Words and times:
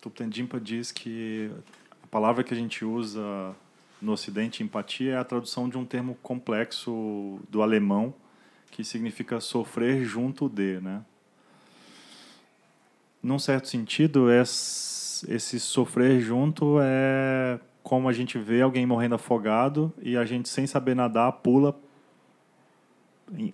Tupten 0.00 0.30
diz 0.62 0.90
que 0.90 1.50
a 2.02 2.06
palavra 2.06 2.42
que 2.42 2.54
a 2.54 2.56
gente 2.56 2.84
usa 2.84 3.54
no 4.00 4.12
Ocidente, 4.12 4.62
empatia, 4.62 5.12
é 5.12 5.16
a 5.18 5.24
tradução 5.24 5.68
de 5.68 5.76
um 5.76 5.84
termo 5.84 6.16
complexo 6.22 7.38
do 7.50 7.62
alemão 7.62 8.14
que 8.70 8.82
significa 8.82 9.40
sofrer 9.40 10.04
junto 10.04 10.48
de, 10.48 10.80
né? 10.80 11.04
Num 13.22 13.38
certo 13.38 13.68
sentido, 13.68 14.28
esse 14.32 15.60
sofrer 15.60 16.20
junto 16.20 16.78
é 16.80 17.60
como 17.82 18.08
a 18.08 18.12
gente 18.12 18.38
vê 18.38 18.62
alguém 18.62 18.86
morrendo 18.86 19.16
afogado 19.16 19.92
e 20.00 20.16
a 20.16 20.24
gente, 20.24 20.48
sem 20.48 20.66
saber 20.66 20.94
nadar, 20.94 21.32
pula 21.32 21.78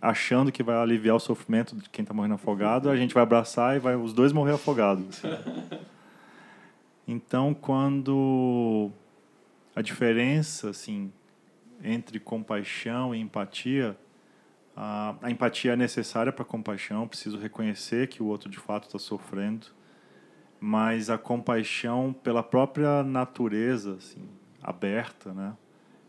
achando 0.01 0.53
que 0.53 0.63
vai 0.63 0.77
aliviar 0.77 1.17
o 1.17 1.21
sofrimento 1.21 1.77
de 1.77 1.89
quem 1.91 2.03
está 2.03 2.15
morrendo 2.15 2.35
afogado, 2.35 2.89
a 2.89 2.97
gente 2.97 3.13
vai 3.13 3.23
abraçar 3.23 3.77
e 3.77 3.79
vai 3.79 3.97
os 3.97 4.13
dois 4.13 4.33
morrer 4.33 4.53
afogados. 4.53 5.23
Então, 7.07 7.55
quando 7.55 8.91
a 9.75 9.83
diferença 9.83 10.71
assim 10.71 11.13
entre 11.83 12.19
compaixão 12.19 13.15
e 13.15 13.21
empatia, 13.21 13.97
a, 14.75 15.15
a 15.23 15.31
empatia 15.31 15.75
é 15.75 15.77
necessária 15.77 16.33
para 16.33 16.45
compaixão, 16.45 17.07
preciso 17.07 17.39
reconhecer 17.39 18.09
que 18.09 18.23
o 18.23 18.27
outro 18.27 18.49
de 18.49 18.59
fato 18.59 18.87
está 18.87 18.99
sofrendo, 18.99 19.69
mas 20.59 21.11
a 21.11 21.19
compaixão 21.19 22.13
pela 22.13 22.43
própria 22.43 23.03
natureza 23.03 23.95
assim, 23.95 24.29
aberta, 24.63 25.33
né? 25.33 25.55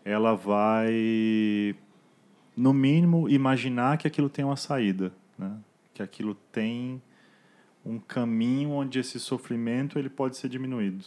Ela 0.04 0.36
vai 0.36 1.76
no 2.56 2.74
mínimo 2.74 3.30
imaginar 3.30 3.98
que 3.98 4.08
aquilo 4.08 4.30
tem 4.30 4.44
uma 4.44 4.56
saída, 4.56 5.12
né? 5.38 5.58
Que 5.94 6.02
aquilo 6.02 6.34
tem 6.34 7.02
um 7.88 8.00
caminho 8.00 8.72
onde 8.72 9.00
esse 9.00 9.18
sofrimento 9.18 9.98
ele 9.98 10.10
pode 10.10 10.36
ser 10.36 10.50
diminuído. 10.50 11.06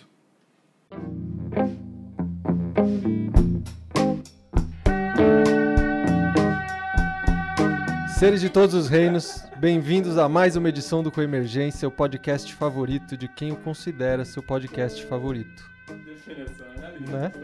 Seres 8.19 8.41
de 8.41 8.49
todos 8.49 8.75
os 8.75 8.89
reinos, 8.89 9.45
bem-vindos 9.59 10.17
a 10.17 10.27
mais 10.27 10.57
uma 10.57 10.71
edição 10.71 11.03
do 11.03 11.11
Coemergência, 11.11 11.87
o 11.87 11.91
podcast 11.91 12.55
favorito 12.55 13.15
de 13.15 13.29
quem 13.29 13.53
o 13.53 13.57
considera 13.57 14.25
seu 14.25 14.43
podcast 14.43 15.05
favorito. 15.05 15.71
Definição, 16.05 16.67
né? 17.11 17.31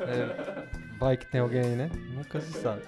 É, 0.00 0.66
vai 0.98 1.16
que 1.16 1.26
tem 1.26 1.40
alguém, 1.40 1.76
né? 1.76 1.88
Nunca 2.12 2.40
se 2.40 2.52
sabe. 2.60 2.82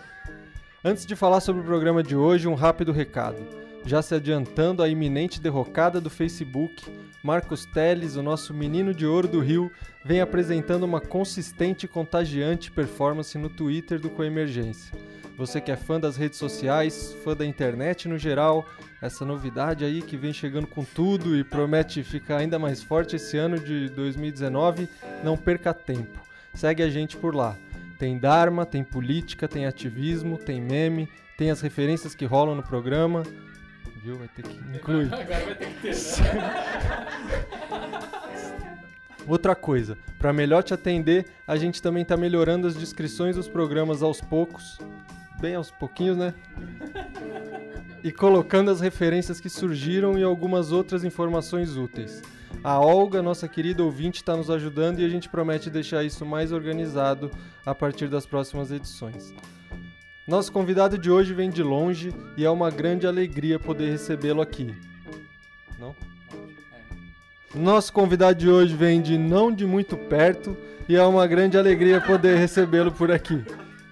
Antes 0.84 1.06
de 1.06 1.14
falar 1.14 1.40
sobre 1.40 1.62
o 1.62 1.64
programa 1.64 2.02
de 2.02 2.16
hoje, 2.16 2.48
um 2.48 2.54
rápido 2.54 2.90
recado. 2.90 3.36
Já 3.84 4.02
se 4.02 4.14
adiantando 4.14 4.82
a 4.82 4.88
iminente 4.88 5.40
derrocada 5.40 6.00
do 6.00 6.10
Facebook, 6.10 6.84
Marcos 7.22 7.64
Teles, 7.66 8.16
o 8.16 8.22
nosso 8.22 8.54
menino 8.54 8.94
de 8.94 9.06
ouro 9.06 9.26
do 9.26 9.40
Rio, 9.40 9.70
vem 10.04 10.20
apresentando 10.20 10.84
uma 10.84 11.00
consistente 11.00 11.86
e 11.86 11.88
contagiante 11.88 12.70
performance 12.70 13.36
no 13.36 13.48
Twitter 13.48 13.98
do 13.98 14.10
Coemergência. 14.10 14.94
Você 15.36 15.60
que 15.60 15.72
é 15.72 15.76
fã 15.76 15.98
das 15.98 16.16
redes 16.16 16.38
sociais, 16.38 17.16
fã 17.24 17.34
da 17.34 17.46
internet 17.46 18.06
no 18.06 18.18
geral, 18.18 18.66
essa 19.00 19.24
novidade 19.24 19.84
aí 19.84 20.02
que 20.02 20.16
vem 20.16 20.32
chegando 20.32 20.66
com 20.66 20.84
tudo 20.84 21.36
e 21.36 21.42
promete 21.42 22.02
ficar 22.04 22.38
ainda 22.38 22.58
mais 22.58 22.82
forte 22.82 23.16
esse 23.16 23.38
ano 23.38 23.58
de 23.58 23.88
2019, 23.88 24.88
não 25.24 25.36
perca 25.36 25.72
tempo. 25.72 26.20
Segue 26.52 26.82
a 26.82 26.90
gente 26.90 27.16
por 27.16 27.34
lá. 27.34 27.56
Tem 27.98 28.18
Dharma, 28.18 28.66
tem 28.66 28.84
política, 28.84 29.48
tem 29.48 29.66
ativismo, 29.66 30.36
tem 30.36 30.60
meme, 30.60 31.08
tem 31.36 31.50
as 31.50 31.60
referências 31.60 32.14
que 32.14 32.26
rolam 32.26 32.54
no 32.54 32.62
programa 32.62 33.22
viu? 34.02 34.18
Vai 34.18 34.28
ter 34.28 34.42
que 34.42 34.58
incluir. 34.76 35.12
Agora 35.12 35.44
vai 35.44 35.54
ter 35.54 35.68
que 35.68 35.80
ter. 35.80 35.94
Outra 39.26 39.54
coisa, 39.54 39.96
para 40.18 40.32
melhor 40.32 40.62
te 40.62 40.74
atender, 40.74 41.26
a 41.46 41.56
gente 41.56 41.80
também 41.80 42.02
está 42.02 42.16
melhorando 42.16 42.66
as 42.66 42.74
descrições 42.74 43.36
dos 43.36 43.48
programas 43.48 44.02
aos 44.02 44.20
poucos, 44.20 44.78
bem 45.40 45.54
aos 45.54 45.70
pouquinhos, 45.70 46.16
né? 46.16 46.34
E 48.02 48.10
colocando 48.10 48.70
as 48.70 48.80
referências 48.80 49.40
que 49.40 49.50
surgiram 49.50 50.18
e 50.18 50.22
algumas 50.22 50.72
outras 50.72 51.04
informações 51.04 51.76
úteis. 51.76 52.22
A 52.64 52.80
Olga, 52.80 53.20
nossa 53.20 53.46
querida 53.46 53.84
ouvinte, 53.84 54.22
está 54.22 54.34
nos 54.34 54.50
ajudando 54.50 55.00
e 55.00 55.04
a 55.04 55.08
gente 55.08 55.28
promete 55.28 55.68
deixar 55.68 56.02
isso 56.02 56.24
mais 56.24 56.50
organizado 56.50 57.30
a 57.64 57.74
partir 57.74 58.08
das 58.08 58.24
próximas 58.24 58.72
edições. 58.72 59.34
Nosso 60.30 60.52
convidado 60.52 60.96
de 60.96 61.10
hoje 61.10 61.34
vem 61.34 61.50
de 61.50 61.60
longe 61.60 62.14
e 62.36 62.44
é 62.44 62.48
uma 62.50 62.70
grande 62.70 63.04
alegria 63.04 63.58
poder 63.58 63.90
recebê-lo 63.90 64.40
aqui. 64.40 64.72
Não? 65.76 65.92
Nosso 67.52 67.92
convidado 67.92 68.38
de 68.38 68.48
hoje 68.48 68.72
vem 68.72 69.02
de 69.02 69.18
não 69.18 69.50
de 69.50 69.66
muito 69.66 69.96
perto 69.96 70.56
e 70.88 70.94
é 70.94 71.02
uma 71.02 71.26
grande 71.26 71.58
alegria 71.58 72.00
poder 72.00 72.38
recebê-lo 72.38 72.92
por 72.92 73.10
aqui. 73.10 73.42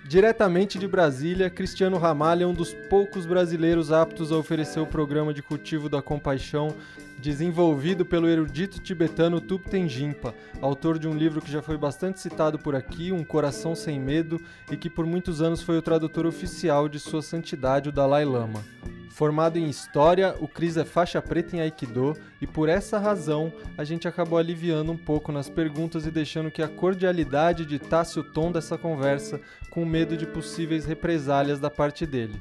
Diretamente 0.06 0.78
de 0.78 0.86
Brasília, 0.86 1.50
Cristiano 1.50 1.98
Ramalho 1.98 2.44
é 2.44 2.46
um 2.46 2.54
dos 2.54 2.72
poucos 2.88 3.26
brasileiros 3.26 3.90
aptos 3.90 4.30
a 4.30 4.36
oferecer 4.36 4.78
o 4.78 4.86
programa 4.86 5.34
de 5.34 5.42
cultivo 5.42 5.88
da 5.88 6.00
compaixão 6.00 6.72
desenvolvido 7.18 8.04
pelo 8.04 8.28
erudito 8.28 8.78
tibetano 8.78 9.40
Thupten 9.40 9.88
Jinpa, 9.88 10.34
autor 10.60 10.98
de 10.98 11.08
um 11.08 11.16
livro 11.16 11.40
que 11.40 11.50
já 11.50 11.60
foi 11.60 11.76
bastante 11.76 12.20
citado 12.20 12.58
por 12.58 12.74
aqui, 12.74 13.12
Um 13.12 13.24
Coração 13.24 13.74
Sem 13.74 14.00
Medo, 14.00 14.40
e 14.70 14.76
que 14.76 14.88
por 14.88 15.04
muitos 15.04 15.42
anos 15.42 15.62
foi 15.62 15.76
o 15.76 15.82
tradutor 15.82 16.26
oficial 16.26 16.88
de 16.88 16.98
Sua 16.98 17.22
Santidade 17.22 17.88
o 17.88 17.92
Dalai 17.92 18.24
Lama. 18.24 18.64
Formado 19.10 19.58
em 19.58 19.68
História, 19.68 20.36
o 20.38 20.46
Cris 20.46 20.76
é 20.76 20.84
faixa 20.84 21.20
preta 21.20 21.56
em 21.56 21.60
Aikido 21.60 22.16
e 22.40 22.46
por 22.46 22.68
essa 22.68 23.00
razão 23.00 23.52
a 23.76 23.82
gente 23.82 24.06
acabou 24.06 24.38
aliviando 24.38 24.92
um 24.92 24.96
pouco 24.96 25.32
nas 25.32 25.48
perguntas 25.50 26.06
e 26.06 26.10
deixando 26.12 26.52
que 26.52 26.62
a 26.62 26.68
cordialidade 26.68 27.66
ditasse 27.66 28.20
o 28.20 28.22
tom 28.22 28.52
dessa 28.52 28.78
conversa 28.78 29.40
com 29.70 29.84
medo 29.84 30.16
de 30.16 30.24
possíveis 30.24 30.84
represálias 30.84 31.58
da 31.58 31.68
parte 31.68 32.06
dele. 32.06 32.40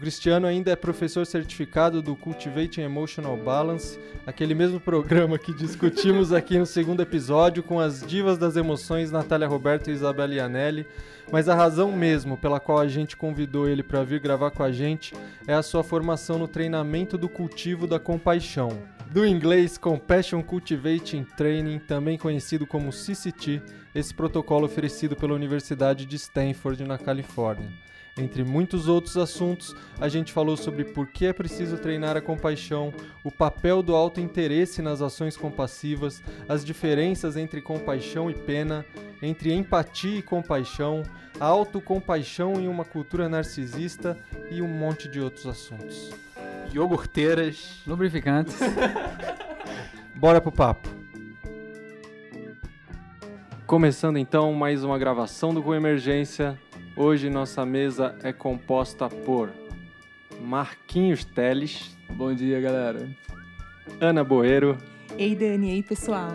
O 0.00 0.08
Cristiano 0.10 0.46
ainda 0.46 0.70
é 0.70 0.76
professor 0.76 1.26
certificado 1.26 2.00
do 2.00 2.16
Cultivating 2.16 2.80
Emotional 2.80 3.36
Balance, 3.36 4.00
aquele 4.26 4.54
mesmo 4.54 4.80
programa 4.80 5.38
que 5.38 5.52
discutimos 5.52 6.32
aqui 6.32 6.58
no 6.58 6.64
segundo 6.64 7.02
episódio 7.02 7.62
com 7.62 7.78
as 7.78 8.00
divas 8.00 8.38
das 8.38 8.56
emoções 8.56 9.10
Natália 9.10 9.46
Roberto 9.46 9.90
e 9.90 9.92
Isabela 9.92 10.34
Ianelli. 10.34 10.86
Mas 11.30 11.50
a 11.50 11.54
razão 11.54 11.92
mesmo 11.92 12.38
pela 12.38 12.58
qual 12.58 12.78
a 12.78 12.88
gente 12.88 13.14
convidou 13.14 13.68
ele 13.68 13.82
para 13.82 14.02
vir 14.02 14.20
gravar 14.20 14.50
com 14.52 14.62
a 14.62 14.72
gente 14.72 15.14
é 15.46 15.52
a 15.52 15.62
sua 15.62 15.84
formação 15.84 16.38
no 16.38 16.48
treinamento 16.48 17.18
do 17.18 17.28
cultivo 17.28 17.86
da 17.86 18.00
compaixão. 18.00 18.70
Do 19.10 19.26
inglês 19.26 19.76
Compassion 19.76 20.42
Cultivating 20.42 21.24
Training, 21.36 21.78
também 21.78 22.16
conhecido 22.16 22.66
como 22.66 22.90
CCT, 22.90 23.60
esse 23.94 24.14
protocolo 24.14 24.64
oferecido 24.64 25.14
pela 25.14 25.34
Universidade 25.34 26.06
de 26.06 26.16
Stanford, 26.16 26.84
na 26.84 26.96
Califórnia. 26.96 27.89
Entre 28.16 28.44
muitos 28.44 28.88
outros 28.88 29.16
assuntos, 29.16 29.74
a 30.00 30.08
gente 30.08 30.32
falou 30.32 30.56
sobre 30.56 30.84
por 30.84 31.06
que 31.06 31.26
é 31.26 31.32
preciso 31.32 31.78
treinar 31.78 32.16
a 32.16 32.20
compaixão, 32.20 32.92
o 33.24 33.30
papel 33.30 33.82
do 33.82 33.94
autointeresse 33.94 34.82
nas 34.82 35.00
ações 35.00 35.36
compassivas, 35.36 36.22
as 36.48 36.64
diferenças 36.64 37.36
entre 37.36 37.62
compaixão 37.62 38.30
e 38.30 38.34
pena, 38.34 38.84
entre 39.22 39.52
empatia 39.52 40.18
e 40.18 40.22
compaixão, 40.22 41.02
a 41.38 41.46
autocompaixão 41.46 42.54
em 42.54 42.68
uma 42.68 42.84
cultura 42.84 43.28
narcisista 43.28 44.16
e 44.50 44.60
um 44.60 44.68
monte 44.68 45.08
de 45.08 45.20
outros 45.20 45.46
assuntos. 45.46 46.10
Iogurteiras, 46.72 47.82
lubrificantes. 47.86 48.56
Bora 50.14 50.40
pro 50.40 50.52
papo. 50.52 50.88
Começando 53.66 54.18
então 54.18 54.52
mais 54.52 54.84
uma 54.84 54.98
gravação 54.98 55.54
do 55.54 55.62
Com 55.62 55.74
Emergência. 55.74 56.58
Hoje 56.96 57.30
nossa 57.30 57.64
mesa 57.64 58.16
é 58.22 58.32
composta 58.32 59.08
por 59.08 59.50
Marquinhos 60.40 61.24
Teles. 61.24 61.96
Bom 62.10 62.34
dia, 62.34 62.60
galera. 62.60 63.08
Ana 64.00 64.24
Boeiro. 64.24 64.76
Ei, 65.16 65.34
Dani. 65.34 65.70
Ei, 65.70 65.82
pessoal. 65.82 66.32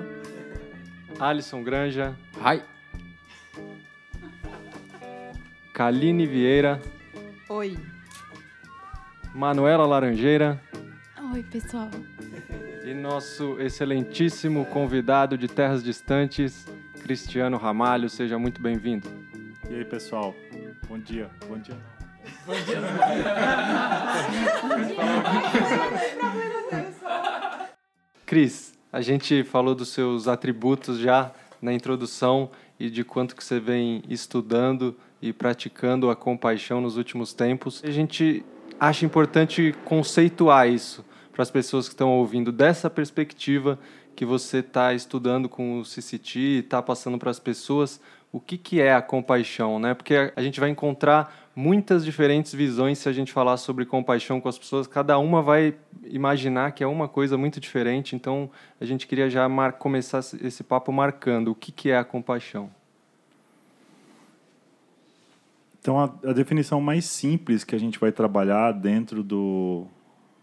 Alisson 1.19 1.63
Granja. 1.63 2.15
Hi. 2.38 2.63
Kaline 5.74 6.25
Vieira. 6.25 6.81
Oi. 7.50 7.77
Manuela 9.33 9.85
Laranjeira. 9.85 10.62
Oi, 11.33 11.44
pessoal. 11.44 11.91
E 12.85 12.94
nosso 12.94 13.59
excelentíssimo 13.59 14.65
convidado 14.65 15.38
de 15.38 15.47
terras 15.47 15.83
distantes, 15.83 16.65
Cristiano 17.03 17.57
Ramalho. 17.57 18.09
Seja 18.09 18.39
muito 18.39 18.62
bem-vindo. 18.62 19.25
E 19.69 19.75
aí, 19.75 19.85
pessoal? 19.85 20.35
Bom 20.88 21.00
dia. 21.00 21.29
Bom 21.47 21.57
dia. 21.57 21.77
Bom 22.45 22.53
dia. 22.53 22.81
Cris, 28.25 28.73
a 28.91 29.01
gente 29.01 29.44
falou 29.44 29.73
dos 29.73 29.89
seus 29.89 30.27
atributos 30.27 31.00
já 31.00 31.31
na 31.62 31.73
introdução 31.73 32.51
e 32.79 32.89
de 32.89 33.03
quanto 33.03 33.35
que 33.35 33.44
você 33.44 33.59
vem 33.59 34.03
estudando 34.07 34.95
e 35.21 35.33
praticando 35.33 36.09
a 36.09 36.15
compaixão 36.15 36.79
nos 36.79 36.97
últimos 36.97 37.33
tempos. 37.33 37.83
A 37.83 37.91
gente 37.91 38.45
acha 38.79 39.06
importante 39.06 39.75
conceituar 39.83 40.69
isso, 40.69 41.03
para 41.31 41.44
as 41.44 41.51
pessoas 41.51 41.88
que 41.88 41.94
estão 41.94 42.12
ouvindo 42.12 42.51
dessa 42.51 42.89
perspectiva 42.89 43.77
que 44.15 44.25
você 44.25 44.59
está 44.59 44.94
estudando 44.94 45.50
com 45.50 45.79
o 45.79 45.85
CCT 45.85 46.39
e 46.39 46.59
está 46.59 46.81
passando 46.81 47.17
para 47.17 47.29
as 47.29 47.39
pessoas 47.39 48.00
o 48.35 48.39
que, 48.41 48.57
que 48.57 48.81
é 48.81 48.93
a 48.93 49.01
compaixão, 49.01 49.79
né? 49.79 49.93
Porque 49.93 50.33
a 50.35 50.41
gente 50.41 50.59
vai 50.59 50.69
encontrar 50.69 51.33
muitas 51.55 52.03
diferentes 52.03 52.53
visões 52.53 52.97
se 52.97 53.07
a 53.07 53.13
gente 53.13 53.31
falar 53.31 53.55
sobre 53.55 53.85
compaixão 53.85 54.41
com 54.41 54.49
as 54.49 54.57
pessoas. 54.57 54.87
Cada 54.87 55.17
uma 55.17 55.41
vai 55.41 55.73
imaginar 56.03 56.73
que 56.73 56.83
é 56.83 56.87
uma 56.87 57.07
coisa 57.07 57.37
muito 57.37 57.61
diferente. 57.61 58.13
Então, 58.13 58.49
a 58.77 58.83
gente 58.83 59.07
queria 59.07 59.29
já 59.29 59.49
começar 59.71 60.19
esse 60.19 60.65
papo 60.65 60.91
marcando 60.91 61.51
o 61.51 61.55
que, 61.55 61.71
que 61.71 61.91
é 61.91 61.97
a 61.97 62.03
compaixão. 62.03 62.69
Então, 65.79 65.97
a, 65.97 66.13
a, 66.25 66.33
definição 66.33 66.81
mais 66.81 67.05
simples 67.05 67.63
que 67.63 67.73
a 67.73 67.79
gente 67.79 67.97
vai 67.97 68.11
trabalhar 68.11 68.73
dentro 68.73 69.23
do, 69.23 69.88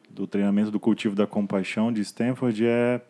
do 0.09 0.27
treinamento 0.27 0.71
do 0.71 0.81
cultivo 0.81 1.15
da 1.15 1.27
compaixão 1.27 1.93
de 1.93 2.01
Stanford 2.01 2.65
é 2.67 3.03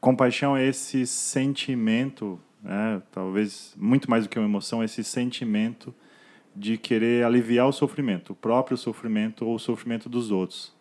compaixão 0.00 0.56
é 0.56 0.66
esse 0.66 1.06
sentimento 1.06 2.40
né? 2.62 3.02
talvez 3.10 3.74
muito 3.76 4.10
mais 4.10 4.24
do 4.24 4.28
que 4.30 4.38
uma 4.38 4.48
emoção, 4.48 4.82
esse 4.82 5.02
sentimento 5.02 5.94
de 6.54 6.76
querer 6.76 7.24
aliviar 7.24 7.68
o 7.68 7.72
sofrimento, 7.72 8.32
o 8.32 8.36
próprio 8.36 8.76
sofrimento 8.76 9.46
ou 9.46 9.54
o 9.54 9.58
sofrimento 9.58 10.08
dos 10.08 10.30
outros. 10.30 10.74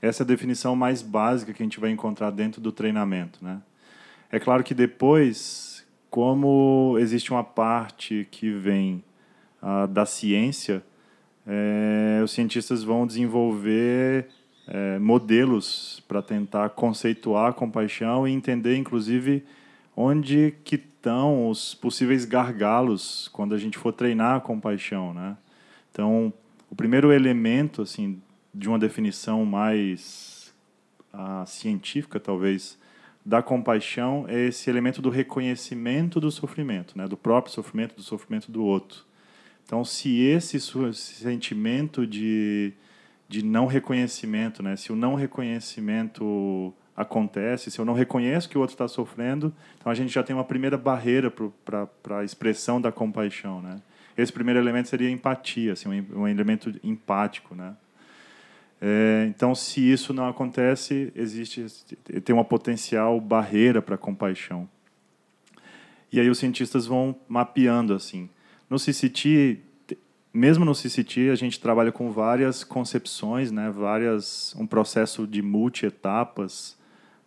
Essa 0.00 0.22
é 0.22 0.24
a 0.24 0.26
definição 0.26 0.74
mais 0.74 1.00
básica 1.00 1.52
que 1.52 1.62
a 1.62 1.66
gente 1.66 1.78
vai 1.78 1.90
encontrar 1.90 2.30
dentro 2.30 2.60
do 2.60 2.72
treinamento. 2.72 3.38
Né? 3.42 3.62
É 4.30 4.40
claro 4.40 4.64
que 4.64 4.74
depois, 4.74 5.86
como 6.10 6.96
existe 6.98 7.30
uma 7.30 7.44
parte 7.44 8.26
que 8.30 8.50
vem 8.50 9.02
ah, 9.60 9.86
da 9.86 10.04
ciência, 10.04 10.82
é, 11.46 12.20
os 12.22 12.32
cientistas 12.32 12.82
vão 12.82 13.06
desenvolver 13.06 14.28
é, 14.66 14.98
modelos 14.98 16.02
para 16.06 16.22
tentar 16.22 16.70
conceituar 16.70 17.50
a 17.50 17.52
compaixão 17.52 18.26
e 18.26 18.32
entender, 18.32 18.76
inclusive, 18.76 19.44
onde 19.96 20.54
que 20.64 20.78
estão 21.02 21.48
os 21.48 21.74
possíveis 21.74 22.24
gargalos 22.24 23.28
quando 23.32 23.56
a 23.56 23.58
gente 23.58 23.76
for 23.76 23.92
treinar 23.92 24.36
a 24.36 24.40
compaixão, 24.40 25.12
né? 25.12 25.36
Então, 25.90 26.32
o 26.70 26.76
primeiro 26.76 27.12
elemento, 27.12 27.82
assim, 27.82 28.22
de 28.54 28.68
uma 28.68 28.78
definição 28.78 29.44
mais 29.44 30.54
uh, 31.12 31.44
científica, 31.44 32.20
talvez, 32.20 32.78
da 33.26 33.42
compaixão 33.42 34.26
é 34.28 34.46
esse 34.46 34.70
elemento 34.70 35.02
do 35.02 35.10
reconhecimento 35.10 36.20
do 36.20 36.30
sofrimento, 36.30 36.96
né? 36.96 37.08
Do 37.08 37.16
próprio 37.16 37.52
sofrimento, 37.52 37.96
do 37.96 38.02
sofrimento 38.02 38.52
do 38.52 38.64
outro. 38.64 39.04
Então, 39.66 39.84
se 39.84 40.20
esse 40.20 40.60
sentimento 40.94 42.06
de, 42.06 42.72
de 43.28 43.44
não 43.44 43.66
reconhecimento, 43.66 44.62
né? 44.62 44.76
Se 44.76 44.92
o 44.92 44.96
não 44.96 45.16
reconhecimento 45.16 46.72
acontece, 46.96 47.70
se 47.70 47.78
eu 47.78 47.84
não 47.84 47.94
reconheço 47.94 48.48
que 48.48 48.56
o 48.56 48.60
outro 48.60 48.74
está 48.74 48.86
sofrendo, 48.86 49.52
então 49.78 49.90
a 49.90 49.94
gente 49.94 50.12
já 50.12 50.22
tem 50.22 50.34
uma 50.34 50.44
primeira 50.44 50.76
barreira 50.76 51.30
para 51.30 52.18
a 52.18 52.24
expressão 52.24 52.80
da 52.80 52.92
compaixão, 52.92 53.62
né? 53.62 53.80
Esse 54.16 54.32
primeiro 54.32 54.60
elemento 54.60 54.88
seria 54.88 55.10
empatia, 55.10 55.72
assim, 55.72 55.88
um, 55.88 56.20
um 56.20 56.28
elemento 56.28 56.74
empático, 56.84 57.54
né? 57.54 57.74
É, 58.84 59.26
então, 59.28 59.54
se 59.54 59.80
isso 59.80 60.12
não 60.12 60.28
acontece, 60.28 61.12
existe 61.14 61.66
tem 62.24 62.34
uma 62.34 62.44
potencial 62.44 63.20
barreira 63.20 63.80
para 63.80 63.94
a 63.94 63.98
compaixão. 63.98 64.68
E 66.12 66.20
aí 66.20 66.28
os 66.28 66.38
cientistas 66.38 66.84
vão 66.84 67.16
mapeando 67.28 67.94
assim. 67.94 68.28
No 68.68 68.78
CCT, 68.78 69.60
mesmo 70.34 70.64
no 70.64 70.74
CCT, 70.74 71.30
a 71.30 71.36
gente 71.36 71.60
trabalha 71.60 71.92
com 71.92 72.10
várias 72.10 72.64
concepções, 72.64 73.50
né, 73.52 73.70
várias 73.70 74.54
um 74.58 74.66
processo 74.66 75.26
de 75.26 75.40
multi-etapas 75.40 76.76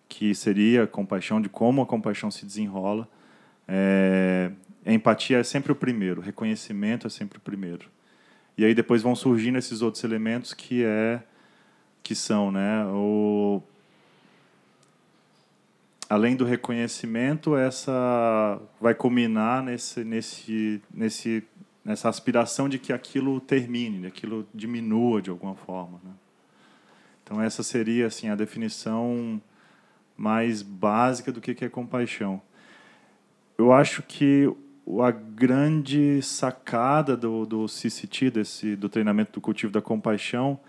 que 0.08 0.34
seria 0.34 0.84
a 0.84 0.88
compaixão, 0.88 1.42
de 1.42 1.50
como 1.50 1.82
a 1.82 1.86
compaixão 1.86 2.30
se 2.32 2.46
desenrola. 2.46 3.08
É, 3.68 4.52
a 4.86 4.92
empatia 4.92 5.40
é 5.40 5.44
sempre 5.44 5.72
o 5.72 5.76
primeiro, 5.76 6.22
reconhecimento 6.22 7.08
é 7.08 7.10
sempre 7.10 7.38
o 7.38 7.42
primeiro. 7.42 7.90
E 8.58 8.64
aí 8.64 8.74
depois 8.74 9.02
vão 9.02 9.16
surgindo 9.16 9.58
esses 9.58 9.82
outros 9.82 10.04
elementos 10.04 10.54
que 10.54 10.84
é 10.84 11.22
que 12.02 12.14
são, 12.14 12.52
né, 12.52 12.86
o 12.86 13.62
além 16.08 16.36
do 16.36 16.46
reconhecimento, 16.46 17.58
essa 17.58 18.62
vai 18.80 18.94
culminar 18.94 19.64
nesse 19.64 20.04
nesse 20.04 20.82
nesse 20.94 21.44
nessa 21.84 22.10
aspiração 22.10 22.70
de 22.70 22.80
que 22.80 22.94
aquilo 22.94 23.40
termine, 23.40 24.02
de 24.02 24.08
aquilo 24.08 24.48
diminua 24.54 25.22
de 25.22 25.30
alguma 25.30 25.56
forma, 25.56 26.00
né? 26.04 26.12
Então 27.24 27.42
essa 27.42 27.64
seria 27.64 28.08
assim 28.08 28.30
a 28.30 28.36
definição 28.36 29.42
mais 30.18 30.62
básica 30.62 31.32
do 31.32 31.42
que 31.42 31.64
é 31.64 31.70
compaixão. 31.70 32.42
Eu 33.58 33.72
acho 33.72 34.04
que 34.04 34.50
a 35.02 35.12
grande 35.12 36.22
sacada 36.22 37.18
do, 37.18 37.46
do 37.46 37.68
CCT, 37.68 38.32
desse, 38.32 38.76
do 38.76 38.88
treinamento 38.88 39.34
do 39.34 39.42
cultivo 39.42 39.72
da 39.72 39.82
compaixão, 39.82 40.60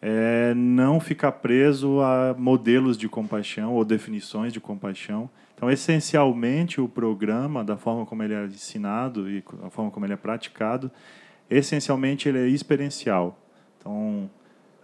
é 0.00 0.54
não 0.54 1.00
ficar 1.00 1.32
preso 1.32 2.00
a 2.00 2.34
modelos 2.38 2.96
de 2.96 3.08
compaixão 3.08 3.72
ou 3.74 3.84
definições 3.84 4.52
de 4.52 4.60
compaixão. 4.60 5.28
Então, 5.54 5.70
essencialmente, 5.70 6.80
o 6.80 6.88
programa, 6.88 7.64
da 7.64 7.76
forma 7.76 8.04
como 8.04 8.22
ele 8.22 8.34
é 8.34 8.44
ensinado 8.44 9.28
e 9.28 9.42
a 9.64 9.70
forma 9.70 9.90
como 9.90 10.04
ele 10.04 10.12
é 10.12 10.16
praticado, 10.16 10.90
essencialmente 11.48 12.28
ele 12.28 12.38
é 12.38 12.46
experiencial. 12.46 13.38
Então, 13.78 14.30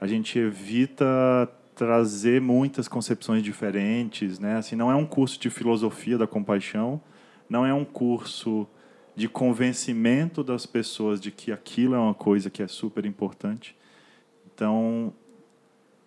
a 0.01 0.07
gente 0.07 0.39
evita 0.39 1.49
trazer 1.83 2.41
muitas 2.41 2.87
concepções 2.87 3.43
diferentes, 3.43 4.39
né? 4.39 4.55
Assim, 4.59 4.77
não 4.77 4.89
é 4.89 4.95
um 4.95 5.05
curso 5.05 5.37
de 5.41 5.51
filosofia 5.51 6.17
da 6.17 6.29
compaixão, 6.29 7.01
não 7.51 7.67
é 7.67 7.75
um 7.75 7.85
curso 7.85 8.69
de 9.17 9.29
convencimento 9.29 10.45
das 10.45 10.65
pessoas 10.65 11.21
de 11.21 11.33
que 11.33 11.51
aquilo 11.51 11.97
é 11.97 11.99
uma 11.99 12.15
coisa 12.15 12.49
que 12.49 12.63
é 12.63 12.69
super 12.69 13.05
importante. 13.05 13.77
Então, 14.55 15.13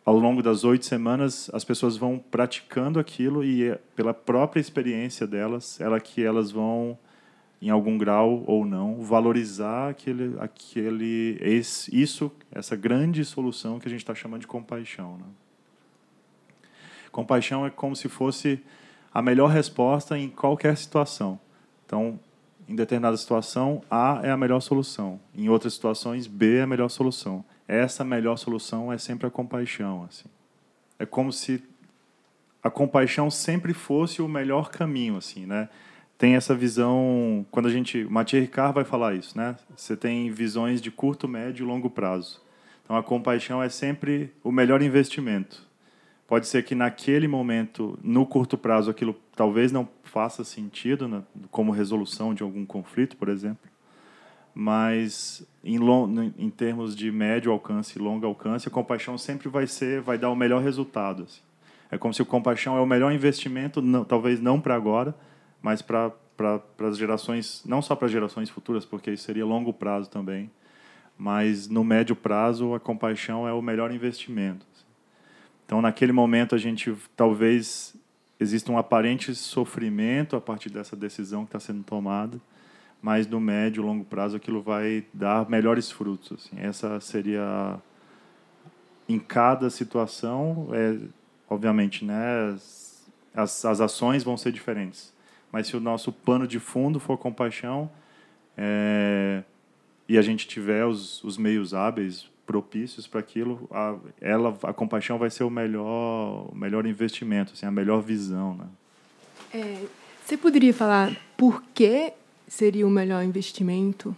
ao 0.06 0.18
longo 0.18 0.42
das 0.42 0.64
oito 0.64 0.86
semanas, 0.86 1.52
as 1.54 1.66
pessoas 1.66 1.98
vão 1.98 2.18
praticando 2.20 2.98
aquilo 2.98 3.44
e 3.44 3.66
é 3.66 3.76
pela 3.98 4.14
própria 4.14 4.62
experiência 4.62 5.28
delas, 5.28 5.82
ela 5.82 6.00
que 6.00 6.24
elas 6.24 6.52
vão 6.52 6.98
em 7.62 7.70
algum 7.70 7.98
grau 7.98 8.46
ou 8.48 8.66
não 8.66 9.02
valorizar 9.02 9.90
aquele 9.90 10.36
aquele 10.40 11.38
esse, 11.42 11.94
isso 11.94 12.32
essa 12.50 12.78
grande 12.78 13.26
solução 13.26 13.78
que 13.78 13.90
a 13.90 13.92
gente 13.92 14.00
está 14.00 14.16
chamando 14.16 14.40
de 14.40 14.48
compaixão. 14.48 15.18
Né? 15.18 15.26
Compaixão 17.16 17.66
é 17.66 17.70
como 17.70 17.96
se 17.96 18.10
fosse 18.10 18.62
a 19.14 19.22
melhor 19.22 19.48
resposta 19.48 20.20
em 20.20 20.28
qualquer 20.28 20.76
situação. 20.76 21.40
Então, 21.86 22.20
em 22.68 22.76
determinada 22.76 23.16
situação, 23.16 23.82
A 23.90 24.20
é 24.22 24.32
a 24.32 24.36
melhor 24.36 24.60
solução. 24.60 25.18
Em 25.34 25.48
outras 25.48 25.76
situações, 25.76 26.28
B 26.28 26.58
é 26.58 26.64
a 26.64 26.68
melhor 26.68 26.90
solução. 26.90 27.46
Essa 27.70 28.04
melhor 28.04 28.36
solução 28.36 28.92
é 28.92 28.98
sempre 28.98 29.28
a 29.28 29.30
compaixão. 29.30 30.04
Assim. 30.04 30.28
É 31.00 31.06
como 31.06 31.32
se 31.32 31.64
a 32.62 32.70
compaixão 32.70 33.32
sempre 33.32 33.74
fosse 33.74 34.22
o 34.22 34.28
melhor 34.28 34.70
caminho. 34.70 35.16
assim, 35.16 35.46
né? 35.46 35.70
Tem 36.18 36.36
essa 36.36 36.54
visão, 36.54 37.46
quando 37.50 37.68
a 37.68 37.72
gente... 37.72 38.04
Mathieu 38.04 38.42
Ricard 38.42 38.76
vai 38.76 38.84
falar 38.84 39.16
isso, 39.16 39.38
né? 39.38 39.56
Você 39.74 39.96
tem 39.96 40.30
visões 40.32 40.82
de 40.82 40.92
curto, 40.92 41.30
médio 41.30 41.64
e 41.64 41.66
longo 41.66 41.90
prazo. 41.90 42.42
Então, 42.84 42.98
a 42.98 43.02
compaixão 43.02 43.64
é 43.64 43.70
sempre 43.70 44.34
o 44.44 44.52
melhor 44.52 44.82
investimento. 44.82 45.66
Pode 46.28 46.48
ser 46.48 46.64
que 46.64 46.74
naquele 46.74 47.28
momento, 47.28 47.98
no 48.02 48.26
curto 48.26 48.58
prazo, 48.58 48.90
aquilo 48.90 49.16
talvez 49.36 49.72
não 49.72 49.88
faça 50.04 50.44
sentido, 50.44 51.08
né, 51.08 51.24
como 51.52 51.72
resolução 51.72 52.34
de 52.34 52.42
algum 52.42 52.66
conflito, 52.66 53.16
por 53.16 53.30
exemplo. 53.30 53.70
Mas 54.54 55.46
em, 55.64 55.78
long, 55.78 56.32
em 56.38 56.50
termos 56.50 56.96
de 56.96 57.12
médio 57.12 57.52
alcance 57.52 58.00
e 58.00 58.02
longo 58.02 58.26
alcance, 58.26 58.68
a 58.68 58.72
compaixão 58.72 59.18
sempre 59.18 59.50
vai 59.50 59.68
ser, 59.68 60.02
vai 60.02 60.18
dar 60.18 60.32
o 60.32 60.36
melhor 60.36 60.64
resultado. 60.64 61.24
Assim. 61.24 61.42
É 61.92 61.98
como 61.98 62.14
se 62.14 62.22
o 62.22 62.26
compaixão 62.26 62.76
é 62.78 62.82
o 62.82 62.86
melhor 62.86 63.12
investimento, 63.12 63.82
não, 63.82 64.04
talvez 64.04 64.40
não 64.40 64.60
para 64.60 64.76
agora, 64.76 65.14
mas 65.62 65.82
para 65.82 66.12
para 66.36 66.62
as 66.82 66.98
gerações, 66.98 67.64
não 67.66 67.82
só 67.82 67.96
para 67.96 68.08
gerações 68.08 68.50
futuras, 68.50 68.86
porque 68.86 69.12
isso 69.12 69.24
seria 69.24 69.46
longo 69.46 69.72
prazo 69.72 70.10
também, 70.10 70.52
mas 71.18 71.68
no 71.68 71.84
médio 71.84 72.16
prazo 72.16 72.74
a 72.74 72.80
compaixão 72.80 73.48
é 73.48 73.54
o 73.54 73.62
melhor 73.62 73.92
investimento. 73.92 74.66
Então, 75.66 75.82
naquele 75.82 76.12
momento, 76.12 76.54
a 76.54 76.58
gente 76.58 76.96
talvez 77.16 77.96
exista 78.40 78.72
um 78.72 78.78
aparente 78.78 79.34
sofrimento 79.34 80.36
a 80.36 80.42
partir 80.42 80.70
dessa 80.70 80.96
decisão 80.96 81.44
que 81.44 81.50
está 81.50 81.60
sendo 81.60 81.84
tomada, 81.84 82.40
mas 83.02 83.28
no 83.28 83.40
médio 83.40 83.82
e 83.82 83.86
longo 83.86 84.04
prazo 84.04 84.36
aquilo 84.36 84.62
vai 84.62 85.06
dar 85.14 85.50
melhores 85.50 85.92
frutos. 85.92 86.34
Assim. 86.34 86.60
Essa 86.60 87.00
seria 87.00 87.80
em 89.08 89.20
cada 89.20 89.70
situação, 89.70 90.70
é, 90.72 90.98
obviamente, 91.50 92.04
né, 92.04 92.58
as, 93.34 93.66
as 93.66 93.82
ações 93.82 94.24
vão 94.24 94.38
ser 94.38 94.52
diferentes. 94.52 95.14
Mas 95.52 95.68
se 95.68 95.78
o 95.78 95.80
nosso 95.80 96.12
pano 96.12 96.48
de 96.48 96.60
fundo 96.60 97.00
for 97.00 97.18
compaixão 97.18 97.90
é, 98.58 99.44
e 100.08 100.18
a 100.18 100.22
gente 100.22 100.48
tiver 100.48 100.86
os, 100.86 101.24
os 101.24 101.38
meios 101.38 101.74
hábeis 101.74 102.30
propícios 102.46 103.08
para 103.08 103.20
aquilo, 103.20 103.68
a, 103.72 103.98
ela, 104.22 104.58
a 104.64 104.74
compaixão 104.74 105.18
vai 105.18 105.30
ser 105.30 105.44
o 105.44 105.50
melhor, 105.50 106.50
o 106.52 106.56
melhor 106.56 106.86
investimento, 106.86 107.54
assim, 107.54 107.66
a 107.66 107.72
melhor 107.72 108.02
visão, 108.02 108.56
né? 108.56 108.68
É, 109.54 109.86
você 110.24 110.38
poderia 110.38 110.74
falar 110.74 111.16
por 111.38 111.64
que 111.74 112.14
seria 112.48 112.86
o 112.86 112.90
melhor 112.90 113.24
investimento? 113.24 114.16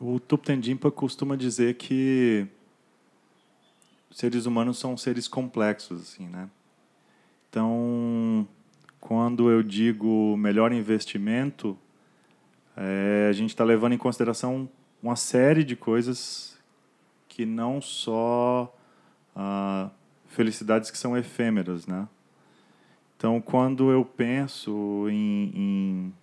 O 0.00 0.18
Thupten 0.18 0.62
Jinpa 0.62 0.90
costuma 0.90 1.36
dizer 1.36 1.74
que 1.74 2.46
seres 4.10 4.46
humanos 4.46 4.78
são 4.78 4.96
seres 4.96 5.28
complexos, 5.28 6.00
assim, 6.02 6.26
né? 6.26 6.48
Então, 7.48 8.46
quando 9.00 9.50
eu 9.50 9.62
digo 9.62 10.36
melhor 10.36 10.72
investimento, 10.72 11.78
é, 12.76 13.28
a 13.28 13.32
gente 13.32 13.50
está 13.50 13.64
levando 13.64 13.92
em 13.92 13.98
consideração 13.98 14.68
uma 15.04 15.16
série 15.16 15.62
de 15.62 15.76
coisas 15.76 16.58
que 17.28 17.44
não 17.44 17.78
só 17.78 18.74
ah, 19.36 19.90
felicidades 20.28 20.90
que 20.90 20.96
são 20.96 21.14
efêmeras, 21.14 21.86
né? 21.86 22.08
Então, 23.14 23.38
quando 23.38 23.90
eu 23.90 24.02
penso 24.02 25.06
em, 25.10 25.52
em 25.54 26.14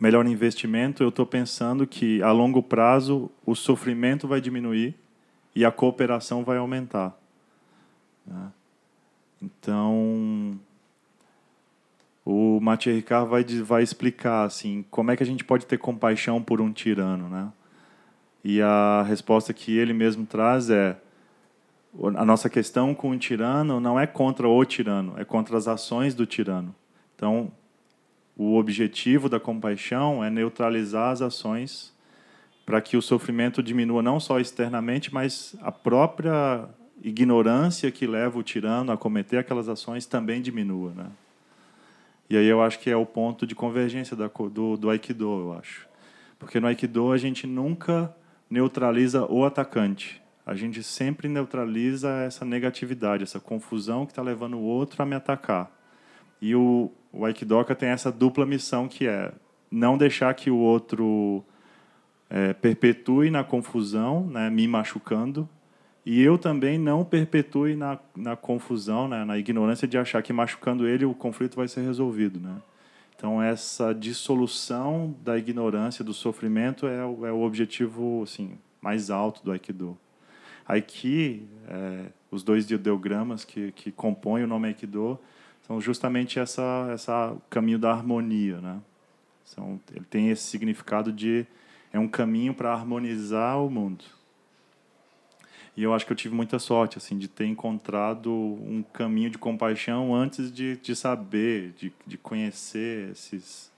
melhor 0.00 0.26
investimento, 0.26 1.02
eu 1.02 1.10
estou 1.10 1.26
pensando 1.26 1.86
que 1.86 2.22
a 2.22 2.32
longo 2.32 2.62
prazo 2.62 3.30
o 3.44 3.54
sofrimento 3.54 4.26
vai 4.26 4.40
diminuir 4.40 4.94
e 5.54 5.62
a 5.62 5.70
cooperação 5.70 6.42
vai 6.42 6.56
aumentar. 6.56 7.14
Né? 8.26 8.50
Então, 9.42 10.58
o 12.24 12.60
Mathieu 12.60 12.94
Ricard 12.94 13.28
vai, 13.28 13.44
vai 13.44 13.82
explicar 13.82 14.44
assim, 14.44 14.84
como 14.90 15.10
é 15.10 15.16
que 15.16 15.22
a 15.22 15.26
gente 15.26 15.44
pode 15.44 15.66
ter 15.66 15.78
compaixão 15.78 16.42
por 16.42 16.60
um 16.60 16.72
tirano. 16.72 17.28
Né? 17.28 17.52
E 18.44 18.60
a 18.62 19.02
resposta 19.02 19.52
que 19.52 19.76
ele 19.76 19.92
mesmo 19.92 20.26
traz 20.26 20.70
é 20.70 20.96
a 22.16 22.24
nossa 22.24 22.48
questão 22.48 22.94
com 22.94 23.10
o 23.10 23.18
tirano 23.18 23.78
não 23.78 24.00
é 24.00 24.06
contra 24.06 24.48
o 24.48 24.64
tirano, 24.64 25.14
é 25.18 25.24
contra 25.24 25.56
as 25.56 25.68
ações 25.68 26.14
do 26.14 26.24
tirano. 26.24 26.74
Então, 27.14 27.52
o 28.36 28.56
objetivo 28.56 29.28
da 29.28 29.38
compaixão 29.38 30.24
é 30.24 30.30
neutralizar 30.30 31.10
as 31.10 31.20
ações 31.20 31.92
para 32.64 32.80
que 32.80 32.96
o 32.96 33.02
sofrimento 33.02 33.62
diminua 33.62 34.02
não 34.02 34.18
só 34.18 34.40
externamente, 34.40 35.12
mas 35.12 35.54
a 35.60 35.70
própria 35.70 36.66
ignorância 37.02 37.90
que 37.90 38.06
leva 38.06 38.38
o 38.38 38.42
tirano 38.42 38.92
a 38.92 38.96
cometer 38.96 39.36
aquelas 39.36 39.68
ações 39.68 40.06
também 40.06 40.40
diminua, 40.40 40.92
né? 40.94 41.06
E 42.32 42.36
aí 42.38 42.46
eu 42.46 42.62
acho 42.62 42.78
que 42.78 42.88
é 42.88 42.96
o 42.96 43.04
ponto 43.04 43.46
de 43.46 43.54
convergência 43.54 44.16
do, 44.16 44.76
do 44.78 44.88
Aikido, 44.88 45.24
eu 45.24 45.52
acho. 45.52 45.86
Porque 46.38 46.58
no 46.58 46.66
Aikido 46.66 47.12
a 47.12 47.18
gente 47.18 47.46
nunca 47.46 48.10
neutraliza 48.48 49.26
o 49.30 49.44
atacante. 49.44 50.22
A 50.46 50.54
gente 50.54 50.82
sempre 50.82 51.28
neutraliza 51.28 52.08
essa 52.22 52.42
negatividade, 52.42 53.22
essa 53.22 53.38
confusão 53.38 54.06
que 54.06 54.12
está 54.12 54.22
levando 54.22 54.56
o 54.56 54.62
outro 54.62 55.02
a 55.02 55.04
me 55.04 55.14
atacar. 55.14 55.70
E 56.40 56.54
o, 56.54 56.90
o 57.12 57.26
Aikidoka 57.26 57.74
tem 57.74 57.90
essa 57.90 58.10
dupla 58.10 58.46
missão 58.46 58.88
que 58.88 59.06
é 59.06 59.30
não 59.70 59.98
deixar 59.98 60.32
que 60.32 60.50
o 60.50 60.56
outro 60.56 61.44
é, 62.30 62.54
perpetue 62.54 63.30
na 63.30 63.44
confusão, 63.44 64.26
né, 64.26 64.48
me 64.48 64.66
machucando, 64.66 65.46
e 66.04 66.20
eu 66.20 66.36
também 66.36 66.78
não 66.78 67.04
perpetue 67.04 67.76
na, 67.76 67.98
na 68.16 68.36
confusão, 68.36 69.06
né, 69.06 69.24
na 69.24 69.38
ignorância 69.38 69.86
de 69.86 69.96
achar 69.96 70.22
que 70.22 70.32
machucando 70.32 70.86
ele 70.86 71.04
o 71.04 71.14
conflito 71.14 71.56
vai 71.56 71.68
ser 71.68 71.82
resolvido. 71.82 72.40
Né? 72.40 72.56
Então, 73.14 73.40
essa 73.40 73.92
dissolução 73.94 75.14
da 75.22 75.38
ignorância, 75.38 76.04
do 76.04 76.12
sofrimento, 76.12 76.88
é 76.88 77.04
o, 77.04 77.26
é 77.26 77.32
o 77.32 77.42
objetivo 77.42 78.22
assim, 78.24 78.58
mais 78.80 79.10
alto 79.10 79.44
do 79.44 79.52
Aikido. 79.52 79.96
Aiki, 80.66 81.46
é, 81.68 82.06
os 82.32 82.42
dois 82.42 82.68
ideogramas 82.68 83.44
que, 83.44 83.70
que 83.72 83.92
compõem 83.92 84.42
o 84.42 84.46
nome 84.46 84.68
Aikido, 84.68 85.18
são 85.66 85.80
justamente 85.80 86.40
essa, 86.40 86.88
essa 86.92 87.36
caminho 87.48 87.78
da 87.78 87.92
harmonia. 87.92 88.60
Né? 88.60 88.80
São, 89.44 89.80
ele 89.94 90.04
tem 90.04 90.30
esse 90.30 90.42
significado 90.42 91.12
de 91.12 91.46
é 91.92 91.98
um 91.98 92.08
caminho 92.08 92.54
para 92.54 92.72
harmonizar 92.72 93.62
o 93.62 93.70
mundo. 93.70 94.04
E 95.76 95.82
eu 95.82 95.94
acho 95.94 96.04
que 96.04 96.12
eu 96.12 96.16
tive 96.16 96.34
muita 96.34 96.58
sorte 96.58 96.98
assim 96.98 97.16
de 97.16 97.28
ter 97.28 97.46
encontrado 97.46 98.30
um 98.30 98.84
caminho 98.92 99.30
de 99.30 99.38
compaixão 99.38 100.14
antes 100.14 100.52
de, 100.52 100.76
de 100.76 100.94
saber, 100.94 101.72
de, 101.78 101.92
de 102.06 102.18
conhecer 102.18 103.10
esses 103.10 103.72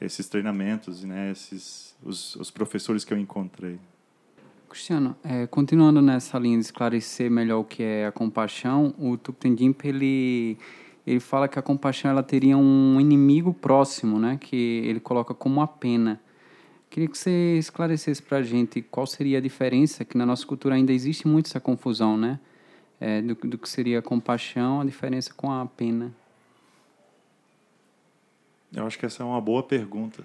esses 0.00 0.28
treinamentos, 0.28 1.04
né, 1.04 1.30
esses 1.30 1.94
os, 2.02 2.34
os 2.36 2.50
professores 2.50 3.04
que 3.04 3.12
eu 3.12 3.18
encontrei. 3.18 3.78
Cristiano, 4.68 5.16
é, 5.22 5.46
continuando 5.46 6.00
nessa 6.00 6.38
linha 6.38 6.56
de 6.56 6.64
esclarecer 6.64 7.30
melhor 7.30 7.58
o 7.58 7.64
que 7.64 7.82
é 7.82 8.06
a 8.06 8.12
compaixão, 8.12 8.94
o 8.98 9.16
Thupten 9.16 9.56
ele 9.82 10.56
ele 11.06 11.18
fala 11.18 11.48
que 11.48 11.58
a 11.58 11.62
compaixão 11.62 12.10
ela 12.10 12.22
teria 12.22 12.56
um 12.56 13.00
inimigo 13.00 13.52
próximo, 13.52 14.18
né, 14.18 14.38
que 14.40 14.82
ele 14.84 15.00
coloca 15.00 15.34
como 15.34 15.60
a 15.60 15.66
pena. 15.66 16.20
Queria 16.90 17.08
que 17.08 17.16
você 17.16 17.56
esclarecesse 17.56 18.20
para 18.20 18.38
a 18.38 18.42
gente 18.42 18.82
qual 18.82 19.06
seria 19.06 19.38
a 19.38 19.40
diferença, 19.40 20.04
que 20.04 20.18
na 20.18 20.26
nossa 20.26 20.44
cultura 20.44 20.74
ainda 20.74 20.92
existe 20.92 21.28
muito 21.28 21.46
essa 21.46 21.60
confusão, 21.60 22.16
né? 22.16 22.40
É, 23.00 23.22
do, 23.22 23.36
do 23.36 23.56
que 23.56 23.68
seria 23.68 24.00
a 24.00 24.02
compaixão, 24.02 24.80
a 24.80 24.84
diferença 24.84 25.32
com 25.32 25.52
a 25.52 25.64
pena. 25.64 26.12
Eu 28.74 28.84
acho 28.84 28.98
que 28.98 29.06
essa 29.06 29.22
é 29.22 29.26
uma 29.26 29.40
boa 29.40 29.62
pergunta. 29.62 30.24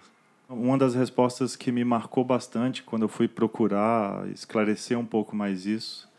Uma 0.49 0.75
das 0.75 0.95
respostas 0.95 1.55
que 1.55 1.71
me 1.71 1.83
marcou 1.83 2.23
bastante 2.23 2.81
quando 2.81 3.03
eu 3.03 3.09
fui 3.09 3.27
procurar 3.27 4.27
esclarecer 4.29 4.97
um 4.97 5.05
pouco 5.05 5.35
mais 5.35 5.67
isso 5.67 6.09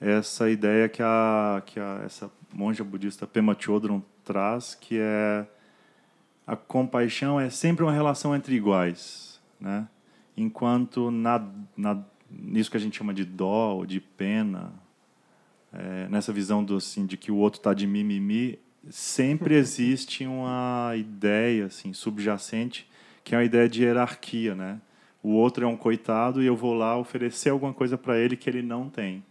é 0.00 0.18
essa 0.18 0.50
ideia 0.50 0.88
que 0.88 1.02
a 1.02 1.62
que 1.64 1.80
a, 1.80 2.02
essa 2.04 2.30
monja 2.52 2.84
budista 2.84 3.26
Pema 3.26 3.56
Chodron 3.58 4.02
traz, 4.24 4.74
que 4.74 4.98
é 4.98 5.46
a 6.46 6.54
compaixão 6.56 7.40
é 7.40 7.50
sempre 7.50 7.84
uma 7.84 7.92
relação 7.92 8.34
entre 8.34 8.54
iguais 8.54 9.35
né? 9.60 9.88
Enquanto 10.36 11.10
na, 11.10 11.44
na, 11.76 12.04
nisso 12.30 12.70
que 12.70 12.76
a 12.76 12.80
gente 12.80 12.96
chama 12.96 13.14
de 13.14 13.24
dó 13.24 13.74
ou 13.74 13.86
de 13.86 14.00
pena, 14.00 14.72
é, 15.72 16.08
nessa 16.08 16.32
visão 16.32 16.62
do, 16.62 16.76
assim, 16.76 17.06
de 17.06 17.16
que 17.16 17.30
o 17.30 17.36
outro 17.36 17.58
está 17.58 17.72
de 17.72 17.86
mimimi, 17.86 18.58
sempre 18.90 19.54
existe 19.56 20.26
uma 20.26 20.92
ideia 20.96 21.66
assim, 21.66 21.92
subjacente, 21.92 22.88
que 23.24 23.34
é 23.34 23.38
uma 23.38 23.44
ideia 23.44 23.68
de 23.68 23.82
hierarquia. 23.82 24.54
Né? 24.54 24.80
O 25.22 25.30
outro 25.30 25.64
é 25.64 25.68
um 25.68 25.76
coitado 25.76 26.42
e 26.42 26.46
eu 26.46 26.56
vou 26.56 26.74
lá 26.74 26.96
oferecer 26.96 27.50
alguma 27.50 27.72
coisa 27.72 27.96
para 27.96 28.18
ele 28.18 28.36
que 28.36 28.48
ele 28.48 28.62
não 28.62 28.88
tem. 28.88 29.24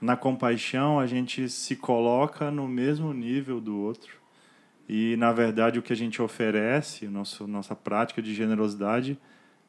Na 0.00 0.16
compaixão, 0.16 0.98
a 1.00 1.06
gente 1.06 1.48
se 1.48 1.76
coloca 1.76 2.50
no 2.50 2.68
mesmo 2.68 3.12
nível 3.14 3.60
do 3.60 3.78
outro 3.78 4.23
e, 4.88 5.16
na 5.16 5.32
verdade, 5.32 5.78
o 5.78 5.82
que 5.82 5.92
a 5.92 5.96
gente 5.96 6.20
oferece, 6.20 7.08
nosso, 7.08 7.46
nossa 7.46 7.74
prática 7.74 8.20
de 8.20 8.34
generosidade, 8.34 9.18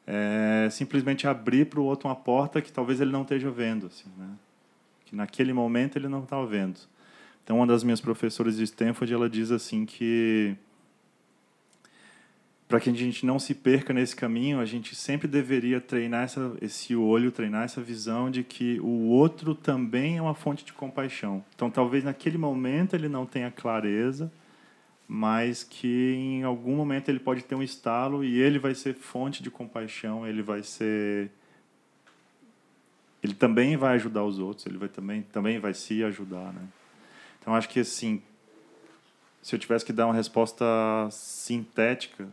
é 0.06 0.68
simplesmente 0.70 1.26
abrir 1.26 1.66
para 1.66 1.80
o 1.80 1.84
outro 1.84 2.08
uma 2.08 2.14
porta 2.14 2.60
que 2.62 2.70
talvez 2.70 3.00
ele 3.00 3.10
não 3.10 3.22
esteja 3.22 3.50
vendo. 3.50 3.86
Assim, 3.86 4.10
né? 4.16 4.28
Que 5.04 5.16
naquele 5.16 5.52
momento 5.52 5.96
ele 5.96 6.08
não 6.08 6.22
está 6.22 6.42
vendo. 6.44 6.78
Então, 7.42 7.56
uma 7.56 7.66
das 7.66 7.82
minhas 7.82 8.00
professoras 8.00 8.56
de 8.56 8.64
Stanford, 8.64 9.12
ela 9.12 9.30
diz 9.30 9.50
assim 9.50 9.86
que 9.86 10.56
para 12.68 12.80
que 12.80 12.90
a 12.90 12.92
gente 12.92 13.24
não 13.24 13.38
se 13.38 13.54
perca 13.54 13.94
nesse 13.94 14.16
caminho, 14.16 14.58
a 14.58 14.64
gente 14.64 14.96
sempre 14.96 15.28
deveria 15.28 15.80
treinar 15.80 16.24
essa, 16.24 16.56
esse 16.60 16.96
olho, 16.96 17.30
treinar 17.30 17.62
essa 17.62 17.80
visão 17.80 18.28
de 18.28 18.42
que 18.42 18.80
o 18.80 19.06
outro 19.08 19.54
também 19.54 20.16
é 20.16 20.22
uma 20.22 20.34
fonte 20.34 20.64
de 20.64 20.72
compaixão. 20.72 21.44
Então, 21.54 21.70
talvez 21.70 22.02
naquele 22.02 22.36
momento 22.36 22.94
ele 22.94 23.08
não 23.08 23.24
tenha 23.24 23.52
clareza, 23.52 24.30
mas 25.08 25.62
que 25.62 26.14
em 26.14 26.42
algum 26.42 26.74
momento 26.74 27.08
ele 27.08 27.20
pode 27.20 27.42
ter 27.44 27.54
um 27.54 27.62
estalo 27.62 28.24
e 28.24 28.40
ele 28.40 28.58
vai 28.58 28.74
ser 28.74 28.94
fonte 28.94 29.42
de 29.42 29.50
compaixão, 29.50 30.26
ele 30.26 30.42
vai 30.42 30.62
ser 30.62 31.30
ele 33.22 33.34
também 33.34 33.76
vai 33.76 33.94
ajudar 33.94 34.24
os 34.24 34.38
outros, 34.38 34.66
ele 34.66 34.78
vai 34.78 34.88
também 34.88 35.22
também 35.22 35.58
vai 35.58 35.74
se 35.74 36.02
ajudar, 36.04 36.52
né? 36.52 36.62
Então 37.40 37.54
acho 37.54 37.68
que 37.68 37.80
assim, 37.80 38.22
se 39.42 39.54
eu 39.54 39.58
tivesse 39.58 39.84
que 39.84 39.92
dar 39.92 40.06
uma 40.06 40.14
resposta 40.14 40.64
sintética, 41.10 42.28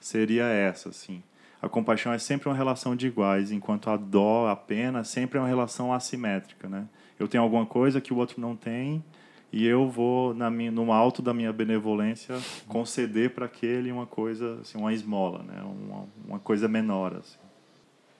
seria 0.00 0.44
essa, 0.44 0.88
assim. 0.88 1.22
A 1.60 1.68
compaixão 1.68 2.12
é 2.12 2.18
sempre 2.18 2.48
uma 2.48 2.54
relação 2.54 2.94
de 2.94 3.06
iguais, 3.06 3.50
enquanto 3.50 3.90
a 3.90 3.96
dó, 3.96 4.48
a 4.48 4.56
pena, 4.56 5.02
sempre 5.02 5.38
é 5.38 5.40
uma 5.40 5.48
relação 5.48 5.92
assimétrica, 5.92 6.68
né? 6.68 6.86
Eu 7.18 7.26
tenho 7.26 7.42
alguma 7.42 7.66
coisa 7.66 8.00
que 8.00 8.12
o 8.12 8.16
outro 8.16 8.40
não 8.40 8.54
tem, 8.54 9.04
e 9.52 9.66
eu 9.66 9.88
vou 9.88 10.34
na 10.34 10.50
minha, 10.50 10.70
no 10.70 10.92
alto 10.92 11.22
da 11.22 11.32
minha 11.32 11.52
benevolência 11.52 12.36
conceder 12.66 13.30
para 13.30 13.46
aquele 13.46 13.90
uma 13.90 14.06
coisa 14.06 14.58
assim 14.60 14.78
uma 14.78 14.92
esmola 14.92 15.42
né? 15.42 15.62
Uma, 15.62 16.04
uma 16.26 16.38
coisa 16.38 16.68
menor 16.68 17.14
assim. 17.14 17.38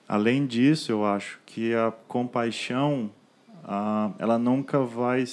além 0.07 0.45
disso 0.45 0.91
eu 0.91 1.05
acho 1.05 1.39
que 1.45 1.73
a 1.73 1.91
compaixão 2.07 3.11
ah, 3.63 4.11
ela 4.17 4.39
nunca 4.39 4.79
vai 4.79 5.23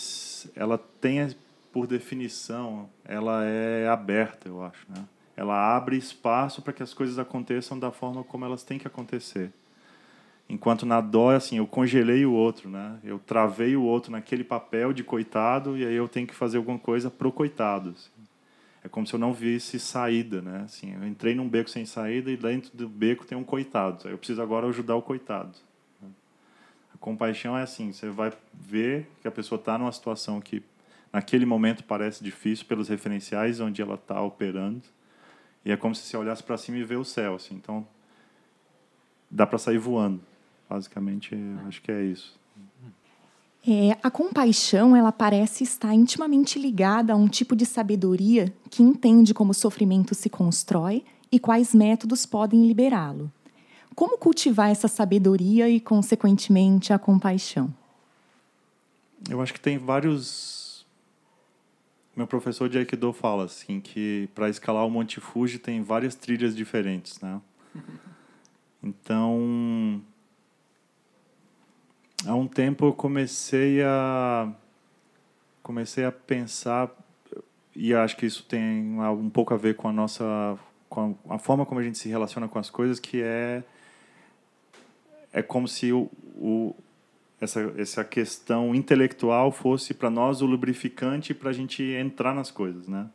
ela 0.55 0.79
tem 1.01 1.35
por 1.73 1.87
definição 1.87 2.89
ela 3.05 3.45
é 3.45 3.89
aberta 3.89 4.49
eu 4.49 4.63
acho 4.63 4.87
né? 4.89 5.05
Ela 5.37 5.77
abre 5.77 5.99
espaço 5.99 6.63
para 6.63 6.73
que 6.73 6.83
as 6.83 6.95
coisas 6.95 7.19
aconteçam 7.19 7.79
da 7.79 7.91
forma 7.91 8.25
como 8.25 8.47
elas 8.47 8.63
têm 8.63 8.79
que 8.79 8.87
acontecer 8.87 9.53
Enquanto 10.49 10.87
na 10.87 11.01
dó, 11.01 11.31
assim, 11.31 11.59
eu 11.59 11.67
congelei 11.67 12.25
o 12.25 12.33
outro, 12.33 12.69
né? 12.69 12.99
Eu 13.03 13.19
travei 13.19 13.75
o 13.75 13.83
outro 13.83 14.13
naquele 14.13 14.45
papel 14.45 14.93
de 14.93 15.03
coitado 15.03 15.77
e 15.77 15.85
aí 15.85 15.95
eu 15.95 16.07
tenho 16.07 16.27
que 16.27 16.35
fazer 16.35 16.57
alguma 16.57 16.79
coisa 16.79 17.11
pro 17.11 17.33
coitado. 17.33 17.91
Assim. 17.91 18.11
É 18.85 18.89
como 18.89 19.05
se 19.07 19.15
eu 19.15 19.19
não 19.19 19.33
visse 19.33 19.81
saída, 19.81 20.41
né? 20.41 20.63
Assim, 20.65 20.95
eu 20.95 21.07
entrei 21.07 21.35
num 21.35 21.49
beco 21.49 21.69
sem 21.69 21.85
saída 21.85 22.31
e 22.31 22.37
dentro 22.37 22.77
do 22.77 22.89
beco 22.89 23.27
tem 23.27 23.37
um 23.37 23.43
coitado. 23.43 24.09
Eu 24.09 24.17
preciso 24.17 24.41
agora 24.41 24.69
ajudar 24.69 24.95
o 24.95 25.03
coitado. 25.03 25.59
A 26.95 26.99
compaixão 26.99 27.59
é 27.59 27.63
assim, 27.63 27.93
você 27.93 28.09
vai 28.09 28.33
ver 28.55 29.11
que 29.21 29.29
a 29.29 29.31
pessoa 29.31 29.59
está 29.59 29.77
numa 29.77 29.93
situação 29.93 30.41
que 30.41 30.63
naquele 31.13 31.45
momento 31.45 31.83
parece 31.83 32.23
difícil 32.23 32.67
pelos 32.67 32.89
referenciais 32.89 33.61
onde 33.61 33.83
ela 33.83 33.97
está 33.97 34.21
operando 34.23 34.83
e 35.67 35.73
é 35.73 35.77
como 35.77 35.97
se 35.97 36.03
você 36.03 36.17
olhasse 36.17 36.45
para 36.45 36.57
cima 36.57 36.79
e 36.79 36.85
vê 36.85 36.95
o 36.95 37.05
céu, 37.05 37.35
assim. 37.35 37.57
Então 37.57 37.85
dá 39.29 39.45
para 39.45 39.59
sair 39.59 39.79
voando. 39.79 40.21
Basicamente, 40.69 41.37
acho 41.67 41.81
que 41.83 41.93
é 41.93 42.05
isso. 42.05 42.39
É, 43.69 43.99
a 44.01 44.11
compaixão, 44.11 44.95
ela 44.95 45.11
parece 45.11 45.65
estar 45.65 45.93
intimamente 45.93 46.57
ligada 46.57 47.13
a 47.13 47.17
um 47.17 47.27
tipo 47.27 47.57
de 47.57 47.67
sabedoria 47.67 48.55
que 48.71 48.81
entende 48.81 49.35
como 49.35 49.51
o 49.51 49.55
sofrimento 49.55 50.15
se 50.15 50.31
constrói 50.31 51.05
e 51.33 51.41
quais 51.41 51.75
métodos 51.75 52.25
podem 52.25 52.67
liberá-lo. 52.67 53.31
Como 53.95 54.19
cultivar 54.19 54.71
essa 54.71 54.87
sabedoria 54.87 55.69
e, 55.69 55.81
consequentemente, 55.81 56.93
a 56.93 56.99
compaixão? 56.99 57.75
Eu 59.29 59.41
acho 59.41 59.53
que 59.53 59.61
tem 59.61 59.79
vários. 59.79 60.87
Meu 62.15 62.27
professor 62.27 62.69
de 62.69 62.79
Aikido 62.79 63.13
fala 63.13 63.45
assim 63.45 63.81
que 63.81 64.29
para 64.35 64.49
escalar 64.49 64.87
o 64.87 64.91
Monte 64.91 65.21
Fuji 65.21 65.59
tem 65.59 65.83
várias 65.83 66.15
trilhas 66.15 66.55
diferentes, 66.55 67.21
né? 67.21 67.41
Então, 68.83 70.01
há 72.25 72.35
um 72.35 72.47
tempo 72.47 72.87
eu 72.87 72.93
comecei 72.93 73.83
a 73.83 74.51
comecei 75.63 76.05
a 76.05 76.13
pensar 76.13 76.91
e 77.75 77.93
acho 77.93 78.17
que 78.17 78.25
isso 78.25 78.45
tem 78.45 78.99
um 79.01 79.29
pouco 79.29 79.53
a 79.53 79.57
ver 79.57 79.77
com 79.77 79.89
a 79.89 79.93
nossa 79.93 80.59
com 80.89 81.17
a 81.29 81.39
forma 81.39 81.67
como 81.67 81.81
a 81.81 81.83
gente 81.83 81.99
se 81.99 82.09
relaciona 82.09 82.49
com 82.49 82.59
as 82.59 82.71
coisas 82.71 82.99
que 82.99 83.21
é 83.21 83.63
é 85.33 85.43
como 85.43 85.69
se 85.69 85.93
o, 85.93 86.11
o 86.37 86.75
essa 87.41 87.61
essa 87.77 88.05
questão 88.05 88.75
intelectual 88.75 89.53
fosse 89.53 89.93
para 89.93 90.09
nós 90.09 90.41
o 90.41 90.47
lubrificante 90.47 91.35
para 91.35 91.51
a 91.51 91.53
gente 91.53 91.83
entrar 91.83 92.35
nas 92.35 92.51
coisas 92.51 92.89
né? 92.89 93.11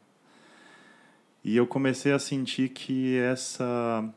E 1.43 1.57
eu 1.57 1.65
comecei 1.65 2.11
a 2.11 2.19
sentir 2.19 2.69
que 2.69 3.17
essa 3.17 4.07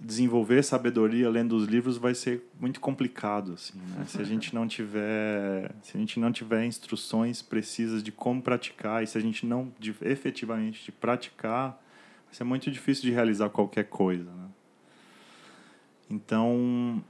desenvolver 0.00 0.62
sabedoria 0.62 1.28
lendo 1.30 1.56
os 1.56 1.66
livros 1.66 1.96
vai 1.96 2.14
ser 2.14 2.42
muito 2.60 2.80
complicado 2.80 3.52
assim 3.52 3.78
né? 3.96 4.04
se 4.06 4.20
a 4.20 4.24
gente 4.24 4.54
não 4.54 4.66
tiver 4.66 5.72
se 5.82 5.96
a 5.96 6.00
gente 6.00 6.18
não 6.18 6.32
tiver 6.32 6.64
instruções 6.64 7.40
precisas 7.40 8.02
de 8.02 8.10
como 8.10 8.42
praticar 8.42 9.02
e 9.02 9.06
se 9.06 9.16
a 9.16 9.20
gente 9.20 9.46
não 9.46 9.72
de, 9.78 9.94
efetivamente 10.02 10.84
de 10.84 10.92
praticar 10.92 11.80
vai 12.26 12.34
ser 12.34 12.44
muito 12.44 12.70
difícil 12.70 13.04
de 13.04 13.12
realizar 13.12 13.48
qualquer 13.50 13.84
coisa 13.84 14.30
né? 14.30 14.48
então 16.10 17.02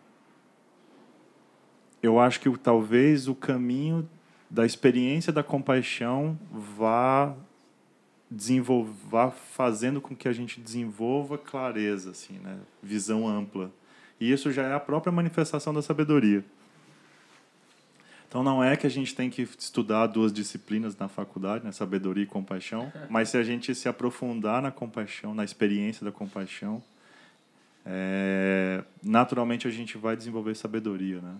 eu 2.02 2.20
acho 2.20 2.38
que 2.38 2.58
talvez 2.58 3.28
o 3.28 3.34
caminho 3.34 4.08
da 4.50 4.66
experiência 4.66 5.32
da 5.32 5.42
compaixão 5.42 6.38
vá 6.52 7.34
desenvolver, 8.34 9.32
fazendo 9.52 10.00
com 10.00 10.14
que 10.14 10.28
a 10.28 10.32
gente 10.32 10.60
desenvolva 10.60 11.38
clareza, 11.38 12.10
assim, 12.10 12.38
né? 12.38 12.58
visão 12.82 13.26
ampla. 13.26 13.70
E 14.20 14.30
isso 14.30 14.52
já 14.52 14.62
é 14.62 14.74
a 14.74 14.80
própria 14.80 15.12
manifestação 15.12 15.72
da 15.72 15.82
sabedoria. 15.82 16.44
Então 18.28 18.42
não 18.42 18.62
é 18.62 18.76
que 18.76 18.86
a 18.86 18.90
gente 18.90 19.14
tem 19.14 19.30
que 19.30 19.42
estudar 19.42 20.08
duas 20.08 20.32
disciplinas 20.32 20.96
na 20.96 21.08
faculdade, 21.08 21.64
né? 21.64 21.70
sabedoria 21.70 22.24
e 22.24 22.26
compaixão, 22.26 22.92
mas 23.08 23.28
se 23.28 23.36
a 23.36 23.42
gente 23.42 23.74
se 23.74 23.88
aprofundar 23.88 24.60
na 24.60 24.72
compaixão, 24.72 25.34
na 25.34 25.44
experiência 25.44 26.04
da 26.04 26.10
compaixão, 26.10 26.82
é, 27.86 28.82
naturalmente 29.02 29.68
a 29.68 29.70
gente 29.70 29.96
vai 29.96 30.16
desenvolver 30.16 30.56
sabedoria, 30.56 31.20
né? 31.20 31.36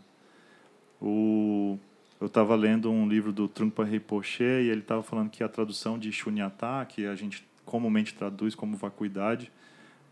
O 1.01 1.79
eu 2.25 2.29
estava 2.29 2.55
lendo 2.57 2.91
um 2.91 3.07
livro 3.07 3.35
do 3.35 3.47
Trungpa 3.47 3.85
Rinpoche 3.85 4.43
e 4.43 4.71
ele 4.71 4.81
estava 4.81 5.03
falando 5.03 5.29
que 5.29 5.45
a 5.45 5.49
tradução 5.49 5.99
de 5.99 6.11
shunyata, 6.11 6.83
que 6.87 7.05
a 7.05 7.15
gente 7.15 7.47
comumente 7.67 8.15
traduz 8.15 8.55
como 8.55 8.79
vacuidade, 8.79 9.53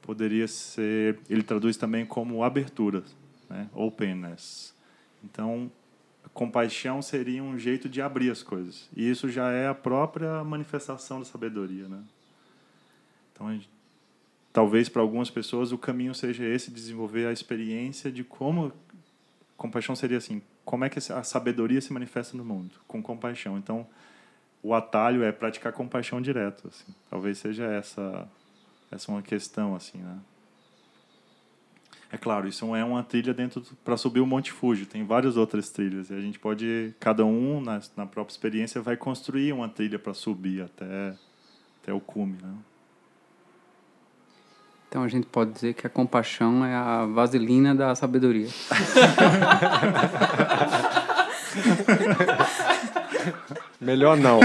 poderia 0.02 0.46
ser, 0.46 1.18
ele 1.30 1.42
traduz 1.42 1.78
também 1.78 2.04
como 2.04 2.44
abertura, 2.44 3.02
né? 3.48 3.66
openness. 3.72 4.74
Então, 5.24 5.72
compaixão 6.34 7.00
seria 7.00 7.42
um 7.42 7.58
jeito 7.58 7.88
de 7.88 8.02
abrir 8.02 8.30
as 8.30 8.42
coisas. 8.42 8.90
E 8.94 9.08
isso 9.08 9.30
já 9.30 9.50
é 9.50 9.68
a 9.68 9.74
própria 9.74 10.44
manifestação 10.44 11.18
da 11.18 11.24
sabedoria, 11.24 11.88
né? 11.88 12.02
Então, 13.32 13.50
gente, 13.50 13.70
talvez 14.52 14.86
para 14.90 15.00
algumas 15.00 15.30
pessoas 15.30 15.72
o 15.72 15.78
caminho 15.78 16.14
seja 16.14 16.44
esse, 16.44 16.70
desenvolver 16.70 17.26
a 17.26 17.32
experiência 17.32 18.12
de 18.12 18.22
como 18.22 18.70
compaixão 19.56 19.96
seria 19.96 20.18
assim, 20.18 20.42
como 20.64 20.84
é 20.84 20.88
que 20.88 20.98
a 20.98 21.22
sabedoria 21.22 21.80
se 21.80 21.92
manifesta 21.92 22.36
no 22.36 22.44
mundo? 22.44 22.74
Com 22.86 23.02
compaixão. 23.02 23.58
Então, 23.58 23.86
o 24.62 24.74
atalho 24.74 25.22
é 25.22 25.32
praticar 25.32 25.72
compaixão 25.72 26.20
direto. 26.20 26.68
Assim. 26.68 26.94
Talvez 27.10 27.38
seja 27.38 27.64
essa 27.64 28.28
essa 28.90 29.10
uma 29.10 29.22
questão 29.22 29.74
assim, 29.74 29.98
né? 29.98 30.18
É 32.10 32.18
claro, 32.18 32.46
isso 32.46 32.76
é 32.76 32.84
uma 32.84 33.02
trilha 33.02 33.32
dentro 33.32 33.62
para 33.82 33.96
subir 33.96 34.20
o 34.20 34.26
Monte 34.26 34.52
Fuji. 34.52 34.84
Tem 34.84 35.02
várias 35.02 35.38
outras 35.38 35.70
trilhas 35.70 36.10
e 36.10 36.14
a 36.14 36.20
gente 36.20 36.38
pode 36.38 36.94
cada 37.00 37.24
um 37.24 37.58
na, 37.58 37.80
na 37.96 38.04
própria 38.04 38.34
experiência 38.34 38.82
vai 38.82 38.98
construir 38.98 39.50
uma 39.52 39.66
trilha 39.66 39.98
para 39.98 40.12
subir 40.12 40.62
até 40.62 41.16
até 41.82 41.92
o 41.92 42.00
cume, 42.00 42.36
né? 42.40 42.54
Então 44.92 45.02
a 45.02 45.08
gente 45.08 45.26
pode 45.26 45.52
dizer 45.52 45.72
que 45.72 45.86
a 45.86 45.90
compaixão 45.90 46.62
é 46.66 46.74
a 46.74 47.06
vaselina 47.06 47.74
da 47.74 47.94
sabedoria. 47.94 48.48
Melhor 53.80 54.18
não. 54.18 54.38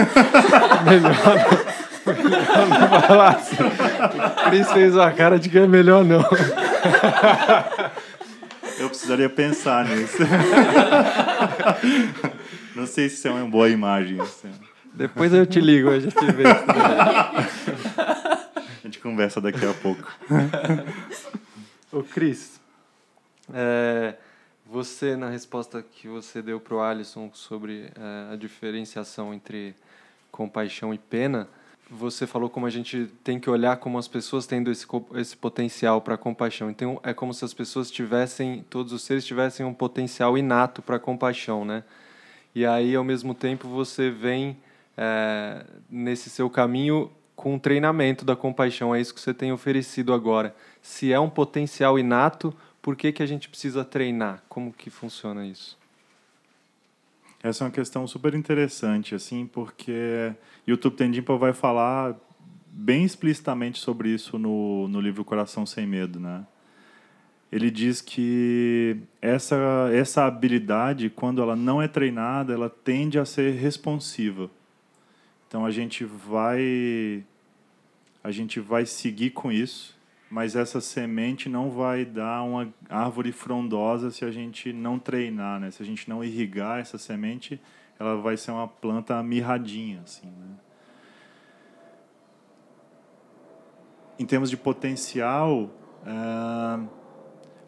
melhor 0.86 1.12
não. 1.12 2.14
Melhor 2.14 2.70
não 2.70 3.02
falar 3.02 3.36
assim. 3.36 3.58
O 3.62 4.50
Cris 4.50 4.72
fez 4.72 4.96
uma 4.96 5.12
cara 5.12 5.38
de 5.38 5.50
que 5.50 5.60
é 5.60 5.68
melhor 5.68 6.06
não. 6.06 6.24
Eu 8.80 8.88
precisaria 8.88 9.30
pensar 9.30 9.84
nisso. 9.84 10.20
Não 12.74 12.88
sei 12.88 13.10
se 13.10 13.16
isso 13.16 13.28
é 13.28 13.32
uma 13.32 13.50
boa 13.50 13.68
imagem. 13.68 14.22
Assim. 14.22 14.50
Depois 14.98 15.32
eu 15.32 15.46
te 15.46 15.60
ligo, 15.60 15.90
a 15.90 16.00
gente 16.00 16.26
vê. 16.32 16.48
A 16.48 17.44
gente 18.98 19.00
conversa 19.00 19.40
daqui 19.40 19.66
a 19.66 19.74
pouco. 19.74 20.12
Ô, 21.92 22.04
Cris, 22.04 22.60
é, 23.54 24.16
você, 24.66 25.16
na 25.16 25.30
resposta 25.30 25.82
que 25.82 26.08
você 26.08 26.42
deu 26.42 26.60
para 26.60 26.76
o 26.76 26.82
Alisson 26.82 27.30
sobre 27.34 27.92
é, 27.96 28.34
a 28.34 28.36
diferenciação 28.36 29.34
entre 29.34 29.76
compaixão 30.32 30.94
e 30.94 30.98
pena, 30.98 31.48
você 31.90 32.28
falou 32.28 32.50
como 32.50 32.66
a 32.66 32.70
gente 32.70 33.10
tem 33.24 33.40
que 33.40 33.50
olhar 33.50 33.78
como 33.78 33.98
as 33.98 34.08
pessoas 34.08 34.46
tendo 34.46 34.70
esse, 34.70 34.86
esse 35.16 35.38
potencial 35.38 36.02
para 36.02 36.18
compaixão. 36.18 36.70
Então, 36.70 37.00
é 37.04 37.14
como 37.14 37.34
se 37.34 37.46
as 37.46 37.54
pessoas 37.54 37.90
tivessem, 37.90 38.66
todos 38.70 38.92
os 38.92 39.04
seres 39.04 39.26
tivessem 39.26 39.66
um 39.66 39.74
potencial 39.74 40.38
inato 40.38 40.82
para 40.82 41.00
compaixão, 41.00 41.64
né? 41.64 41.84
E 42.54 42.66
aí, 42.66 42.94
ao 42.96 43.04
mesmo 43.04 43.34
tempo, 43.34 43.70
você 43.70 44.10
vem 44.10 44.58
é, 44.98 45.64
nesse 45.90 46.30
seu 46.30 46.50
caminho 46.50 47.10
com 47.38 47.54
um 47.54 47.60
treinamento 47.60 48.26
da 48.26 48.36
compaixão. 48.36 48.94
É 48.94 49.00
isso 49.00 49.14
que 49.14 49.22
você 49.22 49.34
tem 49.34 49.54
oferecido 49.54 50.12
agora. 50.12 50.54
Se 50.82 51.14
é 51.14 51.20
um 51.20 51.30
potencial 51.30 51.98
inato, 51.98 52.54
por 52.82 52.96
que, 52.96 53.14
que 53.14 53.24
a 53.24 53.26
gente 53.28 53.48
precisa 53.48 53.86
treinar? 53.86 54.44
Como 54.50 54.74
que 54.74 54.90
funciona 54.90 55.46
isso? 55.46 55.78
Essa 57.42 57.64
é 57.64 57.66
uma 57.66 57.72
questão 57.72 58.08
super 58.08 58.34
interessante, 58.34 59.14
assim, 59.14 59.46
porque 59.46 60.34
YouTube 60.66 60.96
Tendimpa 60.96 61.38
vai 61.38 61.54
falar 61.54 62.16
bem 62.68 63.06
explicitamente 63.06 63.80
sobre 63.80 64.10
isso 64.10 64.40
no, 64.40 64.88
no 64.88 65.00
livro 65.00 65.24
Coração 65.24 65.66
Sem 65.66 65.86
Medo, 65.86 66.20
né? 66.20 66.44
Ele 67.52 67.70
diz 67.70 68.02
que 68.02 68.98
essa, 69.22 69.56
essa 69.94 70.26
habilidade, 70.26 71.10
quando 71.10 71.42
ela 71.42 71.56
não 71.56 71.82
é 71.82 71.88
treinada, 71.88 72.52
ela 72.54 72.70
tende 72.70 73.20
a 73.20 73.26
ser 73.26 73.54
responsiva. 73.54 74.50
Então 75.48 75.66
a 75.66 75.72
gente 75.72 76.04
vai 76.04 77.24
a 78.24 78.32
gente 78.32 78.60
vai 78.60 78.86
seguir 78.86 79.32
com 79.32 79.52
isso 79.52 79.98
mas 80.30 80.56
essa 80.56 80.82
semente 80.82 81.48
não 81.48 81.70
vai 81.70 82.04
dar 82.04 82.44
uma 82.44 82.68
árvore 82.90 83.32
frondosa 83.32 84.12
se 84.12 84.26
a 84.26 84.32
gente 84.32 84.74
não 84.74 85.00
treinar, 85.00 85.60
né? 85.60 85.72
Se 85.72 85.82
a 85.82 85.86
gente 85.86 86.10
não 86.10 86.24
irrigar 86.24 86.80
essa 86.80 86.98
semente, 86.98 87.62
ela 87.98 88.18
vai 88.18 88.36
ser 88.36 88.52
uma 88.52 88.68
planta 88.68 89.22
mirradinha, 89.24 90.02
assim, 90.04 90.28
né? 90.28 90.48
Em 94.20 94.26
termos 94.26 94.50
de 94.50 94.58
potencial, 94.58 95.70
é... 96.06 96.80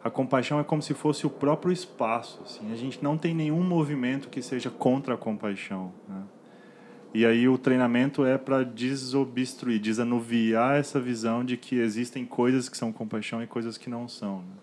a 0.02 0.10
compaixão 0.10 0.58
é 0.58 0.64
como 0.64 0.82
se 0.82 0.92
fosse 0.94 1.24
o 1.24 1.30
próprio 1.30 1.72
espaço. 1.72 2.42
Assim. 2.42 2.72
A 2.72 2.76
gente 2.76 3.02
não 3.02 3.16
tem 3.16 3.32
nenhum 3.32 3.62
movimento 3.62 4.28
que 4.28 4.42
seja 4.42 4.68
contra 4.68 5.14
a 5.14 5.16
compaixão. 5.16 5.94
Né? 6.08 6.22
E 7.12 7.26
aí 7.26 7.48
o 7.48 7.58
treinamento 7.58 8.24
é 8.24 8.38
para 8.38 8.62
desobstruir, 8.62 9.80
desanuviar 9.80 10.76
essa 10.76 11.00
visão 11.00 11.44
de 11.44 11.56
que 11.56 11.76
existem 11.76 12.24
coisas 12.24 12.68
que 12.68 12.76
são 12.76 12.92
compaixão 12.92 13.42
e 13.42 13.46
coisas 13.48 13.76
que 13.76 13.90
não 13.90 14.06
são. 14.06 14.38
Né? 14.38 14.54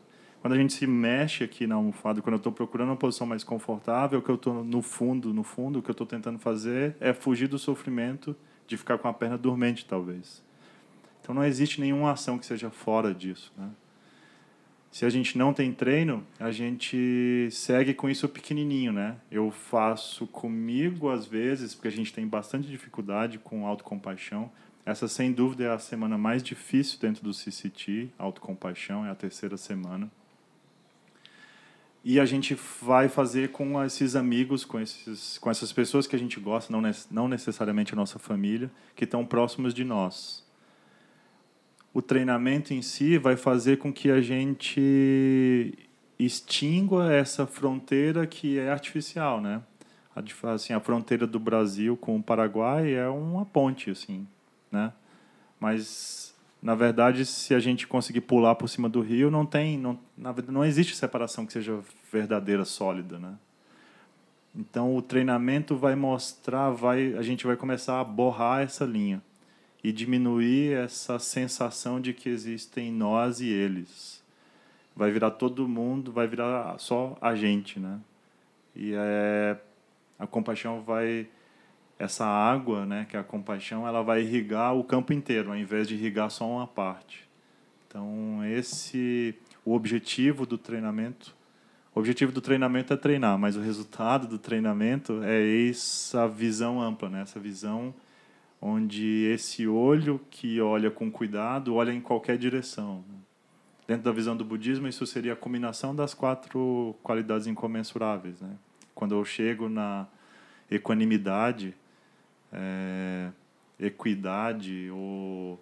Quando 0.41 0.53
a 0.53 0.57
gente 0.57 0.71
se 0.71 0.87
mexe 0.87 1.43
aqui 1.43 1.67
na 1.67 1.75
almofada, 1.75 2.21
quando 2.21 2.35
eu 2.35 2.37
estou 2.37 2.53
procurando 2.53 2.89
uma 2.89 2.95
posição 2.95 3.27
mais 3.27 3.43
confortável, 3.43 4.21
que 4.21 4.29
eu 4.29 4.35
estou 4.35 4.63
no 4.63 4.81
fundo, 4.81 5.33
no 5.33 5.43
fundo, 5.43 5.79
o 5.79 5.81
que 5.81 5.89
eu 5.89 5.93
estou 5.93 6.07
tentando 6.07 6.39
fazer 6.39 6.95
é 7.01 7.11
fugir 7.11 7.47
do 7.47 7.59
sofrimento 7.59 8.33
de 8.65 8.77
ficar 8.77 8.97
com 8.97 9.09
a 9.09 9.13
perna 9.13 9.37
dormente, 9.37 9.85
talvez. 9.85 10.41
Então 11.21 11.35
não 11.35 11.43
existe 11.43 11.81
nenhuma 11.81 12.11
ação 12.11 12.37
que 12.37 12.45
seja 12.45 12.69
fora 12.69 13.13
disso. 13.13 13.51
Né? 13.57 13.67
Se 14.91 15.05
a 15.05 15.09
gente 15.09 15.37
não 15.37 15.53
tem 15.53 15.71
treino, 15.71 16.25
a 16.39 16.51
gente 16.51 17.49
segue 17.51 17.93
com 17.93 18.09
isso 18.09 18.27
pequenininho, 18.27 18.93
né? 18.93 19.17
Eu 19.29 19.51
faço 19.51 20.25
comigo 20.27 21.09
às 21.09 21.25
vezes, 21.25 21.75
porque 21.75 21.87
a 21.89 21.91
gente 21.91 22.13
tem 22.13 22.27
bastante 22.27 22.67
dificuldade 22.67 23.37
com 23.37 23.67
autocompaixão. 23.67 24.49
Essa, 24.85 25.07
sem 25.07 25.33
dúvida, 25.33 25.65
é 25.65 25.69
a 25.69 25.77
semana 25.77 26.17
mais 26.17 26.41
difícil 26.41 26.97
dentro 26.99 27.21
do 27.21 27.33
CCT, 27.33 28.09
autocompaixão, 28.17 29.05
é 29.05 29.11
a 29.11 29.15
terceira 29.15 29.57
semana. 29.57 30.09
E 32.09 32.21
a 32.21 32.25
gente 32.25 32.57
vai 32.81 33.09
fazer 33.09 33.51
com 33.51 33.83
esses 33.83 34.15
amigos, 34.15 34.63
com, 34.63 34.79
esses, 34.79 35.37
com 35.39 35.51
essas 35.51 35.73
pessoas 35.73 36.07
que 36.07 36.15
a 36.15 36.19
gente 36.19 36.39
gosta, 36.39 36.71
não, 36.71 36.81
não 37.11 37.27
necessariamente 37.27 37.91
a 37.91 37.97
nossa 37.97 38.17
família, 38.17 38.71
que 38.95 39.03
estão 39.03 39.25
próximos 39.25 39.73
de 39.73 39.83
nós. 39.83 40.46
O 41.97 42.01
treinamento 42.03 42.75
em 42.75 42.81
si 42.83 43.17
vai 43.17 43.35
fazer 43.35 43.77
com 43.79 43.91
que 43.91 44.11
a 44.11 44.21
gente 44.21 45.73
extingua 46.19 47.11
essa 47.11 47.47
fronteira 47.47 48.27
que 48.27 48.59
é 48.59 48.69
artificial, 48.69 49.41
né? 49.41 49.63
A, 50.15 50.21
assim, 50.51 50.73
a 50.73 50.79
fronteira 50.79 51.25
do 51.25 51.39
Brasil 51.39 51.97
com 51.97 52.15
o 52.15 52.21
Paraguai 52.21 52.93
é 52.93 53.07
uma 53.07 53.47
ponte, 53.47 53.89
assim, 53.89 54.27
né? 54.71 54.93
Mas 55.59 56.35
na 56.61 56.75
verdade, 56.75 57.25
se 57.25 57.55
a 57.55 57.59
gente 57.59 57.87
conseguir 57.87 58.21
pular 58.21 58.53
por 58.53 58.69
cima 58.69 58.87
do 58.87 59.01
rio, 59.01 59.31
não 59.31 59.43
tem, 59.43 59.75
não, 59.75 59.97
na 60.15 60.31
verdade, 60.31 60.53
não 60.53 60.63
existe 60.63 60.95
separação 60.95 61.47
que 61.47 61.53
seja 61.53 61.79
verdadeira, 62.13 62.63
sólida, 62.63 63.17
né? 63.17 63.33
Então 64.55 64.95
o 64.95 65.01
treinamento 65.01 65.75
vai 65.75 65.95
mostrar, 65.95 66.69
vai, 66.69 67.15
a 67.15 67.23
gente 67.23 67.47
vai 67.47 67.55
começar 67.55 67.99
a 67.99 68.03
borrar 68.03 68.61
essa 68.61 68.85
linha 68.85 69.19
e 69.83 69.91
diminuir 69.91 70.73
essa 70.73 71.19
sensação 71.19 72.01
de 72.01 72.13
que 72.13 72.29
existem 72.29 72.91
nós 72.91 73.39
e 73.39 73.47
eles. 73.47 74.23
Vai 74.95 75.11
virar 75.11 75.31
todo 75.31 75.67
mundo, 75.67 76.11
vai 76.11 76.27
virar 76.27 76.77
só 76.79 77.17
a 77.21 77.35
gente, 77.35 77.79
né? 77.79 77.99
E 78.75 78.93
é, 78.95 79.57
a 80.17 80.25
compaixão 80.25 80.81
vai 80.81 81.27
essa 81.99 82.25
água, 82.25 82.85
né, 82.85 83.07
que 83.09 83.17
é 83.17 83.19
a 83.19 83.23
compaixão, 83.23 83.87
ela 83.87 84.03
vai 84.03 84.21
irrigar 84.21 84.75
o 84.75 84.83
campo 84.83 85.13
inteiro, 85.13 85.49
ao 85.49 85.57
invés 85.57 85.87
de 85.87 85.95
irrigar 85.95 86.29
só 86.29 86.47
uma 86.47 86.67
parte. 86.67 87.27
Então, 87.87 88.45
esse 88.45 89.35
o 89.65 89.73
objetivo 89.73 90.45
do 90.45 90.57
treinamento. 90.57 91.35
O 91.93 91.99
objetivo 91.99 92.31
do 92.31 92.39
treinamento 92.39 92.93
é 92.93 92.95
treinar, 92.95 93.37
mas 93.37 93.55
o 93.55 93.61
resultado 93.61 94.27
do 94.27 94.37
treinamento 94.37 95.23
é 95.23 95.67
essa 95.67 96.27
visão 96.27 96.79
ampla, 96.79 97.09
né? 97.09 97.21
essa 97.21 97.39
visão 97.39 97.93
onde 98.61 99.25
esse 99.33 99.67
olho 99.67 100.19
que 100.29 100.59
olha 100.59 100.89
com 100.89 101.11
cuidado 101.11 101.75
olha 101.75 101.91
em 101.91 102.01
qualquer 102.01 102.37
direção. 102.37 103.03
Dentro 103.87 104.03
da 104.03 104.11
visão 104.11 104.35
do 104.35 104.43
budismo, 104.43 104.87
isso 104.87 105.05
seria 105.05 105.33
a 105.33 105.35
combinação 105.35 105.95
das 105.95 106.13
quatro 106.13 106.95
qualidades 107.01 107.47
incomensuráveis. 107.47 108.41
Né? 108.41 108.57
Quando 108.93 109.15
eu 109.15 109.23
chego 109.23 109.69
na 109.69 110.07
equanimidade, 110.69 111.73
é, 112.51 113.29
equidade 113.79 114.89
ou 114.91 115.59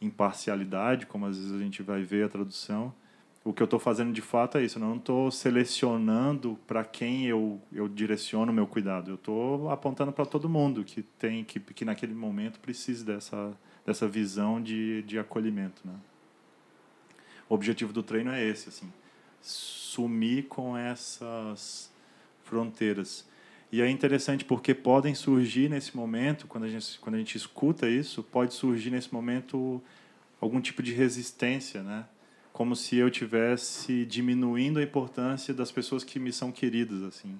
imparcialidade, 0.00 1.06
como 1.06 1.26
às 1.26 1.38
vezes 1.38 1.52
a 1.52 1.58
gente 1.58 1.82
vai 1.82 2.02
ver 2.02 2.26
a 2.26 2.28
tradução. 2.28 2.94
O 3.44 3.52
que 3.52 3.62
eu 3.62 3.66
estou 3.66 3.78
fazendo 3.78 4.10
de 4.10 4.22
fato 4.22 4.56
é 4.56 4.64
isso. 4.64 4.78
Eu 4.78 4.80
não 4.80 4.96
estou 4.96 5.30
selecionando 5.30 6.58
para 6.66 6.82
quem 6.82 7.26
eu, 7.26 7.60
eu 7.70 7.86
direciono 7.86 8.50
o 8.50 8.54
meu 8.54 8.66
cuidado. 8.66 9.10
Eu 9.10 9.16
estou 9.16 9.70
apontando 9.70 10.10
para 10.12 10.24
todo 10.24 10.48
mundo 10.48 10.82
que 10.82 11.02
tem 11.02 11.44
que, 11.44 11.60
que 11.60 11.84
naquele 11.84 12.14
momento 12.14 12.58
precise 12.58 13.04
dessa, 13.04 13.52
dessa 13.84 14.08
visão 14.08 14.62
de, 14.62 15.02
de 15.02 15.18
acolhimento. 15.18 15.82
Né? 15.84 15.92
O 17.46 17.54
objetivo 17.54 17.92
do 17.92 18.02
treino 18.02 18.30
é 18.30 18.42
esse, 18.42 18.70
assim, 18.70 18.90
sumir 19.42 20.44
com 20.44 20.74
essas 20.74 21.92
fronteiras. 22.44 23.28
E 23.70 23.82
é 23.82 23.90
interessante 23.90 24.42
porque 24.42 24.72
podem 24.72 25.14
surgir 25.14 25.68
nesse 25.68 25.94
momento, 25.94 26.46
quando 26.46 26.64
a 26.64 26.68
gente, 26.68 26.98
quando 26.98 27.16
a 27.16 27.18
gente 27.18 27.36
escuta 27.36 27.90
isso, 27.90 28.22
pode 28.22 28.54
surgir 28.54 28.90
nesse 28.90 29.12
momento 29.12 29.82
algum 30.40 30.62
tipo 30.62 30.82
de 30.82 30.94
resistência, 30.94 31.82
né? 31.82 32.06
Como 32.54 32.76
se 32.76 32.96
eu 32.96 33.10
tivesse 33.10 34.06
diminuindo 34.06 34.78
a 34.78 34.82
importância 34.82 35.52
das 35.52 35.72
pessoas 35.72 36.04
que 36.04 36.20
me 36.20 36.32
são 36.32 36.52
queridas, 36.52 37.02
assim. 37.02 37.38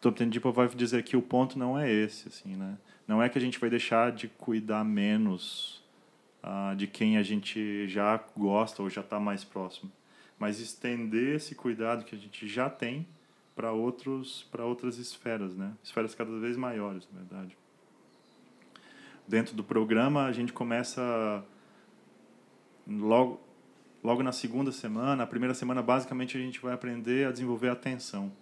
Toptendipa 0.00 0.50
vai 0.50 0.68
dizer 0.68 1.04
que 1.04 1.16
o 1.16 1.22
ponto 1.22 1.56
não 1.56 1.78
é 1.78 1.88
esse, 1.88 2.26
assim, 2.26 2.56
né? 2.56 2.76
Não 3.06 3.22
é 3.22 3.28
que 3.28 3.38
a 3.38 3.40
gente 3.40 3.60
vai 3.60 3.70
deixar 3.70 4.10
de 4.10 4.26
cuidar 4.26 4.82
menos 4.82 5.80
uh, 6.42 6.74
de 6.74 6.88
quem 6.88 7.16
a 7.16 7.22
gente 7.22 7.86
já 7.86 8.20
gosta 8.36 8.82
ou 8.82 8.90
já 8.90 9.00
está 9.00 9.20
mais 9.20 9.44
próximo, 9.44 9.92
mas 10.36 10.58
estender 10.58 11.36
esse 11.36 11.54
cuidado 11.54 12.04
que 12.04 12.16
a 12.16 12.18
gente 12.18 12.48
já 12.48 12.68
tem 12.68 13.06
para 13.54 13.70
outros 13.70 14.46
para 14.50 14.64
outras 14.64 14.98
esferas, 14.98 15.54
né? 15.54 15.72
Esferas 15.84 16.16
cada 16.16 16.36
vez 16.40 16.56
maiores, 16.56 17.08
na 17.12 17.20
verdade. 17.20 17.56
Dentro 19.28 19.54
do 19.54 19.62
programa 19.62 20.24
a 20.24 20.32
gente 20.32 20.52
começa 20.52 21.44
logo 22.88 23.40
logo 24.02 24.22
na 24.22 24.32
segunda 24.32 24.72
semana, 24.72 25.22
a 25.22 25.26
primeira 25.26 25.54
semana 25.54 25.82
basicamente 25.82 26.36
a 26.36 26.40
gente 26.40 26.60
vai 26.60 26.74
aprender 26.74 27.26
a 27.26 27.32
desenvolver 27.32 27.68
a 27.68 27.72
atenção. 27.72 28.32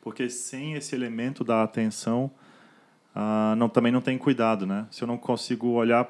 Porque 0.00 0.28
sem 0.28 0.74
esse 0.74 0.94
elemento 0.94 1.42
da 1.42 1.62
atenção, 1.62 2.30
ah, 3.14 3.54
não, 3.56 3.68
também 3.68 3.92
não 3.92 4.00
tem 4.00 4.18
cuidado, 4.18 4.66
né? 4.66 4.86
Se 4.90 5.02
eu 5.02 5.08
não 5.08 5.16
consigo 5.16 5.68
olhar 5.68 6.08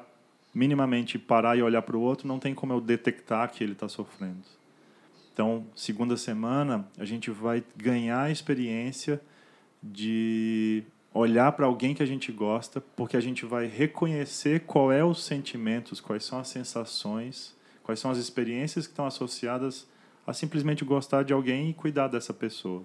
minimamente, 0.53 1.19
parar 1.19 1.57
e 1.57 1.61
olhar 1.61 1.81
para 1.81 1.97
o 1.97 2.01
outro, 2.01 2.27
não 2.27 2.39
tem 2.39 2.53
como 2.53 2.73
eu 2.73 2.81
detectar 2.81 3.51
que 3.51 3.63
ele 3.63 3.73
está 3.73 3.87
sofrendo. 3.89 4.43
Então, 5.33 5.65
segunda 5.75 6.15
semana, 6.15 6.87
a 6.97 7.03
gente 7.03 7.29
vai 7.29 7.63
ganhar 7.75 8.21
a 8.21 8.31
experiência 8.31 9.21
de 9.83 10.83
olhar 11.13 11.51
para 11.53 11.65
alguém 11.65 11.93
que 11.93 12.03
a 12.03 12.05
gente 12.05 12.31
gosta, 12.31 12.81
porque 12.81 13.15
a 13.15 13.21
gente 13.21 13.45
vai 13.45 13.67
reconhecer 13.67 14.61
qual 14.61 14.91
é 14.91 15.03
os 15.03 15.23
sentimentos, 15.23 16.01
quais 16.01 16.25
são 16.25 16.39
as 16.39 16.47
sensações, 16.47 17.54
quais 17.85 17.99
são 17.99 18.09
as 18.09 18.17
experiências 18.17 18.87
que 18.87 18.93
estão 18.93 19.05
associadas 19.05 19.87
a 20.25 20.33
simplesmente 20.33 20.83
gostar 20.83 21.23
de 21.23 21.31
alguém 21.31 21.69
e 21.69 21.73
cuidar 21.73 22.07
dessa 22.07 22.33
pessoa. 22.33 22.83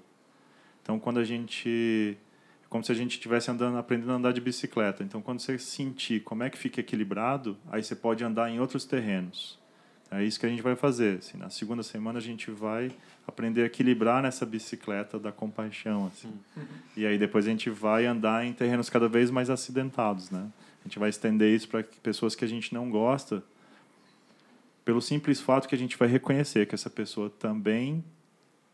Então, 0.82 1.00
quando 1.00 1.18
a 1.18 1.24
gente 1.24 2.18
é 2.62 2.68
como 2.68 2.84
se 2.84 2.92
a 2.92 2.94
gente 2.94 3.12
estivesse 3.12 3.50
andando, 3.50 3.78
aprendendo 3.78 4.12
a 4.12 4.14
andar 4.14 4.32
de 4.32 4.40
bicicleta. 4.40 5.02
Então, 5.02 5.20
quando 5.20 5.40
você 5.40 5.58
sentir 5.58 6.20
como 6.20 6.44
é 6.44 6.50
que 6.50 6.56
fica 6.56 6.80
equilibrado, 6.80 7.56
aí 7.72 7.82
você 7.82 7.96
pode 7.96 8.22
andar 8.22 8.48
em 8.48 8.60
outros 8.60 8.84
terrenos. 8.84 9.58
É 10.10 10.22
isso 10.22 10.38
que 10.38 10.46
a 10.46 10.48
gente 10.48 10.62
vai 10.62 10.76
fazer. 10.76 11.18
Assim, 11.18 11.38
na 11.38 11.50
segunda 11.50 11.82
semana 11.82 12.18
a 12.18 12.22
gente 12.22 12.50
vai 12.50 12.92
aprender 13.26 13.62
a 13.62 13.66
equilibrar 13.66 14.22
nessa 14.22 14.44
bicicleta 14.44 15.18
da 15.18 15.32
compaixão. 15.32 16.06
Assim. 16.06 16.32
Uhum. 16.56 16.64
E 16.96 17.06
aí 17.06 17.16
depois 17.16 17.46
a 17.46 17.50
gente 17.50 17.70
vai 17.70 18.06
andar 18.06 18.44
em 18.44 18.52
terrenos 18.52 18.90
cada 18.90 19.08
vez 19.08 19.30
mais 19.30 19.48
acidentados. 19.50 20.30
Né? 20.30 20.46
A 20.84 20.88
gente 20.88 20.98
vai 20.98 21.10
estender 21.10 21.54
isso 21.54 21.68
para 21.68 21.82
pessoas 22.02 22.34
que 22.34 22.44
a 22.44 22.48
gente 22.48 22.74
não 22.74 22.90
gosta, 22.90 23.42
pelo 24.90 25.00
simples 25.00 25.40
fato 25.40 25.68
que 25.68 25.74
a 25.76 25.78
gente 25.78 25.96
vai 25.96 26.08
reconhecer 26.08 26.66
que 26.66 26.74
essa 26.74 26.90
pessoa 26.90 27.30
também 27.30 28.04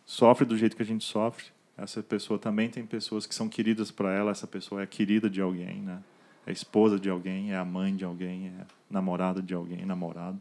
sofre 0.07 0.47
do 0.47 0.57
jeito 0.57 0.75
que 0.75 0.83
a 0.83 0.87
gente 0.87 1.05
sofre. 1.05 1.45
Essa 1.77 2.03
pessoa 2.03 2.39
também 2.39 2.71
tem 2.71 2.87
pessoas 2.87 3.27
que 3.27 3.35
são 3.35 3.51
queridas 3.51 3.91
para 3.91 4.15
ela. 4.15 4.31
Essa 4.31 4.47
pessoa 4.47 4.83
é 4.83 4.87
querida 4.87 5.29
de 5.29 5.43
alguém, 5.43 5.83
né? 5.83 6.03
É 6.47 6.53
esposa 6.53 6.99
de 6.99 7.11
alguém, 7.11 7.53
é 7.53 7.57
a 7.59 7.67
mãe 7.67 7.95
de 7.95 8.03
alguém, 8.03 8.47
é 8.47 8.65
namorada 8.89 9.43
de 9.43 9.53
alguém, 9.53 9.85
namorado. 9.85 10.41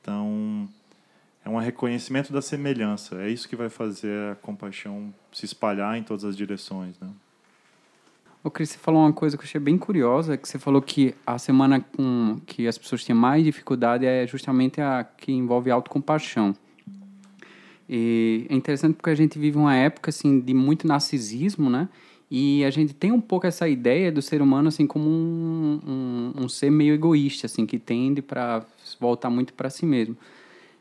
Então, 0.00 0.68
é 1.44 1.48
um 1.48 1.56
reconhecimento 1.56 2.32
da 2.32 2.42
semelhança. 2.42 3.22
É 3.22 3.28
isso 3.28 3.48
que 3.48 3.54
vai 3.54 3.68
fazer 3.68 4.32
a 4.32 4.34
compaixão 4.34 5.14
se 5.30 5.44
espalhar 5.44 5.96
em 5.96 6.02
todas 6.02 6.24
as 6.24 6.36
direções, 6.36 6.98
né? 6.98 7.08
Ô, 8.42 8.50
Cris, 8.50 8.70
você 8.70 8.78
falou 8.78 9.02
uma 9.02 9.12
coisa 9.12 9.36
que 9.36 9.42
eu 9.42 9.46
achei 9.46 9.60
bem 9.60 9.76
curiosa, 9.76 10.34
que 10.34 10.48
você 10.48 10.58
falou 10.58 10.80
que 10.80 11.14
a 11.26 11.38
semana 11.38 11.78
com 11.78 12.38
que 12.46 12.66
as 12.66 12.78
pessoas 12.78 13.04
têm 13.04 13.14
mais 13.14 13.44
dificuldade 13.44 14.06
é 14.06 14.26
justamente 14.26 14.80
a 14.80 15.04
que 15.04 15.30
envolve 15.30 15.70
autocompaixão. 15.70 16.54
E 17.86 18.46
é 18.48 18.54
interessante 18.54 18.94
porque 18.94 19.10
a 19.10 19.14
gente 19.14 19.38
vive 19.38 19.58
uma 19.58 19.74
época 19.74 20.08
assim 20.08 20.40
de 20.40 20.54
muito 20.54 20.86
narcisismo, 20.86 21.68
né? 21.68 21.86
E 22.30 22.64
a 22.64 22.70
gente 22.70 22.94
tem 22.94 23.12
um 23.12 23.20
pouco 23.20 23.46
essa 23.46 23.68
ideia 23.68 24.10
do 24.10 24.22
ser 24.22 24.40
humano 24.40 24.68
assim 24.68 24.86
como 24.86 25.06
um, 25.10 25.80
um, 25.86 26.44
um 26.44 26.48
ser 26.48 26.70
meio 26.70 26.94
egoísta, 26.94 27.46
assim, 27.46 27.66
que 27.66 27.78
tende 27.78 28.22
para 28.22 28.64
voltar 28.98 29.28
muito 29.28 29.52
para 29.52 29.68
si 29.68 29.84
mesmo. 29.84 30.16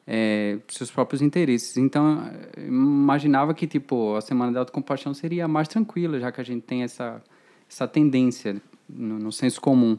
é, 0.08 0.58
seus 0.70 0.90
próprios 0.90 1.22
interesses. 1.22 1.78
Então, 1.78 2.32
imaginava 2.58 3.54
que 3.54 3.68
tipo 3.68 4.16
a 4.16 4.22
semana 4.22 4.52
da 4.52 4.60
autocompaixão 4.62 5.14
seria 5.14 5.48
mais 5.48 5.68
tranquila, 5.68 6.20
já 6.20 6.32
que 6.32 6.42
a 6.42 6.44
gente 6.44 6.64
tem 6.64 6.84
essa 6.84 7.22
essa 7.70 7.88
tendência 7.88 8.62
no, 8.88 9.20
no 9.20 9.32
senso 9.32 9.62
comum. 9.62 9.98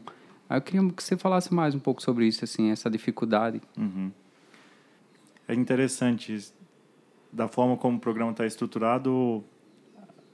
Aí 0.49 0.57
eu 0.57 0.61
queria 0.61 0.91
que 0.91 1.01
você 1.01 1.15
falasse 1.15 1.53
mais 1.53 1.73
um 1.73 1.79
pouco 1.79 2.01
sobre 2.01 2.27
isso, 2.27 2.43
assim, 2.43 2.71
essa 2.71 2.89
dificuldade. 2.89 3.61
Uhum. 3.77 4.11
É 5.47 5.53
interessante 5.53 6.51
da 7.31 7.47
forma 7.47 7.77
como 7.77 7.97
o 7.97 7.99
programa 7.99 8.31
está 8.31 8.45
estruturado. 8.45 9.43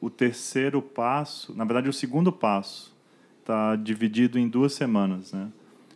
O 0.02 0.10
terceiro 0.10 0.82
passo, 0.82 1.56
na 1.56 1.63
verdade, 1.63 1.88
o 1.88 1.93
segundo 1.93 2.32
passo 2.32 2.95
está 3.39 3.76
dividido 3.76 4.38
em 4.39 4.47
duas 4.47 4.73
semanas, 4.73 5.32
né? 5.32 5.52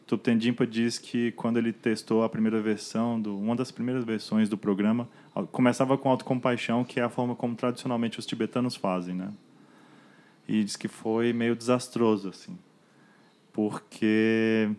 Tuptendimpa 0.06 0.68
diz 0.68 1.00
que 1.00 1.32
quando 1.32 1.58
ele 1.58 1.72
testou 1.72 2.24
a 2.24 2.30
primeira 2.30 2.62
versão, 2.62 3.20
do, 3.20 3.38
uma 3.38 3.56
das 3.56 3.72
primeiras 3.72 4.04
versões 4.04 4.50
do 4.50 4.58
programa, 4.58 5.08
começava 5.52 5.98
com 5.98 6.10
autocompaixão, 6.10 6.84
que 6.84 7.00
é 7.00 7.04
a 7.04 7.10
forma 7.10 7.34
como 7.34 7.56
tradicionalmente 7.56 8.20
os 8.20 8.26
tibetanos 8.26 8.76
fazem, 8.76 9.16
né? 9.16 9.32
E 10.52 10.66
diz 10.66 10.76
que 10.76 10.90
foi 10.90 11.32
meio 11.32 11.56
desastroso, 11.56 12.28
assim, 12.28 12.60
porque 13.54 14.70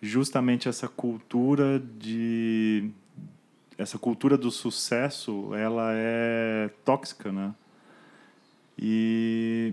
justamente 0.00 0.68
essa 0.68 0.88
cultura 0.88 1.78
de 1.78 2.90
essa 3.78 3.96
cultura 3.96 4.36
do 4.36 4.50
sucesso, 4.50 5.54
ela 5.54 5.92
é 5.92 6.68
tóxica, 6.84 7.30
né? 7.30 7.54
E 8.76 9.72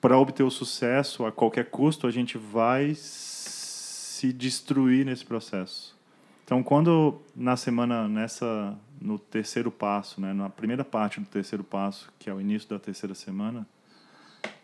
para 0.00 0.16
obter 0.16 0.44
o 0.44 0.50
sucesso 0.50 1.26
a 1.26 1.32
qualquer 1.32 1.68
custo, 1.68 2.06
a 2.06 2.12
gente 2.12 2.38
vai 2.38 2.94
se 2.94 4.32
destruir 4.32 5.04
nesse 5.04 5.24
processo. 5.24 5.96
Então, 6.44 6.62
quando 6.62 7.20
na 7.34 7.56
semana 7.56 8.06
nessa 8.06 8.78
no 9.00 9.18
terceiro 9.18 9.72
passo, 9.72 10.20
né, 10.20 10.32
na 10.32 10.48
primeira 10.48 10.84
parte 10.84 11.18
do 11.18 11.26
terceiro 11.26 11.64
passo, 11.64 12.12
que 12.20 12.30
é 12.30 12.32
o 12.32 12.40
início 12.40 12.68
da 12.68 12.78
terceira 12.78 13.16
semana, 13.16 13.66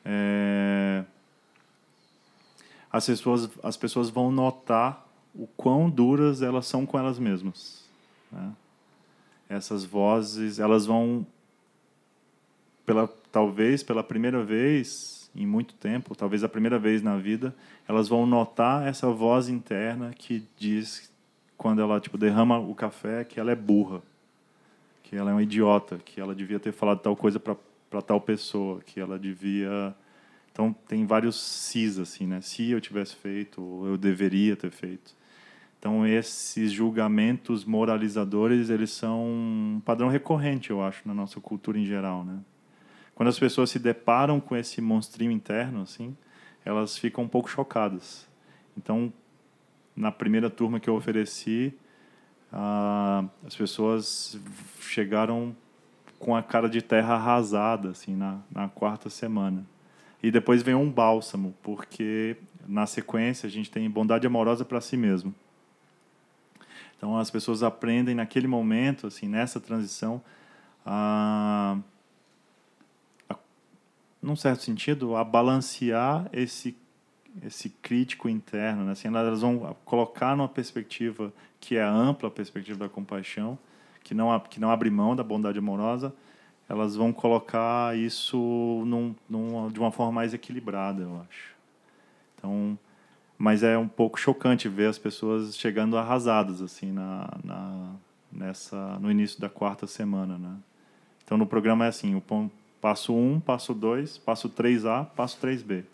é, 0.04 1.04
as 2.90 3.06
pessoas 3.06 3.50
as 3.62 3.76
pessoas 3.76 4.10
vão 4.10 4.32
notar 4.32 5.06
o 5.34 5.46
quão 5.46 5.88
duras 5.88 6.42
elas 6.42 6.66
são 6.66 6.84
com 6.84 6.98
elas 6.98 7.18
mesmas. 7.18 7.88
Né? 8.32 8.52
Essas 9.48 9.84
vozes, 9.84 10.58
elas 10.58 10.86
vão 10.86 11.26
pela 12.84 13.08
talvez 13.30 13.82
pela 13.82 14.02
primeira 14.02 14.42
vez 14.42 15.30
em 15.34 15.46
muito 15.46 15.74
tempo, 15.74 16.16
talvez 16.16 16.42
a 16.42 16.48
primeira 16.48 16.78
vez 16.78 17.02
na 17.02 17.16
vida, 17.16 17.54
elas 17.86 18.08
vão 18.08 18.26
notar 18.26 18.86
essa 18.86 19.08
voz 19.10 19.48
interna 19.48 20.12
que 20.12 20.44
diz 20.56 21.10
quando 21.56 21.80
ela 21.80 22.00
tipo 22.00 22.18
derrama 22.18 22.58
o 22.58 22.74
café 22.74 23.22
que 23.22 23.38
ela 23.38 23.52
é 23.52 23.54
burra, 23.54 24.02
que 25.04 25.14
ela 25.14 25.30
é 25.30 25.34
uma 25.34 25.42
idiota, 25.42 25.98
que 26.04 26.20
ela 26.20 26.34
devia 26.34 26.58
ter 26.58 26.72
falado 26.72 27.00
tal 27.00 27.14
coisa 27.14 27.38
para 27.38 27.56
para 27.90 28.00
tal 28.00 28.20
pessoa, 28.20 28.81
que 28.81 29.00
ela 29.00 29.18
devia 29.18 29.94
então 30.53 30.72
tem 30.88 31.07
vários 31.07 31.40
sis 31.40 31.98
assim, 31.98 32.26
né? 32.26 32.40
Se 32.40 32.70
eu 32.70 32.81
tivesse 32.81 33.14
feito, 33.14 33.62
ou 33.62 33.87
eu 33.87 33.96
deveria 33.96 34.57
ter 34.57 34.70
feito. 34.70 35.14
Então 35.79 36.07
esses 36.07 36.72
julgamentos 36.72 37.64
moralizadores, 37.64 38.70
eles 38.70 38.90
são 38.90 39.24
um 39.24 39.83
padrão 39.85 40.09
recorrente, 40.09 40.70
eu 40.70 40.83
acho, 40.83 41.07
na 41.07 41.14
nossa 41.14 41.40
cultura 41.40 41.79
em 41.79 41.85
geral, 41.85 42.24
né? 42.24 42.40
quando 43.20 43.29
as 43.29 43.38
pessoas 43.38 43.68
se 43.68 43.79
deparam 43.79 44.40
com 44.40 44.57
esse 44.57 44.81
monstrinho 44.81 45.31
interno, 45.31 45.83
assim, 45.83 46.16
elas 46.64 46.96
ficam 46.96 47.24
um 47.24 47.29
pouco 47.29 47.50
chocadas. 47.50 48.26
Então, 48.74 49.12
na 49.94 50.11
primeira 50.11 50.48
turma 50.48 50.81
que 50.81 50.88
eu 50.88 50.94
ofereci, 50.94 51.74
ah, 52.50 53.26
as 53.44 53.55
pessoas 53.55 54.40
chegaram 54.81 55.55
com 56.20 56.37
a 56.37 56.42
cara 56.42 56.68
de 56.68 56.83
terra 56.83 57.14
arrasada, 57.14 57.88
assim, 57.90 58.14
na, 58.14 58.38
na 58.52 58.68
quarta 58.68 59.09
semana. 59.09 59.64
E 60.22 60.30
depois 60.30 60.62
vem 60.62 60.74
um 60.74 60.88
bálsamo, 60.88 61.54
porque 61.62 62.37
na 62.68 62.87
sequência 62.87 63.46
a 63.46 63.50
gente 63.50 63.70
tem 63.70 63.90
bondade 63.90 64.26
amorosa 64.26 64.64
para 64.64 64.83
si 64.83 64.96
mesmo. 64.98 65.35
Então 66.96 67.18
as 67.18 67.30
pessoas 67.30 67.62
aprendem 67.62 68.14
naquele 68.14 68.46
momento, 68.46 69.06
assim, 69.06 69.26
nessa 69.26 69.59
transição, 69.59 70.22
a 70.85 71.78
num 74.22 74.37
certo 74.37 74.62
sentido, 74.62 75.16
a 75.16 75.24
balancear 75.24 76.28
esse 76.30 76.76
esse 77.46 77.70
crítico 77.70 78.28
interno, 78.28 78.85
né? 78.85 78.92
assim, 78.92 79.06
elas 79.06 79.40
vão 79.40 79.74
colocar 79.85 80.37
numa 80.37 80.48
perspectiva 80.48 81.33
que 81.61 81.76
é 81.76 81.83
ampla, 81.83 82.28
a 82.28 82.30
perspectiva 82.30 82.76
da 82.76 82.88
compaixão, 82.88 83.56
que 84.02 84.14
não 84.14 84.38
que 84.40 84.60
não 84.60 84.70
abre 84.70 84.90
mão 84.90 85.14
da 85.14 85.22
bondade 85.22 85.58
amorosa, 85.58 86.14
elas 86.68 86.96
vão 86.96 87.12
colocar 87.12 87.96
isso 87.96 88.36
num, 88.86 89.14
num, 89.28 89.70
de 89.70 89.78
uma 89.78 89.90
forma 89.90 90.12
mais 90.12 90.32
equilibrada, 90.34 91.02
eu 91.02 91.20
acho. 91.28 91.54
Então, 92.36 92.78
mas 93.36 93.62
é 93.62 93.76
um 93.76 93.88
pouco 93.88 94.18
chocante 94.18 94.68
ver 94.68 94.86
as 94.86 94.98
pessoas 94.98 95.56
chegando 95.56 95.96
arrasadas 95.96 96.62
assim 96.62 96.92
na, 96.92 97.28
na 97.42 97.92
nessa 98.32 98.98
no 99.00 99.10
início 99.10 99.40
da 99.40 99.48
quarta 99.48 99.86
semana, 99.86 100.38
né? 100.38 100.56
Então 101.24 101.36
no 101.36 101.46
programa 101.46 101.84
é 101.84 101.88
assim, 101.88 102.14
o 102.14 102.20
Passo 102.80 103.14
1, 103.14 103.40
passo 103.40 103.74
2, 103.74 104.18
passo 104.18 104.48
3A, 104.48 105.04
passo 105.14 105.38
3B. 105.38 105.84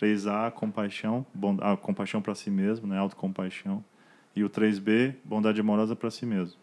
3A, 0.00 0.50
compaixão, 0.52 1.26
bond... 1.34 1.58
ah, 1.60 1.76
compaixão 1.76 2.22
para 2.22 2.34
si 2.36 2.50
mesmo, 2.50 2.86
né? 2.86 2.96
autocompaixão. 2.98 3.84
E 4.34 4.44
o 4.44 4.48
3B, 4.48 5.16
bondade 5.24 5.60
amorosa 5.60 5.96
para 5.96 6.10
si 6.10 6.24
mesmo. 6.24 6.56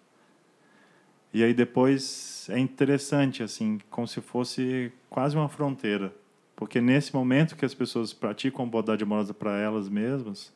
E 1.33 1.43
aí 1.43 1.53
depois 1.53 2.47
é 2.49 2.57
interessante, 2.57 3.43
assim, 3.43 3.79
como 3.89 4.07
se 4.07 4.21
fosse 4.21 4.91
quase 5.09 5.35
uma 5.35 5.49
fronteira. 5.49 6.13
Porque 6.55 6.81
nesse 6.81 7.13
momento 7.13 7.55
que 7.55 7.65
as 7.65 7.73
pessoas 7.73 8.13
praticam 8.13 8.67
bondade 8.67 9.03
amorosa 9.03 9.33
para 9.33 9.57
elas 9.59 9.87
mesmas, 9.87 10.51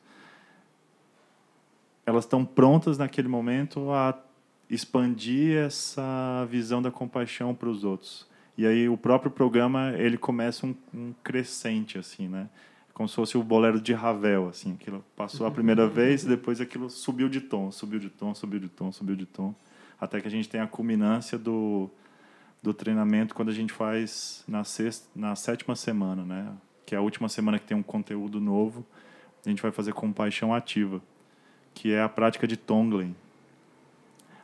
elas 2.06 2.26
estão 2.26 2.44
prontas 2.44 2.98
naquele 2.98 3.28
momento 3.28 3.92
a 3.92 4.18
expandir 4.70 5.58
essa 5.58 6.48
visão 6.50 6.82
da 6.82 6.90
compaixão 6.90 7.54
para 7.54 7.70
os 7.70 7.84
outros. 7.84 8.26
E 8.58 8.66
aí 8.66 8.88
o 8.90 8.98
próprio 8.98 9.30
programa 9.30 9.94
ele 9.98 10.18
começa 10.18 10.66
um, 10.66 10.76
um 10.94 11.14
crescente 11.24 11.98
assim, 11.98 12.28
né? 12.28 12.50
Como 12.94 13.08
se 13.08 13.16
fosse 13.16 13.38
o 13.38 13.44
bolero 13.44 13.80
de 13.80 13.94
Ravel, 13.94 14.50
assim, 14.50 14.74
aquilo 14.74 15.04
passou 15.16 15.46
a 15.46 15.52
primeira 15.52 15.88
vez 15.90 16.24
e 16.24 16.28
depois 16.28 16.60
aquilo 16.60 16.90
subiu 16.90 17.30
de 17.30 17.42
tom, 17.42 17.72
subiu 17.72 18.00
de 18.00 18.10
tom, 18.10 18.34
subiu 18.34 18.60
de 18.60 18.70
tom, 18.70 18.92
subiu 18.92 19.16
de 19.16 19.26
tom, 19.26 19.56
até 20.02 20.20
que 20.20 20.28
a 20.28 20.32
gente 20.32 20.50
tem 20.50 20.60
a 20.60 20.68
culminância 20.68 21.38
do 21.38 21.90
do 22.62 22.74
treinamento 22.74 23.34
quando 23.34 23.50
a 23.50 23.54
gente 23.54 23.74
faz 23.74 24.44
na 24.48 24.64
sexta, 24.64 25.10
na 25.16 25.36
sétima 25.36 25.76
semana, 25.76 26.24
né? 26.24 26.54
Que 26.86 26.94
é 26.94 26.98
a 26.98 27.02
última 27.02 27.28
semana 27.28 27.58
que 27.58 27.66
tem 27.66 27.76
um 27.76 27.82
conteúdo 27.84 28.40
novo. 28.40 28.86
A 29.44 29.50
gente 29.50 29.62
vai 29.62 29.72
fazer 29.72 29.94
compaixão 29.94 30.54
ativa, 30.54 31.02
que 31.74 31.92
é 31.92 32.02
a 32.02 32.10
prática 32.10 32.46
de 32.46 32.56
Tonglen, 32.56 33.16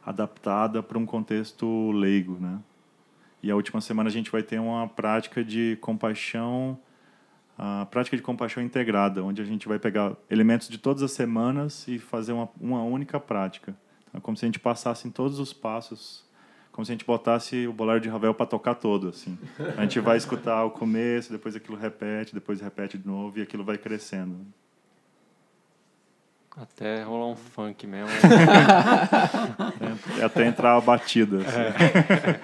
adaptada 0.04 0.82
para 0.82 0.98
um 0.98 1.06
contexto 1.06 1.92
leigo, 1.92 2.40
né? 2.40 2.60
E 3.44 3.52
a 3.52 3.56
última 3.56 3.80
semana 3.80 4.10
a 4.10 4.12
gente 4.12 4.32
vai 4.32 4.42
ter 4.42 4.60
uma 4.60 4.88
prática 4.88 5.44
de 5.44 5.78
compaixão, 5.80 6.80
a 7.56 7.86
prática 7.86 8.18
de 8.18 8.24
compaixão 8.24 8.64
integrada, 8.64 9.24
onde 9.24 9.42
a 9.44 9.46
gente 9.46 9.68
vai 9.68 9.78
pegar 9.78 10.16
elementos 10.28 10.68
de 10.70 10.80
todas 10.80 11.04
as 11.04 11.12
semanas 11.12 11.88
e 11.88 12.00
fazer 12.00 12.32
uma, 12.32 12.50
uma 12.60 12.82
única 12.82 13.20
prática. 13.20 13.76
É 14.18 14.20
como 14.20 14.36
se 14.36 14.44
a 14.44 14.48
gente 14.48 14.60
passasse 14.60 15.08
em 15.08 15.12
todos 15.12 15.38
os 15.40 15.54
passos, 15.54 16.26
como 16.72 16.84
se 16.84 16.92
a 16.92 16.96
gente 16.96 17.06
botasse 17.06 17.68
o 17.68 17.74
bolero 17.74 18.02
de 18.02 18.10
Ravel 18.10 18.34
para 18.34 18.48
tocar 18.48 18.74
todo, 18.74 19.10
assim. 19.10 19.38
A 19.78 19.84
gente 19.84 20.00
vai 20.00 20.18
escutar 20.18 20.66
o 20.66 20.72
começo, 20.72 21.32
depois 21.32 21.56
aquilo 21.56 21.78
repete, 21.78 22.34
depois 22.34 22.60
repete 22.60 22.98
de 22.98 23.08
novo 23.08 23.38
e 23.38 23.44
aquilo 23.44 23.64
vai 23.64 23.78
crescendo. 23.78 24.36
Até 26.56 27.04
rolar 27.04 27.28
um 27.28 27.36
funk 27.36 27.86
mesmo. 27.86 28.10
é, 30.20 30.24
até 30.26 30.48
entrar 30.48 30.76
a 30.76 30.82
batida. 30.82 31.38
Assim. 31.38 31.60
É. 31.60 32.40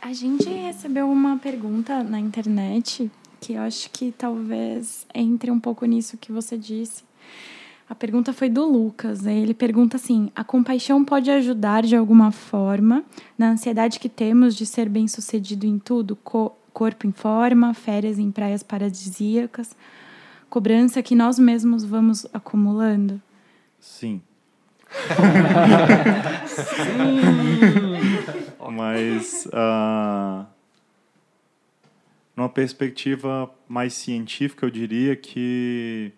A 0.00 0.12
gente 0.14 0.48
recebeu 0.48 1.10
uma 1.10 1.36
pergunta 1.36 2.02
na 2.02 2.18
internet 2.18 3.10
que 3.40 3.52
eu 3.52 3.60
acho 3.60 3.90
que 3.90 4.12
talvez 4.12 5.06
entre 5.14 5.50
um 5.50 5.60
pouco 5.60 5.84
nisso 5.84 6.16
que 6.16 6.32
você 6.32 6.56
disse. 6.56 7.04
A 7.88 7.94
pergunta 7.94 8.32
foi 8.32 8.48
do 8.48 8.64
Lucas. 8.64 9.24
Ele 9.26 9.54
pergunta 9.54 9.96
assim: 9.96 10.30
a 10.34 10.42
compaixão 10.42 11.04
pode 11.04 11.30
ajudar 11.30 11.82
de 11.82 11.94
alguma 11.94 12.32
forma 12.32 13.04
na 13.38 13.50
ansiedade 13.50 14.00
que 14.00 14.08
temos 14.08 14.56
de 14.56 14.66
ser 14.66 14.88
bem-sucedido 14.88 15.66
em 15.66 15.78
tudo? 15.78 16.16
Co 16.16 16.56
corpo 16.72 17.06
em 17.06 17.12
forma, 17.12 17.72
férias 17.72 18.18
em 18.18 18.30
praias 18.30 18.62
paradisíacas, 18.62 19.74
cobrança 20.50 21.02
que 21.02 21.14
nós 21.14 21.38
mesmos 21.38 21.82
vamos 21.84 22.26
acumulando? 22.34 23.18
Sim. 23.80 24.20
Sim. 26.46 27.20
Mas, 28.70 29.46
uh, 29.46 30.44
numa 32.36 32.50
perspectiva 32.50 33.50
mais 33.66 33.94
científica, 33.94 34.66
eu 34.66 34.70
diria 34.70 35.16
que 35.16 36.12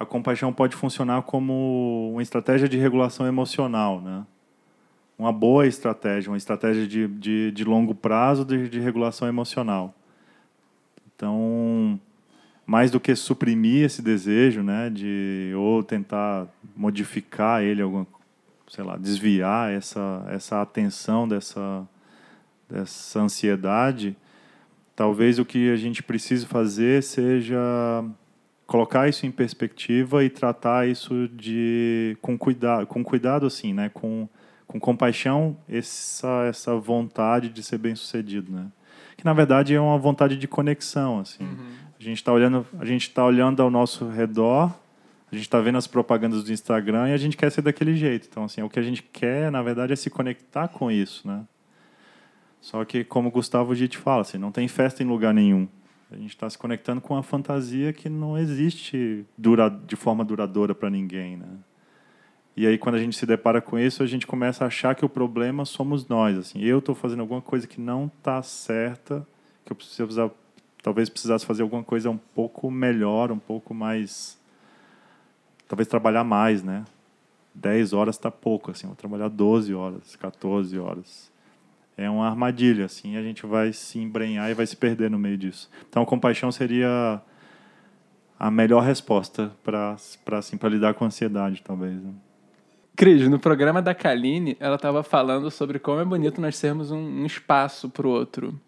a 0.00 0.06
compaixão 0.06 0.50
pode 0.50 0.74
funcionar 0.74 1.20
como 1.22 2.12
uma 2.12 2.22
estratégia 2.22 2.66
de 2.66 2.78
regulação 2.78 3.26
emocional, 3.26 4.00
né? 4.00 4.24
Uma 5.18 5.30
boa 5.30 5.66
estratégia, 5.66 6.30
uma 6.30 6.38
estratégia 6.38 6.86
de, 6.86 7.06
de, 7.06 7.52
de 7.52 7.64
longo 7.64 7.94
prazo 7.94 8.42
de, 8.42 8.70
de 8.70 8.80
regulação 8.80 9.28
emocional. 9.28 9.94
Então, 11.14 12.00
mais 12.64 12.90
do 12.90 12.98
que 12.98 13.14
suprimir 13.14 13.84
esse 13.84 14.00
desejo, 14.00 14.62
né, 14.62 14.88
de 14.88 15.52
ou 15.54 15.82
tentar 15.82 16.46
modificar 16.74 17.62
ele, 17.62 17.82
alguma, 17.82 18.06
sei 18.68 18.82
lá, 18.82 18.96
desviar 18.96 19.70
essa 19.70 20.24
essa 20.30 20.62
atenção 20.62 21.28
dessa 21.28 21.86
dessa 22.66 23.20
ansiedade, 23.20 24.16
talvez 24.96 25.38
o 25.38 25.44
que 25.44 25.70
a 25.70 25.76
gente 25.76 26.02
precise 26.02 26.46
fazer 26.46 27.02
seja 27.02 27.58
colocar 28.70 29.08
isso 29.08 29.26
em 29.26 29.32
perspectiva 29.32 30.22
e 30.22 30.30
tratar 30.30 30.86
isso 30.86 31.26
de 31.26 32.16
com 32.22 32.38
cuidado, 32.38 32.86
com 32.86 33.02
cuidado 33.02 33.44
assim, 33.44 33.74
né, 33.74 33.90
com 33.92 34.28
com 34.64 34.78
compaixão 34.78 35.56
essa 35.68 36.44
essa 36.48 36.76
vontade 36.76 37.48
de 37.48 37.64
ser 37.64 37.78
bem-sucedido, 37.78 38.52
né? 38.52 38.66
Que 39.16 39.24
na 39.24 39.32
verdade 39.32 39.74
é 39.74 39.80
uma 39.80 39.98
vontade 39.98 40.36
de 40.36 40.46
conexão, 40.46 41.18
assim. 41.18 41.42
Uhum. 41.42 41.72
A 41.98 42.02
gente 42.02 42.18
está 42.18 42.32
olhando, 42.32 42.64
a 42.78 42.84
gente 42.84 43.02
está 43.02 43.24
olhando 43.24 43.60
ao 43.60 43.72
nosso 43.72 44.08
redor, 44.08 44.72
a 45.32 45.34
gente 45.34 45.46
está 45.46 45.58
vendo 45.58 45.76
as 45.76 45.88
propagandas 45.88 46.44
do 46.44 46.52
Instagram 46.52 47.08
e 47.08 47.12
a 47.12 47.16
gente 47.16 47.36
quer 47.36 47.50
ser 47.50 47.62
daquele 47.62 47.96
jeito. 47.96 48.28
Então, 48.30 48.44
assim, 48.44 48.62
o 48.62 48.70
que 48.70 48.78
a 48.78 48.82
gente 48.82 49.02
quer, 49.02 49.50
na 49.50 49.62
verdade, 49.62 49.92
é 49.92 49.96
se 49.96 50.08
conectar 50.08 50.68
com 50.68 50.92
isso, 50.92 51.26
né? 51.26 51.44
Só 52.60 52.84
que, 52.84 53.02
como 53.02 53.30
o 53.30 53.32
Gustavo 53.32 53.74
Gitt 53.74 53.98
fala, 53.98 54.22
assim, 54.22 54.38
não 54.38 54.52
tem 54.52 54.68
festa 54.68 55.02
em 55.02 55.06
lugar 55.06 55.34
nenhum. 55.34 55.66
A 56.10 56.16
gente 56.16 56.30
está 56.30 56.50
se 56.50 56.58
conectando 56.58 57.00
com 57.00 57.14
uma 57.14 57.22
fantasia 57.22 57.92
que 57.92 58.08
não 58.08 58.36
existe 58.36 59.24
dura, 59.38 59.68
de 59.68 59.94
forma 59.94 60.24
duradoura 60.24 60.74
para 60.74 60.90
ninguém, 60.90 61.36
né? 61.36 61.48
E 62.56 62.66
aí, 62.66 62.76
quando 62.76 62.96
a 62.96 62.98
gente 62.98 63.16
se 63.16 63.24
depara 63.24 63.60
com 63.60 63.78
isso, 63.78 64.02
a 64.02 64.06
gente 64.06 64.26
começa 64.26 64.64
a 64.64 64.66
achar 64.66 64.94
que 64.94 65.04
o 65.04 65.08
problema 65.08 65.64
somos 65.64 66.08
nós. 66.08 66.36
Assim, 66.36 66.60
eu 66.60 66.80
estou 66.80 66.94
fazendo 66.94 67.20
alguma 67.20 67.40
coisa 67.40 67.66
que 67.66 67.80
não 67.80 68.06
está 68.06 68.42
certa, 68.42 69.26
que 69.64 69.72
eu 69.72 69.76
preciso, 69.76 70.32
talvez 70.82 71.08
precisasse 71.08 71.46
fazer 71.46 71.62
alguma 71.62 71.84
coisa 71.84 72.10
um 72.10 72.18
pouco 72.18 72.70
melhor, 72.70 73.30
um 73.30 73.38
pouco 73.38 73.72
mais. 73.72 74.36
Talvez 75.68 75.86
trabalhar 75.86 76.24
mais, 76.24 76.62
né? 76.62 76.84
10 77.54 77.92
horas 77.92 78.16
está 78.16 78.30
pouco, 78.30 78.72
assim, 78.72 78.86
vou 78.86 78.96
trabalhar 78.96 79.28
12 79.28 79.72
horas, 79.72 80.16
14 80.16 80.76
horas. 80.78 81.29
É 82.00 82.08
uma 82.08 82.26
armadilha, 82.26 82.86
assim, 82.86 83.16
a 83.16 83.22
gente 83.22 83.44
vai 83.44 83.74
se 83.74 83.98
embrenhar 83.98 84.50
e 84.50 84.54
vai 84.54 84.66
se 84.66 84.74
perder 84.74 85.10
no 85.10 85.18
meio 85.18 85.36
disso. 85.36 85.68
Então, 85.86 86.02
compaixão 86.06 86.50
seria 86.50 87.20
a 88.38 88.50
melhor 88.50 88.82
resposta 88.82 89.52
para 89.62 89.96
assim, 90.38 90.58
lidar 90.64 90.94
com 90.94 91.04
a 91.04 91.08
ansiedade, 91.08 91.62
talvez. 91.62 92.02
Né? 92.02 92.10
Cris, 92.96 93.28
no 93.28 93.38
programa 93.38 93.82
da 93.82 93.94
Kaline, 93.94 94.56
ela 94.58 94.76
estava 94.76 95.02
falando 95.02 95.50
sobre 95.50 95.78
como 95.78 96.00
é 96.00 96.04
bonito 96.04 96.40
nós 96.40 96.58
termos 96.58 96.90
um, 96.90 96.96
um 96.96 97.26
espaço 97.26 97.90
para 97.90 98.06
o 98.06 98.10
outro. 98.10 98.58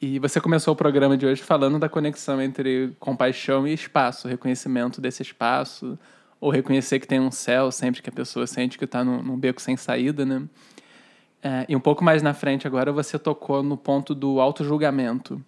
E 0.00 0.18
você 0.18 0.38
começou 0.38 0.74
o 0.74 0.76
programa 0.76 1.16
de 1.16 1.24
hoje 1.24 1.42
falando 1.42 1.78
da 1.78 1.88
conexão 1.88 2.40
entre 2.40 2.94
compaixão 3.00 3.66
e 3.66 3.72
espaço, 3.72 4.28
reconhecimento 4.28 5.00
desse 5.00 5.22
espaço, 5.22 5.98
ou 6.38 6.50
reconhecer 6.50 7.00
que 7.00 7.06
tem 7.06 7.18
um 7.18 7.30
céu 7.30 7.70
sempre 7.70 8.02
que 8.02 8.10
a 8.10 8.12
pessoa 8.12 8.46
sente 8.46 8.76
que 8.76 8.84
está 8.84 9.02
num, 9.02 9.22
num, 9.22 9.36
beco 9.36 9.60
sem 9.60 9.76
saída, 9.76 10.24
né? 10.24 10.42
É, 11.42 11.66
e 11.68 11.76
um 11.76 11.80
pouco 11.80 12.02
mais 12.02 12.22
na 12.22 12.34
frente 12.34 12.66
agora 12.66 12.92
você 12.92 13.18
tocou 13.18 13.62
no 13.62 13.76
ponto 13.76 14.14
do 14.14 14.40
auto-julgamento. 14.40 15.42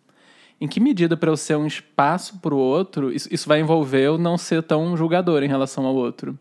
Em 0.61 0.68
que 0.68 0.79
medida 0.79 1.16
para 1.16 1.31
eu 1.31 1.37
ser 1.37 1.57
um 1.57 1.66
espaço 1.66 2.38
para 2.38 2.55
o 2.55 2.59
outro, 2.59 3.12
isso, 3.12 3.29
isso 3.33 3.48
vai 3.48 3.61
envolver 3.61 4.03
eu 4.03 4.18
não 4.18 4.37
ser 4.37 4.62
tão 4.62 4.96
julgador 4.96 5.42
em 5.42 5.48
relação 5.48 5.87
ao 5.87 5.94
outro? 5.94 6.38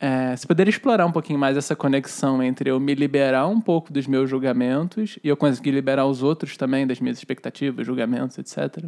É, 0.00 0.36
você 0.36 0.46
poderia 0.46 0.70
explorar 0.70 1.06
um 1.06 1.10
pouquinho 1.10 1.38
mais 1.38 1.56
essa 1.56 1.74
conexão 1.74 2.40
entre 2.40 2.70
eu 2.70 2.78
me 2.78 2.94
liberar 2.94 3.48
um 3.48 3.60
pouco 3.60 3.92
dos 3.92 4.06
meus 4.06 4.30
julgamentos 4.30 5.18
e 5.24 5.28
eu 5.28 5.36
conseguir 5.36 5.72
liberar 5.72 6.06
os 6.06 6.22
outros 6.22 6.56
também 6.56 6.86
das 6.86 7.00
minhas 7.00 7.18
expectativas, 7.18 7.84
julgamentos, 7.84 8.38
etc. 8.38 8.84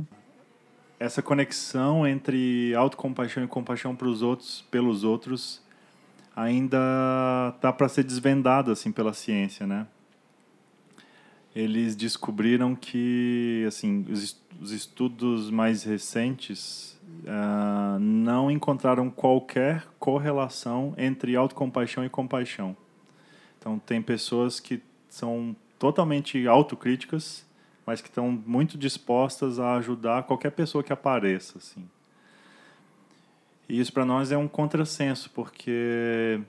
Essa 1.01 1.21
conexão 1.21 2.07
entre 2.07 2.73
autocompaixão 2.75 3.43
e 3.43 3.49
compaixão 3.49 3.97
para 3.97 4.07
os 4.07 4.23
outros, 4.23 4.65
pelos 4.71 5.03
outros, 5.03 5.61
ainda 6.43 7.53
está 7.55 7.73
para 7.73 7.89
ser 7.89 8.05
desvendada 8.05 8.73
assim 8.73 8.91
pela 8.91 9.13
ciência, 9.13 9.67
né? 9.67 9.87
Eles 11.55 11.97
descobriram 11.97 12.75
que 12.77 13.65
assim 13.67 14.07
os 14.61 14.73
estudos 14.73 15.51
mais 15.51 15.83
recentes 15.83 16.99
uh, 17.25 17.99
não 17.99 18.51
encontraram 18.51 19.11
qualquer 19.11 19.87
correlação 19.99 20.95
entre 20.97 21.35
autocompaixão 21.35 22.05
e 22.05 22.09
compaixão. 22.09 22.77
Então, 23.59 23.79
tem 23.79 24.01
pessoas 24.01 24.61
que 24.61 24.81
são 25.09 25.55
totalmente 25.79 26.47
autocríticas, 26.47 27.45
mas 27.87 28.01
que 28.01 28.09
estão 28.09 28.31
muito 28.31 28.79
dispostas 28.79 29.59
a 29.59 29.75
ajudar 29.77 30.23
qualquer 30.23 30.51
pessoa 30.51 30.85
que 30.85 30.93
apareça. 30.93 31.59
Assim. 31.59 31.87
E 33.71 33.79
isso 33.79 33.93
para 33.93 34.05
nós 34.05 34.33
é 34.33 34.37
um 34.37 34.49
contrassenso, 34.49 35.31
porque 35.31 36.41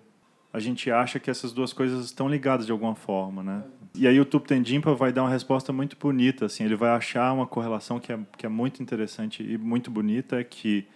a 0.52 0.60
gente 0.60 0.90
acha 0.90 1.20
que 1.20 1.30
essas 1.30 1.54
duas 1.54 1.72
coisas 1.72 2.04
estão 2.04 2.28
ligadas 2.28 2.66
de 2.66 2.72
alguma 2.72 2.96
forma, 2.96 3.44
né? 3.44 3.64
E 3.94 4.08
aí 4.08 4.20
o 4.20 4.26
Tuptendimpa 4.26 4.96
vai 4.96 5.14
dar 5.14 5.22
uma 5.22 5.30
resposta 5.30 5.72
muito 5.72 5.96
bonita, 5.96 6.48
assim, 6.48 6.64
ele 6.64 6.76
vai 6.76 6.90
achar 6.90 7.32
uma 7.32 7.46
correlação 7.46 8.00
que 8.00 8.12
é, 8.12 8.20
que 8.36 8.44
é 8.44 8.50
muito 8.50 8.82
interessante 8.82 9.44
e 9.44 9.56
muito 9.56 9.92
bonita, 9.92 10.40
é 10.40 10.44
que 10.44 10.88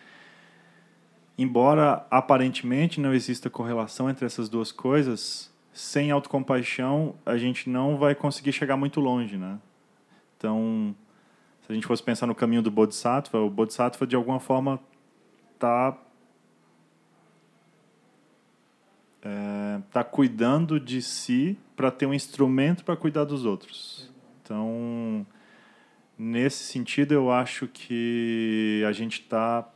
embora 1.38 2.04
aparentemente 2.10 3.00
não 3.00 3.14
exista 3.14 3.48
correlação 3.48 4.10
entre 4.10 4.26
essas 4.26 4.50
duas 4.50 4.72
coisas, 4.72 5.54
sem 5.72 6.10
autocompaixão 6.10 7.14
a 7.24 7.38
gente 7.38 7.70
não 7.70 7.98
vai 7.98 8.16
conseguir 8.16 8.52
chegar 8.52 8.76
muito 8.76 9.00
longe, 9.00 9.38
né? 9.38 9.60
Então, 10.38 10.96
se 11.62 11.72
a 11.72 11.76
gente 11.76 11.86
fosse 11.86 12.02
pensar 12.02 12.26
no 12.26 12.34
caminho 12.34 12.64
do 12.64 12.72
Bodhisattva, 12.72 13.38
o 13.42 13.50
Bodhisattva 13.50 14.08
de 14.08 14.16
alguma 14.16 14.40
forma 14.40 14.80
está 19.26 19.30
é, 19.30 19.82
tá 19.92 20.04
cuidando 20.04 20.80
de 20.80 21.02
si 21.02 21.58
para 21.76 21.90
ter 21.90 22.06
um 22.06 22.14
instrumento 22.14 22.84
para 22.84 22.96
cuidar 22.96 23.24
dos 23.24 23.44
outros. 23.44 24.10
Então, 24.42 25.26
nesse 26.18 26.64
sentido, 26.64 27.14
eu 27.14 27.32
acho 27.32 27.68
que 27.68 28.84
a 28.88 28.92
gente 28.92 29.22
está 29.22 29.68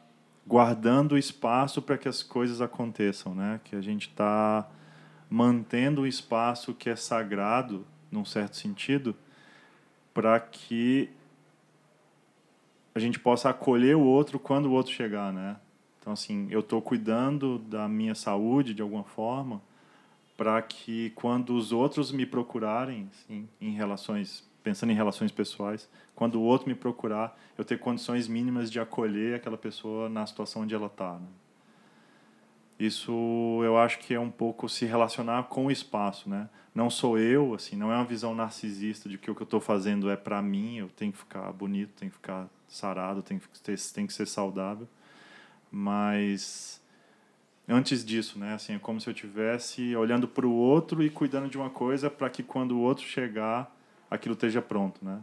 guardando 0.46 1.18
espaço 1.18 1.82
para 1.82 1.98
que 1.98 2.08
as 2.08 2.22
coisas 2.22 2.62
aconteçam, 2.62 3.34
né? 3.34 3.60
Que 3.64 3.76
a 3.76 3.82
gente 3.82 4.08
está 4.08 4.70
mantendo 5.30 6.02
o 6.02 6.08
espaço 6.08 6.74
que 6.74 6.90
é 6.90 6.96
sagrado, 6.96 7.86
num 8.12 8.26
certo 8.26 8.56
sentido, 8.56 9.16
para 10.14 10.40
que 10.40 11.10
a 12.94 13.00
gente 13.00 13.20
possa 13.20 13.50
acolher 13.50 13.96
o 13.96 14.02
outro 14.02 14.40
quando 14.40 14.66
o 14.68 14.72
outro 14.72 14.92
chegar, 14.92 15.32
né? 15.32 15.58
Então, 16.10 16.16
assim, 16.16 16.48
eu 16.50 16.62
estou 16.62 16.82
cuidando 16.82 17.60
da 17.60 17.88
minha 17.88 18.16
saúde 18.16 18.74
de 18.74 18.82
alguma 18.82 19.04
forma 19.04 19.62
para 20.36 20.60
que 20.60 21.12
quando 21.12 21.56
os 21.56 21.72
outros 21.72 22.12
me 22.12 22.26
procurarem, 22.26 23.08
em 23.30 23.70
relações, 23.76 24.44
pensando 24.64 24.92
em 24.92 24.96
relações 24.96 25.32
pessoais, 25.32 25.88
quando 26.16 26.40
o 26.40 26.42
outro 26.42 26.68
me 26.68 26.74
procurar, 26.74 27.40
eu 27.56 27.64
ter 27.64 27.78
condições 27.78 28.28
mínimas 28.28 28.72
de 28.72 28.80
acolher 28.80 29.36
aquela 29.36 29.56
pessoa 29.56 30.10
na 30.10 30.26
situação 30.26 30.64
onde 30.64 30.74
ela 30.74 30.88
está. 30.88 31.14
Né? 31.14 31.28
Isso 32.80 33.62
eu 33.64 33.78
acho 33.78 34.00
que 34.00 34.16
é 34.16 34.20
um 34.20 34.32
pouco 34.32 34.68
se 34.68 34.88
relacionar 34.88 35.44
com 35.44 35.68
o 35.68 35.72
espaço, 35.72 36.28
né? 36.28 36.50
Não 36.74 36.90
sou 36.90 37.20
eu, 37.20 37.54
assim, 37.54 37.76
não 37.76 37.92
é 37.92 37.96
uma 37.96 38.06
visão 38.06 38.34
narcisista 38.34 39.08
de 39.08 39.20
que 39.20 39.30
o 39.30 39.36
que 39.36 39.44
eu 39.44 39.46
estou 39.46 39.60
fazendo 39.60 40.10
é 40.10 40.16
para 40.16 40.42
mim, 40.42 40.78
eu 40.78 40.90
tenho 40.90 41.12
que 41.12 41.20
ficar 41.20 41.54
bonito, 41.54 41.92
tenho 42.00 42.10
que 42.10 42.18
ficar 42.18 42.48
sarado, 42.68 43.22
tenho 43.22 43.40
que, 43.40 43.62
ter, 43.62 43.80
tem 43.94 44.08
que 44.08 44.14
ser 44.14 44.26
saudável 44.26 44.88
mas 45.72 46.82
antes 47.68 48.04
disso, 48.04 48.40
né? 48.40 48.54
Assim, 48.54 48.76
é 48.76 48.80
como 48.80 49.00
se 49.00 49.10
eu 49.10 49.14
tivesse 49.14 49.96
olhando 49.96 50.28
para 50.28 50.46
o 50.46 50.54
outro 50.54 51.04
e 51.04 51.10
cuidando 51.10 51.50
de 51.50 51.58
uma 51.58 51.70
coisa 51.70 52.10
para 52.10 52.30
que 52.30 52.42
quando 52.42 52.74
o 52.74 52.82
outro 52.82 53.06
chegar, 53.06 53.76
aquilo 54.10 54.34
esteja 54.34 54.62
pronto, 54.62 55.04
né? 55.04 55.22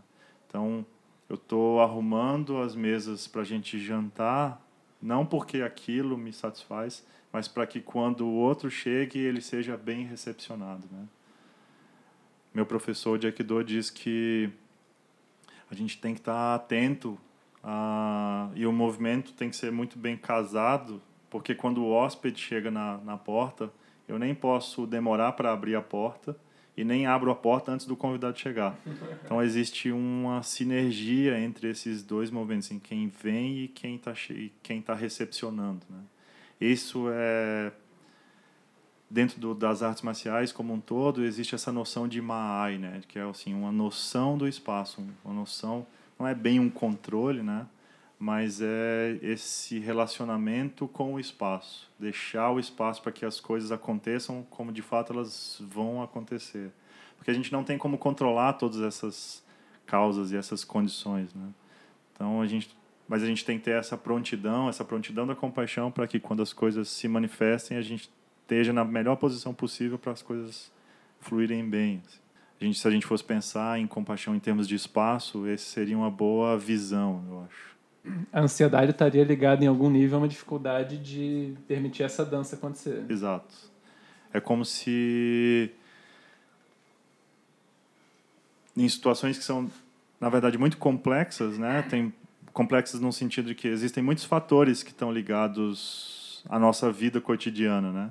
Então, 0.48 0.86
eu 1.28 1.34
estou 1.34 1.80
arrumando 1.80 2.58
as 2.58 2.74
mesas 2.74 3.26
para 3.26 3.42
a 3.42 3.44
gente 3.44 3.78
jantar, 3.78 4.64
não 5.02 5.26
porque 5.26 5.60
aquilo 5.60 6.16
me 6.16 6.32
satisfaz, 6.32 7.04
mas 7.32 7.48
para 7.48 7.66
que 7.66 7.80
quando 7.80 8.24
o 8.24 8.34
outro 8.34 8.70
chegue, 8.70 9.18
ele 9.18 9.40
seja 9.40 9.76
bem 9.76 10.04
recepcionado, 10.04 10.86
né? 10.90 11.06
Meu 12.54 12.64
professor 12.64 13.18
de 13.18 13.26
Aikido 13.26 13.62
diz 13.62 13.90
que 13.90 14.48
a 15.70 15.74
gente 15.74 15.98
tem 15.98 16.14
que 16.14 16.20
estar 16.20 16.32
tá 16.32 16.54
atento 16.54 17.18
ah, 17.68 18.48
e 18.54 18.64
o 18.64 18.70
movimento 18.70 19.32
tem 19.32 19.50
que 19.50 19.56
ser 19.56 19.72
muito 19.72 19.98
bem 19.98 20.16
casado, 20.16 21.02
porque 21.28 21.52
quando 21.52 21.82
o 21.82 21.90
hóspede 21.90 22.40
chega 22.40 22.70
na, 22.70 22.98
na 22.98 23.16
porta, 23.16 23.72
eu 24.06 24.20
nem 24.20 24.32
posso 24.36 24.86
demorar 24.86 25.32
para 25.32 25.52
abrir 25.52 25.74
a 25.74 25.82
porta 25.82 26.36
e 26.76 26.84
nem 26.84 27.08
abro 27.08 27.28
a 27.28 27.34
porta 27.34 27.72
antes 27.72 27.84
do 27.84 27.96
convidado 27.96 28.38
chegar. 28.38 28.78
Então 29.24 29.42
existe 29.42 29.90
uma 29.90 30.44
sinergia 30.44 31.40
entre 31.40 31.68
esses 31.68 32.04
dois 32.04 32.30
movimentos, 32.30 32.70
em 32.70 32.78
quem 32.78 33.08
vem 33.08 33.64
e 33.64 33.68
quem 33.68 33.96
está 33.96 34.14
quem 34.62 34.80
tá 34.80 34.94
recepcionando. 34.94 35.84
Né? 35.90 35.98
Isso 36.60 37.06
é 37.10 37.72
dentro 39.10 39.40
do, 39.40 39.54
das 39.56 39.82
artes 39.82 40.02
marciais 40.02 40.52
como 40.52 40.72
um 40.72 40.80
todo 40.80 41.24
existe 41.24 41.56
essa 41.56 41.72
noção 41.72 42.06
de 42.06 42.22
Maai, 42.22 42.78
né, 42.78 43.00
que 43.08 43.18
é 43.18 43.22
assim 43.22 43.54
uma 43.54 43.70
noção 43.70 44.36
do 44.36 44.46
espaço, 44.46 45.04
uma 45.24 45.34
noção 45.34 45.86
não 46.18 46.26
é 46.26 46.34
bem 46.34 46.60
um 46.60 46.70
controle, 46.70 47.42
né, 47.42 47.66
mas 48.18 48.60
é 48.62 49.18
esse 49.22 49.78
relacionamento 49.78 50.88
com 50.88 51.14
o 51.14 51.20
espaço, 51.20 51.90
deixar 51.98 52.50
o 52.50 52.58
espaço 52.58 53.02
para 53.02 53.12
que 53.12 53.24
as 53.24 53.40
coisas 53.40 53.70
aconteçam 53.70 54.46
como 54.48 54.72
de 54.72 54.82
fato 54.82 55.12
elas 55.12 55.60
vão 55.60 56.02
acontecer, 56.02 56.70
porque 57.16 57.30
a 57.30 57.34
gente 57.34 57.52
não 57.52 57.62
tem 57.62 57.76
como 57.76 57.98
controlar 57.98 58.54
todas 58.54 58.80
essas 58.80 59.44
causas 59.84 60.32
e 60.32 60.36
essas 60.36 60.64
condições, 60.64 61.34
né. 61.34 61.48
Então 62.12 62.40
a 62.40 62.46
gente 62.46 62.74
mas 63.08 63.22
a 63.22 63.26
gente 63.26 63.44
tem 63.44 63.56
que 63.56 63.64
ter 63.64 63.78
essa 63.78 63.96
prontidão, 63.96 64.68
essa 64.68 64.84
prontidão 64.84 65.28
da 65.28 65.34
compaixão 65.36 65.92
para 65.92 66.08
que 66.08 66.18
quando 66.18 66.42
as 66.42 66.52
coisas 66.52 66.88
se 66.88 67.06
manifestem 67.06 67.76
a 67.76 67.82
gente 67.82 68.10
esteja 68.42 68.72
na 68.72 68.84
melhor 68.84 69.16
posição 69.16 69.52
possível 69.52 69.98
para 69.98 70.12
as 70.12 70.22
coisas 70.22 70.72
fluírem 71.20 71.68
bem. 71.68 72.02
Assim. 72.06 72.25
A 72.60 72.64
gente, 72.64 72.78
se 72.78 72.88
a 72.88 72.90
gente 72.90 73.06
fosse 73.06 73.22
pensar 73.22 73.78
em 73.78 73.86
compaixão 73.86 74.34
em 74.34 74.38
termos 74.38 74.66
de 74.66 74.74
espaço, 74.74 75.46
esse 75.46 75.64
seria 75.64 75.96
uma 75.96 76.10
boa 76.10 76.56
visão, 76.56 77.22
eu 77.28 77.40
acho. 77.44 77.76
A 78.32 78.40
ansiedade 78.40 78.92
estaria 78.92 79.24
ligada 79.24 79.64
em 79.64 79.66
algum 79.66 79.90
nível 79.90 80.16
a 80.16 80.20
uma 80.22 80.28
dificuldade 80.28 80.96
de 80.96 81.54
permitir 81.66 82.04
essa 82.04 82.24
dança 82.24 82.56
acontecer. 82.56 83.04
Exato. 83.08 83.54
É 84.32 84.40
como 84.40 84.64
se 84.64 85.70
em 88.76 88.88
situações 88.88 89.38
que 89.38 89.44
são 89.44 89.70
na 90.20 90.28
verdade 90.28 90.56
muito 90.56 90.76
complexas, 90.76 91.58
né? 91.58 91.82
Tem 91.82 92.12
complexas 92.52 93.00
no 93.00 93.12
sentido 93.12 93.48
de 93.48 93.54
que 93.54 93.68
existem 93.68 94.02
muitos 94.02 94.24
fatores 94.24 94.82
que 94.82 94.90
estão 94.90 95.12
ligados 95.12 96.44
à 96.48 96.58
nossa 96.58 96.90
vida 96.92 97.20
cotidiana, 97.20 97.92
né? 97.92 98.10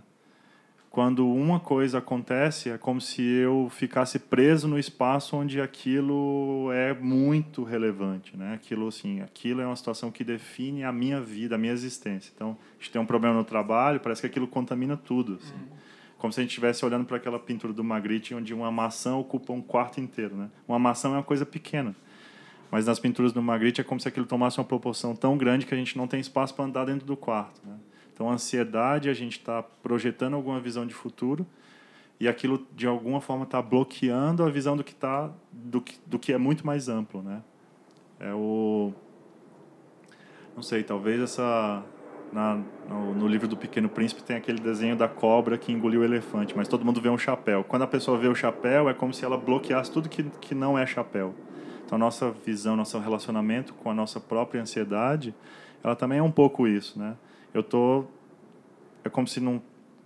Quando 0.96 1.28
uma 1.28 1.60
coisa 1.60 1.98
acontece, 1.98 2.70
é 2.70 2.78
como 2.78 3.02
se 3.02 3.22
eu 3.22 3.68
ficasse 3.70 4.18
preso 4.18 4.66
no 4.66 4.80
espaço 4.80 5.36
onde 5.36 5.60
aquilo 5.60 6.72
é 6.72 6.94
muito 6.94 7.66
relevante, 7.66 8.38
né? 8.38 8.54
Aquilo 8.54 8.88
assim, 8.88 9.20
aquilo 9.20 9.60
é 9.60 9.66
uma 9.66 9.76
situação 9.76 10.10
que 10.10 10.24
define 10.24 10.86
a 10.86 10.94
minha 10.94 11.20
vida, 11.20 11.56
a 11.56 11.58
minha 11.58 11.74
existência. 11.74 12.32
Então, 12.34 12.58
a 12.80 12.82
gente 12.82 12.92
tem 12.92 13.02
um 13.02 13.06
problema 13.06 13.36
no 13.36 13.44
trabalho, 13.44 14.00
parece 14.00 14.22
que 14.22 14.28
aquilo 14.28 14.48
contamina 14.48 14.96
tudo, 14.96 15.38
assim. 15.44 15.54
Uhum. 15.54 15.78
Como 16.18 16.32
se 16.32 16.40
a 16.40 16.44
gente 16.44 16.52
estivesse 16.52 16.86
olhando 16.86 17.04
para 17.04 17.18
aquela 17.18 17.40
pintura 17.40 17.74
do 17.74 17.84
Magritte, 17.84 18.34
onde 18.34 18.54
uma 18.54 18.72
maçã 18.72 19.18
ocupa 19.18 19.52
um 19.52 19.62
quarto 19.62 20.00
inteiro, 20.00 20.38
né? 20.38 20.50
Uma 20.66 20.80
maçã 20.80 21.10
é 21.10 21.12
uma 21.12 21.24
coisa 21.24 21.46
pequena. 21.46 21.94
Mas 22.72 22.86
nas 22.86 23.00
pinturas 23.00 23.34
do 23.34 23.42
Magritte 23.42 23.82
é 23.82 23.84
como 23.84 24.00
se 24.00 24.08
aquilo 24.08 24.26
tomasse 24.26 24.60
uma 24.60 24.66
proporção 24.66 25.14
tão 25.14 25.38
grande 25.38 25.66
que 25.66 25.74
a 25.74 25.78
gente 25.78 25.98
não 25.98 26.08
tem 26.08 26.22
espaço 26.22 26.56
para 26.56 26.64
andar 26.64 26.86
dentro 26.86 27.06
do 27.06 27.18
quarto, 27.18 27.60
né? 27.68 27.76
Então, 28.16 28.30
a 28.30 28.34
ansiedade, 28.34 29.10
a 29.10 29.14
gente 29.14 29.38
está 29.38 29.62
projetando 29.62 30.36
alguma 30.36 30.58
visão 30.58 30.88
de 30.88 30.94
futuro 30.94 31.46
e 32.18 32.30
aquilo, 32.30 32.66
de 32.74 32.88
alguma 32.88 33.20
forma, 33.20 33.44
está 33.44 33.62
bloqueando 33.62 34.42
a 34.42 34.50
visão 34.50 34.78
do 34.78 34.86
que, 34.86 34.96
tá, 34.96 35.30
do, 35.52 35.82
que, 35.82 36.00
do 36.06 36.18
que 36.18 36.32
é 36.32 36.38
muito 36.38 36.66
mais 36.66 36.88
amplo. 36.88 37.22
Né? 37.22 37.42
É 38.18 38.34
o... 38.34 38.94
Não 40.56 40.64
sei, 40.64 40.82
talvez 40.82 41.20
essa... 41.22 41.84
Na, 42.32 42.56
no, 42.90 43.14
no, 43.14 43.28
livro 43.28 43.48
do 43.48 43.56
Pequeno 43.56 43.88
Príncipe 43.88 44.24
tem 44.24 44.36
aquele 44.36 44.60
desenho 44.60 44.96
da 44.96 45.08
cobra 45.08 45.58
que 45.58 45.72
engoliu 45.72 46.02
o 46.02 46.04
elefante, 46.04 46.56
mas 46.56 46.68
todo 46.68 46.84
mundo 46.84 47.00
vê 47.00 47.10
um 47.10 47.18
chapéu. 47.18 47.64
Quando 47.64 47.84
a 47.84 47.88
pessoa 47.88 48.18
vê 48.18 48.28
o 48.28 48.36
chapéu, 48.36 48.90
é 48.90 48.94
como 48.94 49.14
se 49.14 49.24
ela 49.24 49.38
bloqueasse 49.38 49.92
tudo 49.92 50.10
que, 50.10 50.24
que 50.42 50.56
não 50.56 50.78
é 50.78 50.86
chapéu. 50.86 51.36
Então, 51.86 51.98
nossa 51.98 52.32
visão, 52.32 52.76
nosso 52.76 52.98
relacionamento 52.98 53.74
com 53.74 53.92
a 53.92 53.94
nossa 53.94 54.20
própria 54.20 54.62
ansiedade, 54.62 55.36
ela 55.84 55.96
também 55.96 56.20
é 56.20 56.24
um 56.24 56.32
pouco 56.32 56.68
isso, 56.68 56.98
né? 56.98 57.16
Eu 57.56 57.64
tô 57.64 58.06
é 59.04 59.10
como 59.10 59.26
se 59.28 59.40
não 59.40 59.62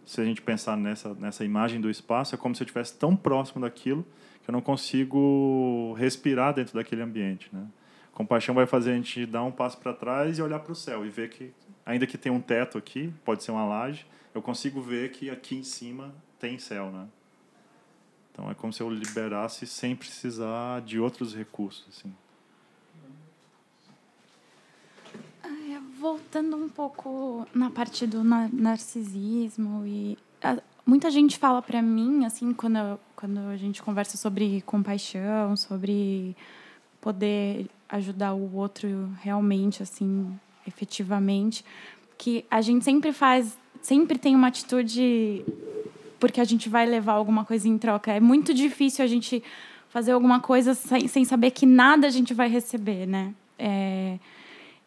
se 0.05 0.21
a 0.21 0.23
gente 0.25 0.41
pensar 0.41 0.77
nessa 0.77 1.15
nessa 1.15 1.43
imagem 1.43 1.81
do 1.81 1.89
espaço 1.89 2.35
é 2.35 2.37
como 2.37 2.55
se 2.55 2.61
eu 2.61 2.65
estivesse 2.65 2.95
tão 2.97 3.15
próximo 3.15 3.61
daquilo 3.61 4.05
que 4.43 4.49
eu 4.49 4.53
não 4.53 4.61
consigo 4.61 5.93
respirar 5.97 6.53
dentro 6.53 6.75
daquele 6.75 7.01
ambiente 7.01 7.49
né? 7.51 7.65
Compaixão 8.13 8.53
vai 8.53 8.65
fazer 8.65 8.91
a 8.91 8.95
gente 8.95 9.25
dar 9.25 9.43
um 9.43 9.51
passo 9.51 9.77
para 9.77 9.93
trás 9.93 10.37
e 10.37 10.41
olhar 10.41 10.59
para 10.59 10.73
o 10.73 10.75
céu 10.75 11.05
e 11.05 11.09
ver 11.09 11.29
que 11.29 11.51
ainda 11.85 12.05
que 12.05 12.17
tenha 12.17 12.33
um 12.33 12.41
teto 12.41 12.77
aqui 12.77 13.11
pode 13.25 13.43
ser 13.43 13.51
uma 13.51 13.65
laje 13.65 14.05
eu 14.33 14.41
consigo 14.41 14.79
ver 14.79 15.11
que 15.11 15.29
aqui 15.29 15.55
em 15.55 15.63
cima 15.63 16.13
tem 16.37 16.59
céu 16.59 16.91
né? 16.91 17.07
Então 18.31 18.51
é 18.51 18.53
como 18.53 18.71
se 18.71 18.81
eu 18.83 18.89
liberasse 18.91 19.65
sem 19.65 19.95
precisar 19.95 20.81
de 20.81 20.99
outros 20.99 21.33
recursos 21.33 21.87
assim 21.89 22.13
voltando 25.99 26.55
um 26.55 26.69
pouco 26.69 27.45
na 27.53 27.69
parte 27.69 28.07
do 28.07 28.23
narcisismo 28.23 29.85
e 29.85 30.17
a, 30.41 30.57
muita 30.85 31.11
gente 31.11 31.37
fala 31.37 31.61
para 31.61 31.81
mim 31.81 32.25
assim 32.25 32.53
quando 32.53 32.99
quando 33.15 33.39
a 33.49 33.57
gente 33.57 33.83
conversa 33.83 34.15
sobre 34.15 34.61
compaixão, 34.61 35.57
sobre 35.57 36.37
poder 37.01 37.67
ajudar 37.89 38.33
o 38.33 38.55
outro 38.55 39.09
realmente 39.21 39.83
assim, 39.83 40.39
efetivamente, 40.65 41.65
que 42.17 42.45
a 42.49 42.61
gente 42.61 42.85
sempre 42.85 43.11
faz, 43.11 43.57
sempre 43.81 44.17
tem 44.17 44.35
uma 44.35 44.47
atitude 44.47 45.43
porque 46.17 46.39
a 46.39 46.45
gente 46.45 46.69
vai 46.69 46.85
levar 46.85 47.13
alguma 47.13 47.43
coisa 47.43 47.67
em 47.67 47.77
troca. 47.77 48.11
É 48.13 48.19
muito 48.19 48.53
difícil 48.53 49.03
a 49.03 49.07
gente 49.07 49.43
fazer 49.89 50.11
alguma 50.11 50.39
coisa 50.39 50.73
sem, 50.73 51.07
sem 51.07 51.25
saber 51.25 51.51
que 51.51 51.65
nada 51.65 52.07
a 52.07 52.09
gente 52.09 52.33
vai 52.33 52.47
receber, 52.47 53.05
né? 53.05 53.33
É, 53.57 54.17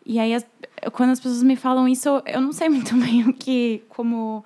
e 0.05 0.19
aí, 0.19 0.35
as, 0.35 0.47
quando 0.93 1.11
as 1.11 1.21
pessoas 1.21 1.43
me 1.43 1.57
falam 1.57 1.89
isso, 1.89 2.23
eu 2.27 2.41
não 2.41 2.53
sei 2.53 2.69
muito 2.71 2.95
bem 2.97 3.29
o 3.29 3.33
que, 3.33 3.83
como, 3.89 4.45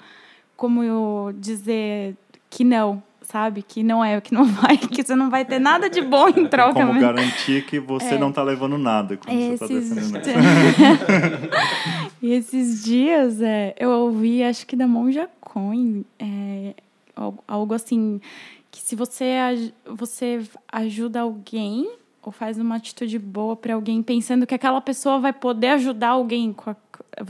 como 0.57 0.83
eu 0.83 1.33
dizer 1.37 2.17
que 2.51 2.65
não, 2.65 3.03
sabe? 3.23 3.63
Que 3.63 3.83
não 3.83 4.05
é, 4.05 4.21
que 4.21 4.33
não 4.33 4.45
vai, 4.47 4.77
que 4.77 5.03
você 5.03 5.15
não 5.15 5.31
vai 5.31 5.45
ter 5.45 5.59
nada 5.59 5.89
de 5.89 6.01
bom 6.03 6.29
em 6.29 6.47
troca. 6.47 6.75
Como 6.75 6.93
mas... 6.93 7.03
garantir 7.03 7.65
que 7.65 7.79
você 7.81 8.15
é. 8.15 8.19
não 8.19 8.31
está 8.31 8.43
levando 8.43 8.79
nada 8.79 9.17
quando 9.17 9.37
tá 9.59 9.67
Esses... 9.67 9.89
você 9.89 10.01
está 10.01 10.19
defendendo 10.21 11.51
E 12.23 12.33
esses 12.33 12.85
dias 12.85 13.41
é, 13.41 13.75
eu 13.79 13.91
ouvi, 13.91 14.43
acho 14.43 14.67
que 14.67 14.77
da 14.77 14.87
Monja 14.87 15.29
Coin, 15.41 16.05
é, 16.19 16.75
algo 17.49 17.75
assim, 17.75 18.21
que 18.71 18.81
se 18.81 18.95
você, 18.95 19.73
você 19.87 20.43
ajuda 20.71 21.21
alguém 21.21 21.89
ou 22.27 22.33
faz 22.33 22.59
uma 22.59 22.75
atitude 22.75 23.21
boa 23.21 23.55
para 23.55 23.75
alguém 23.75 24.03
pensando 24.03 24.45
que 24.49 24.55
aquela 24.55 24.81
pessoa 24.81 25.21
vai 25.21 25.33
poder 25.33 25.69
ajudar 25.69 26.09
alguém 26.09 26.55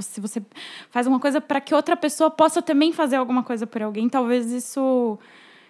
se 0.01 0.23
você 0.23 0.43
faz 0.91 1.07
uma 1.07 1.21
coisa 1.21 1.39
para 1.39 1.61
que 1.61 1.75
outra 1.75 1.95
pessoa 1.95 2.31
possa 2.31 2.63
também 2.63 2.95
fazer 2.95 3.17
alguma 3.17 3.43
coisa 3.43 3.67
por 3.67 3.83
alguém 3.83 4.09
talvez 4.09 4.51
isso 4.51 5.19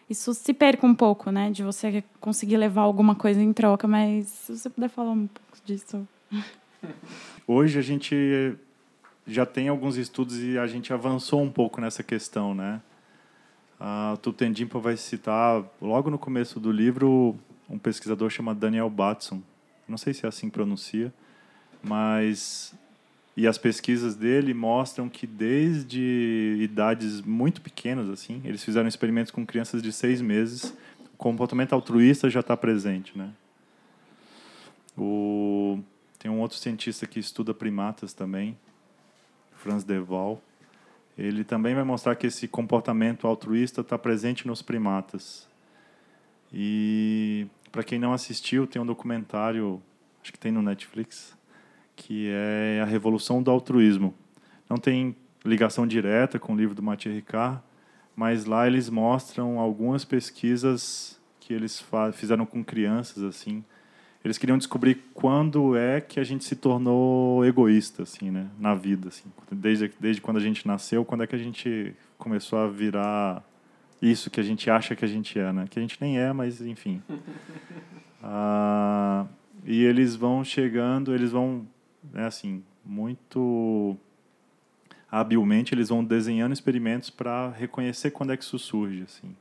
isso 0.08 0.32
se 0.32 0.54
perca 0.54 0.86
um 0.86 0.94
pouco 0.94 1.32
né 1.32 1.50
de 1.50 1.64
você 1.64 2.04
conseguir 2.20 2.56
levar 2.56 2.82
alguma 2.82 3.16
coisa 3.16 3.42
em 3.42 3.52
troca 3.52 3.88
mas 3.88 4.28
se 4.28 4.56
você 4.56 4.70
puder 4.70 4.88
falar 4.88 5.10
um 5.10 5.26
pouco 5.26 5.58
disso. 5.64 6.06
Hoje 7.48 7.80
a 7.80 7.82
gente 7.82 8.54
já 9.26 9.44
tem 9.44 9.68
alguns 9.68 9.96
estudos 9.96 10.40
e 10.40 10.56
a 10.56 10.68
gente 10.68 10.92
avançou 10.92 11.42
um 11.42 11.50
pouco 11.50 11.80
nessa 11.80 12.04
questão 12.04 12.54
né. 12.54 12.80
A 13.78 14.16
Tutendimpa 14.22 14.78
vai 14.78 14.96
citar 14.96 15.64
logo 15.82 16.10
no 16.10 16.18
começo 16.18 16.60
do 16.60 16.70
livro 16.70 17.36
um 17.68 17.78
pesquisador 17.78 18.30
chamado 18.30 18.58
Daniel 18.58 18.88
Batson. 18.90 19.42
Não 19.88 19.98
sei 19.98 20.14
se 20.14 20.24
é 20.24 20.28
assim 20.28 20.48
que 20.48 20.54
pronuncia, 20.54 21.12
mas 21.82 22.74
e 23.36 23.46
as 23.46 23.58
pesquisas 23.58 24.14
dele 24.16 24.54
mostram 24.54 25.08
que 25.08 25.26
desde 25.26 26.58
idades 26.60 27.20
muito 27.20 27.60
pequenas 27.60 28.08
assim, 28.08 28.40
eles 28.44 28.64
fizeram 28.64 28.88
experimentos 28.88 29.30
com 29.30 29.44
crianças 29.44 29.82
de 29.82 29.92
seis 29.92 30.22
meses, 30.22 30.74
o 31.12 31.16
comportamento 31.18 31.74
altruísta 31.74 32.30
já 32.30 32.40
está 32.40 32.56
presente, 32.56 33.16
né? 33.16 33.30
O 34.96 35.78
tem 36.18 36.30
um 36.30 36.40
outro 36.40 36.56
cientista 36.56 37.06
que 37.06 37.20
estuda 37.20 37.54
primatas 37.54 38.12
também, 38.12 38.56
Franz 39.56 39.84
de 39.84 39.98
Waal. 40.00 40.42
Ele 41.16 41.44
também 41.44 41.74
vai 41.74 41.84
mostrar 41.84 42.16
que 42.16 42.26
esse 42.26 42.48
comportamento 42.48 43.26
altruísta 43.26 43.82
está 43.82 43.96
presente 43.96 44.46
nos 44.46 44.60
primatas. 44.60 45.46
E 46.52 47.46
para 47.70 47.82
quem 47.82 47.98
não 47.98 48.12
assistiu, 48.12 48.66
tem 48.66 48.80
um 48.80 48.86
documentário, 48.86 49.82
acho 50.22 50.32
que 50.32 50.38
tem 50.38 50.52
no 50.52 50.62
Netflix, 50.62 51.36
que 51.94 52.30
é 52.30 52.80
A 52.82 52.84
Revolução 52.84 53.42
do 53.42 53.50
Altruísmo. 53.50 54.14
Não 54.68 54.76
tem 54.76 55.16
ligação 55.44 55.86
direta 55.86 56.38
com 56.38 56.52
o 56.52 56.56
livro 56.56 56.74
do 56.74 56.82
Mathieu 56.82 57.12
Ricard, 57.12 57.60
mas 58.14 58.44
lá 58.44 58.66
eles 58.66 58.88
mostram 58.90 59.58
algumas 59.58 60.04
pesquisas 60.04 61.20
que 61.38 61.52
eles 61.52 61.84
fizeram 62.14 62.44
com 62.44 62.64
crianças 62.64 63.22
assim. 63.22 63.64
Eles 64.24 64.38
queriam 64.38 64.58
descobrir 64.58 64.96
quando 65.14 65.76
é 65.76 66.00
que 66.00 66.18
a 66.18 66.24
gente 66.24 66.44
se 66.44 66.56
tornou 66.56 67.44
egoísta 67.44 68.02
assim, 68.02 68.30
né, 68.30 68.48
na 68.58 68.74
vida 68.74 69.08
assim. 69.08 69.30
Desde 69.52 69.92
desde 70.00 70.20
quando 70.20 70.38
a 70.38 70.40
gente 70.40 70.66
nasceu, 70.66 71.04
quando 71.04 71.22
é 71.22 71.26
que 71.26 71.36
a 71.36 71.38
gente 71.38 71.94
começou 72.18 72.58
a 72.58 72.66
virar 72.66 73.44
isso 74.00 74.30
que 74.30 74.40
a 74.40 74.42
gente 74.42 74.70
acha 74.70 74.94
que 74.94 75.04
a 75.04 75.08
gente 75.08 75.38
é, 75.38 75.52
né? 75.52 75.66
Que 75.68 75.78
a 75.78 75.82
gente 75.82 75.98
nem 76.00 76.18
é, 76.18 76.32
mas 76.32 76.60
enfim. 76.60 77.02
ah, 78.22 79.26
e 79.64 79.84
eles 79.84 80.14
vão 80.14 80.44
chegando, 80.44 81.14
eles 81.14 81.32
vão, 81.32 81.66
é 82.14 82.24
assim, 82.24 82.62
muito 82.84 83.96
habilmente 85.10 85.74
eles 85.74 85.88
vão 85.88 86.04
desenhando 86.04 86.52
experimentos 86.52 87.10
para 87.10 87.50
reconhecer 87.50 88.10
quando 88.10 88.32
é 88.32 88.36
que 88.36 88.44
isso 88.44 88.58
surge, 88.58 89.02
assim. 89.02 89.34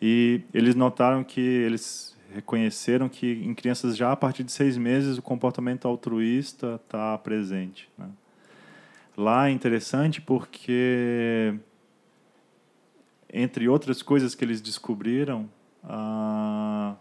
E 0.00 0.42
eles 0.54 0.74
notaram 0.74 1.22
que 1.24 1.40
eles 1.40 2.16
reconheceram 2.34 3.08
que 3.08 3.42
em 3.44 3.54
crianças 3.54 3.96
já 3.96 4.12
a 4.12 4.16
partir 4.16 4.44
de 4.44 4.52
seis 4.52 4.76
meses 4.76 5.18
o 5.18 5.22
comportamento 5.22 5.88
altruísta 5.88 6.80
está 6.84 7.16
presente. 7.18 7.88
Né? 7.96 8.08
Lá 9.16 9.48
é 9.48 9.50
interessante 9.50 10.20
porque, 10.20 11.54
entre 13.32 13.68
outras 13.68 14.02
coisas 14.02 14.34
que 14.34 14.44
eles 14.44 14.60
descobriram, 14.60 15.48
ah, 15.84 16.94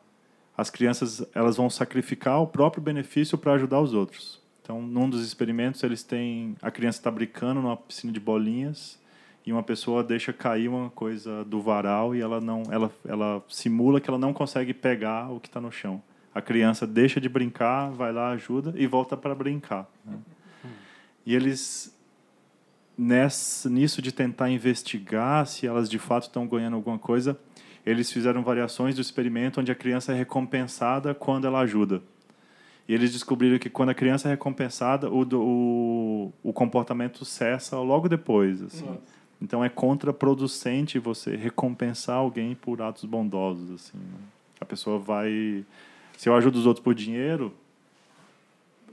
as 0.58 0.70
crianças 0.70 1.26
elas 1.34 1.58
vão 1.58 1.70
sacrificar 1.70 2.42
o 2.42 2.48
próprio 2.48 2.82
benefício 2.82 3.38
para 3.38 3.54
ajudar 3.54 3.80
os 3.80 3.94
outros. 3.94 4.42
Então, 4.62 4.82
num 4.82 5.10
dos 5.10 5.26
experimentos, 5.26 5.82
eles 5.84 6.04
têm 6.04 6.56
a 6.62 6.70
criança 6.70 7.00
está 7.00 7.10
brincando 7.10 7.62
numa 7.62 7.78
piscina 7.78 8.12
de 8.12 8.20
bolinhas 8.20 9.00
e 9.48 9.54
uma 9.54 9.64
pessoa 9.64 10.04
deixa 10.04 10.34
cair 10.34 10.68
uma 10.68 10.90
coisa 10.90 11.46
do 11.46 11.62
varal 11.62 12.14
e 12.14 12.20
ela 12.20 12.42
não 12.42 12.64
ela 12.70 12.92
ela 13.08 13.42
simula 13.48 14.02
que 14.02 14.10
ela 14.10 14.20
não 14.20 14.34
consegue 14.34 14.74
pegar 14.74 15.32
o 15.32 15.40
que 15.40 15.48
está 15.48 15.62
no 15.62 15.72
chão 15.72 16.04
a 16.36 16.42
criança 16.42 16.86
deixa 16.86 17.22
de 17.22 17.30
brincar 17.30 17.90
vai 17.92 18.12
lá 18.12 18.32
ajuda 18.32 18.74
e 18.76 18.86
volta 18.86 19.16
para 19.16 19.34
brincar 19.34 19.90
né? 20.04 20.18
e 21.26 21.34
eles 21.34 21.97
nessa 22.98 23.70
nisso 23.70 24.02
de 24.02 24.12
tentar 24.12 24.50
investigar 24.50 25.46
se 25.46 25.68
elas 25.68 25.90
de 25.90 26.00
fato 26.00 26.24
estão 26.24 26.48
ganhando 26.48 26.76
alguma 26.76 26.98
coisa 26.98 27.38
eles 27.86 28.12
fizeram 28.12 28.44
variações 28.44 28.96
do 28.96 29.02
experimento 29.02 29.62
onde 29.62 29.72
a 29.72 29.76
criança 29.76 30.12
é 30.12 30.16
recompensada 30.16 31.14
quando 31.14 31.46
ela 31.46 31.60
ajuda 31.60 32.02
e 32.88 32.94
eles 32.94 33.12
descobriram 33.12 33.60
que 33.60 33.70
quando 33.70 33.90
a 33.90 33.94
criança 33.94 34.28
é 34.28 34.32
recompensada 34.32 35.10
o, 35.10 35.22
o, 35.34 36.34
o 36.42 36.54
comportamento 36.54 37.24
cessa 37.24 37.78
logo 37.78 38.10
depois 38.10 38.62
assim. 38.64 38.86
Nossa 38.86 39.18
então 39.42 39.64
é 39.64 39.70
contraproducente 39.70 40.98
você 41.00 41.36
recompensar 41.36 42.18
alguém 42.18 42.56
por 42.56 42.82
atos 42.82 43.06
bondosos, 43.06 43.70
assim. 43.72 43.98
Né? 43.98 44.20
A 44.60 44.66
pessoa 44.66 44.98
vai, 44.98 45.64
se 46.18 46.28
eu 46.28 46.36
ajudo 46.36 46.58
os 46.58 46.66
outros 46.66 46.84
por 46.84 46.96
dinheiro, 46.96 47.54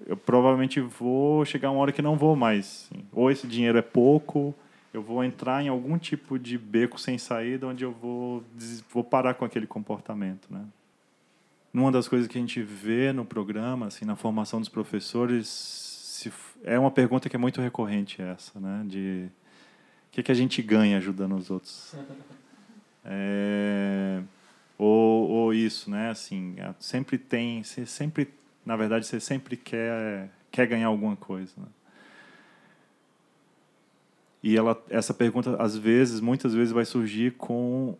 eu 0.06 0.16
provavelmente 0.16 0.80
vou 0.80 1.44
chegar 1.44 1.70
uma 1.70 1.80
hora 1.80 1.92
que 1.92 2.02
não 2.02 2.16
vou 2.16 2.36
mais. 2.36 2.88
Assim. 2.90 3.04
Ou 3.12 3.30
esse 3.30 3.46
dinheiro 3.46 3.78
é 3.78 3.82
pouco, 3.82 4.54
eu 4.92 5.02
vou 5.02 5.24
entrar 5.24 5.62
em 5.62 5.68
algum 5.68 5.98
tipo 5.98 6.38
de 6.38 6.56
beco 6.56 7.00
sem 7.00 7.18
saída 7.18 7.66
onde 7.66 7.84
eu 7.84 7.92
vou 7.92 8.44
vou 8.92 9.02
parar 9.02 9.34
com 9.34 9.44
aquele 9.44 9.66
comportamento, 9.66 10.46
né? 10.50 10.64
Uma 11.72 11.90
das 11.90 12.06
coisas 12.06 12.28
que 12.28 12.38
a 12.38 12.40
gente 12.40 12.62
vê 12.62 13.12
no 13.12 13.24
programa, 13.24 13.86
assim, 13.86 14.04
na 14.04 14.14
formação 14.14 14.60
dos 14.60 14.68
professores, 14.68 15.48
se, 15.48 16.32
é 16.62 16.78
uma 16.78 16.90
pergunta 16.90 17.28
que 17.28 17.34
é 17.34 17.38
muito 17.38 17.60
recorrente 17.60 18.22
essa, 18.22 18.60
né? 18.60 18.84
De 18.86 19.28
que, 20.12 20.22
que 20.22 20.30
a 20.30 20.34
gente 20.34 20.62
ganha 20.62 20.98
ajudando 20.98 21.36
os 21.36 21.50
outros? 21.50 21.94
É, 23.06 24.22
ou, 24.78 25.28
ou 25.28 25.52
isso, 25.52 25.90
né? 25.90 26.08
Assim, 26.08 26.56
sempre 26.80 27.18
tem, 27.18 27.62
sempre, 27.62 28.32
na 28.64 28.76
verdade, 28.76 29.06
você 29.06 29.20
sempre 29.20 29.56
quer, 29.56 30.30
quer 30.50 30.66
ganhar 30.66 30.88
alguma 30.88 31.16
coisa. 31.16 31.52
Né? 31.56 31.66
E 34.42 34.56
ela, 34.56 34.82
essa 34.90 35.14
pergunta, 35.14 35.56
às 35.62 35.76
vezes, 35.76 36.20
muitas 36.20 36.54
vezes, 36.54 36.72
vai 36.72 36.84
surgir 36.84 37.32
com 37.32 37.96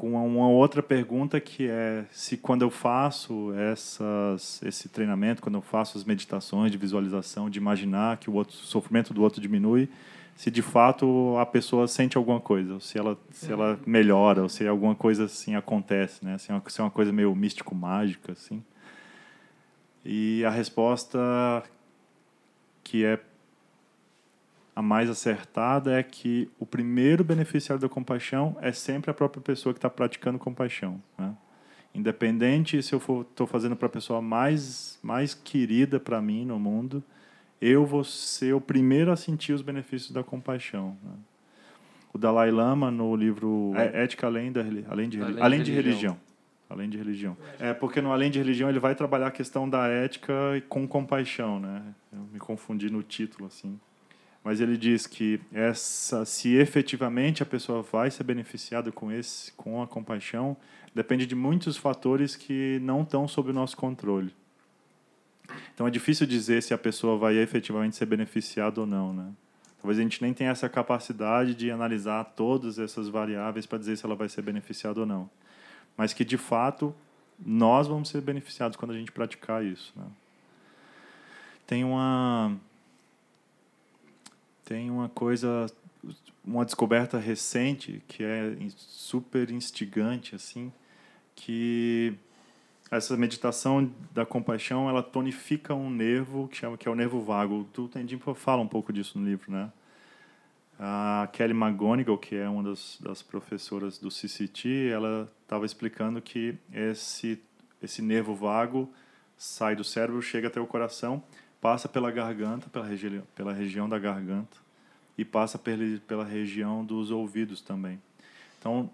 com 0.00 0.14
uma 0.14 0.48
outra 0.48 0.82
pergunta 0.82 1.38
que 1.38 1.68
é 1.68 2.06
se 2.10 2.38
quando 2.38 2.62
eu 2.62 2.70
faço 2.70 3.52
essas, 3.52 4.62
esse 4.62 4.88
treinamento, 4.88 5.42
quando 5.42 5.56
eu 5.56 5.60
faço 5.60 5.98
as 5.98 6.04
meditações 6.04 6.72
de 6.72 6.78
visualização, 6.78 7.50
de 7.50 7.58
imaginar 7.58 8.16
que 8.16 8.30
o, 8.30 8.32
outro, 8.32 8.54
o 8.54 8.64
sofrimento 8.64 9.12
do 9.12 9.20
outro 9.20 9.42
diminui, 9.42 9.90
se 10.34 10.50
de 10.50 10.62
fato 10.62 11.36
a 11.36 11.44
pessoa 11.44 11.86
sente 11.86 12.16
alguma 12.16 12.40
coisa, 12.40 12.72
ou 12.72 12.80
se 12.80 12.96
ela, 12.96 13.18
se 13.30 13.52
ela 13.52 13.78
melhora, 13.84 14.42
ou 14.42 14.48
se 14.48 14.66
alguma 14.66 14.94
coisa 14.94 15.24
assim 15.26 15.54
acontece, 15.54 16.24
né? 16.24 16.38
Se 16.38 16.50
é 16.50 16.54
uma, 16.54 16.62
se 16.66 16.80
é 16.80 16.84
uma 16.84 16.90
coisa 16.90 17.12
meio 17.12 17.36
místico-mágica, 17.36 18.32
assim. 18.32 18.64
E 20.04 20.44
a 20.44 20.50
resposta 20.50 21.62
que 22.82 23.04
é 23.04 23.20
a 24.74 24.82
mais 24.82 25.10
acertada 25.10 25.92
é 25.92 26.02
que 26.02 26.50
o 26.58 26.64
primeiro 26.64 27.22
beneficiário 27.22 27.80
da 27.80 27.88
compaixão 27.88 28.56
é 28.60 28.72
sempre 28.72 29.10
a 29.10 29.14
própria 29.14 29.42
pessoa 29.42 29.72
que 29.74 29.78
está 29.78 29.90
praticando 29.90 30.38
compaixão. 30.38 31.02
Né? 31.18 31.34
Independente 31.94 32.82
se 32.82 32.94
eu 32.94 32.98
estou 32.98 33.46
fazendo 33.46 33.76
para 33.76 33.86
a 33.86 33.90
pessoa 33.90 34.22
mais, 34.22 34.98
mais 35.02 35.34
querida 35.34 36.00
para 36.00 36.22
mim 36.22 36.44
no 36.44 36.58
mundo, 36.58 37.02
eu 37.60 37.84
vou 37.84 38.04
ser 38.04 38.54
o 38.54 38.60
primeiro 38.60 39.12
a 39.12 39.16
sentir 39.16 39.52
os 39.52 39.60
benefícios 39.60 40.12
da 40.12 40.22
compaixão. 40.22 40.96
Né? 41.02 41.12
O 42.12 42.18
Dalai 42.18 42.50
Lama, 42.50 42.90
no 42.90 43.14
livro 43.14 43.72
é. 43.76 44.04
Ética 44.04 44.26
Além, 44.26 44.50
da, 44.50 44.62
além, 44.88 45.08
de, 45.08 45.20
além, 45.20 45.42
além 45.42 45.62
de, 45.62 45.72
religião. 45.72 46.12
religião. 46.12 46.29
Além 46.70 46.88
de 46.88 46.96
religião. 46.96 47.36
É 47.58 47.74
porque 47.74 48.00
no 48.00 48.12
Além 48.12 48.30
de 48.30 48.38
Religião 48.38 48.70
ele 48.70 48.78
vai 48.78 48.94
trabalhar 48.94 49.26
a 49.26 49.30
questão 49.32 49.68
da 49.68 49.88
ética 49.88 50.32
com 50.68 50.86
compaixão, 50.86 51.58
né? 51.58 51.82
Eu 52.12 52.20
me 52.32 52.38
confundi 52.38 52.88
no 52.88 53.02
título, 53.02 53.48
assim. 53.48 53.78
Mas 54.44 54.60
ele 54.60 54.76
diz 54.76 55.04
que 55.04 55.40
essa, 55.52 56.24
se 56.24 56.54
efetivamente 56.54 57.42
a 57.42 57.46
pessoa 57.46 57.82
vai 57.82 58.08
ser 58.08 58.22
beneficiada 58.22 58.92
com 58.92 59.10
esse, 59.10 59.52
com 59.52 59.82
a 59.82 59.86
compaixão, 59.86 60.56
depende 60.94 61.26
de 61.26 61.34
muitos 61.34 61.76
fatores 61.76 62.36
que 62.36 62.78
não 62.80 63.02
estão 63.02 63.26
sob 63.26 63.50
o 63.50 63.52
nosso 63.52 63.76
controle. 63.76 64.32
Então 65.74 65.88
é 65.88 65.90
difícil 65.90 66.24
dizer 66.24 66.62
se 66.62 66.72
a 66.72 66.78
pessoa 66.78 67.18
vai 67.18 67.36
efetivamente 67.36 67.96
ser 67.96 68.06
beneficiada 68.06 68.80
ou 68.80 68.86
não, 68.86 69.12
né? 69.12 69.32
Talvez 69.82 69.98
a 69.98 70.02
gente 70.02 70.22
nem 70.22 70.32
tenha 70.32 70.50
essa 70.50 70.68
capacidade 70.68 71.52
de 71.54 71.68
analisar 71.70 72.22
todas 72.36 72.78
essas 72.78 73.08
variáveis 73.08 73.66
para 73.66 73.78
dizer 73.78 73.96
se 73.96 74.06
ela 74.06 74.14
vai 74.14 74.28
ser 74.28 74.42
beneficiada 74.42 75.00
ou 75.00 75.06
não. 75.06 75.28
Mas 75.96 76.12
que, 76.12 76.24
de 76.24 76.38
fato, 76.38 76.94
nós 77.38 77.86
vamos 77.86 78.08
ser 78.08 78.20
beneficiados 78.20 78.76
quando 78.76 78.92
a 78.92 78.96
gente 78.96 79.12
praticar 79.12 79.64
isso. 79.64 79.92
Né? 79.96 80.04
Tem 81.66 81.84
uma 81.84 82.56
tem 84.64 84.90
uma 84.90 85.08
coisa 85.08 85.66
uma 86.44 86.64
descoberta 86.64 87.18
recente 87.18 88.02
que 88.06 88.22
é 88.22 88.56
super 88.76 89.50
instigante 89.50 90.34
assim 90.34 90.72
que 91.34 92.14
essa 92.90 93.16
meditação 93.16 93.90
da 94.12 94.26
compaixão 94.26 94.88
ela 94.88 95.02
tonifica 95.02 95.74
um 95.74 95.88
nervo 95.88 96.48
que 96.48 96.56
chama 96.56 96.76
que 96.76 96.88
é 96.88 96.90
o 96.90 96.94
nervo 96.94 97.20
vago. 97.20 97.66
Tu 97.72 97.88
Tendimpa 97.88 98.34
fala 98.34 98.60
um 98.60 98.66
pouco 98.66 98.92
disso 98.92 99.18
no 99.18 99.24
livro, 99.24 99.50
né? 99.52 99.70
A 100.82 101.28
Kelly 101.32 101.52
McGonigal, 101.52 102.16
que 102.16 102.34
é 102.34 102.48
uma 102.48 102.62
das, 102.62 102.96
das 103.00 103.22
professoras 103.22 103.98
do 103.98 104.10
CCT, 104.10 104.88
ela 104.88 105.30
estava 105.42 105.66
explicando 105.66 106.22
que 106.22 106.56
esse 106.72 107.38
esse 107.82 108.02
nervo 108.02 108.34
vago 108.34 108.92
sai 109.36 109.74
do 109.74 109.82
cérebro, 109.84 110.20
chega 110.20 110.48
até 110.48 110.60
o 110.60 110.66
coração, 110.66 111.22
passa 111.60 111.88
pela 111.88 112.10
garganta, 112.10 112.68
pela, 112.68 112.86
regi 112.86 113.22
pela 113.34 113.52
região 113.52 113.88
da 113.88 113.98
garganta 113.98 114.56
e 115.16 115.24
passa 115.24 115.58
pela, 115.58 116.24
região 116.24 116.84
dos 116.84 117.10
ouvidos 117.10 117.60
também. 117.60 118.00
Então, 118.58 118.90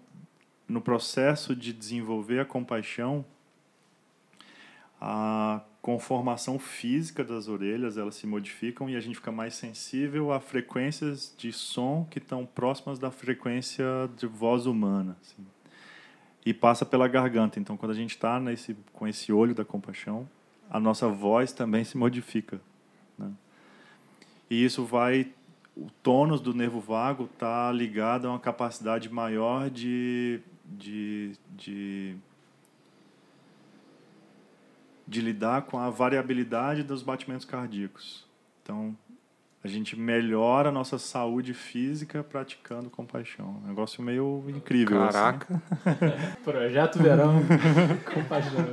no 0.67 0.81
processo 0.81 1.55
de 1.55 1.73
desenvolver 1.73 2.39
a 2.39 2.45
compaixão, 2.45 3.25
a 4.99 5.61
conformação 5.81 6.57
física 6.59 7.23
das 7.23 7.47
orelhas 7.47 7.97
elas 7.97 8.15
se 8.15 8.27
modificam 8.27 8.89
e 8.89 8.95
a 8.95 8.99
gente 8.99 9.15
fica 9.15 9.31
mais 9.31 9.53
sensível 9.53 10.33
a 10.33 10.39
frequências 10.39 11.33
de 11.37 11.53
som 11.53 12.05
que 12.09 12.17
estão 12.17 12.45
próximas 12.45 12.99
da 12.99 13.11
frequência 13.11 13.85
de 14.17 14.25
voz 14.25 14.65
humana 14.65 15.15
assim. 15.21 15.45
e 16.45 16.53
passa 16.53 16.85
pela 16.85 17.07
garganta 17.07 17.59
então 17.59 17.77
quando 17.77 17.91
a 17.91 17.95
gente 17.95 18.11
está 18.11 18.39
nesse 18.39 18.75
com 18.91 19.07
esse 19.07 19.31
olho 19.31 19.53
da 19.53 19.63
compaixão 19.63 20.27
a 20.69 20.79
nossa 20.79 21.07
voz 21.07 21.53
também 21.53 21.83
se 21.83 21.95
modifica 21.95 22.59
né? 23.17 23.31
e 24.49 24.65
isso 24.65 24.83
vai 24.83 25.31
o 25.75 25.91
tônus 26.01 26.41
do 26.41 26.55
nervo 26.55 26.79
vago 26.79 27.29
está 27.31 27.71
ligado 27.71 28.27
a 28.27 28.31
uma 28.31 28.39
capacidade 28.39 29.09
maior 29.09 29.69
de, 29.69 30.41
de, 30.65 31.33
de 31.55 32.17
de 35.07 35.21
lidar 35.21 35.63
com 35.63 35.79
a 35.79 35.89
variabilidade 35.89 36.83
dos 36.83 37.01
batimentos 37.01 37.45
cardíacos. 37.45 38.25
Então, 38.61 38.95
a 39.63 39.67
gente 39.67 39.97
melhora 39.97 40.69
a 40.69 40.71
nossa 40.71 40.97
saúde 40.97 41.53
física 41.53 42.23
praticando 42.23 42.89
compaixão. 42.89 43.61
Um 43.63 43.67
negócio 43.67 44.03
meio 44.03 44.43
incrível. 44.47 45.03
Assim. 45.03 45.13
Caraca. 45.13 45.61
Assim. 45.85 46.41
Projeto 46.43 46.99
Verão. 46.99 47.41
compaixão. 48.13 48.65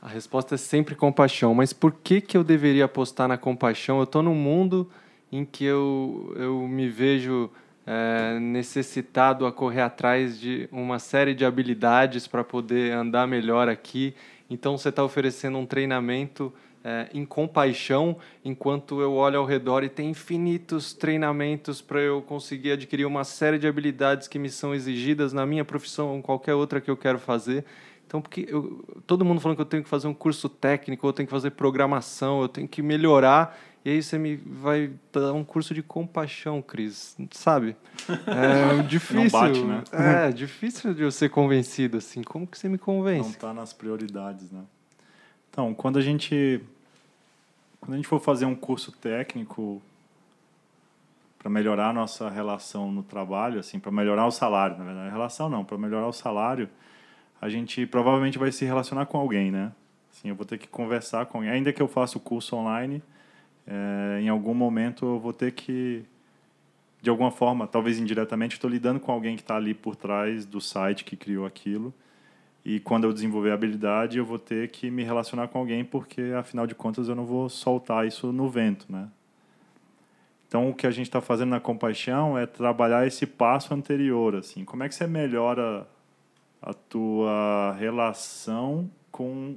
A 0.00 0.08
resposta 0.08 0.54
é 0.54 0.58
sempre 0.58 0.94
compaixão. 0.94 1.54
Mas 1.54 1.72
por 1.72 1.92
que, 1.92 2.20
que 2.20 2.36
eu 2.36 2.44
deveria 2.44 2.84
apostar 2.84 3.26
na 3.26 3.36
compaixão? 3.36 3.98
Eu 3.98 4.04
estou 4.04 4.22
num 4.22 4.34
mundo 4.34 4.90
em 5.32 5.44
que 5.44 5.64
eu, 5.64 6.32
eu 6.36 6.68
me 6.68 6.88
vejo 6.88 7.50
é, 7.86 8.38
necessitado 8.38 9.46
a 9.46 9.52
correr 9.52 9.82
atrás 9.82 10.38
de 10.40 10.68
uma 10.72 10.98
série 10.98 11.34
de 11.34 11.44
habilidades 11.44 12.26
para 12.26 12.42
poder 12.42 12.92
andar 12.92 13.26
melhor 13.26 13.68
aqui. 13.68 14.14
Então 14.48 14.76
você 14.76 14.88
está 14.88 15.04
oferecendo 15.04 15.58
um 15.58 15.66
treinamento 15.66 16.52
é, 16.82 17.08
em 17.14 17.24
compaixão, 17.24 18.16
enquanto 18.44 19.00
eu 19.00 19.14
olho 19.14 19.38
ao 19.38 19.46
redor 19.46 19.82
e 19.82 19.88
tem 19.88 20.10
infinitos 20.10 20.92
treinamentos 20.92 21.80
para 21.80 22.00
eu 22.00 22.20
conseguir 22.20 22.72
adquirir 22.72 23.06
uma 23.06 23.24
série 23.24 23.58
de 23.58 23.66
habilidades 23.66 24.28
que 24.28 24.38
me 24.38 24.50
são 24.50 24.74
exigidas 24.74 25.32
na 25.32 25.46
minha 25.46 25.64
profissão 25.64 26.14
ou 26.14 26.22
qualquer 26.22 26.54
outra 26.54 26.80
que 26.80 26.90
eu 26.90 26.96
quero 26.96 27.18
fazer. 27.18 27.64
Então, 28.06 28.20
porque 28.20 28.46
eu, 28.48 28.84
todo 29.06 29.24
mundo 29.24 29.40
falando 29.40 29.56
que 29.56 29.62
eu 29.62 29.66
tenho 29.66 29.82
que 29.82 29.88
fazer 29.88 30.06
um 30.06 30.14
curso 30.14 30.48
técnico, 30.48 31.06
eu 31.06 31.12
tenho 31.12 31.26
que 31.26 31.32
fazer 31.32 31.50
programação, 31.52 32.42
eu 32.42 32.48
tenho 32.48 32.68
que 32.68 32.82
melhorar. 32.82 33.58
E 33.84 33.90
aí 33.90 34.02
você 34.02 34.16
me 34.16 34.36
vai 34.36 34.92
dar 35.12 35.34
um 35.34 35.44
curso 35.44 35.74
de 35.74 35.82
compaixão, 35.82 36.62
Cris, 36.62 37.16
sabe? 37.32 37.76
É 38.26 38.82
difícil. 38.82 39.22
Não 39.22 39.28
bate, 39.28 39.62
né? 39.62 39.84
É 40.28 40.32
difícil 40.32 40.94
de 40.94 41.02
eu 41.02 41.10
ser 41.10 41.28
convencido 41.28 41.98
assim. 41.98 42.22
Como 42.22 42.46
que 42.46 42.58
você 42.58 42.68
me 42.68 42.78
convence? 42.78 43.20
Não 43.22 43.30
está 43.30 43.52
nas 43.52 43.72
prioridades, 43.72 44.50
né? 44.50 44.62
Então, 45.50 45.74
quando 45.74 45.98
a 45.98 46.02
gente 46.02 46.62
quando 47.78 47.92
a 47.92 47.96
gente 47.96 48.08
for 48.08 48.18
fazer 48.18 48.46
um 48.46 48.54
curso 48.54 48.90
técnico 48.90 49.82
para 51.38 51.50
melhorar 51.50 51.90
a 51.90 51.92
nossa 51.92 52.30
relação 52.30 52.90
no 52.90 53.02
trabalho, 53.02 53.60
assim, 53.60 53.78
para 53.78 53.92
melhorar 53.92 54.26
o 54.26 54.30
salário, 54.30 54.78
na 54.78 54.84
verdade, 54.84 55.08
a 55.08 55.12
relação 55.12 55.50
não, 55.50 55.62
para 55.62 55.76
melhorar 55.76 56.08
o 56.08 56.12
salário, 56.12 56.70
a 57.38 57.50
gente 57.50 57.84
provavelmente 57.84 58.38
vai 58.38 58.50
se 58.50 58.64
relacionar 58.64 59.04
com 59.04 59.18
alguém, 59.18 59.50
né? 59.50 59.70
Assim, 60.10 60.30
eu 60.30 60.34
vou 60.34 60.46
ter 60.46 60.56
que 60.56 60.66
conversar 60.66 61.26
com 61.26 61.36
alguém. 61.36 61.52
Ainda 61.52 61.70
que 61.70 61.82
eu 61.82 61.86
faça 61.86 62.16
o 62.16 62.20
curso 62.20 62.56
online, 62.56 63.02
é, 63.66 64.20
em 64.20 64.28
algum 64.28 64.54
momento 64.54 65.06
eu 65.06 65.18
vou 65.18 65.32
ter 65.32 65.52
que, 65.52 66.04
de 67.00 67.10
alguma 67.10 67.30
forma, 67.30 67.66
talvez 67.66 67.98
indiretamente, 67.98 68.54
estou 68.54 68.70
lidando 68.70 69.00
com 69.00 69.12
alguém 69.12 69.36
que 69.36 69.42
está 69.42 69.56
ali 69.56 69.74
por 69.74 69.96
trás 69.96 70.44
do 70.44 70.60
site 70.60 71.04
que 71.04 71.16
criou 71.16 71.46
aquilo. 71.46 71.92
E 72.64 72.80
quando 72.80 73.04
eu 73.04 73.12
desenvolver 73.12 73.50
a 73.50 73.54
habilidade, 73.54 74.16
eu 74.16 74.24
vou 74.24 74.38
ter 74.38 74.70
que 74.70 74.90
me 74.90 75.04
relacionar 75.04 75.48
com 75.48 75.58
alguém, 75.58 75.84
porque 75.84 76.32
afinal 76.38 76.66
de 76.66 76.74
contas 76.74 77.08
eu 77.08 77.14
não 77.14 77.26
vou 77.26 77.48
soltar 77.48 78.06
isso 78.06 78.32
no 78.32 78.48
vento, 78.48 78.86
né? 78.88 79.08
Então, 80.48 80.70
o 80.70 80.74
que 80.74 80.86
a 80.86 80.90
gente 80.90 81.06
está 81.06 81.20
fazendo 81.20 81.50
na 81.50 81.60
compaixão 81.60 82.38
é 82.38 82.46
trabalhar 82.46 83.06
esse 83.06 83.26
passo 83.26 83.74
anterior, 83.74 84.36
assim. 84.36 84.64
Como 84.64 84.82
é 84.82 84.88
que 84.88 84.94
você 84.94 85.06
melhora 85.06 85.86
a 86.62 86.72
tua 86.72 87.74
relação 87.78 88.88
com, 89.10 89.56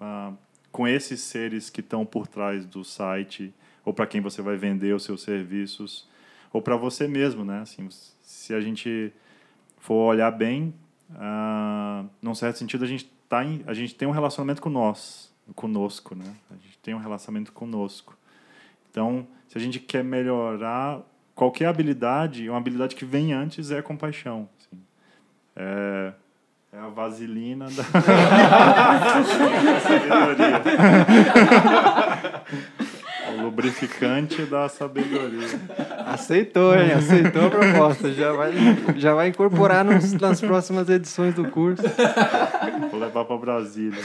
ah, 0.00 0.32
com 0.76 0.86
esses 0.86 1.22
seres 1.22 1.70
que 1.70 1.80
estão 1.80 2.04
por 2.04 2.26
trás 2.26 2.66
do 2.66 2.84
site, 2.84 3.50
ou 3.82 3.94
para 3.94 4.06
quem 4.06 4.20
você 4.20 4.42
vai 4.42 4.58
vender 4.58 4.94
os 4.94 5.04
seus 5.04 5.22
serviços, 5.22 6.06
ou 6.52 6.60
para 6.60 6.76
você 6.76 7.08
mesmo, 7.08 7.46
né? 7.46 7.60
Assim, 7.60 7.88
se 8.20 8.52
a 8.52 8.60
gente 8.60 9.10
for 9.78 9.94
olhar 9.94 10.30
bem, 10.30 10.74
ah, 11.14 12.04
num 12.20 12.34
certo 12.34 12.58
sentido, 12.58 12.84
a 12.84 12.86
gente, 12.86 13.10
tá 13.26 13.42
em, 13.42 13.64
a 13.66 13.72
gente 13.72 13.94
tem 13.94 14.06
um 14.06 14.10
relacionamento 14.10 14.60
com 14.60 14.68
nós, 14.68 15.32
conosco, 15.54 16.14
né? 16.14 16.30
A 16.50 16.56
gente 16.56 16.76
tem 16.82 16.92
um 16.92 16.98
relacionamento 16.98 17.54
conosco. 17.54 18.14
Então, 18.90 19.26
se 19.48 19.56
a 19.56 19.60
gente 19.62 19.80
quer 19.80 20.04
melhorar 20.04 21.00
qualquer 21.34 21.68
habilidade, 21.68 22.50
uma 22.50 22.58
habilidade 22.58 22.94
que 22.94 23.06
vem 23.06 23.32
antes 23.32 23.70
é 23.70 23.78
a 23.78 23.82
compaixão. 23.82 24.46
Assim. 24.58 24.78
É, 25.56 26.12
é 26.72 26.78
a 26.78 26.88
vaselina 26.88 27.66
da 27.66 27.84
sabedoria. 29.82 30.62
o 33.32 33.42
lubrificante 33.42 34.42
da 34.46 34.68
sabedoria. 34.68 35.48
Aceitou, 36.06 36.74
hein? 36.74 36.92
Aceitou 36.92 37.46
a 37.46 37.50
proposta. 37.50 38.12
Já 38.12 38.32
vai, 38.32 38.52
já 38.96 39.14
vai 39.14 39.28
incorporar 39.28 39.84
nos, 39.84 40.12
nas 40.14 40.40
próximas 40.40 40.88
edições 40.88 41.34
do 41.34 41.48
curso. 41.50 41.82
Vou 42.90 43.00
levar 43.00 43.24
para 43.24 43.38
Brasília. 43.38 44.02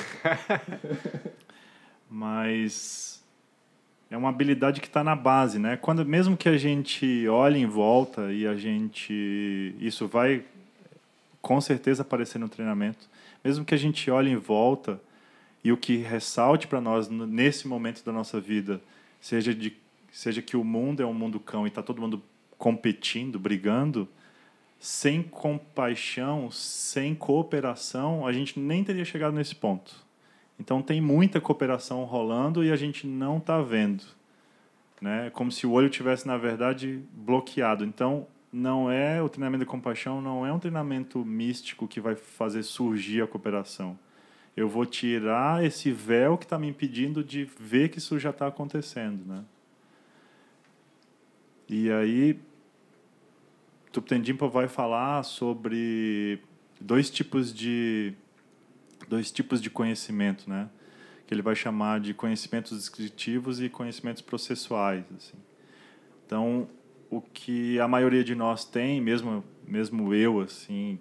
Mas 2.10 3.24
é 4.10 4.18
uma 4.18 4.30
habilidade 4.30 4.82
que 4.82 4.88
está 4.88 5.04
na 5.04 5.16
base, 5.16 5.58
né? 5.58 5.78
Quando 5.78 6.06
mesmo 6.06 6.36
que 6.36 6.50
a 6.50 6.58
gente 6.58 7.28
olhe 7.30 7.60
em 7.60 7.66
volta 7.66 8.32
e 8.32 8.46
a 8.46 8.56
gente 8.56 9.74
isso 9.80 10.08
vai 10.08 10.44
com 11.42 11.60
certeza 11.60 12.04
aparecer 12.04 12.40
no 12.40 12.50
treinamento. 12.50 13.10
Mesmo 13.44 13.66
que 13.66 13.74
a 13.74 13.78
gente 13.78 14.10
olhe 14.12 14.30
em 14.30 14.36
volta 14.36 15.02
e 15.64 15.72
o 15.72 15.78
que 15.78 15.98
ressalte 15.98 16.68
para 16.68 16.82
nós 16.82 17.10
nesse 17.10 17.68
momento 17.68 18.04
da 18.04 18.12
nossa 18.12 18.40
vida 18.40 18.82
seja 19.20 19.54
de 19.54 19.76
seja 20.12 20.42
que 20.42 20.58
o 20.58 20.64
mundo 20.64 21.02
é 21.02 21.06
um 21.06 21.14
mundo 21.14 21.40
cão 21.40 21.66
e 21.66 21.70
está 21.70 21.82
todo 21.82 22.02
mundo 22.02 22.22
competindo, 22.58 23.40
brigando, 23.40 24.08
sem 24.78 25.24
compaixão, 25.24 26.52
sem 26.52 27.16
cooperação, 27.16 28.28
a 28.28 28.34
gente 28.34 28.60
nem 28.60 28.84
teria 28.84 29.06
chegado 29.06 29.34
nesse 29.34 29.56
ponto. 29.56 29.96
Então 30.60 30.82
tem 30.82 31.00
muita 31.00 31.40
cooperação 31.40 32.04
rolando 32.04 32.64
e 32.64 32.72
a 32.72 32.76
gente 32.76 33.08
não 33.08 33.38
está 33.38 33.62
vendo, 33.62 34.04
né? 35.00 35.30
Como 35.32 35.52
se 35.52 35.66
o 35.66 35.72
olho 35.72 35.90
tivesse 35.90 36.28
na 36.28 36.38
verdade 36.38 37.02
bloqueado. 37.14 37.86
Então 37.86 38.28
não 38.52 38.92
é 38.92 39.22
o 39.22 39.30
treinamento 39.30 39.64
de 39.64 39.70
compaixão 39.70 40.22
não 40.22 40.46
é 40.46 40.52
um 40.52 40.60
treinamento 40.60 41.24
místico 41.24 41.88
que 41.88 42.02
vai 42.02 42.16
fazer 42.16 42.64
surgir 42.64 43.22
a 43.22 43.28
cooperação. 43.28 43.98
Eu 44.56 44.68
vou 44.68 44.86
tirar 44.86 45.64
esse 45.64 45.92
véu 45.92 46.38
que 46.38 46.44
está 46.44 46.60
me 46.60 46.68
impedindo 46.68 47.24
de 47.24 47.46
ver 47.46 47.90
que 47.90 48.00
isso 48.00 48.20
já 48.20 48.32
está 48.32 48.48
acontecendo, 48.48 49.26
né? 49.26 49.46
E 51.70 51.90
aí, 51.90 52.38
Tuptendimpa 53.94 54.48
vai 54.50 54.68
falar 54.68 55.24
sobre 55.24 56.42
dois 56.82 57.10
tipos 57.10 57.54
de 57.54 58.14
dois 59.08 59.32
tipos 59.32 59.62
de 59.62 59.70
conhecimento, 59.70 60.50
né? 60.50 60.70
Que 61.26 61.34
ele 61.34 61.42
vai 61.42 61.56
chamar 61.56 62.02
de 62.02 62.14
conhecimentos 62.14 62.78
descritivos 62.78 63.62
e 63.62 63.70
conhecimentos 63.70 64.22
processuais, 64.22 65.06
assim. 65.16 65.38
Então, 66.26 66.68
o 67.12 67.22
que 67.22 67.78
a 67.80 67.88
maioria 67.88 68.24
de 68.24 68.34
nós 68.34 68.64
tem, 68.66 69.02
mesmo 69.02 69.44
mesmo 69.68 70.14
eu 70.14 70.40
assim, 70.40 71.00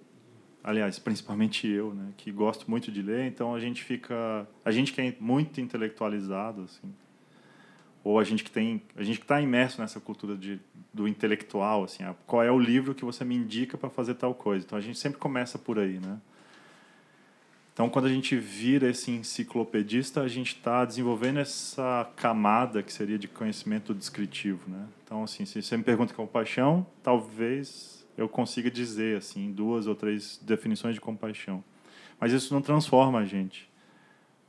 aliás, 0.63 0.99
principalmente 0.99 1.67
eu, 1.67 1.93
né, 1.93 2.13
que 2.15 2.31
gosto 2.31 2.69
muito 2.69 2.91
de 2.91 3.01
ler, 3.01 3.25
então 3.25 3.55
a 3.55 3.59
gente 3.59 3.83
fica, 3.83 4.47
a 4.63 4.71
gente 4.71 4.93
que 4.93 5.01
é 5.01 5.15
muito 5.19 5.59
intelectualizado 5.59 6.61
assim, 6.63 6.93
ou 8.03 8.19
a 8.19 8.23
gente 8.23 8.43
que 8.43 8.51
tem, 8.51 8.81
a 8.95 9.03
gente 9.03 9.19
que 9.19 9.25
está 9.25 9.41
imerso 9.41 9.81
nessa 9.81 9.99
cultura 9.99 10.35
de, 10.35 10.59
do 10.93 11.07
intelectual, 11.07 11.83
assim, 11.83 12.03
qual 12.25 12.43
é 12.43 12.51
o 12.51 12.59
livro 12.59 12.93
que 12.93 13.05
você 13.05 13.23
me 13.23 13.35
indica 13.35 13.77
para 13.77 13.89
fazer 13.89 14.15
tal 14.15 14.33
coisa. 14.33 14.65
Então 14.65 14.77
a 14.77 14.81
gente 14.81 14.97
sempre 14.97 15.19
começa 15.19 15.59
por 15.59 15.77
aí, 15.77 15.99
né? 15.99 16.19
Então, 17.81 17.89
quando 17.89 18.05
a 18.05 18.13
gente 18.13 18.37
vira 18.37 18.91
esse 18.91 19.09
enciclopedista, 19.09 20.21
a 20.21 20.27
gente 20.27 20.53
está 20.53 20.85
desenvolvendo 20.85 21.39
essa 21.39 22.07
camada 22.15 22.83
que 22.83 22.93
seria 22.93 23.17
de 23.17 23.27
conhecimento 23.27 23.91
descritivo, 23.91 24.69
né? 24.69 24.85
Então, 25.03 25.23
assim, 25.23 25.45
se 25.45 25.63
você 25.63 25.75
me 25.75 25.81
pergunta 25.81 26.13
compaixão, 26.13 26.85
talvez 27.01 28.05
eu 28.15 28.29
consiga 28.29 28.69
dizer 28.69 29.17
assim 29.17 29.51
duas 29.51 29.87
ou 29.87 29.95
três 29.95 30.39
definições 30.43 30.93
de 30.93 31.01
compaixão, 31.01 31.63
mas 32.19 32.31
isso 32.31 32.53
não 32.53 32.61
transforma 32.61 33.17
a 33.17 33.25
gente, 33.25 33.67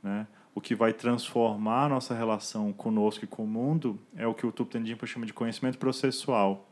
né? 0.03 0.27
O 0.53 0.61
que 0.61 0.75
vai 0.75 0.93
transformar 0.93 1.85
a 1.85 1.89
nossa 1.89 2.13
relação 2.13 2.71
conosco 2.71 3.25
e 3.25 3.27
com 3.27 3.45
o 3.45 3.47
mundo 3.47 3.99
é 4.15 4.27
o 4.27 4.35
que 4.35 4.45
o 4.45 4.51
Thupten 4.51 4.85
Jinpa 4.85 5.07
chama 5.07 5.25
de 5.25 5.33
conhecimento 5.33 5.79
processual. 5.79 6.69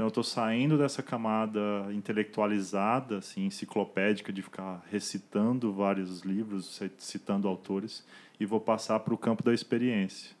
Então 0.00 0.06
eu 0.06 0.08
estou 0.08 0.24
saindo 0.24 0.78
dessa 0.78 1.02
camada 1.02 1.60
intelectualizada, 1.92 3.18
assim, 3.18 3.44
enciclopédica, 3.44 4.32
de 4.32 4.40
ficar 4.40 4.82
recitando 4.90 5.74
vários 5.74 6.22
livros, 6.22 6.80
citando 6.96 7.46
autores, 7.46 8.02
e 8.40 8.46
vou 8.46 8.58
passar 8.58 8.98
para 9.00 9.12
o 9.12 9.18
campo 9.18 9.42
da 9.42 9.52
experiência. 9.52 10.34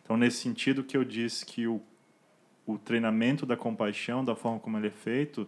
Então, 0.00 0.16
nesse 0.16 0.36
sentido 0.36 0.84
que 0.84 0.96
eu 0.96 1.02
disse 1.02 1.44
que 1.44 1.66
o, 1.66 1.82
o 2.64 2.78
treinamento 2.78 3.44
da 3.44 3.56
compaixão, 3.56 4.24
da 4.24 4.36
forma 4.36 4.60
como 4.60 4.78
ele 4.78 4.86
é 4.86 4.92
feito, 4.92 5.44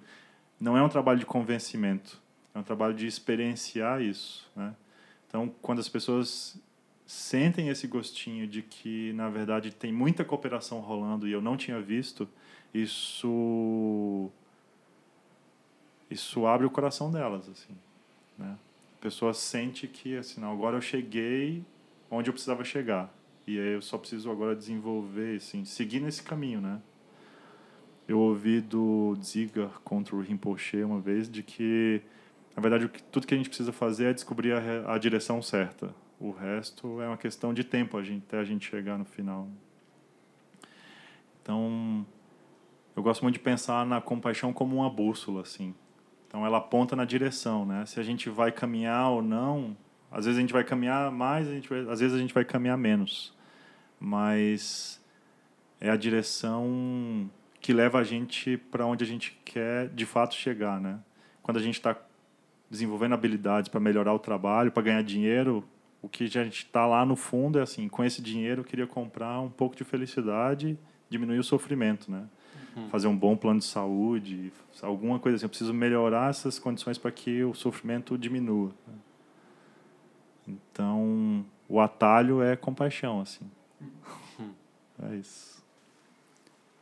não 0.59 0.77
é 0.77 0.83
um 0.83 0.89
trabalho 0.89 1.21
de 1.21 1.27
convencimento, 1.27 2.21
é 2.53 2.59
um 2.59 2.65
trabalho 2.65 2.95
de 2.95 3.07
experienciar 3.07 4.03
isso. 4.03 4.51
Né? 4.57 4.75
Então, 5.29 5.49
quando 5.63 5.79
as 5.79 5.89
pessoas 5.89 6.61
sentem 7.07 7.69
esse 7.69 7.87
gostinho 7.87 8.45
de 8.45 8.61
que, 8.61 9.13
na 9.13 9.31
verdade, 9.31 9.71
tem 9.71 9.93
muita 9.93 10.25
cooperação 10.25 10.81
rolando 10.81 11.29
e 11.29 11.33
eu 11.33 11.41
não 11.41 11.57
tinha 11.57 11.81
visto, 11.81 12.29
isso 12.73 14.31
isso 16.11 16.47
abre 16.47 16.67
o 16.67 16.71
coração 16.71 17.11
delas 17.11 17.49
assim 17.49 17.75
né? 18.39 18.57
A 18.99 19.03
pessoa 19.03 19.35
sente 19.35 19.87
que 19.87 20.17
assim 20.17 20.41
não, 20.41 20.53
agora 20.53 20.77
eu 20.77 20.81
cheguei 20.81 21.65
onde 22.11 22.29
eu 22.29 22.33
precisava 22.33 22.65
chegar. 22.65 23.13
E 23.47 23.59
aí 23.59 23.75
eu 23.75 23.83
só 23.83 23.99
preciso 23.99 24.31
agora 24.31 24.55
desenvolver 24.55 25.37
assim 25.37 25.65
seguir 25.65 26.01
nesse 26.01 26.23
caminho 26.23 26.61
né? 26.61 26.81
Eu 28.07 28.19
ouvi 28.19 28.61
do 28.61 29.17
Ziga 29.23 29.69
contra 29.85 30.15
o 30.15 30.21
Rinpoche 30.21 30.83
uma 30.83 31.01
vez 31.01 31.31
de 31.31 31.43
que 31.43 32.03
na 32.55 32.61
verdade 32.61 32.89
tudo 33.11 33.27
que 33.27 33.35
a 33.35 33.37
gente 33.37 33.49
precisa 33.49 33.73
fazer 33.73 34.07
é 34.07 34.13
descobrir 34.13 34.53
a, 34.53 34.95
a 34.95 34.99
direção 34.99 35.43
certa. 35.43 35.95
O 36.21 36.31
resto 36.31 37.01
é 37.01 37.09
uma 37.09 37.17
questão 37.17 37.53
de 37.53 37.65
tempo 37.65 37.97
a 37.97 38.03
gente, 38.03 38.25
até 38.29 38.39
a 38.39 38.45
gente 38.45 38.69
chegar 38.69 38.97
no 38.97 39.05
final. 39.05 39.49
Então 41.43 42.07
eu 42.95 43.03
gosto 43.03 43.23
muito 43.23 43.35
de 43.35 43.41
pensar 43.41 43.87
na 43.87 44.01
compaixão 44.01 44.53
como 44.53 44.77
uma 44.77 44.91
bússola, 44.91 45.43
assim. 45.43 45.75
Então 46.29 46.45
ela 46.47 46.59
aponta 46.59 46.97
na 46.97 47.05
direção, 47.05 47.67
né? 47.67 47.85
Se 47.87 48.01
a 48.01 48.03
gente 48.03 48.29
vai 48.31 48.51
caminhar 48.53 49.11
ou 49.11 49.23
não, 49.23 49.77
às 50.11 50.25
vezes 50.25 50.39
a 50.39 50.41
gente 50.41 50.53
vai 50.53 50.65
caminhar 50.65 51.11
mais, 51.11 51.49
a 51.49 51.53
gente 51.53 51.69
vai, 51.69 51.81
às 51.81 52.01
vezes 52.01 52.15
a 52.15 52.19
gente 52.19 52.35
vai 52.35 52.45
caminhar 52.45 52.77
menos. 52.77 53.35
Mas 53.99 55.01
é 55.81 55.91
a 55.91 55.97
direção 55.97 57.31
que 57.61 57.73
leva 57.73 57.99
a 57.99 58.05
gente 58.05 58.57
para 58.57 58.85
onde 58.85 59.05
a 59.05 59.07
gente 59.07 59.39
quer 59.45 59.89
de 59.89 60.05
fato 60.05 60.35
chegar, 60.35 60.81
né? 60.81 60.99
Quando 61.43 61.57
a 61.57 61.63
gente 61.63 61.75
está 61.75 61.97
desenvolvendo 62.71 63.13
habilidades 63.15 63.69
para 63.69 63.81
melhorar 63.81 64.13
o 64.15 64.19
trabalho, 64.19 64.73
para 64.73 64.83
ganhar 64.83 65.03
dinheiro, 65.03 65.65
o 66.01 66.09
que 66.09 66.25
a 66.25 66.27
gente 66.27 66.65
está 66.65 66.87
lá 66.87 67.05
no 67.07 67.15
fundo 67.15 67.59
é 67.59 67.63
assim, 67.63 67.89
com 67.89 68.03
esse 68.05 68.21
dinheiro 68.21 68.63
eu 68.63 68.65
queria 68.65 68.87
comprar 68.87 69.41
um 69.41 69.51
pouco 69.51 69.77
de 69.77 69.85
felicidade, 69.85 70.79
diminuir 71.09 71.39
o 71.39 71.45
sofrimento, 71.45 72.11
né? 72.11 72.25
Uhum. 72.77 72.89
Fazer 72.89 73.07
um 73.07 73.17
bom 73.17 73.37
plano 73.37 73.59
de 73.59 73.67
saúde, 73.67 74.53
alguma 74.81 75.19
coisa 75.19 75.37
assim. 75.37 75.45
Eu 75.45 75.49
preciso 75.49 75.75
melhorar 75.75 76.31
essas 76.31 76.59
condições 76.59 76.99
para 76.99 77.11
que 77.11 77.45
o 77.45 77.55
sofrimento 77.55 78.17
diminua. 78.17 78.71
Né? 78.87 78.95
Então, 80.49 81.45
o 81.69 81.81
atalho 81.81 82.43
é 82.43 82.57
compaixão, 82.57 83.21
assim. 83.21 83.45
É 85.11 85.17
isso. 85.17 85.63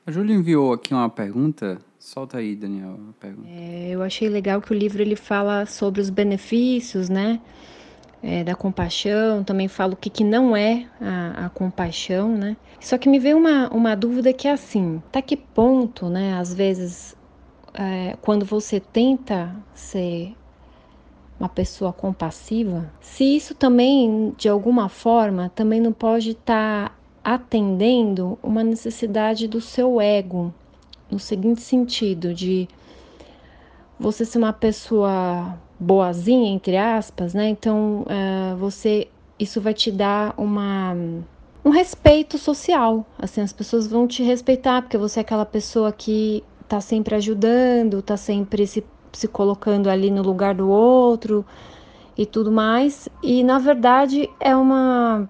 A 0.07 0.11
Júlia 0.11 0.35
enviou 0.35 0.73
aqui 0.73 0.93
uma 0.93 1.09
pergunta. 1.09 1.81
Solta 1.99 2.39
aí, 2.39 2.57
Daniel, 2.57 2.99
a 3.11 3.13
pergunta. 3.21 3.49
É, 3.49 3.91
eu 3.91 4.03
achei 4.03 4.29
legal 4.29 4.61
que 4.61 4.73
o 4.73 4.75
livro 4.75 5.03
ele 5.03 5.17
fala 5.17 5.67
sobre 5.67 6.01
os 6.01 6.11
benefícios, 6.11 7.09
né? 7.09 7.41
É, 8.23 8.45
da 8.45 8.55
compaixão, 8.55 9.43
também 9.43 9.67
fala 9.67 9.95
o 9.95 9.97
que, 9.97 10.11
que 10.11 10.23
não 10.23 10.55
é 10.55 10.87
a, 11.01 11.47
a, 11.47 11.49
compaixão, 11.49 12.29
né? 12.37 12.55
Só 12.79 12.99
que 12.99 13.09
me 13.09 13.19
veio 13.19 13.39
uma, 13.39 13.71
uma 13.71 13.95
dúvida 13.95 14.31
que 14.31 14.47
é 14.47 14.53
assim, 14.53 15.03
tá 15.11 15.23
que 15.23 15.37
ponto, 15.37 16.11
né, 16.11 16.35
às 16.35 16.53
vezes, 16.53 17.17
é, 17.73 18.19
quando 18.21 18.45
você 18.45 18.79
tenta 18.79 19.57
ser 19.75 20.35
uma 21.39 21.49
pessoa 21.49 21.95
compassiva, 21.95 22.93
se 23.01 23.25
isso 23.25 23.55
também, 23.55 24.35
de 24.37 24.51
alguma 24.51 24.91
forma, 24.91 25.51
também 25.55 25.81
não 25.81 25.93
pode 25.93 26.33
estar 26.33 26.91
tá 26.91 26.95
atendendo 27.25 28.39
uma 28.43 28.63
necessidade 28.63 29.49
do 29.49 29.63
seu 29.63 29.99
ego, 29.99 30.53
no 31.11 31.19
seguinte 31.19 31.63
sentido, 31.63 32.35
de 32.35 32.69
você 33.99 34.25
ser 34.25 34.39
uma 34.39 34.53
pessoa 34.53 35.59
boazinha, 35.81 36.53
entre 36.53 36.77
aspas, 36.77 37.35
né? 37.35 37.49
Então, 37.49 38.03
uh, 38.03 38.57
você, 38.57 39.09
isso 39.39 39.61
vai 39.61 39.75
te 39.75 39.91
dar 39.91 40.35
uma 40.37 40.95
um 41.63 41.71
respeito 41.71 42.39
social, 42.39 43.05
assim, 43.19 43.43
as 43.43 43.53
pessoas 43.53 43.87
vão 43.87 44.07
te 44.07 44.23
respeitar 44.23 44.81
porque 44.81 44.97
você 44.97 45.21
é 45.21 45.23
aquela 45.23 45.45
pessoa 45.45 45.93
que 45.93 46.43
tá 46.67 46.81
sempre 46.81 47.15
ajudando, 47.15 48.01
tá 48.01 48.17
sempre 48.17 48.67
se 48.67 48.83
se 49.13 49.29
colocando 49.29 49.89
ali 49.89 50.11
no 50.11 50.23
lugar 50.23 50.55
do 50.55 50.69
outro 50.69 51.45
e 52.17 52.25
tudo 52.25 52.51
mais. 52.51 53.09
E 53.23 53.43
na 53.43 53.59
verdade 53.59 54.29
é 54.39 54.55
uma. 54.55 55.29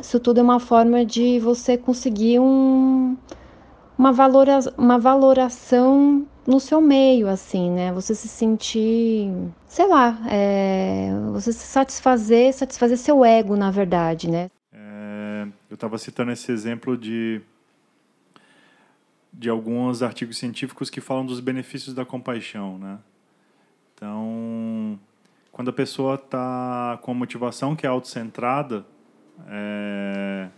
Isso 0.00 0.20
tudo 0.20 0.38
é 0.38 0.42
uma 0.42 0.60
forma 0.60 1.04
de 1.04 1.40
você 1.40 1.76
conseguir 1.76 2.38
um, 2.38 3.16
uma, 3.98 4.12
valora, 4.12 4.60
uma 4.78 4.98
valoração 4.98 6.26
no 6.46 6.60
seu 6.60 6.80
meio, 6.80 7.28
assim, 7.28 7.70
né? 7.70 7.92
Você 7.92 8.14
se 8.14 8.28
sentir, 8.28 9.30
sei 9.66 9.86
lá, 9.88 10.18
é, 10.30 11.10
você 11.32 11.52
se 11.52 11.66
satisfazer, 11.66 12.54
satisfazer 12.54 12.96
seu 12.96 13.24
ego, 13.24 13.56
na 13.56 13.70
verdade, 13.70 14.30
né? 14.30 14.48
É, 14.72 15.46
eu 15.68 15.74
estava 15.74 15.98
citando 15.98 16.30
esse 16.30 16.50
exemplo 16.52 16.96
de 16.96 17.42
de 19.30 19.48
alguns 19.48 20.02
artigos 20.02 20.36
científicos 20.36 20.90
que 20.90 21.00
falam 21.00 21.24
dos 21.24 21.38
benefícios 21.38 21.94
da 21.94 22.04
compaixão, 22.04 22.76
né? 22.78 22.98
Então, 23.94 24.98
quando 25.52 25.68
a 25.68 25.72
pessoa 25.72 26.14
está 26.14 26.98
com 27.02 27.12
a 27.12 27.14
motivação 27.14 27.76
que 27.76 27.86
é 27.86 27.88
autocentrada, 27.88 28.84
é, 29.46 30.48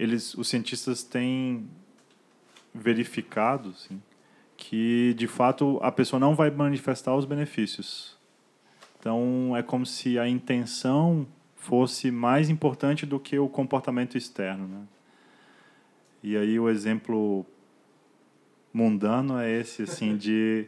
eles, 0.00 0.34
os 0.34 0.48
cientistas 0.48 1.04
têm 1.04 1.68
verificado 2.74 3.68
assim, 3.68 4.00
que, 4.56 5.12
de 5.14 5.26
fato, 5.26 5.78
a 5.82 5.92
pessoa 5.92 6.18
não 6.18 6.34
vai 6.34 6.50
manifestar 6.50 7.14
os 7.14 7.26
benefícios. 7.26 8.16
Então, 8.98 9.54
é 9.54 9.62
como 9.62 9.84
se 9.84 10.18
a 10.18 10.26
intenção 10.26 11.26
fosse 11.54 12.10
mais 12.10 12.48
importante 12.48 13.04
do 13.04 13.20
que 13.20 13.38
o 13.38 13.46
comportamento 13.46 14.16
externo, 14.16 14.66
né? 14.66 14.82
E 16.22 16.34
aí 16.34 16.58
o 16.58 16.70
exemplo 16.70 17.44
mundano 18.72 19.38
é 19.38 19.50
esse, 19.50 19.82
assim, 19.82 20.16
de 20.16 20.66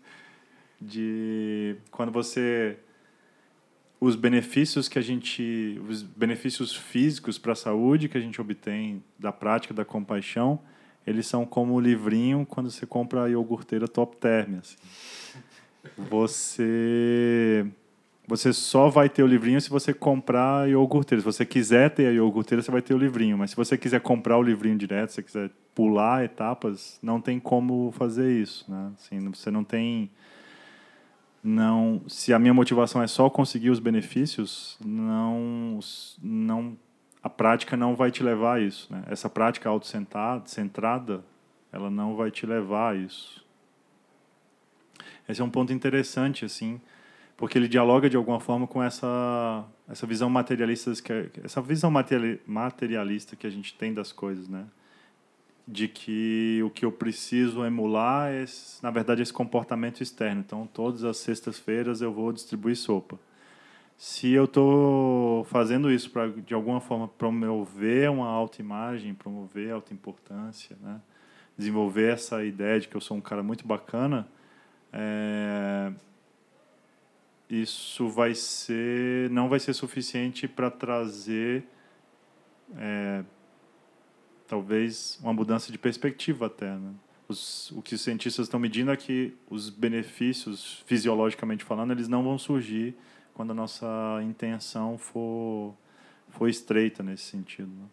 de 0.80 1.76
quando 1.90 2.12
você 2.12 2.78
os 4.00 4.14
benefícios 4.14 4.88
que 4.88 4.98
a 4.98 5.02
gente 5.02 5.80
os 5.88 6.02
benefícios 6.02 6.74
físicos 6.74 7.38
para 7.38 7.52
a 7.52 7.56
saúde 7.56 8.08
que 8.08 8.16
a 8.16 8.20
gente 8.20 8.40
obtém 8.40 9.02
da 9.18 9.32
prática 9.32 9.74
da 9.74 9.84
compaixão 9.84 10.60
eles 11.06 11.26
são 11.26 11.44
como 11.44 11.74
o 11.74 11.80
livrinho 11.80 12.46
quando 12.46 12.70
você 12.70 12.86
compra 12.86 13.24
a 13.24 13.28
iogurteira 13.28 13.88
top 13.88 14.16
term 14.16 14.58
assim. 14.58 14.76
você 15.96 17.66
você 18.28 18.52
só 18.52 18.90
vai 18.90 19.08
ter 19.08 19.22
o 19.22 19.26
livrinho 19.26 19.58
se 19.58 19.70
você 19.70 19.94
comprar 19.94 20.64
a 20.64 20.68
iogurteira. 20.68 21.22
Se 21.22 21.24
você 21.24 21.46
quiser 21.46 21.88
ter 21.88 22.08
a 22.08 22.10
iogurteira, 22.10 22.60
você 22.60 22.70
vai 22.70 22.82
ter 22.82 22.92
o 22.92 22.98
livrinho. 22.98 23.38
Mas 23.38 23.50
se 23.50 23.56
você 23.56 23.78
quiser 23.78 24.02
comprar 24.02 24.36
o 24.36 24.42
livrinho 24.42 24.76
direto, 24.76 25.08
se 25.08 25.14
você 25.14 25.22
quiser 25.22 25.50
pular 25.74 26.26
etapas, 26.26 26.98
não 27.02 27.22
tem 27.22 27.40
como 27.40 27.90
fazer 27.92 28.30
isso. 28.30 28.70
Né? 28.70 28.92
Assim, 28.94 29.30
você 29.30 29.50
não 29.50 29.64
tem. 29.64 30.10
Não 31.42 32.02
Se 32.08 32.32
a 32.32 32.38
minha 32.38 32.54
motivação 32.54 33.02
é 33.02 33.06
só 33.06 33.30
conseguir 33.30 33.70
os 33.70 33.78
benefícios, 33.78 34.76
não, 34.84 35.78
não 36.22 36.76
a 37.22 37.28
prática 37.28 37.76
não 37.76 37.94
vai 37.94 38.10
te 38.10 38.22
levar 38.22 38.54
a 38.54 38.60
isso. 38.60 38.92
Né? 38.92 39.02
Essa 39.08 39.28
prática 39.28 39.68
autocentrada, 39.68 41.24
ela 41.72 41.90
não 41.90 42.16
vai 42.16 42.30
te 42.30 42.46
levar 42.46 42.92
a 42.92 42.96
isso. 42.96 43.44
Esse 45.28 45.40
é 45.40 45.44
um 45.44 45.50
ponto 45.50 45.72
interessante, 45.72 46.44
assim 46.44 46.80
porque 47.38 47.56
ele 47.56 47.68
dialoga 47.68 48.10
de 48.10 48.16
alguma 48.16 48.40
forma 48.40 48.66
com 48.66 48.82
essa 48.82 49.64
essa 49.88 50.06
visão 50.06 50.28
materialista 50.28 50.92
que 51.00 51.30
essa 51.42 51.62
visão 51.62 51.90
materialista 52.44 53.36
que 53.36 53.46
a 53.46 53.50
gente 53.50 53.72
tem 53.74 53.94
das 53.94 54.12
coisas, 54.12 54.48
né? 54.48 54.66
De 55.70 55.86
que 55.86 56.62
o 56.64 56.70
que 56.70 56.84
eu 56.84 56.90
preciso 56.90 57.62
emular 57.62 58.32
é, 58.32 58.44
na 58.82 58.90
verdade, 58.90 59.20
esse 59.20 59.32
comportamento 59.32 60.02
externo. 60.02 60.40
Então, 60.40 60.66
todas 60.66 61.04
as 61.04 61.18
sextas-feiras 61.18 62.00
eu 62.00 62.10
vou 62.10 62.32
distribuir 62.32 62.74
sopa. 62.74 63.18
Se 63.98 64.32
eu 64.32 64.44
estou 64.44 65.44
fazendo 65.44 65.90
isso 65.90 66.10
para, 66.10 66.28
de 66.28 66.54
alguma 66.54 66.80
forma, 66.80 67.06
promover 67.08 68.08
uma 68.10 68.28
autoimagem, 68.28 69.12
promover 69.12 69.72
autoimportância, 69.72 70.76
né? 70.80 71.00
desenvolver 71.58 72.12
essa 72.12 72.44
ideia 72.44 72.78
de 72.78 72.86
que 72.86 72.96
eu 72.96 73.00
sou 73.00 73.16
um 73.16 73.20
cara 73.20 73.42
muito 73.42 73.66
bacana, 73.66 74.28
é, 74.92 75.92
isso 77.50 78.08
vai 78.08 78.34
ser 78.34 79.28
não 79.30 79.48
vai 79.48 79.58
ser 79.58 79.72
suficiente 79.74 80.46
para 80.46 80.70
trazer 80.70 81.64
é, 82.76 83.24
talvez 84.48 85.18
uma 85.22 85.32
mudança 85.32 85.70
de 85.70 85.78
perspectiva 85.78 86.46
até 86.46 86.74
né? 86.74 86.92
os, 87.28 87.70
o 87.72 87.82
que 87.82 87.94
os 87.94 88.00
cientistas 88.00 88.46
estão 88.46 88.58
medindo 88.58 88.90
é 88.90 88.96
que 88.96 89.34
os 89.48 89.70
benefícios 89.70 90.82
fisiologicamente 90.86 91.62
falando 91.62 91.92
eles 91.92 92.08
não 92.08 92.24
vão 92.24 92.38
surgir 92.38 92.96
quando 93.34 93.50
a 93.50 93.54
nossa 93.54 93.86
intenção 94.24 94.98
for 94.98 95.74
for 96.30 96.48
estreita 96.48 97.02
nesse 97.02 97.24
sentido 97.24 97.70
né? 97.70 97.86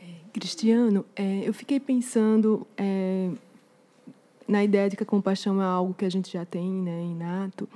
é, 0.00 0.30
Cristiano 0.32 1.04
é, 1.16 1.46
eu 1.46 1.52
fiquei 1.52 1.78
pensando 1.80 2.66
é, 2.76 3.30
na 4.46 4.62
ideia 4.62 4.88
de 4.88 4.96
que 4.96 5.02
a 5.02 5.06
compaixão 5.06 5.60
é 5.60 5.64
algo 5.64 5.94
que 5.94 6.04
a 6.04 6.10
gente 6.10 6.32
já 6.32 6.44
tem, 6.44 6.70
né, 6.70 7.02
inato, 7.04 7.68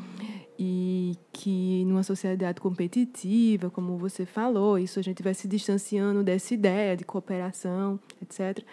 e 0.59 1.17
que 1.33 1.85
numa 1.85 2.03
sociedade 2.03 2.61
competitiva, 2.61 3.71
como 3.71 3.97
você 3.97 4.25
falou, 4.25 4.79
isso 4.79 4.99
a 4.99 5.03
gente 5.03 5.23
vai 5.23 5.35
se 5.35 5.47
distanciando 5.47 6.23
dessa 6.23 6.55
ideia 6.55 6.97
de 6.97 7.05
cooperação, 7.05 8.01
etc. 8.23 8.65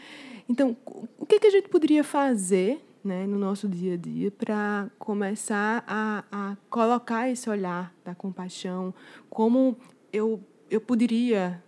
Então, 0.47 0.75
o 1.17 1.25
que, 1.25 1.39
que 1.39 1.47
a 1.47 1.51
gente 1.51 1.69
poderia 1.69 2.03
fazer 2.03 2.79
né, 3.03 3.27
no 3.27 3.37
nosso 3.37 3.67
dia 3.67 3.95
a 3.95 3.97
dia 3.97 4.31
para 4.31 4.89
começar 4.97 5.83
a, 5.85 6.23
a 6.31 6.57
colocar 6.69 7.29
esse 7.29 7.49
olhar 7.49 7.93
da 8.03 8.15
compaixão? 8.15 8.93
Como 9.29 9.75
eu, 10.11 10.41
eu 10.69 10.79
poderia, 10.79 11.61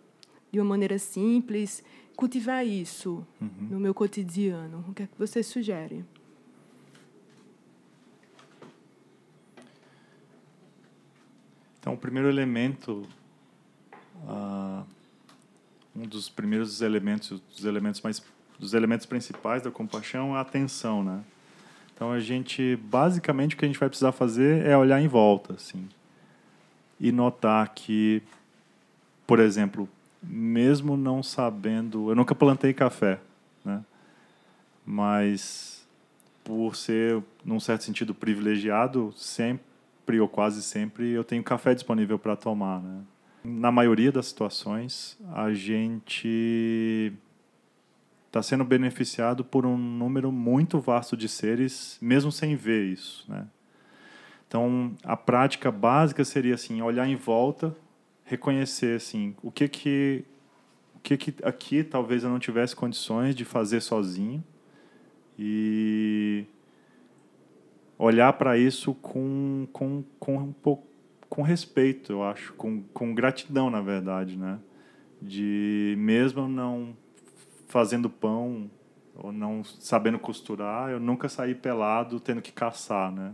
de 0.51 0.59
uma 0.59 0.69
maneira 0.69 0.97
simples, 0.97 1.83
cultivar 2.15 2.65
isso 2.65 3.25
uhum. 3.41 3.67
no 3.71 3.79
meu 3.79 3.93
cotidiano? 3.93 4.85
O 4.87 4.93
que 4.93 5.03
é 5.03 5.07
que 5.07 5.17
você 5.17 5.43
sugere? 5.43 6.05
Então, 11.85 11.93
o 11.93 11.97
primeiro 11.97 12.27
elemento, 12.27 13.07
uh, 14.23 14.83
um 15.95 16.01
dos 16.01 16.27
primeiros 16.27 16.81
elementos, 16.81 17.39
dos 17.55 17.63
elementos 17.63 18.01
mais, 18.01 18.23
dos 18.57 18.73
elementos 18.73 19.05
principais 19.05 19.61
da 19.61 19.69
compaixão 19.69 20.35
é 20.35 20.39
a 20.39 20.41
atenção, 20.41 21.03
né? 21.03 21.23
Então 21.93 22.11
a 22.11 22.19
gente, 22.19 22.75
basicamente, 22.77 23.53
o 23.53 23.57
que 23.59 23.65
a 23.65 23.67
gente 23.67 23.77
vai 23.77 23.87
precisar 23.87 24.11
fazer 24.11 24.65
é 24.65 24.75
olhar 24.75 24.99
em 24.99 25.07
volta, 25.07 25.53
assim, 25.53 25.87
e 26.99 27.11
notar 27.11 27.71
que, 27.75 28.23
por 29.27 29.39
exemplo, 29.39 29.87
mesmo 30.23 30.97
não 30.97 31.21
sabendo, 31.21 32.09
eu 32.09 32.15
nunca 32.15 32.33
plantei 32.33 32.73
café, 32.73 33.19
né? 33.63 33.85
Mas 34.83 35.85
por 36.43 36.75
ser, 36.75 37.21
num 37.43 37.59
certo 37.59 37.83
sentido, 37.83 38.15
privilegiado, 38.15 39.13
sempre 39.15 39.74
ou 40.19 40.27
quase 40.27 40.61
sempre 40.61 41.11
eu 41.11 41.23
tenho 41.23 41.43
café 41.43 41.73
disponível 41.73 42.19
para 42.19 42.35
tomar, 42.35 42.81
né? 42.81 43.01
Na 43.43 43.71
maioria 43.71 44.11
das 44.11 44.27
situações, 44.27 45.17
a 45.33 45.53
gente 45.53 47.13
está 48.27 48.41
sendo 48.41 48.63
beneficiado 48.63 49.45
por 49.45 49.65
um 49.65 49.77
número 49.77 50.31
muito 50.31 50.79
vasto 50.79 51.15
de 51.15 51.29
seres, 51.29 51.97
mesmo 52.01 52.31
sem 52.31 52.55
ver 52.55 52.85
isso, 52.85 53.23
né? 53.29 53.47
Então, 54.47 54.93
a 55.03 55.15
prática 55.15 55.71
básica 55.71 56.23
seria 56.23 56.55
assim, 56.55 56.81
olhar 56.81 57.07
em 57.07 57.15
volta, 57.15 57.75
reconhecer 58.23 58.97
assim, 58.97 59.35
o 59.41 59.51
que 59.51 59.67
que 59.67 60.25
o 60.95 60.99
que 60.99 61.17
que 61.17 61.35
aqui 61.43 61.83
talvez 61.83 62.23
eu 62.23 62.29
não 62.29 62.39
tivesse 62.39 62.75
condições 62.75 63.35
de 63.35 63.45
fazer 63.45 63.81
sozinho 63.81 64.43
e 65.37 66.45
olhar 67.97 68.33
para 68.33 68.57
isso 68.57 68.93
com 68.95 69.67
com 69.71 70.03
com 70.19 70.37
um 70.37 70.51
pouco 70.51 70.87
com 71.29 71.41
respeito, 71.41 72.13
eu 72.13 72.23
acho, 72.23 72.53
com, 72.53 72.83
com 72.93 73.13
gratidão, 73.13 73.69
na 73.69 73.81
verdade, 73.81 74.37
né? 74.37 74.57
De 75.21 75.95
mesmo 75.97 76.47
não 76.47 76.95
fazendo 77.67 78.09
pão 78.09 78.71
ou 79.13 79.33
não 79.33 79.63
sabendo 79.63 80.17
costurar, 80.17 80.91
eu 80.91 80.99
nunca 80.99 81.27
saí 81.27 81.53
pelado 81.53 82.21
tendo 82.21 82.41
que 82.41 82.51
caçar, 82.51 83.11
né? 83.11 83.33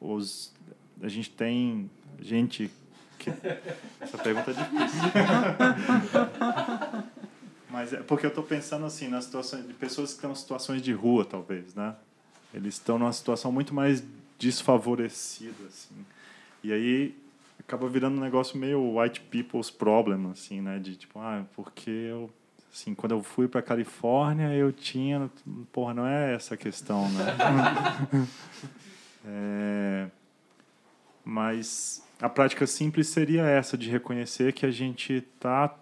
Os, 0.00 0.52
a 1.00 1.08
gente 1.08 1.30
tem 1.30 1.88
gente 2.20 2.70
que... 3.18 3.30
Essa 4.00 4.18
pergunta 4.18 4.50
é 4.50 4.54
difícil. 4.54 5.10
Mas 7.70 7.92
é 7.92 8.02
porque 8.02 8.26
eu 8.26 8.30
estou 8.30 8.44
pensando 8.44 8.84
assim 8.84 9.08
nas 9.08 9.24
situações 9.24 9.66
de 9.66 9.74
pessoas 9.74 10.10
que 10.10 10.16
estão 10.16 10.32
em 10.32 10.34
situações 10.34 10.82
de 10.82 10.92
rua, 10.92 11.24
talvez, 11.24 11.74
né? 11.74 11.94
Eles 12.52 12.74
estão 12.74 12.98
numa 12.98 13.12
situação 13.12 13.50
muito 13.50 13.74
mais 13.74 14.04
desfavorecida, 14.38 15.66
assim. 15.68 16.04
E 16.62 16.72
aí 16.72 17.14
acaba 17.58 17.88
virando 17.88 18.18
um 18.18 18.20
negócio 18.20 18.58
meio 18.58 18.98
white 18.98 19.20
people's 19.20 19.70
problem, 19.70 20.30
assim, 20.30 20.60
né? 20.60 20.78
De 20.78 20.96
tipo, 20.96 21.18
ah, 21.18 21.44
porque 21.54 21.90
eu 21.90 22.30
Assim, 22.72 22.94
quando 22.94 23.12
eu 23.12 23.22
fui 23.22 23.46
para 23.46 23.60
Califórnia, 23.60 24.54
eu 24.54 24.72
tinha. 24.72 25.30
Porra, 25.70 25.92
não 25.92 26.06
é 26.06 26.34
essa 26.34 26.54
a 26.54 26.56
questão, 26.56 27.06
né? 27.10 27.26
é, 29.26 30.06
mas 31.22 32.02
a 32.18 32.30
prática 32.30 32.66
simples 32.66 33.08
seria 33.08 33.42
essa, 33.42 33.76
de 33.76 33.90
reconhecer 33.90 34.54
que 34.54 34.64
a 34.64 34.70
gente 34.70 35.12
está 35.12 35.74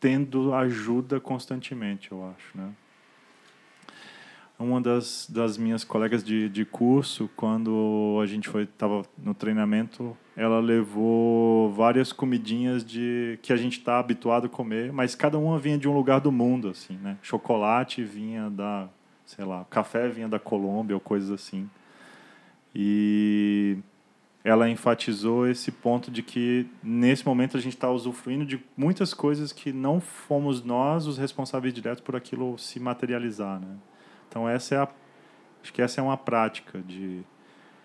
tendo 0.00 0.54
ajuda 0.54 1.20
constantemente, 1.20 2.10
eu 2.10 2.24
acho, 2.24 2.56
né? 2.56 2.72
Uma 4.60 4.80
das, 4.80 5.26
das 5.28 5.56
minhas 5.56 5.84
colegas 5.84 6.22
de, 6.22 6.48
de 6.50 6.66
curso, 6.66 7.30
quando 7.34 8.18
a 8.22 8.26
gente 8.26 8.48
foi 8.48 8.64
estava 8.64 9.02
no 9.16 9.32
treinamento, 9.32 10.16
ela 10.36 10.60
levou 10.60 11.72
várias 11.72 12.12
comidinhas 12.12 12.84
de 12.84 13.38
que 13.42 13.54
a 13.54 13.56
gente 13.56 13.78
está 13.78 13.98
habituado 13.98 14.46
a 14.46 14.48
comer, 14.50 14.92
mas 14.92 15.14
cada 15.14 15.38
uma 15.38 15.58
vinha 15.58 15.78
de 15.78 15.88
um 15.88 15.94
lugar 15.94 16.20
do 16.20 16.30
mundo, 16.30 16.68
assim, 16.68 16.98
né? 16.98 17.16
Chocolate 17.22 18.04
vinha 18.04 18.50
da, 18.50 18.88
sei 19.24 19.46
lá, 19.46 19.64
café 19.70 20.08
vinha 20.08 20.28
da 20.28 20.38
Colômbia 20.38 20.94
ou 20.94 21.00
coisas 21.00 21.30
assim. 21.30 21.68
E 22.74 23.78
ela 24.44 24.68
enfatizou 24.68 25.48
esse 25.48 25.72
ponto 25.72 26.10
de 26.10 26.22
que 26.22 26.66
nesse 26.82 27.26
momento 27.26 27.56
a 27.56 27.60
gente 27.60 27.74
está 27.74 27.90
usufruindo 27.90 28.44
de 28.44 28.62
muitas 28.76 29.14
coisas 29.14 29.52
que 29.52 29.72
não 29.72 30.00
fomos 30.00 30.62
nós 30.62 31.06
os 31.06 31.16
responsáveis 31.16 31.72
diretos 31.72 32.02
por 32.02 32.14
aquilo 32.14 32.58
se 32.58 32.78
materializar, 32.78 33.58
né? 33.58 33.76
Então 34.30 34.48
essa 34.48 34.74
é 34.74 34.78
a 34.78 34.88
acho 35.62 35.74
que 35.74 35.82
essa 35.82 36.00
é 36.00 36.02
uma 36.02 36.16
prática 36.16 36.80
de 36.80 37.22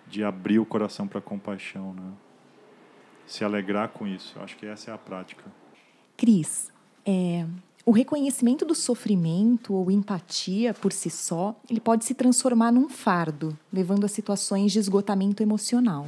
de 0.08 0.24
abrir 0.24 0.60
o 0.60 0.66
coração 0.66 1.08
para 1.08 1.20
compaixão, 1.20 1.94
né? 1.94 2.12
Se 3.26 3.44
alegrar 3.44 3.90
com 3.90 4.06
isso. 4.06 4.34
Eu 4.38 4.44
acho 4.44 4.56
que 4.56 4.66
essa 4.66 4.92
é 4.92 4.94
a 4.94 4.98
prática. 4.98 5.44
Cris, 6.16 6.72
é, 7.04 7.46
o 7.86 7.92
reconhecimento 7.92 8.64
do 8.66 8.76
sofrimento 8.76 9.74
ou 9.74 9.90
empatia 9.90 10.74
por 10.74 10.94
si 10.94 11.10
só, 11.10 11.56
ele 11.70 11.80
pode 11.80 12.06
se 12.06 12.14
transformar 12.14 12.72
num 12.72 12.88
fardo, 12.88 13.58
levando 13.74 14.06
a 14.06 14.08
situações 14.08 14.72
de 14.72 14.80
esgotamento 14.80 15.42
emocional. 15.42 16.08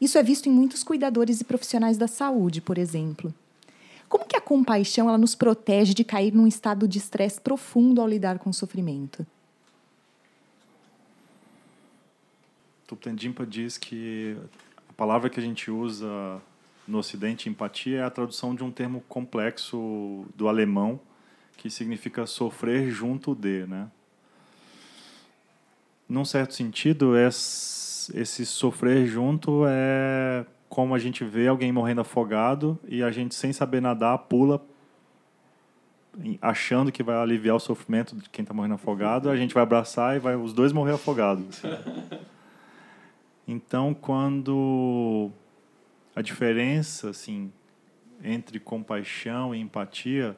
Isso 0.00 0.18
é 0.18 0.22
visto 0.22 0.48
em 0.48 0.52
muitos 0.52 0.82
cuidadores 0.82 1.40
e 1.40 1.44
profissionais 1.44 1.96
da 1.96 2.08
saúde, 2.08 2.60
por 2.60 2.78
exemplo. 2.78 3.32
Como 4.08 4.26
que 4.26 4.36
a 4.36 4.40
compaixão 4.40 5.08
ela 5.08 5.16
nos 5.16 5.34
protege 5.34 5.94
de 5.94 6.04
cair 6.04 6.32
num 6.32 6.46
estado 6.46 6.86
de 6.86 6.98
estresse 6.98 7.40
profundo 7.40 8.00
ao 8.00 8.08
lidar 8.08 8.38
com 8.38 8.50
o 8.50 8.54
sofrimento? 8.54 9.26
Tupten 12.86 13.14
diz 13.48 13.78
que 13.78 14.36
a 14.88 14.92
palavra 14.92 15.30
que 15.30 15.40
a 15.40 15.42
gente 15.42 15.70
usa 15.70 16.40
no 16.86 16.98
Ocidente, 16.98 17.48
empatia, 17.48 17.98
é 17.98 18.02
a 18.02 18.10
tradução 18.10 18.54
de 18.54 18.62
um 18.62 18.70
termo 18.70 19.02
complexo 19.08 20.26
do 20.34 20.48
alemão 20.48 21.00
que 21.56 21.70
significa 21.70 22.26
sofrer 22.26 22.90
junto 22.90 23.34
de, 23.34 23.66
né? 23.66 23.88
Num 26.06 26.24
certo 26.24 26.52
sentido, 26.52 27.16
esse 27.16 28.44
sofrer 28.44 29.06
junto 29.06 29.64
é 29.66 30.44
como 30.68 30.94
a 30.94 30.98
gente 30.98 31.24
vê 31.24 31.48
alguém 31.48 31.72
morrendo 31.72 32.02
afogado 32.02 32.78
e 32.86 33.02
a 33.02 33.10
gente, 33.10 33.34
sem 33.34 33.52
saber 33.52 33.80
nadar, 33.80 34.18
pula 34.18 34.62
achando 36.40 36.92
que 36.92 37.02
vai 37.02 37.16
aliviar 37.16 37.56
o 37.56 37.60
sofrimento 37.60 38.14
de 38.14 38.28
quem 38.28 38.42
está 38.42 38.54
morrendo 38.54 38.74
afogado, 38.74 39.30
a 39.30 39.36
gente 39.36 39.54
vai 39.54 39.62
abraçar 39.62 40.16
e 40.16 40.18
vai 40.18 40.36
os 40.36 40.52
dois 40.52 40.72
morrer 40.72 40.92
afogados. 40.92 41.64
Assim. 41.64 42.24
Então, 43.46 43.92
quando 43.92 45.30
a 46.14 46.22
diferença 46.22 47.10
assim 47.10 47.52
entre 48.22 48.58
compaixão 48.58 49.54
e 49.54 49.60
empatia, 49.60 50.36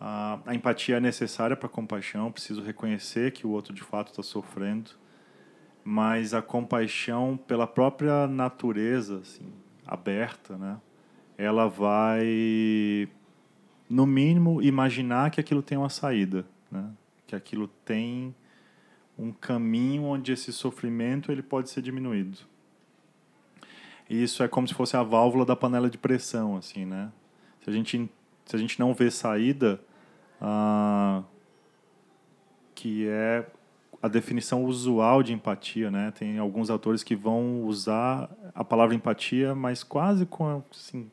a, 0.00 0.38
a 0.44 0.54
empatia 0.54 0.96
é 0.96 1.00
necessária 1.00 1.56
para 1.56 1.68
compaixão, 1.68 2.30
preciso 2.30 2.62
reconhecer 2.62 3.32
que 3.32 3.46
o 3.46 3.50
outro 3.50 3.72
de 3.72 3.82
fato 3.82 4.08
está 4.08 4.22
sofrendo, 4.22 4.90
mas 5.82 6.34
a 6.34 6.42
compaixão 6.42 7.36
pela 7.36 7.66
própria 7.66 8.26
natureza 8.26 9.20
assim, 9.20 9.50
aberta, 9.86 10.56
né? 10.58 10.78
Ela 11.38 11.68
vai 11.68 13.08
no 13.88 14.04
mínimo 14.04 14.60
imaginar 14.60 15.30
que 15.30 15.40
aquilo 15.40 15.62
tem 15.62 15.78
uma 15.78 15.88
saída, 15.88 16.44
né? 16.70 16.90
Que 17.26 17.34
aquilo 17.34 17.68
tem 17.84 18.34
um 19.18 19.32
caminho 19.32 20.04
onde 20.04 20.32
esse 20.32 20.52
sofrimento 20.52 21.32
ele 21.32 21.42
pode 21.42 21.68
ser 21.70 21.82
diminuído. 21.82 22.38
E 24.08 24.22
isso 24.22 24.42
é 24.42 24.48
como 24.48 24.66
se 24.66 24.74
fosse 24.74 24.96
a 24.96 25.02
válvula 25.02 25.44
da 25.44 25.56
panela 25.56 25.90
de 25.90 25.98
pressão, 25.98 26.56
assim, 26.56 26.86
né? 26.86 27.10
Se 27.62 27.68
a 27.68 27.72
gente 27.72 28.08
se 28.46 28.56
a 28.56 28.58
gente 28.58 28.80
não 28.80 28.94
vê 28.94 29.10
saída, 29.10 29.78
ah, 30.40 31.22
que 32.74 33.06
é 33.06 33.46
a 34.00 34.08
definição 34.08 34.64
usual 34.64 35.22
de 35.22 35.34
empatia, 35.34 35.90
né? 35.90 36.10
Tem 36.12 36.38
alguns 36.38 36.70
autores 36.70 37.02
que 37.02 37.14
vão 37.14 37.64
usar 37.64 38.30
a 38.54 38.64
palavra 38.64 38.94
empatia, 38.94 39.54
mas 39.54 39.82
quase 39.82 40.24
com 40.24 40.62
assim, 40.70 41.10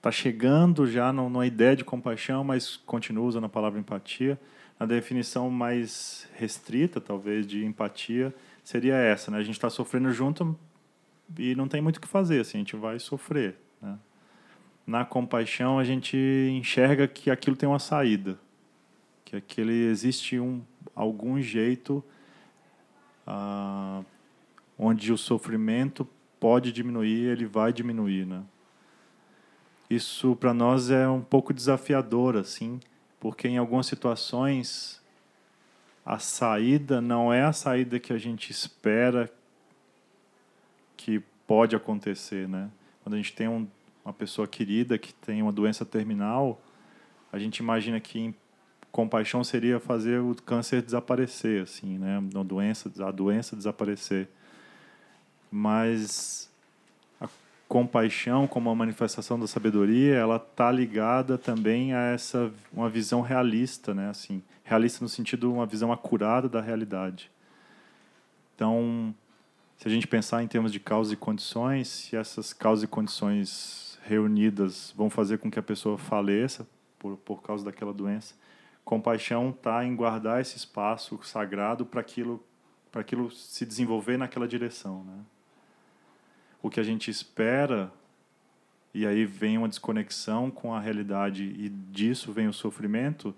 tá 0.00 0.10
chegando 0.10 0.86
já 0.86 1.12
numa 1.12 1.46
ideia 1.46 1.76
de 1.76 1.84
compaixão, 1.84 2.42
mas 2.42 2.76
continua 2.76 3.26
usando 3.26 3.44
a 3.44 3.50
palavra 3.50 3.78
empatia 3.78 4.40
a 4.78 4.86
definição 4.86 5.50
mais 5.50 6.28
restrita, 6.34 7.00
talvez, 7.00 7.46
de 7.46 7.64
empatia 7.64 8.34
seria 8.62 8.94
essa, 8.94 9.30
né? 9.30 9.38
A 9.38 9.42
gente 9.42 9.56
está 9.56 9.68
sofrendo 9.68 10.12
junto 10.12 10.56
e 11.36 11.54
não 11.54 11.66
tem 11.66 11.80
muito 11.80 11.96
o 11.96 12.00
que 12.00 12.08
fazer, 12.08 12.40
assim, 12.40 12.58
a 12.58 12.60
gente 12.60 12.76
vai 12.76 12.98
sofrer, 12.98 13.56
né? 13.82 13.98
Na 14.86 15.04
compaixão, 15.04 15.78
a 15.78 15.84
gente 15.84 16.16
enxerga 16.50 17.06
que 17.06 17.30
aquilo 17.30 17.56
tem 17.56 17.68
uma 17.68 17.78
saída, 17.78 18.38
que 19.24 19.36
aquele 19.36 19.86
existe 19.86 20.38
um 20.38 20.62
algum 20.94 21.40
jeito 21.40 22.02
ah, 23.26 24.02
onde 24.78 25.12
o 25.12 25.18
sofrimento 25.18 26.08
pode 26.40 26.72
diminuir, 26.72 27.26
ele 27.26 27.44
vai 27.44 27.72
diminuir, 27.72 28.26
né? 28.26 28.42
Isso 29.90 30.36
para 30.36 30.54
nós 30.54 30.90
é 30.90 31.08
um 31.08 31.20
pouco 31.20 31.52
desafiador, 31.52 32.36
assim, 32.36 32.80
porque 33.20 33.48
em 33.48 33.58
algumas 33.58 33.86
situações 33.86 35.00
a 36.04 36.18
saída 36.18 37.00
não 37.00 37.32
é 37.32 37.42
a 37.42 37.52
saída 37.52 37.98
que 37.98 38.12
a 38.12 38.18
gente 38.18 38.50
espera 38.50 39.30
que 40.96 41.20
pode 41.46 41.76
acontecer, 41.76 42.48
né? 42.48 42.70
Quando 43.02 43.14
a 43.14 43.16
gente 43.16 43.32
tem 43.32 43.48
um, 43.48 43.66
uma 44.04 44.12
pessoa 44.12 44.46
querida 44.46 44.96
que 44.98 45.12
tem 45.12 45.42
uma 45.42 45.52
doença 45.52 45.84
terminal, 45.84 46.60
a 47.32 47.38
gente 47.38 47.58
imagina 47.58 48.00
que 48.00 48.34
compaixão 48.90 49.44
seria 49.44 49.78
fazer 49.78 50.20
o 50.20 50.34
câncer 50.34 50.82
desaparecer, 50.82 51.62
assim, 51.62 51.98
né? 51.98 52.22
A 52.34 52.42
doença, 52.42 52.90
a 53.04 53.10
doença 53.10 53.54
desaparecer. 53.54 54.28
Mas 55.50 56.47
compaixão, 57.68 58.46
como 58.46 58.70
uma 58.70 58.74
manifestação 58.74 59.38
da 59.38 59.46
sabedoria, 59.46 60.14
ela 60.14 60.36
está 60.36 60.72
ligada 60.72 61.36
também 61.36 61.92
a 61.92 62.00
essa 62.00 62.50
uma 62.72 62.88
visão 62.88 63.20
realista, 63.20 63.94
né? 63.94 64.08
Assim, 64.08 64.42
realista 64.64 65.04
no 65.04 65.08
sentido 65.08 65.52
uma 65.52 65.66
visão 65.66 65.92
acurada 65.92 66.48
da 66.48 66.62
realidade. 66.62 67.30
Então, 68.54 69.14
se 69.76 69.86
a 69.86 69.90
gente 69.90 70.06
pensar 70.06 70.42
em 70.42 70.48
termos 70.48 70.72
de 70.72 70.80
causas 70.80 71.12
e 71.12 71.16
condições, 71.16 71.88
se 71.88 72.16
essas 72.16 72.54
causas 72.54 72.84
e 72.84 72.86
condições 72.86 73.98
reunidas 74.02 74.92
vão 74.96 75.10
fazer 75.10 75.38
com 75.38 75.50
que 75.50 75.58
a 75.58 75.62
pessoa 75.62 75.98
faleça 75.98 76.66
por, 76.98 77.18
por 77.18 77.42
causa 77.42 77.64
daquela 77.66 77.92
doença, 77.92 78.34
compaixão 78.82 79.50
está 79.50 79.84
em 79.84 79.94
guardar 79.94 80.40
esse 80.40 80.56
espaço 80.56 81.20
sagrado 81.22 81.84
para 81.84 82.00
aquilo 82.00 82.42
para 82.90 83.02
aquilo 83.02 83.30
se 83.30 83.66
desenvolver 83.66 84.16
naquela 84.16 84.48
direção, 84.48 85.04
né? 85.04 85.18
O 86.62 86.68
que 86.68 86.80
a 86.80 86.82
gente 86.82 87.10
espera 87.10 87.92
e 88.92 89.06
aí 89.06 89.24
vem 89.24 89.58
uma 89.58 89.68
desconexão 89.68 90.50
com 90.50 90.74
a 90.74 90.80
realidade 90.80 91.44
e 91.44 91.68
disso 91.68 92.32
vem 92.32 92.48
o 92.48 92.52
sofrimento 92.52 93.34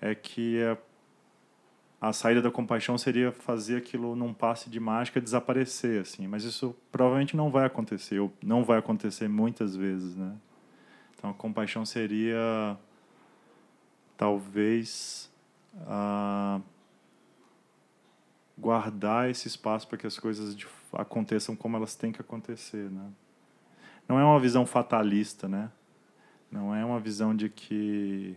é 0.00 0.14
que 0.14 0.62
a, 0.62 2.08
a 2.08 2.12
saída 2.12 2.40
da 2.40 2.50
compaixão 2.50 2.96
seria 2.96 3.32
fazer 3.32 3.76
aquilo 3.76 4.14
num 4.14 4.32
passe 4.32 4.70
de 4.70 4.78
mágica 4.78 5.20
desaparecer 5.20 6.00
assim, 6.00 6.26
mas 6.26 6.44
isso 6.44 6.76
provavelmente 6.92 7.36
não 7.36 7.50
vai 7.50 7.66
acontecer, 7.66 8.18
ou 8.18 8.32
não 8.42 8.62
vai 8.62 8.78
acontecer 8.78 9.28
muitas 9.28 9.74
vezes, 9.74 10.14
né? 10.16 10.34
Então 11.16 11.30
a 11.30 11.34
compaixão 11.34 11.84
seria 11.84 12.78
talvez 14.16 15.30
ah, 15.86 16.60
guardar 18.56 19.28
esse 19.28 19.48
espaço 19.48 19.88
para 19.88 19.98
que 19.98 20.06
as 20.06 20.18
coisas 20.18 20.54
de, 20.54 20.66
aconteçam 20.92 21.54
como 21.54 21.76
elas 21.76 21.94
têm 21.94 22.12
que 22.12 22.20
acontecer, 22.20 22.90
né? 22.90 23.10
Não 24.08 24.18
é 24.18 24.24
uma 24.24 24.40
visão 24.40 24.66
fatalista, 24.66 25.48
né? 25.48 25.70
Não 26.50 26.74
é 26.74 26.84
uma 26.84 26.98
visão 26.98 27.34
de 27.34 27.48
que 27.48 28.36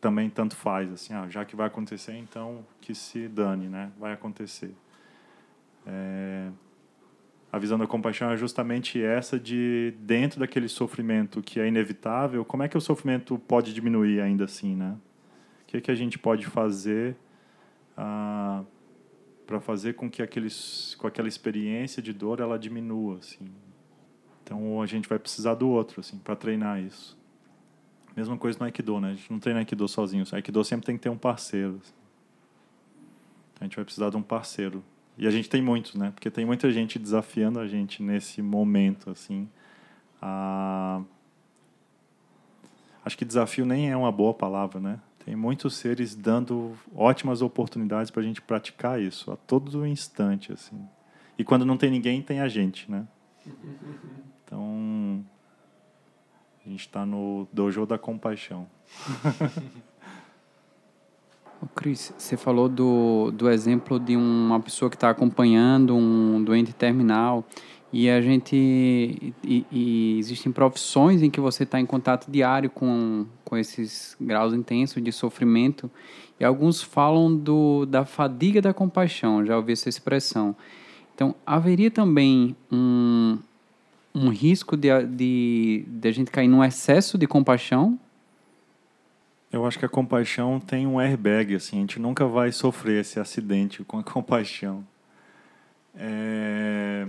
também 0.00 0.28
tanto 0.30 0.56
faz, 0.56 0.92
assim, 0.92 1.14
ah, 1.14 1.28
já 1.28 1.44
que 1.44 1.54
vai 1.54 1.66
acontecer, 1.66 2.14
então 2.16 2.64
que 2.80 2.94
se 2.94 3.28
dane, 3.28 3.68
né? 3.68 3.90
Vai 3.98 4.12
acontecer. 4.12 4.74
É, 5.86 6.50
a 7.52 7.58
visão 7.58 7.78
da 7.78 7.86
compaixão 7.86 8.30
é 8.30 8.36
justamente 8.36 9.02
essa 9.02 9.38
de 9.38 9.94
dentro 9.98 10.40
daquele 10.40 10.68
sofrimento 10.68 11.42
que 11.42 11.58
é 11.58 11.66
inevitável, 11.66 12.44
como 12.44 12.62
é 12.62 12.68
que 12.68 12.76
o 12.76 12.80
sofrimento 12.80 13.38
pode 13.38 13.74
diminuir 13.74 14.20
ainda 14.20 14.44
assim, 14.44 14.74
né? 14.74 14.96
O 15.62 15.66
que 15.66 15.76
é 15.76 15.80
que 15.80 15.90
a 15.90 15.94
gente 15.94 16.18
pode 16.18 16.46
fazer 16.46 17.16
ah, 17.96 18.62
para 19.50 19.60
fazer 19.60 19.94
com 19.94 20.08
que 20.08 20.22
aqueles, 20.22 20.94
com 20.94 21.08
aquela 21.08 21.26
experiência 21.26 22.00
de 22.00 22.12
dor 22.12 22.38
ela 22.38 22.56
diminua, 22.56 23.18
assim? 23.18 23.50
Então 24.44 24.80
a 24.80 24.86
gente 24.86 25.08
vai 25.08 25.18
precisar 25.18 25.54
do 25.54 25.68
outro, 25.68 25.98
assim, 25.98 26.18
para 26.18 26.36
treinar 26.36 26.80
isso. 26.80 27.18
Mesma 28.16 28.38
coisa 28.38 28.56
no 28.60 28.64
Aikido, 28.64 29.00
né? 29.00 29.10
A 29.10 29.14
gente 29.14 29.28
não 29.28 29.40
treina 29.40 29.58
Aikido 29.58 29.88
sozinho. 29.88 30.24
O 30.24 30.36
Aikido 30.36 30.62
sempre 30.62 30.86
tem 30.86 30.96
que 30.96 31.02
ter 31.02 31.08
um 31.08 31.18
parceiro. 31.18 31.80
Assim. 31.82 31.92
A 33.60 33.64
gente 33.64 33.74
vai 33.74 33.84
precisar 33.84 34.10
de 34.10 34.16
um 34.16 34.22
parceiro 34.22 34.84
e 35.18 35.26
a 35.26 35.30
gente 35.32 35.50
tem 35.50 35.60
muitos, 35.60 35.96
né? 35.96 36.12
Porque 36.12 36.30
tem 36.30 36.44
muita 36.44 36.70
gente 36.70 36.96
desafiando 36.96 37.58
a 37.58 37.66
gente 37.66 38.04
nesse 38.04 38.40
momento, 38.40 39.10
assim. 39.10 39.48
Ah, 40.22 41.02
acho 43.04 43.18
que 43.18 43.24
desafio 43.24 43.66
nem 43.66 43.90
é 43.90 43.96
uma 43.96 44.12
boa 44.12 44.32
palavra, 44.32 44.78
né? 44.78 45.00
Tem 45.30 45.36
muitos 45.36 45.76
seres 45.76 46.16
dando 46.16 46.76
ótimas 46.92 47.40
oportunidades 47.40 48.10
para 48.10 48.20
a 48.20 48.24
gente 48.24 48.42
praticar 48.42 49.00
isso 49.00 49.30
a 49.30 49.36
todo 49.36 49.86
instante, 49.86 50.52
assim. 50.52 50.76
E 51.38 51.44
quando 51.44 51.64
não 51.64 51.76
tem 51.76 51.88
ninguém, 51.88 52.20
tem 52.20 52.40
a 52.40 52.48
gente, 52.48 52.90
né? 52.90 53.06
Então, 54.44 55.24
a 56.66 56.68
gente 56.68 56.80
está 56.80 57.06
no 57.06 57.46
dojo 57.52 57.86
da 57.86 57.96
compaixão. 57.96 58.66
Cris, 61.76 62.12
você 62.18 62.36
falou 62.36 62.68
do, 62.68 63.30
do 63.30 63.48
exemplo 63.48 64.00
de 64.00 64.16
uma 64.16 64.58
pessoa 64.58 64.90
que 64.90 64.96
está 64.96 65.10
acompanhando 65.10 65.94
um 65.94 66.42
doente 66.42 66.72
terminal 66.72 67.46
e 67.92 68.08
a 68.08 68.20
gente 68.20 68.54
e, 69.42 69.66
e 69.70 70.16
existem 70.18 70.52
profissões 70.52 71.22
em 71.22 71.30
que 71.30 71.40
você 71.40 71.64
está 71.64 71.80
em 71.80 71.86
contato 71.86 72.30
diário 72.30 72.70
com, 72.70 73.26
com 73.44 73.56
esses 73.56 74.16
graus 74.20 74.54
intensos 74.54 75.02
de 75.02 75.10
sofrimento 75.10 75.90
e 76.38 76.44
alguns 76.44 76.82
falam 76.82 77.34
do, 77.34 77.84
da 77.86 78.04
fadiga 78.04 78.62
da 78.62 78.72
compaixão, 78.72 79.44
já 79.44 79.56
ouvi 79.56 79.72
essa 79.72 79.88
expressão. 79.88 80.54
Então, 81.14 81.34
haveria 81.44 81.90
também 81.90 82.56
um, 82.72 83.38
um 84.14 84.28
risco 84.30 84.76
de, 84.76 84.88
de, 85.04 85.84
de 85.86 86.08
a 86.08 86.12
gente 86.12 86.30
cair 86.30 86.48
num 86.48 86.64
excesso 86.64 87.18
de 87.18 87.26
compaixão 87.26 87.98
eu 89.52 89.66
acho 89.66 89.78
que 89.78 89.84
a 89.84 89.88
compaixão 89.88 90.60
tem 90.60 90.86
um 90.86 91.00
airbag, 91.00 91.56
assim, 91.56 91.78
a 91.78 91.80
gente 91.80 91.98
nunca 91.98 92.24
vai 92.24 92.52
sofrer 92.52 93.00
esse 93.00 93.18
acidente 93.18 93.82
com 93.82 93.98
a 93.98 94.02
compaixão. 94.04 94.86
É... 95.96 97.06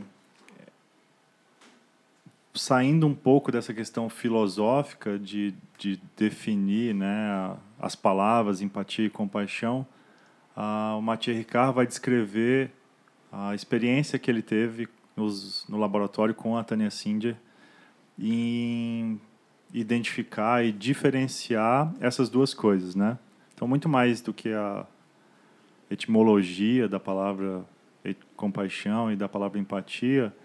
Saindo 2.53 3.07
um 3.07 3.13
pouco 3.13 3.51
dessa 3.51 3.73
questão 3.73 4.09
filosófica 4.09 5.17
de, 5.17 5.53
de 5.77 5.99
definir 6.17 6.93
né, 6.93 7.55
as 7.79 7.95
palavras 7.95 8.61
empatia 8.61 9.05
e 9.05 9.09
compaixão, 9.09 9.87
o 10.97 11.01
Mathieu 11.01 11.35
Ricard 11.35 11.73
vai 11.73 11.87
descrever 11.87 12.71
a 13.31 13.55
experiência 13.55 14.19
que 14.19 14.29
ele 14.29 14.41
teve 14.41 14.89
nos, 15.15 15.65
no 15.69 15.77
laboratório 15.77 16.35
com 16.35 16.57
a 16.57 16.63
Tânia 16.63 16.91
Singer 16.91 17.37
em 18.19 19.19
identificar 19.73 20.65
e 20.65 20.71
diferenciar 20.71 21.93
essas 21.99 22.29
duas 22.29 22.53
coisas, 22.53 22.93
né? 22.93 23.17
Então, 23.53 23.67
muito 23.67 23.87
mais 23.87 24.21
do 24.21 24.33
que 24.33 24.49
a 24.49 24.85
etimologia 25.89 26.87
da 26.87 26.99
palavra 26.99 27.63
compaixão 28.35 29.11
e 29.11 29.15
da 29.15 29.29
palavra 29.29 29.59
empatia, 29.59 30.35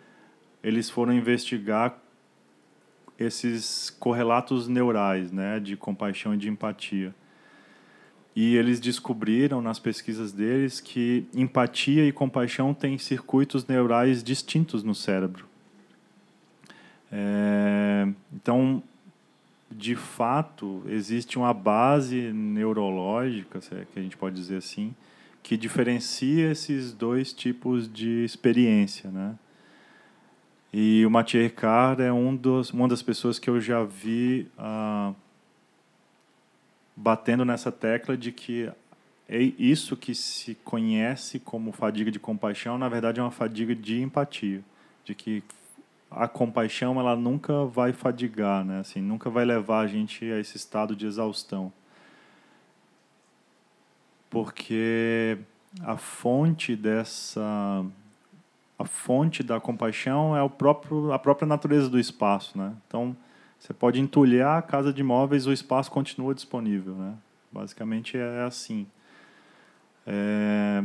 eles 0.67 0.91
foram 0.91 1.12
investigar 1.12 1.97
esses 3.17 3.89
correlatos 4.01 4.67
neurais, 4.67 5.31
né, 5.31 5.61
de 5.61 5.77
compaixão 5.77 6.35
e 6.35 6.37
de 6.37 6.49
empatia. 6.49 7.14
E 8.35 8.57
eles 8.57 8.81
descobriram 8.81 9.62
nas 9.62 9.79
pesquisas 9.79 10.33
deles 10.33 10.81
que 10.81 11.25
empatia 11.33 12.05
e 12.05 12.11
compaixão 12.11 12.75
têm 12.75 12.99
circuitos 12.99 13.64
neurais 13.64 14.25
distintos 14.25 14.83
no 14.83 14.93
cérebro. 14.93 15.47
É, 17.12 18.09
então, 18.35 18.83
de 19.71 19.95
fato, 19.95 20.83
existe 20.89 21.39
uma 21.39 21.55
base 21.55 22.33
neurológica, 22.33 23.61
é 23.71 23.87
que 23.95 24.01
a 24.01 24.03
gente 24.03 24.17
pode 24.17 24.35
dizer 24.35 24.57
assim, 24.57 24.93
que 25.45 25.57
diferencia 25.57 26.51
esses 26.51 26.93
dois 26.93 27.33
tipos 27.33 27.91
de 27.91 28.25
experiência, 28.25 29.12
né? 29.12 29.37
E 30.73 31.05
o 31.07 31.11
Mathieu 31.11 31.43
Ricard 31.43 32.03
é 32.03 32.12
um 32.12 32.35
dos, 32.35 32.71
uma 32.71 32.89
das 32.89 33.03
pessoas 33.03 33.39
que 33.39 33.49
eu 33.49 33.61
já 33.61 33.83
vi 33.85 34.49
ah, 34.59 35.12
batendo 36.95 37.45
nessa 37.45 37.71
tecla 37.71 38.17
de 38.17 38.33
que 38.33 38.71
é 39.29 39.41
isso 39.41 39.97
que 39.97 40.14
se 40.14 40.55
conhece 40.57 41.39
como 41.39 41.73
fadiga 41.73 42.11
de 42.11 42.19
compaixão, 42.19 42.79
na 42.79 42.89
verdade 42.89 43.21
é 43.21 43.23
uma 43.23 43.31
fadiga 43.31 43.75
de 43.75 44.01
empatia, 44.01 44.62
de 45.05 45.14
que 45.14 45.43
a 46.11 46.29
compaixão 46.29 46.99
ela 47.01 47.17
nunca 47.17 47.64
vai 47.64 47.93
fadigar, 47.93 48.64
né? 48.64 48.81
Assim, 48.81 49.01
nunca 49.01 49.29
vai 49.29 49.45
levar 49.45 49.81
a 49.81 49.87
gente 49.87 50.25
a 50.31 50.39
esse 50.39 50.57
estado 50.57 50.95
de 50.95 51.07
exaustão. 51.07 51.73
Porque 54.31 55.39
a 55.83 55.97
fonte 55.97 56.77
dessa 56.77 57.85
a 58.79 58.85
fonte 58.85 59.43
da 59.43 59.61
compaixão 59.61 60.37
é 60.37 60.43
o 60.43 60.51
próprio 60.51 61.12
a 61.12 61.18
própria 61.18 61.47
natureza 61.47 61.89
do 61.89 61.99
espaço, 61.99 62.57
né? 62.59 62.74
Então, 62.87 63.16
você 63.59 63.72
pode 63.72 64.01
entulhar 64.01 64.59
a 64.59 64.62
casa 64.62 64.93
de 64.93 65.03
móveis, 65.03 65.47
o 65.47 65.53
espaço 65.53 65.91
continua 65.91 66.35
disponível, 66.35 66.95
né? 66.95 67.14
Basicamente 67.51 68.16
é 68.16 68.43
assim. 68.43 68.87
É... 70.07 70.85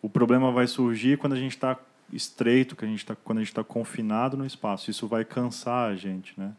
O 0.00 0.08
problema 0.08 0.50
vai 0.50 0.66
surgir 0.66 1.16
quando 1.16 1.34
a 1.34 1.38
gente 1.38 1.52
está 1.52 1.78
estreito 2.12 2.76
que 2.76 2.84
a 2.84 2.88
gente 2.88 3.06
tá, 3.06 3.16
quando 3.16 3.38
a 3.38 3.40
gente 3.40 3.50
está 3.50 3.64
confinado 3.64 4.36
no 4.36 4.44
espaço. 4.44 4.90
Isso 4.90 5.06
vai 5.06 5.24
cansar 5.24 5.90
a 5.90 5.94
gente, 5.94 6.38
né? 6.38 6.52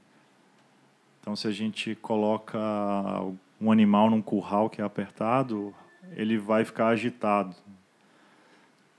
Então, 1.22 1.36
se 1.36 1.48
a 1.48 1.52
gente 1.52 1.96
coloca 1.96 2.60
um 3.60 3.72
animal 3.72 4.10
num 4.10 4.22
curral 4.22 4.70
que 4.70 4.82
é 4.82 4.84
apertado, 4.84 5.74
ele 6.16 6.38
vai 6.38 6.66
ficar 6.66 6.88
agitado. 6.88 7.56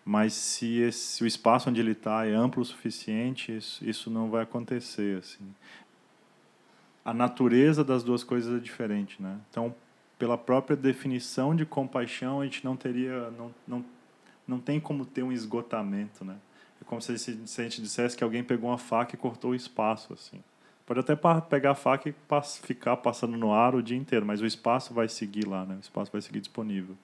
Mas 0.05 0.34
se, 0.34 0.80
esse, 0.80 0.98
se 0.98 1.24
o 1.24 1.26
espaço 1.26 1.70
onde 1.70 1.80
ele 1.80 1.92
está 1.92 2.26
é 2.26 2.34
amplo 2.34 2.61
o 2.61 2.64
suficiente, 2.64 3.57
isso, 3.57 3.82
isso 3.84 4.11
não 4.11 4.30
vai 4.30 4.42
acontecer. 4.42 5.18
Assim. 5.18 5.44
a 7.05 7.14
natureza 7.14 7.82
das 7.82 8.02
duas 8.02 8.22
coisas 8.22 8.55
é 8.55 8.61
diferente, 8.61 9.22
né? 9.22 9.38
Então, 9.50 9.74
pela 10.18 10.36
própria 10.36 10.76
definição 10.76 11.55
de 11.55 11.64
compaixão, 11.66 12.40
a 12.40 12.44
gente 12.44 12.64
não 12.64 12.76
teria, 12.76 13.30
não, 13.30 13.55
não, 13.66 13.84
não 14.46 14.61
tem 14.61 14.78
como 14.78 15.05
ter 15.05 15.22
um 15.22 15.32
esgotamento, 15.32 16.24
né? 16.24 16.36
É 16.80 16.84
como 16.84 17.00
se, 17.00 17.16
se 17.18 17.61
a 17.61 17.64
gente 17.64 17.80
dissesse 17.80 18.16
que 18.16 18.24
alguém 18.24 18.44
pegou 18.44 18.70
uma 18.70 18.78
faca 18.78 19.14
e 19.14 19.18
cortou 19.18 19.52
o 19.52 19.55
espaço, 19.55 20.12
assim. 20.12 20.42
Pode 20.86 21.00
até 21.00 21.16
pegar 21.48 21.70
a 21.70 21.74
faca 21.74 22.11
e 22.11 22.12
pass 22.12 22.59
ficar 22.59 22.98
passando 22.98 23.38
no 23.38 23.52
ar 23.52 23.74
o 23.74 23.82
dia 23.82 23.96
inteiro, 23.96 24.26
mas 24.26 24.42
o 24.42 24.46
espaço 24.46 24.92
vai 24.92 25.09
seguir 25.09 25.46
lá, 25.46 25.64
né? 25.64 25.76
O 25.76 25.80
espaço 25.80 26.12
vai 26.12 26.20
seguir 26.20 26.40
disponível. 26.40 26.94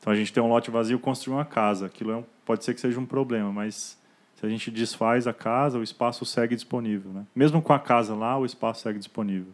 Então 0.00 0.12
a 0.12 0.16
gente 0.16 0.32
tem 0.32 0.42
um 0.42 0.48
lote 0.48 0.70
vazio, 0.70 0.98
construir 0.98 1.34
uma 1.34 1.44
casa. 1.44 1.86
Aquilo 1.86 2.10
é 2.10 2.16
um, 2.16 2.24
pode 2.44 2.64
ser 2.64 2.74
que 2.74 2.80
seja 2.80 2.98
um 2.98 3.06
problema, 3.06 3.52
mas 3.52 4.00
se 4.34 4.46
a 4.46 4.48
gente 4.48 4.70
desfaz 4.70 5.26
a 5.26 5.34
casa, 5.34 5.78
o 5.78 5.82
espaço 5.82 6.24
segue 6.24 6.54
disponível. 6.54 7.12
Né? 7.12 7.26
Mesmo 7.36 7.60
com 7.60 7.74
a 7.74 7.78
casa 7.78 8.14
lá, 8.14 8.38
o 8.38 8.46
espaço 8.46 8.82
segue 8.82 8.98
disponível. 8.98 9.52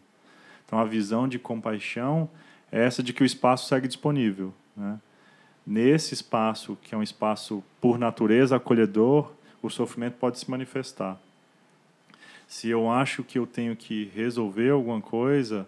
Então, 0.65 0.79
a 0.79 0.85
visão 0.85 1.27
de 1.27 1.37
compaixão 1.37 2.29
é 2.71 2.85
essa 2.85 3.03
de 3.03 3.11
que 3.11 3.21
o 3.21 3.25
espaço 3.25 3.67
segue 3.67 3.87
disponível. 3.87 4.53
Né? 4.75 4.99
Nesse 5.65 6.13
espaço, 6.13 6.77
que 6.81 6.95
é 6.95 6.97
um 6.97 7.03
espaço 7.03 7.61
por 7.81 7.97
natureza 7.97 8.55
acolhedor, 8.55 9.33
o 9.61 9.69
sofrimento 9.69 10.15
pode 10.15 10.39
se 10.39 10.49
manifestar. 10.49 11.19
Se 12.47 12.69
eu 12.69 12.89
acho 12.89 13.23
que 13.25 13.37
eu 13.37 13.45
tenho 13.45 13.75
que 13.75 14.09
resolver 14.15 14.69
alguma 14.69 15.01
coisa, 15.01 15.67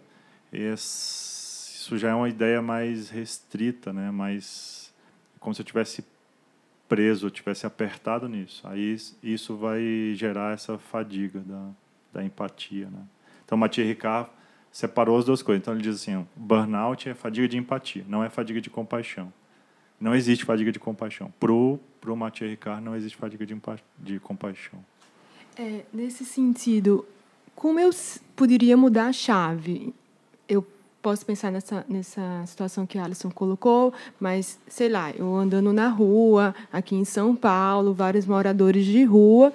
isso 1.80 1.98
já 1.98 2.10
é 2.10 2.14
uma 2.14 2.28
ideia 2.28 2.62
mais 2.62 3.10
restrita, 3.10 3.94
né? 3.94 4.12
mais 4.12 4.94
como 5.40 5.56
se 5.56 5.62
eu 5.62 5.66
tivesse 5.66 6.04
preso, 6.90 7.30
tivesse 7.30 7.66
apertado 7.66 8.28
nisso. 8.28 8.68
Aí 8.68 8.98
isso 9.24 9.56
vai 9.56 10.14
gerar 10.14 10.54
essa 10.54 10.78
fadiga 10.78 11.40
da, 11.40 11.70
da 12.12 12.22
empatia. 12.22 12.90
Né? 12.90 13.00
Então, 13.46 13.58
Mathieu 13.58 13.86
Ricard 13.86 14.30
separou 14.70 15.18
as 15.18 15.24
duas 15.24 15.42
coisas. 15.42 15.62
Então, 15.62 15.74
ele 15.74 15.82
diz 15.82 15.96
assim: 15.96 16.28
burnout 16.36 17.08
é 17.08 17.14
fadiga 17.14 17.48
de 17.48 17.58
empatia, 17.58 18.04
não 18.10 18.22
é 18.22 18.30
fadiga 18.30 18.60
de 18.60 18.70
compaixão. 18.70 19.32
Não 19.98 20.14
existe 20.14 20.44
fadiga 20.44 20.74
de 20.74 20.80
compaixão. 20.80 21.34
Pro 21.40 21.80
pro 22.02 22.14
Mathieu 22.14 22.50
Ricard 22.50 22.84
não 22.84 22.94
existe 22.94 23.18
fadiga 23.18 23.46
de, 23.46 23.56
de 23.98 24.20
compaixão. 24.20 24.84
É, 25.56 25.86
nesse 25.94 26.26
sentido, 26.26 27.06
como 27.56 27.80
eu 27.80 27.90
poderia 28.36 28.76
mudar 28.76 29.08
a 29.08 29.14
chave? 29.14 29.94
Eu 30.48 30.66
posso 31.02 31.26
pensar 31.26 31.52
nessa, 31.52 31.86
nessa 31.88 32.44
situação 32.46 32.86
que 32.86 32.98
a 32.98 33.06
Alison 33.06 33.30
colocou, 33.30 33.94
mas, 34.20 34.60
sei 34.68 34.90
lá, 34.90 35.12
eu 35.12 35.36
andando 35.36 35.72
na 35.72 35.88
rua, 35.88 36.54
aqui 36.72 36.96
em 36.96 37.06
São 37.06 37.36
Paulo, 37.36 37.94
vários 37.94 38.26
moradores 38.26 38.86
de 38.86 39.04
rua, 39.04 39.54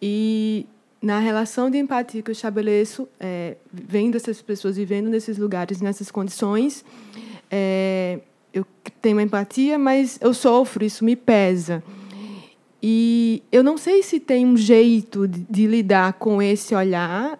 e 0.00 0.66
na 1.02 1.18
relação 1.18 1.70
de 1.70 1.78
empatia 1.78 2.22
que 2.22 2.30
eu 2.30 2.32
estabeleço, 2.32 3.08
é, 3.18 3.56
vendo 3.72 4.16
essas 4.16 4.42
pessoas 4.42 4.76
vivendo 4.76 5.08
nesses 5.08 5.38
lugares, 5.38 5.80
nessas 5.80 6.10
condições, 6.10 6.84
é, 7.50 8.20
eu 8.52 8.66
tenho 9.00 9.16
uma 9.16 9.22
empatia, 9.22 9.78
mas 9.78 10.18
eu 10.20 10.34
sofro, 10.34 10.84
isso 10.84 11.04
me 11.04 11.16
pesa. 11.16 11.82
E 12.82 13.42
eu 13.52 13.62
não 13.62 13.76
sei 13.76 14.02
se 14.02 14.18
tem 14.18 14.46
um 14.46 14.56
jeito 14.56 15.28
de, 15.28 15.40
de 15.48 15.66
lidar 15.66 16.14
com 16.14 16.40
esse 16.40 16.74
olhar 16.74 17.38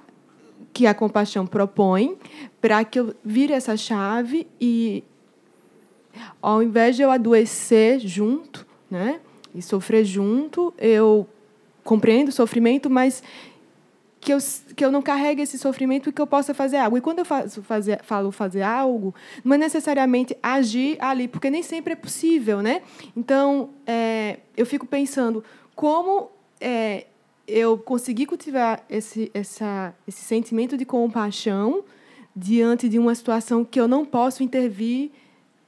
que 0.80 0.86
a 0.86 0.94
compaixão 0.94 1.46
propõe, 1.46 2.16
para 2.58 2.82
que 2.86 2.98
eu 2.98 3.14
vire 3.22 3.52
essa 3.52 3.76
chave 3.76 4.46
e, 4.58 5.04
ao 6.40 6.62
invés 6.62 6.96
de 6.96 7.02
eu 7.02 7.10
adoecer 7.10 7.98
junto, 8.00 8.66
né, 8.90 9.20
e 9.54 9.60
sofrer 9.60 10.06
junto, 10.06 10.72
eu 10.78 11.28
compreendo 11.84 12.28
o 12.28 12.32
sofrimento, 12.32 12.88
mas 12.88 13.22
que 14.18 14.32
eu, 14.32 14.38
que 14.74 14.82
eu 14.82 14.90
não 14.90 15.02
carregue 15.02 15.42
esse 15.42 15.58
sofrimento 15.58 16.08
e 16.08 16.12
que 16.14 16.22
eu 16.22 16.26
possa 16.26 16.54
fazer 16.54 16.78
algo. 16.78 16.96
E 16.96 17.02
quando 17.02 17.18
eu 17.18 17.26
faço, 17.26 17.62
fazer, 17.62 18.00
falo 18.02 18.32
fazer 18.32 18.62
algo, 18.62 19.14
não 19.44 19.56
é 19.56 19.58
necessariamente 19.58 20.34
agir 20.42 20.96
ali, 20.98 21.28
porque 21.28 21.50
nem 21.50 21.62
sempre 21.62 21.92
é 21.92 21.96
possível, 21.96 22.62
né? 22.62 22.80
Então, 23.14 23.68
é, 23.86 24.38
eu 24.56 24.64
fico 24.64 24.86
pensando 24.86 25.44
como 25.76 26.30
é, 26.58 27.04
eu 27.50 27.76
consegui 27.78 28.26
cultivar 28.26 28.84
esse, 28.88 29.30
essa, 29.34 29.94
esse 30.06 30.22
sentimento 30.22 30.76
de 30.76 30.84
compaixão 30.84 31.84
diante 32.34 32.88
de 32.88 32.98
uma 32.98 33.14
situação 33.14 33.64
que 33.64 33.80
eu 33.80 33.88
não 33.88 34.04
posso 34.04 34.42
intervir 34.42 35.10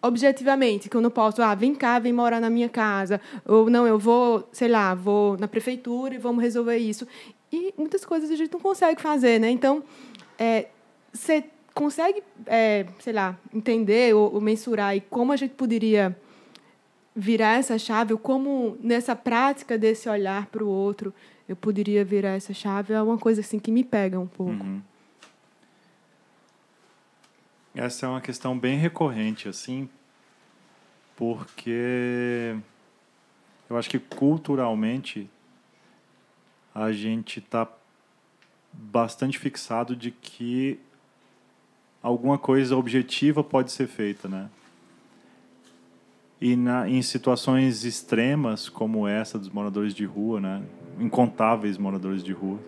objetivamente, 0.01 0.89
que 0.89 0.97
eu 0.97 1.01
não 1.01 1.11
posso, 1.11 1.41
ah, 1.43 1.55
vem 1.55 1.75
cá, 1.75 1.99
vem 1.99 2.13
morar 2.13 2.41
na 2.41 2.51
minha 2.51 2.69
casa, 2.69 3.21
ou 3.47 3.71
não, 3.71 3.87
eu 3.87 3.99
vou, 3.99 4.49
sei 4.53 4.69
lá, 4.69 4.95
vou 4.95 5.39
na 5.39 5.47
prefeitura 5.47 6.15
e 6.15 6.19
vamos 6.19 6.43
resolver 6.43 6.77
isso. 6.77 7.07
E 7.53 7.73
muitas 7.79 8.05
coisas 8.05 8.31
a 8.31 8.37
gente 8.37 8.53
não 8.53 8.61
consegue 8.61 9.01
fazer, 9.01 9.39
né? 9.39 9.49
Então, 9.51 9.85
é, 10.39 10.67
você 11.13 11.45
consegue, 11.73 12.23
é, 12.47 12.87
sei 12.99 13.13
lá, 13.13 13.39
entender 13.55 14.15
ou, 14.15 14.35
ou 14.35 14.41
mensurar 14.41 14.97
e 14.97 15.01
como 15.01 15.33
a 15.33 15.37
gente 15.37 15.55
poderia 15.55 16.17
virar 17.15 17.59
essa 17.59 17.79
chave, 17.79 18.13
ou 18.13 18.19
como 18.19 18.77
nessa 18.81 19.15
prática 19.15 19.79
desse 19.79 20.09
olhar 20.09 20.47
para 20.47 20.65
o 20.65 20.69
outro 20.69 21.15
eu 21.49 21.57
poderia 21.57 22.05
virar 22.05 22.31
essa 22.31 22.55
chave, 22.55 22.93
é 22.93 23.03
uma 23.03 23.19
coisa 23.19 23.41
assim 23.41 23.59
que 23.59 23.71
me 23.71 23.85
pega 23.85 24.19
um 24.19 24.27
pouco. 24.27 24.53
Uhum. 24.53 24.83
Essa 27.75 28.07
é 28.07 28.09
uma 28.09 28.21
questão 28.21 28.59
bem 28.59 28.77
recorrente, 28.77 29.49
assim, 29.49 29.89
porque 31.17 32.55
eu 33.69 33.77
acho 33.77 33.89
que 33.89 33.99
culturalmente 33.99 35.29
a 36.75 36.93
gente 36.93 37.39
está 37.39 37.67
bastante 38.73 39.39
fixado 39.39 39.95
de 39.97 40.11
que 40.11 40.79
alguma 42.03 42.39
coisa 42.39 42.77
objetiva 42.77 43.43
pode 43.43 43.71
ser 43.73 43.87
feita, 43.87 44.29
né? 44.29 44.51
E 46.43 46.57
na, 46.57 46.89
em 46.89 47.01
situações 47.01 47.85
extremas 47.85 48.69
como 48.69 49.07
essa 49.07 49.39
dos 49.39 49.49
moradores 49.49 49.95
de 49.95 50.05
rua, 50.05 50.41
né? 50.41 50.63
Incontáveis 50.99 51.79
moradores 51.79 52.23
de 52.23 52.33
rua 52.33 52.59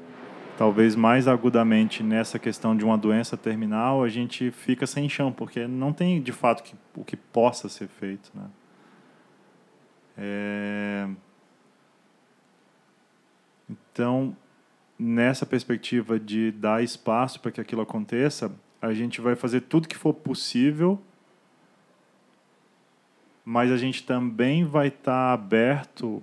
talvez 0.57 0.95
mais 0.95 1.27
agudamente 1.27 2.03
nessa 2.03 2.39
questão 2.39 2.77
de 2.77 2.85
uma 2.85 2.97
doença 2.97 3.37
terminal, 3.37 4.03
a 4.03 4.09
gente 4.09 4.51
fica 4.51 4.87
sem 4.87 5.09
chão, 5.09 5.33
porque 5.33 5.67
não 5.67 5.93
tem 5.93 6.23
de 6.23 6.33
fato 6.33 6.63
que, 6.63 6.75
o 6.97 7.05
que 7.05 7.17
possa 7.17 7.69
ser 7.69 7.89
feito. 7.89 8.31
Né? 8.35 8.45
É... 10.17 11.09
Então, 13.69 14.37
nessa 14.99 15.45
perspectiva 15.45 16.19
de 16.21 16.53
dar 16.53 16.83
espaço 16.83 17.41
para 17.41 17.51
que 17.51 17.61
aquilo 17.61 17.83
aconteça, 17.83 18.53
a 18.81 18.93
gente 18.93 19.21
vai 19.21 19.35
fazer 19.35 19.63
tudo 19.63 19.89
que 19.89 19.97
for 19.97 20.13
possível, 20.13 21.01
mas 23.45 23.71
a 23.71 23.77
gente 23.77 24.05
também 24.05 24.65
vai 24.65 24.89
estar 24.89 25.29
tá 25.29 25.33
aberto 25.33 26.23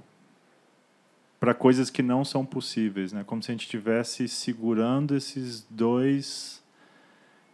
para 1.39 1.53
coisas 1.53 1.89
que 1.89 2.01
não 2.01 2.23
são 2.23 2.45
possíveis, 2.45 3.11
né? 3.11 3.23
Como 3.25 3.41
se 3.41 3.51
a 3.51 3.53
gente 3.53 3.63
estivesse 3.63 4.27
segurando 4.27 5.15
esses 5.15 5.65
dois 5.69 6.61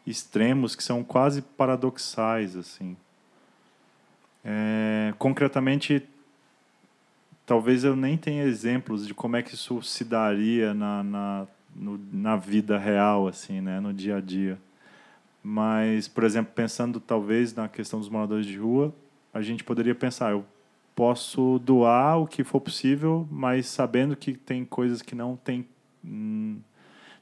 extremos 0.05 0.75
que 0.75 0.83
são 0.83 1.03
quase 1.03 1.41
paradoxais, 1.41 2.55
assim. 2.55 2.95
É, 4.43 5.13
concretamente, 5.17 6.01
talvez 7.45 7.83
eu 7.83 7.95
nem 7.95 8.17
tenha 8.17 8.43
exemplos 8.43 9.05
de 9.05 9.13
como 9.13 9.35
é 9.35 9.41
que 9.43 9.53
isso 9.53 9.81
se 9.81 10.05
daria 10.05 10.73
na, 10.73 11.03
na, 11.03 11.47
no, 11.75 11.99
na 12.11 12.35
vida 12.37 12.77
real, 12.77 13.27
assim, 13.27 13.61
né? 13.61 13.79
No 13.79 13.93
dia 13.93 14.17
a 14.17 14.21
dia. 14.21 14.57
Mas, 15.43 16.07
por 16.07 16.23
exemplo, 16.23 16.51
pensando 16.53 16.99
talvez 16.99 17.53
na 17.53 17.69
questão 17.69 17.99
dos 17.99 18.09
moradores 18.09 18.45
de 18.45 18.57
rua, 18.57 18.93
a 19.37 19.41
gente 19.41 19.63
poderia 19.63 19.93
pensar, 19.93 20.31
eu 20.31 20.43
posso 20.95 21.59
doar 21.59 22.19
o 22.19 22.27
que 22.27 22.43
for 22.43 22.59
possível, 22.59 23.27
mas 23.29 23.67
sabendo 23.67 24.15
que 24.15 24.33
tem 24.33 24.65
coisas 24.65 25.01
que 25.01 25.13
não 25.13 25.35
tem. 25.35 25.67
Hum, 26.03 26.57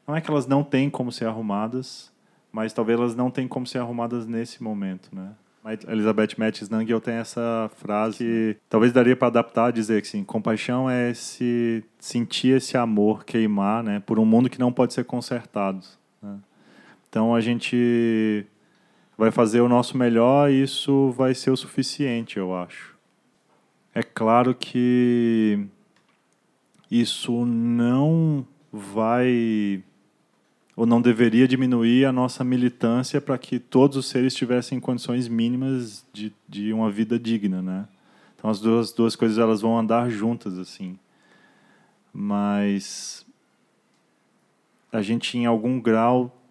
não 0.07 0.15
é 0.15 0.21
que 0.21 0.31
elas 0.31 0.47
não 0.47 0.63
têm 0.63 0.89
como 0.89 1.11
ser 1.11 1.25
arrumadas, 1.25 2.11
mas 2.53 2.71
talvez 2.71 2.97
elas 2.97 3.15
não 3.15 3.29
tenham 3.29 3.49
como 3.49 3.67
ser 3.67 3.79
arrumadas 3.79 4.25
nesse 4.25 4.63
momento, 4.63 5.09
né? 5.13 5.33
A 5.61 5.91
Elizabeth 5.91 6.35
Mattis 6.37 6.69
Nangel 6.69 7.01
tem 7.01 7.15
essa 7.15 7.69
frase 7.77 8.19
que 8.19 8.57
talvez 8.69 8.93
daria 8.93 9.15
para 9.15 9.29
adaptar, 9.29 9.73
dizer 9.73 9.99
que 9.99 10.07
sim, 10.07 10.23
compaixão 10.23 10.87
é 10.87 11.09
esse 11.09 11.83
sentir 11.97 12.55
esse 12.57 12.77
amor 12.77 13.25
queimar, 13.25 13.83
né, 13.83 13.99
por 13.99 14.19
um 14.19 14.25
mundo 14.25 14.47
que 14.47 14.59
não 14.59 14.71
pode 14.71 14.93
ser 14.93 15.03
consertado. 15.05 15.83
Né? 16.21 16.37
Então 17.09 17.33
a 17.33 17.41
gente 17.41 18.45
vai 19.17 19.31
fazer 19.31 19.61
o 19.61 19.69
nosso 19.69 19.97
melhor 19.97 20.51
e 20.51 20.61
isso 20.61 21.11
vai 21.11 21.33
ser 21.33 21.51
o 21.51 21.57
suficiente, 21.57 22.37
eu 22.37 22.55
acho. 22.55 22.95
É 23.93 24.03
claro 24.03 24.53
que 24.53 25.65
isso 26.91 27.45
não 27.45 28.45
vai 28.71 29.83
ou 30.75 30.85
não 30.85 31.01
deveria 31.01 31.47
diminuir 31.47 32.03
a 32.03 32.11
nossa 32.11 32.43
militância 32.43 33.21
para 33.21 33.37
que 33.37 33.57
todos 33.57 33.95
os 33.95 34.07
seres 34.07 34.35
tivessem 34.35 34.79
condições 34.79 35.27
mínimas 35.29 36.05
de, 36.11 36.33
de 36.49 36.73
uma 36.73 36.91
vida 36.91 37.17
digna, 37.17 37.61
né? 37.61 37.87
Então 38.35 38.49
as 38.49 38.59
duas, 38.59 38.91
duas 38.91 39.15
coisas 39.15 39.37
elas 39.37 39.61
vão 39.61 39.79
andar 39.79 40.09
juntas 40.09 40.59
assim. 40.59 40.99
Mas 42.13 43.25
a 44.91 45.01
gente 45.01 45.37
em 45.37 45.45
algum 45.45 45.79
grau 45.79 46.44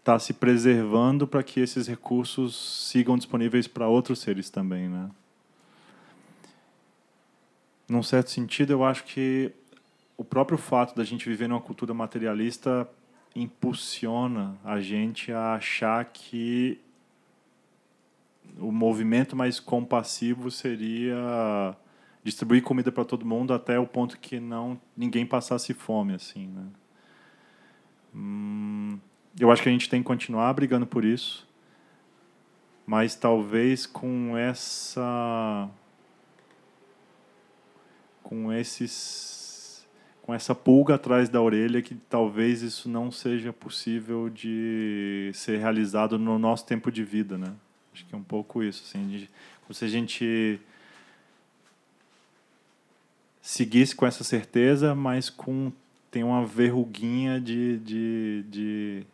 está 0.00 0.18
se 0.18 0.32
preservando 0.32 1.26
para 1.26 1.42
que 1.42 1.60
esses 1.60 1.86
recursos 1.86 2.88
sigam 2.90 3.16
disponíveis 3.16 3.68
para 3.68 3.86
outros 3.86 4.18
seres 4.18 4.50
também, 4.50 4.88
né? 4.88 5.10
Num 7.88 8.02
certo 8.02 8.30
sentido, 8.30 8.72
eu 8.72 8.84
acho 8.84 9.04
que 9.04 9.52
o 10.16 10.24
próprio 10.24 10.58
fato 10.58 10.94
da 10.94 11.04
gente 11.04 11.28
viver 11.28 11.48
numa 11.48 11.60
cultura 11.60 11.92
materialista 11.92 12.88
impulsiona 13.34 14.56
a 14.64 14.80
gente 14.80 15.32
a 15.32 15.54
achar 15.54 16.04
que 16.06 16.80
o 18.58 18.72
movimento 18.72 19.36
mais 19.36 19.60
compassivo 19.60 20.50
seria 20.50 21.76
distribuir 22.24 22.62
comida 22.62 22.90
para 22.90 23.04
todo 23.04 23.24
mundo 23.24 23.52
até 23.54 23.78
o 23.78 23.86
ponto 23.86 24.18
que 24.18 24.40
não 24.40 24.80
ninguém 24.96 25.24
passasse 25.24 25.72
fome 25.72 26.12
assim 26.12 26.48
né 26.48 26.66
hum, 28.14 28.98
eu 29.38 29.50
acho 29.50 29.62
que 29.62 29.68
a 29.68 29.72
gente 29.72 29.88
tem 29.88 30.00
que 30.00 30.06
continuar 30.06 30.52
brigando 30.52 30.86
por 30.86 31.04
isso 31.04 31.48
mas 32.86 33.14
talvez 33.14 33.86
com 33.86 34.36
essa 34.36 35.68
com 38.22 38.52
esses 38.52 39.86
com 40.22 40.34
essa 40.34 40.54
pulga 40.54 40.94
atrás 40.94 41.28
da 41.28 41.40
orelha 41.40 41.82
que 41.82 41.94
talvez 41.94 42.62
isso 42.62 42.88
não 42.88 43.10
seja 43.10 43.52
possível 43.52 44.28
de 44.28 45.30
ser 45.34 45.58
realizado 45.58 46.18
no 46.18 46.38
nosso 46.38 46.66
tempo 46.66 46.90
de 46.90 47.04
vida 47.04 47.38
né? 47.38 47.52
Acho 47.92 48.04
que 48.06 48.14
é 48.14 48.18
um 48.18 48.22
pouco 48.22 48.62
isso 48.62 48.82
assim 48.84 49.06
de, 49.08 49.30
como 49.62 49.74
se 49.74 49.84
a 49.84 49.88
gente 49.88 50.60
seguisse 53.40 53.94
com 53.94 54.06
essa 54.06 54.22
certeza, 54.22 54.94
mas 54.94 55.30
com 55.30 55.72
tem 56.10 56.24
uma 56.24 56.44
verruguinha 56.44 57.40
de, 57.40 57.78
de, 57.78 58.44
de, 58.48 59.06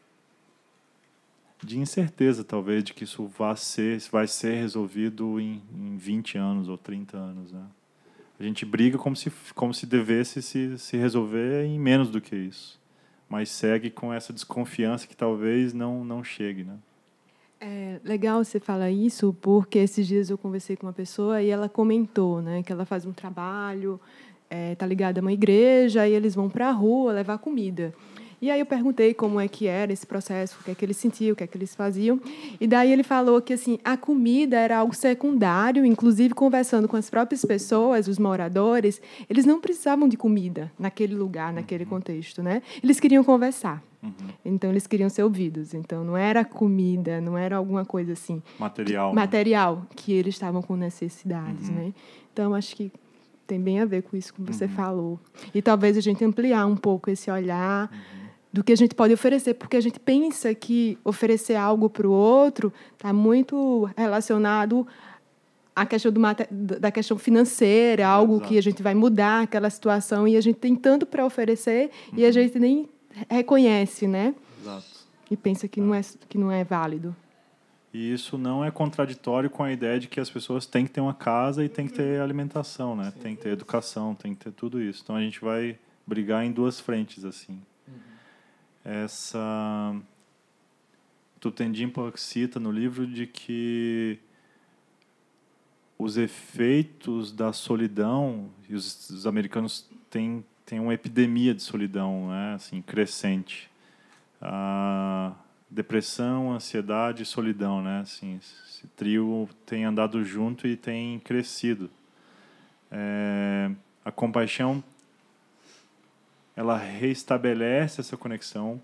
de 1.63 1.79
incerteza, 1.79 2.45
talvez, 2.45 2.85
de 2.85 2.93
que 2.93 3.05
isso 3.05 3.27
vai 3.39 3.57
ser, 3.57 4.01
vai 4.11 4.27
ser 4.27 4.55
resolvido 4.55 5.41
em, 5.41 5.63
em 5.75 5.97
20 5.97 6.39
anos 6.39 6.69
ou 6.69 6.77
30 6.77 7.17
anos. 7.17 7.53
Né? 7.53 7.63
A 8.39 8.43
gente 8.43 8.65
briga 8.65 8.99
como 8.99 9.17
se, 9.17 9.33
como 9.55 9.73
se 9.73 9.87
devesse 9.87 10.43
se, 10.43 10.79
se 10.79 10.97
resolver 10.97 11.65
em 11.65 11.79
menos 11.79 12.11
do 12.11 12.21
que 12.21 12.37
isso, 12.37 12.79
mas 13.29 13.49
segue 13.49 13.91
com 13.91 14.13
essa 14.13 14.33
desconfiança 14.33 15.07
que 15.07 15.17
talvez 15.17 15.73
não, 15.73 16.05
não 16.05 16.23
chegue. 16.23 16.65
Né? 16.65 16.77
É 17.61 18.01
legal 18.05 18.45
você 18.45 18.61
falar 18.61 18.91
isso, 18.91 19.35
porque 19.41 19.79
esses 19.79 20.07
dias 20.07 20.29
eu 20.29 20.37
conversei 20.37 20.77
com 20.77 20.87
uma 20.87 20.93
pessoa 20.93 21.41
e 21.41 21.49
ela 21.49 21.69
comentou 21.69 22.43
né, 22.43 22.63
que 22.63 22.71
ela 22.71 22.85
faz 22.85 23.07
um 23.07 23.13
trabalho, 23.13 23.99
está 24.45 24.57
é, 24.57 24.75
tá 24.75 24.87
ligada 24.87 25.21
a 25.21 25.23
uma 25.23 25.33
igreja, 25.33 26.07
e 26.07 26.13
eles 26.13 26.35
vão 26.35 26.51
para 26.51 26.69
a 26.69 26.73
rua 26.73 27.13
levar 27.13 27.39
comida. 27.39 27.95
E 28.41 28.51
aí 28.51 28.61
eu 28.61 28.67
perguntei 28.67 29.15
como 29.15 29.41
é 29.41 29.49
que 29.49 29.67
era 29.67 29.93
esse 29.93 30.07
processo, 30.07 30.59
o 30.61 30.65
que 30.65 30.71
é 30.71 30.75
que 30.75 30.85
eles 30.85 30.97
sentiam, 30.97 31.33
o 31.33 31.37
que 31.37 31.43
é 31.43 31.47
que 31.47 31.57
eles 31.57 31.75
faziam. 31.75 32.21
E 32.61 32.67
daí 32.67 32.93
ele 32.93 33.03
falou 33.03 33.41
que 33.41 33.55
assim, 33.55 33.79
a 33.83 33.97
comida 33.97 34.59
era 34.59 34.79
algo 34.79 34.95
secundário, 34.95 35.87
inclusive 35.87 36.35
conversando 36.35 36.87
com 36.87 36.97
as 36.97 37.09
próprias 37.09 37.45
pessoas, 37.45 38.09
os 38.09 38.19
moradores, 38.19 39.01
eles 39.29 39.47
não 39.47 39.61
precisavam 39.61 40.07
de 40.07 40.17
comida 40.17 40.71
naquele 40.79 41.15
lugar, 41.15 41.53
naquele 41.53 41.85
uhum. 41.85 41.91
contexto, 41.91 42.43
né? 42.43 42.63
Eles 42.83 43.01
queriam 43.01 43.25
conversar. 43.25 43.83
Uhum. 44.03 44.13
Então 44.45 44.71
eles 44.71 44.87
queriam 44.87 45.09
ser 45.09 45.23
ouvidos. 45.23 45.73
Então 45.73 46.05
não 46.05 46.17
era 46.17 46.45
comida, 46.45 47.21
não 47.23 47.39
era 47.39 47.57
alguma 47.57 47.87
coisa 47.87 48.13
assim 48.13 48.43
material, 48.59 49.15
material 49.15 49.77
né? 49.77 49.87
que 49.97 50.13
eles 50.13 50.35
estavam 50.35 50.61
com 50.61 50.77
necessidades, 50.77 51.71
uhum. 51.71 51.75
né? 51.75 51.95
Então 52.33 52.55
acho 52.55 52.77
que 52.77 52.93
tem 53.47 53.61
bem 53.61 53.81
a 53.81 53.85
ver 53.87 54.03
com 54.03 54.17
isso 54.17 54.35
que 54.35 54.43
você 54.43 54.65
uhum. 54.65 54.71
falou. 54.71 55.21
E 55.55 55.63
talvez 55.63 55.97
a 55.97 56.01
gente 56.01 56.23
ampliar 56.23 56.67
um 56.67 56.77
pouco 56.77 57.11
esse 57.11 57.31
olhar 57.31 57.91
uhum 57.91 58.26
do 58.57 58.65
que 58.65 58.73
a 58.73 58.77
gente 58.77 58.95
pode 58.95 59.13
oferecer, 59.13 59.53
porque 59.53 59.77
a 59.77 59.81
gente 59.83 60.01
pensa 60.01 60.55
que 60.55 60.97
oferecer 61.05 61.57
algo 61.57 61.91
para 61.91 62.09
o 62.09 62.11
outro 62.11 62.73
está 62.95 63.13
muito 63.13 63.87
relacionado 63.95 64.87
à 65.75 65.85
questão 65.85 66.11
do, 66.11 66.21
da 66.81 66.91
questão 66.91 67.19
financeira, 67.19 68.07
algo 68.07 68.37
Exato. 68.37 68.49
que 68.49 68.57
a 68.57 68.63
gente 68.63 68.83
vai 68.83 68.95
mudar 68.95 69.43
aquela 69.43 69.69
situação 69.69 70.27
e 70.27 70.39
a 70.39 70.41
gente 70.41 70.57
tem 70.57 70.75
tanto 70.75 71.05
para 71.05 71.27
oferecer 71.27 71.91
uhum. 72.11 72.19
e 72.19 72.25
a 72.25 72.29
uhum. 72.29 72.33
gente 72.33 72.59
nem 72.59 72.89
reconhece, 73.29 74.09
né? 74.09 74.35
Exato. 74.63 74.87
E 75.31 75.37
pensa 75.37 75.69
que 75.69 75.79
não 75.79 75.95
é 75.95 76.01
que 76.27 76.39
não 76.39 76.51
é 76.51 76.65
válido. 76.65 77.15
E 77.93 78.11
isso 78.11 78.39
não 78.39 78.65
é 78.65 78.71
contraditório 78.71 79.51
com 79.51 79.65
a 79.65 79.71
ideia 79.71 80.01
de 80.01 80.09
que 80.09 80.19
as 80.19 80.31
pessoas 80.31 80.65
têm 80.65 80.87
que 80.87 80.93
ter 80.93 81.03
uma 81.03 81.15
casa 81.15 81.63
e 81.63 81.69
têm 81.69 81.87
que 81.87 81.93
ter 81.93 82.23
alimentação, 82.23 82.97
né? 82.97 83.13
Sim. 83.15 83.21
Tem 83.21 83.37
que 83.37 83.43
ter 83.43 83.51
educação, 83.51 84.15
tem 84.15 84.35
que 84.35 84.45
ter 84.45 84.51
tudo 84.51 84.81
isso. 84.81 85.03
Então 85.05 85.15
a 85.15 85.21
gente 85.21 85.43
vai 85.43 85.79
brigar 86.07 86.43
em 86.43 86.53
duas 86.53 86.81
frentes 86.81 87.23
assim 87.23 87.61
essa 88.87 90.01
Tutendimpa 91.41 92.13
cita 92.15 92.61
no 92.61 92.71
livro 92.71 93.05
de 93.05 93.27
que 93.27 94.19
os 95.99 96.17
efeitos 96.17 97.33
da 97.33 97.53
solidão 97.53 98.49
e 98.69 98.75
os, 98.75 99.11
os 99.11 99.27
americanos 99.27 99.89
têm, 100.09 100.45
têm 100.65 100.79
uma 100.79 100.95
epidemia 100.95 101.53
de 101.53 101.63
solidão 101.63 102.29
né, 102.29 102.55
assim, 102.55 102.81
crescente. 102.81 103.69
A 104.41 105.35
depressão, 105.69 106.53
ansiedade 106.53 107.25
e 107.25 107.27
solidão. 107.27 107.83
Né, 107.83 108.01
assim, 108.01 108.37
esse 108.37 108.87
trio 108.89 109.49
tem 109.65 109.85
andado 109.85 110.25
junto 110.25 110.67
e 110.67 110.77
tem 110.77 111.19
crescido. 111.21 111.91
É, 112.91 113.71
a 114.05 114.13
compaixão 114.13 114.83
ela 116.57 116.77
reestabelece 116.77 118.01
essa 118.01 118.17
conexão 118.17 118.83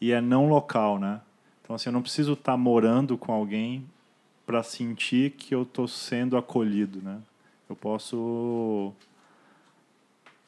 e 0.00 0.12
é 0.12 0.20
não 0.20 0.48
local, 0.48 0.98
né? 0.98 1.20
Então 1.62 1.74
assim, 1.74 1.88
eu 1.88 1.92
não 1.92 2.02
preciso 2.02 2.32
estar 2.32 2.52
tá 2.52 2.56
morando 2.56 3.18
com 3.18 3.32
alguém 3.32 3.84
para 4.46 4.62
sentir 4.62 5.32
que 5.32 5.54
eu 5.54 5.62
estou 5.62 5.86
sendo 5.88 6.36
acolhido, 6.36 7.02
né? 7.02 7.18
Eu 7.68 7.76
posso 7.76 8.94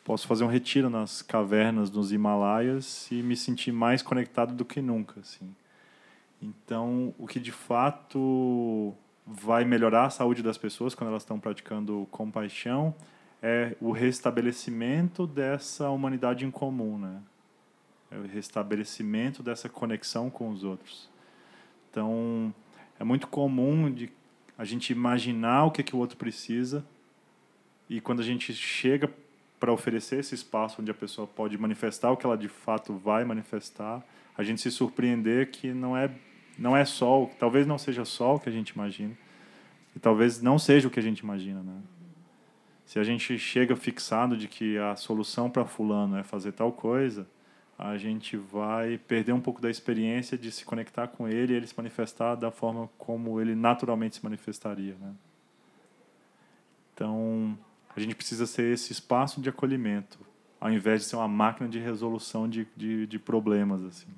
posso 0.05 0.26
fazer 0.26 0.44
um 0.44 0.48
retiro 0.48 0.88
nas 0.88 1.20
cavernas 1.20 1.90
dos 1.90 2.10
Himalaias 2.10 3.10
e 3.10 3.22
me 3.22 3.36
sentir 3.36 3.72
mais 3.72 4.02
conectado 4.02 4.55
do 4.55 4.64
que 4.64 4.80
nunca, 4.80 5.20
assim. 5.20 5.55
Então, 6.40 7.14
o 7.18 7.26
que 7.26 7.38
de 7.38 7.52
fato 7.52 8.94
vai 9.26 9.64
melhorar 9.64 10.06
a 10.06 10.10
saúde 10.10 10.42
das 10.42 10.56
pessoas 10.56 10.94
quando 10.94 11.10
elas 11.10 11.22
estão 11.22 11.38
praticando 11.38 12.09
compaixão 12.10 12.94
é 13.42 13.76
o 13.80 13.90
restabelecimento 13.90 15.26
dessa 15.26 15.88
humanidade 15.90 16.44
em 16.44 16.50
comum, 16.50 16.98
né? 16.98 17.22
É 18.10 18.18
o 18.18 18.26
restabelecimento 18.26 19.42
dessa 19.42 19.68
conexão 19.68 20.28
com 20.28 20.50
os 20.50 20.64
outros. 20.64 21.08
Então, 21.90 22.54
é 22.98 23.04
muito 23.04 23.26
comum 23.26 23.90
de 23.90 24.10
a 24.58 24.64
gente 24.64 24.92
imaginar 24.92 25.64
o 25.64 25.70
que, 25.70 25.82
que 25.82 25.96
o 25.96 25.98
outro 25.98 26.16
precisa 26.16 26.84
e 27.88 28.00
quando 28.00 28.20
a 28.20 28.24
gente 28.24 28.52
chega 28.52 29.10
para 29.58 29.72
oferecer 29.72 30.18
esse 30.18 30.34
espaço 30.34 30.80
onde 30.80 30.90
a 30.90 30.94
pessoa 30.94 31.26
pode 31.26 31.56
manifestar 31.56 32.10
o 32.10 32.16
que 32.16 32.26
ela 32.26 32.36
de 32.36 32.48
fato 32.48 32.94
vai 32.94 33.24
manifestar, 33.24 34.04
a 34.36 34.42
gente 34.42 34.60
se 34.60 34.70
surpreender 34.70 35.50
que 35.50 35.72
não 35.72 35.96
é 35.96 36.10
não 36.58 36.76
é 36.76 36.84
só, 36.84 37.24
talvez 37.38 37.66
não 37.66 37.78
seja 37.78 38.04
só 38.04 38.34
o 38.34 38.40
que 38.40 38.50
a 38.50 38.52
gente 38.52 38.70
imagina, 38.70 39.16
e 39.96 39.98
talvez 39.98 40.42
não 40.42 40.58
seja 40.58 40.88
o 40.88 40.90
que 40.90 41.00
a 41.00 41.02
gente 41.02 41.20
imagina, 41.20 41.62
né? 41.62 41.80
Se 42.90 42.98
a 42.98 43.04
gente 43.04 43.38
chega 43.38 43.76
fixado 43.76 44.36
de 44.36 44.48
que 44.48 44.76
a 44.76 44.96
solução 44.96 45.48
para 45.48 45.64
fulano 45.64 46.16
é 46.16 46.24
fazer 46.24 46.50
tal 46.50 46.72
coisa, 46.72 47.24
a 47.78 47.96
gente 47.96 48.36
vai 48.36 48.98
perder 48.98 49.32
um 49.32 49.40
pouco 49.40 49.62
da 49.62 49.70
experiência 49.70 50.36
de 50.36 50.50
se 50.50 50.64
conectar 50.64 51.06
com 51.06 51.28
ele 51.28 51.52
e 51.52 51.56
ele 51.56 51.68
se 51.68 51.76
manifestar 51.76 52.34
da 52.34 52.50
forma 52.50 52.90
como 52.98 53.40
ele 53.40 53.54
naturalmente 53.54 54.16
se 54.16 54.24
manifestaria, 54.24 54.96
né? 55.00 55.14
Então, 56.92 57.56
a 57.94 58.00
gente 58.00 58.16
precisa 58.16 58.44
ser 58.44 58.74
esse 58.74 58.90
espaço 58.90 59.40
de 59.40 59.48
acolhimento, 59.48 60.18
ao 60.60 60.72
invés 60.72 61.02
de 61.02 61.06
ser 61.06 61.14
uma 61.14 61.28
máquina 61.28 61.68
de 61.68 61.78
resolução 61.78 62.48
de, 62.48 62.66
de, 62.76 63.06
de 63.06 63.18
problemas, 63.20 63.84
assim 63.84 64.08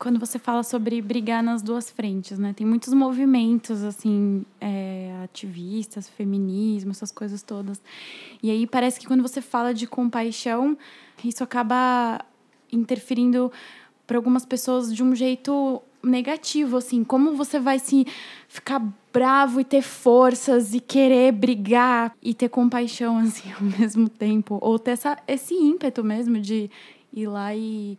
quando 0.00 0.18
você 0.18 0.38
fala 0.38 0.62
sobre 0.62 1.02
brigar 1.02 1.42
nas 1.42 1.62
duas 1.62 1.90
frentes, 1.90 2.38
né? 2.38 2.54
Tem 2.54 2.66
muitos 2.66 2.94
movimentos, 2.94 3.84
assim, 3.84 4.46
é, 4.58 5.14
ativistas, 5.22 6.08
feminismo, 6.08 6.90
essas 6.90 7.12
coisas 7.12 7.42
todas. 7.42 7.78
E 8.42 8.50
aí 8.50 8.66
parece 8.66 8.98
que 8.98 9.06
quando 9.06 9.20
você 9.20 9.42
fala 9.42 9.74
de 9.74 9.86
compaixão, 9.86 10.76
isso 11.22 11.44
acaba 11.44 12.18
interferindo 12.72 13.52
para 14.06 14.16
algumas 14.16 14.46
pessoas 14.46 14.92
de 14.92 15.02
um 15.02 15.14
jeito 15.14 15.82
negativo, 16.02 16.78
assim. 16.78 17.04
Como 17.04 17.36
você 17.36 17.60
vai 17.60 17.78
se 17.78 18.06
ficar 18.48 18.82
bravo 19.12 19.60
e 19.60 19.64
ter 19.64 19.82
forças 19.82 20.72
e 20.72 20.80
querer 20.80 21.30
brigar 21.30 22.16
e 22.22 22.32
ter 22.32 22.48
compaixão, 22.48 23.18
assim, 23.20 23.52
ao 23.52 23.62
mesmo 23.78 24.08
tempo? 24.08 24.56
Ou 24.62 24.78
ter 24.78 24.92
essa, 24.92 25.18
esse 25.28 25.52
ímpeto 25.54 26.02
mesmo 26.02 26.40
de 26.40 26.70
ir 27.12 27.26
lá 27.26 27.54
e 27.54 27.98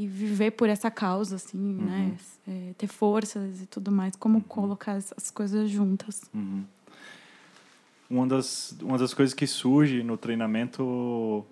e 0.00 0.06
viver 0.06 0.52
por 0.52 0.66
essa 0.66 0.90
causa, 0.90 1.36
assim, 1.36 1.58
uhum. 1.58 1.84
né? 1.84 2.16
É, 2.48 2.72
ter 2.78 2.86
forças 2.86 3.60
e 3.60 3.66
tudo 3.66 3.92
mais. 3.92 4.16
Como 4.16 4.36
uhum. 4.36 4.40
colocar 4.40 4.94
as 4.94 5.30
coisas 5.30 5.68
juntas. 5.68 6.22
Uhum. 6.32 6.64
Uma, 8.08 8.26
das, 8.26 8.74
uma 8.80 8.96
das 8.96 9.12
coisas 9.12 9.34
que 9.34 9.46
surge 9.46 10.02
no 10.02 10.16
treinamento 10.16 11.44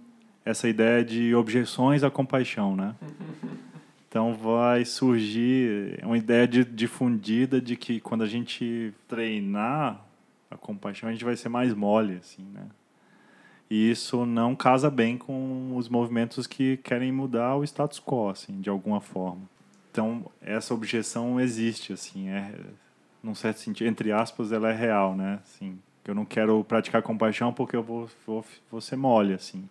essa 0.47 0.67
ideia 0.67 1.05
de 1.05 1.35
objeções 1.35 2.03
à 2.03 2.11
compaixão, 2.11 2.75
né? 2.75 2.95
Então 4.11 4.33
vai 4.33 4.87
surgir 4.87 6.01
uma 6.03 6.17
ideia 6.17 6.49
de, 6.49 6.65
difundida 6.65 7.61
de 7.61 7.77
que 7.77 8.01
quando 8.01 8.23
a 8.23 8.27
gente 8.27 8.95
treinar 9.07 10.03
a 10.51 10.57
compaixão, 10.57 11.11
a 11.11 11.13
gente 11.13 11.27
vai 11.27 11.37
ser 11.37 11.51
mais 11.51 11.75
mole, 11.75 12.15
assim, 12.15 12.43
né? 12.55 12.63
E 13.71 13.91
isso 13.91 14.25
não 14.25 14.57
casa 14.57 14.91
bem 14.91 15.19
com 15.19 15.77
os 15.77 15.89
movimentos 15.89 16.47
que 16.47 16.79
querem 16.79 17.13
mudar 17.13 17.57
o 17.57 17.65
status 17.65 18.01
quo, 18.01 18.31
assim, 18.31 18.61
de 18.61 18.71
alguma 18.71 19.01
forma. 19.01 19.43
Então, 19.91 20.25
essa 20.41 20.73
objeção 20.73 21.41
existe, 21.41 21.93
assim, 21.93 22.29
é, 22.29 22.55
num 23.23 23.35
certo 23.35 23.59
sentido, 23.59 23.89
entre 23.89 24.11
aspas, 24.11 24.53
ela 24.53 24.71
é 24.71 24.75
real, 24.75 25.15
né? 25.15 25.41
Assim, 25.43 25.79
eu 26.07 26.15
não 26.15 26.25
quero 26.25 26.65
praticar 26.65 27.03
compaixão 27.03 27.53
porque 27.53 27.77
eu 27.77 27.83
vou, 27.83 28.09
vou, 28.27 28.45
vou 28.71 28.81
ser 28.81 28.97
mole, 28.97 29.35
assim. 29.35 29.69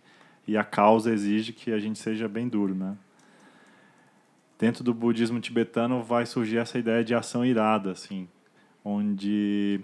E 0.47 0.55
a 0.55 0.63
causa 0.63 1.11
exige 1.11 1.51
que 1.51 1.71
a 1.71 1.79
gente 1.79 1.97
seja 1.97 2.27
bem 2.27 2.47
duro, 2.47 2.75
né? 2.75 2.95
Dentro 4.59 4.83
do 4.83 4.93
budismo 4.93 5.39
tibetano 5.39 6.03
vai 6.03 6.25
surgir 6.25 6.57
essa 6.57 6.77
ideia 6.77 7.03
de 7.03 7.15
ação 7.15 7.45
irada, 7.45 7.91
assim, 7.91 8.27
onde 8.83 9.81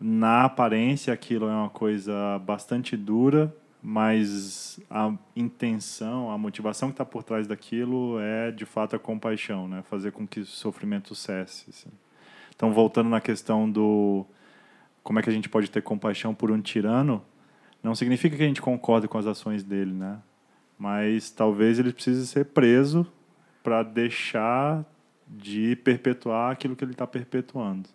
na 0.00 0.44
aparência 0.44 1.12
aquilo 1.12 1.46
é 1.48 1.52
uma 1.52 1.70
coisa 1.70 2.38
bastante 2.40 2.96
dura, 2.96 3.54
mas 3.82 4.80
a 4.90 5.12
intenção, 5.34 6.30
a 6.30 6.38
motivação 6.38 6.88
que 6.88 6.94
está 6.94 7.04
por 7.04 7.22
trás 7.22 7.46
daquilo 7.46 8.18
é 8.20 8.50
de 8.50 8.64
fato 8.64 8.96
a 8.96 8.98
compaixão, 8.98 9.68
né? 9.68 9.82
Fazer 9.82 10.12
com 10.12 10.26
que 10.26 10.40
o 10.40 10.46
sofrimento 10.46 11.14
cesse. 11.14 11.66
Assim. 11.70 11.90
Então, 12.54 12.72
voltando 12.72 13.08
na 13.08 13.20
questão 13.20 13.70
do 13.70 14.26
como 15.02 15.18
é 15.18 15.22
que 15.22 15.30
a 15.30 15.32
gente 15.32 15.48
pode 15.48 15.70
ter 15.70 15.82
compaixão 15.82 16.34
por 16.34 16.50
um 16.50 16.60
tirano, 16.60 17.24
não 17.82 17.94
significa 17.94 18.36
que 18.36 18.42
a 18.42 18.46
gente 18.46 18.60
concorde 18.60 19.08
com 19.08 19.16
as 19.16 19.26
ações 19.26 19.62
dele, 19.62 19.92
né? 19.92 20.18
Mas 20.78 21.30
talvez 21.30 21.78
ele 21.78 21.92
precise 21.92 22.26
ser 22.26 22.46
preso 22.46 23.06
para 23.62 23.82
deixar 23.82 24.84
de 25.26 25.76
perpetuar 25.76 26.52
aquilo 26.52 26.76
que 26.76 26.84
ele 26.84 26.92
está 26.92 27.06
perpetuando. 27.06 27.88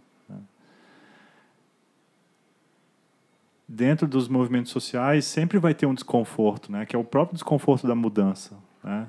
Dentro 3.68 4.08
dos 4.08 4.28
movimentos 4.28 4.72
sociais 4.72 5.26
sempre 5.26 5.58
vai 5.58 5.74
ter 5.74 5.86
um 5.86 5.94
desconforto, 5.94 6.72
né? 6.72 6.86
Que 6.86 6.96
é 6.96 7.00
o 7.00 7.04
próprio 7.04 7.36
desconforto 7.36 7.88
da 7.88 7.96
mudança, 7.96 8.58
né? 8.84 9.08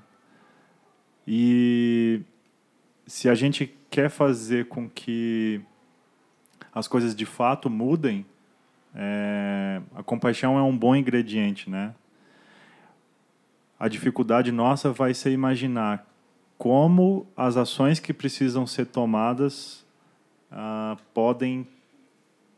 E 1.26 2.22
se 3.06 3.28
a 3.28 3.34
gente 3.34 3.74
quer 3.90 4.10
fazer 4.10 4.68
com 4.68 4.88
que 4.88 5.60
as 6.72 6.88
coisas 6.88 7.14
de 7.14 7.24
fato 7.24 7.70
mudem, 7.70 8.26
é, 8.94 9.80
a 9.94 10.02
compaixão 10.02 10.58
é 10.58 10.62
um 10.62 10.76
bom 10.76 10.94
ingrediente, 10.94 11.68
né? 11.68 11.94
A 13.78 13.88
dificuldade 13.88 14.52
nossa 14.52 14.92
vai 14.92 15.14
ser 15.14 15.32
imaginar 15.32 16.06
como 16.56 17.26
as 17.36 17.56
ações 17.56 17.98
que 17.98 18.12
precisam 18.12 18.66
ser 18.66 18.86
tomadas 18.86 19.84
ah, 20.50 20.96
podem 21.12 21.66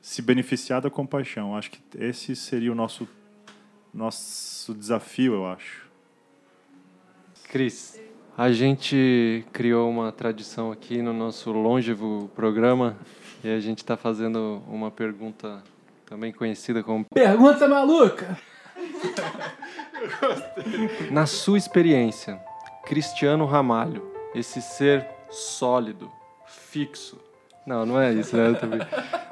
se 0.06 0.22
beneficiar 0.22 0.80
da 0.80 0.88
compaixão. 0.88 1.56
Acho 1.56 1.72
que 1.72 1.80
esse 1.98 2.36
seria 2.36 2.70
o 2.70 2.76
nosso 2.76 3.08
nosso 3.92 4.72
desafio, 4.72 5.34
eu 5.34 5.46
acho. 5.46 5.84
Cris, 7.48 8.00
a 8.38 8.52
gente 8.52 9.44
criou 9.52 9.90
uma 9.90 10.12
tradição 10.12 10.70
aqui 10.70 11.02
no 11.02 11.12
nosso 11.12 11.50
longevo 11.50 12.30
programa 12.36 12.96
e 13.42 13.48
a 13.48 13.58
gente 13.58 13.78
está 13.78 13.96
fazendo 13.96 14.62
uma 14.68 14.92
pergunta 14.92 15.60
também 16.04 16.32
conhecida 16.32 16.84
como 16.84 17.04
Pergunta 17.12 17.66
maluca. 17.66 18.38
Na 21.10 21.26
sua 21.26 21.58
experiência, 21.58 22.40
Cristiano 22.84 23.44
Ramalho, 23.44 24.08
esse 24.36 24.62
ser 24.62 25.04
sólido, 25.30 26.12
fixo, 26.46 27.18
não, 27.66 27.84
não 27.84 28.00
é 28.00 28.12
isso, 28.14 28.36
né? 28.36 28.54
Também. 28.54 28.80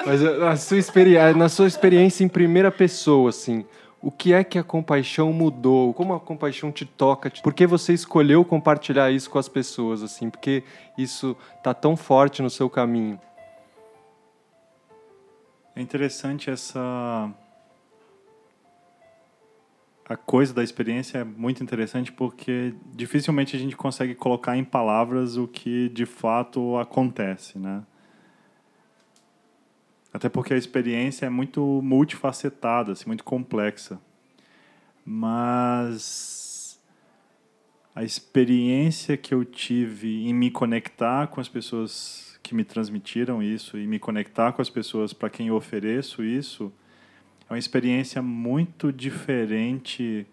Mas 0.05 0.21
na 0.21 0.57
sua, 0.57 0.79
experiência, 0.79 1.35
na 1.35 1.49
sua 1.49 1.67
experiência 1.67 2.25
em 2.25 2.29
primeira 2.29 2.71
pessoa, 2.71 3.31
assim, 3.31 3.65
o 4.03 4.11
que 4.11 4.35
é 4.35 4.43
que 4.43 4.59
a 4.59 4.65
compaixão 4.65 5.33
mudou? 5.33 5.95
Como 5.95 6.13
a 6.13 6.21
compaixão 6.21 6.71
te 6.71 6.85
toca? 6.85 7.33
Por 7.43 7.55
que 7.55 7.67
você 7.67 7.95
escolheu 7.95 8.45
compartilhar 8.45 9.11
isso 9.11 9.31
com 9.31 9.39
as 9.39 9.49
pessoas, 9.49 10.03
assim? 10.03 10.29
Porque 10.29 10.65
isso 10.99 11.37
tá 11.63 11.73
tão 11.73 11.97
forte 11.97 12.43
no 12.43 12.51
seu 12.51 12.69
caminho? 12.69 13.19
É 15.77 15.81
interessante 15.81 16.51
essa 16.51 17.31
a 20.07 20.17
coisa 20.17 20.53
da 20.53 20.63
experiência 20.63 21.19
é 21.19 21.25
muito 21.25 21.63
interessante 21.63 22.13
porque 22.13 22.75
dificilmente 22.93 23.57
a 23.57 23.59
gente 23.59 23.75
consegue 23.75 24.15
colocar 24.15 24.57
em 24.57 24.63
palavras 24.63 25.37
o 25.37 25.49
que 25.49 25.89
de 25.89 26.05
fato 26.05 26.77
acontece, 26.77 27.59
né? 27.59 27.83
Até 30.15 30.29
porque 30.29 30.55
a 30.55 30.57
experiência 30.57 31.27
é 31.27 31.29
muito 31.29 31.83
multifacetada, 31.83 32.93
assim, 32.93 33.05
muito 33.07 33.25
complexa. 33.25 34.01
Mas 35.05 36.81
a 37.93 38.05
experiência 38.05 39.17
que 39.17 39.35
eu 39.35 39.45
tive 39.45 40.25
em 40.29 40.33
me 40.33 40.53
conectar 40.53 41.27
com 41.27 41.41
as 41.41 41.49
pessoas 41.49 42.39
que 42.45 42.55
me 42.55 42.65
transmitiram 42.65 43.43
isso 43.43 43.77
e 43.77 43.89
me 43.89 43.99
conectar 43.99 44.53
com 44.53 44.63
as 44.63 44.71
pessoas 44.71 45.13
para 45.13 45.29
quem 45.29 45.49
eu 45.49 45.57
ofereço 45.57 46.23
isso 46.23 46.73
é 47.49 47.53
uma 47.53 47.59
experiência 47.59 48.23
muito 48.23 48.93
diferente 48.93 50.27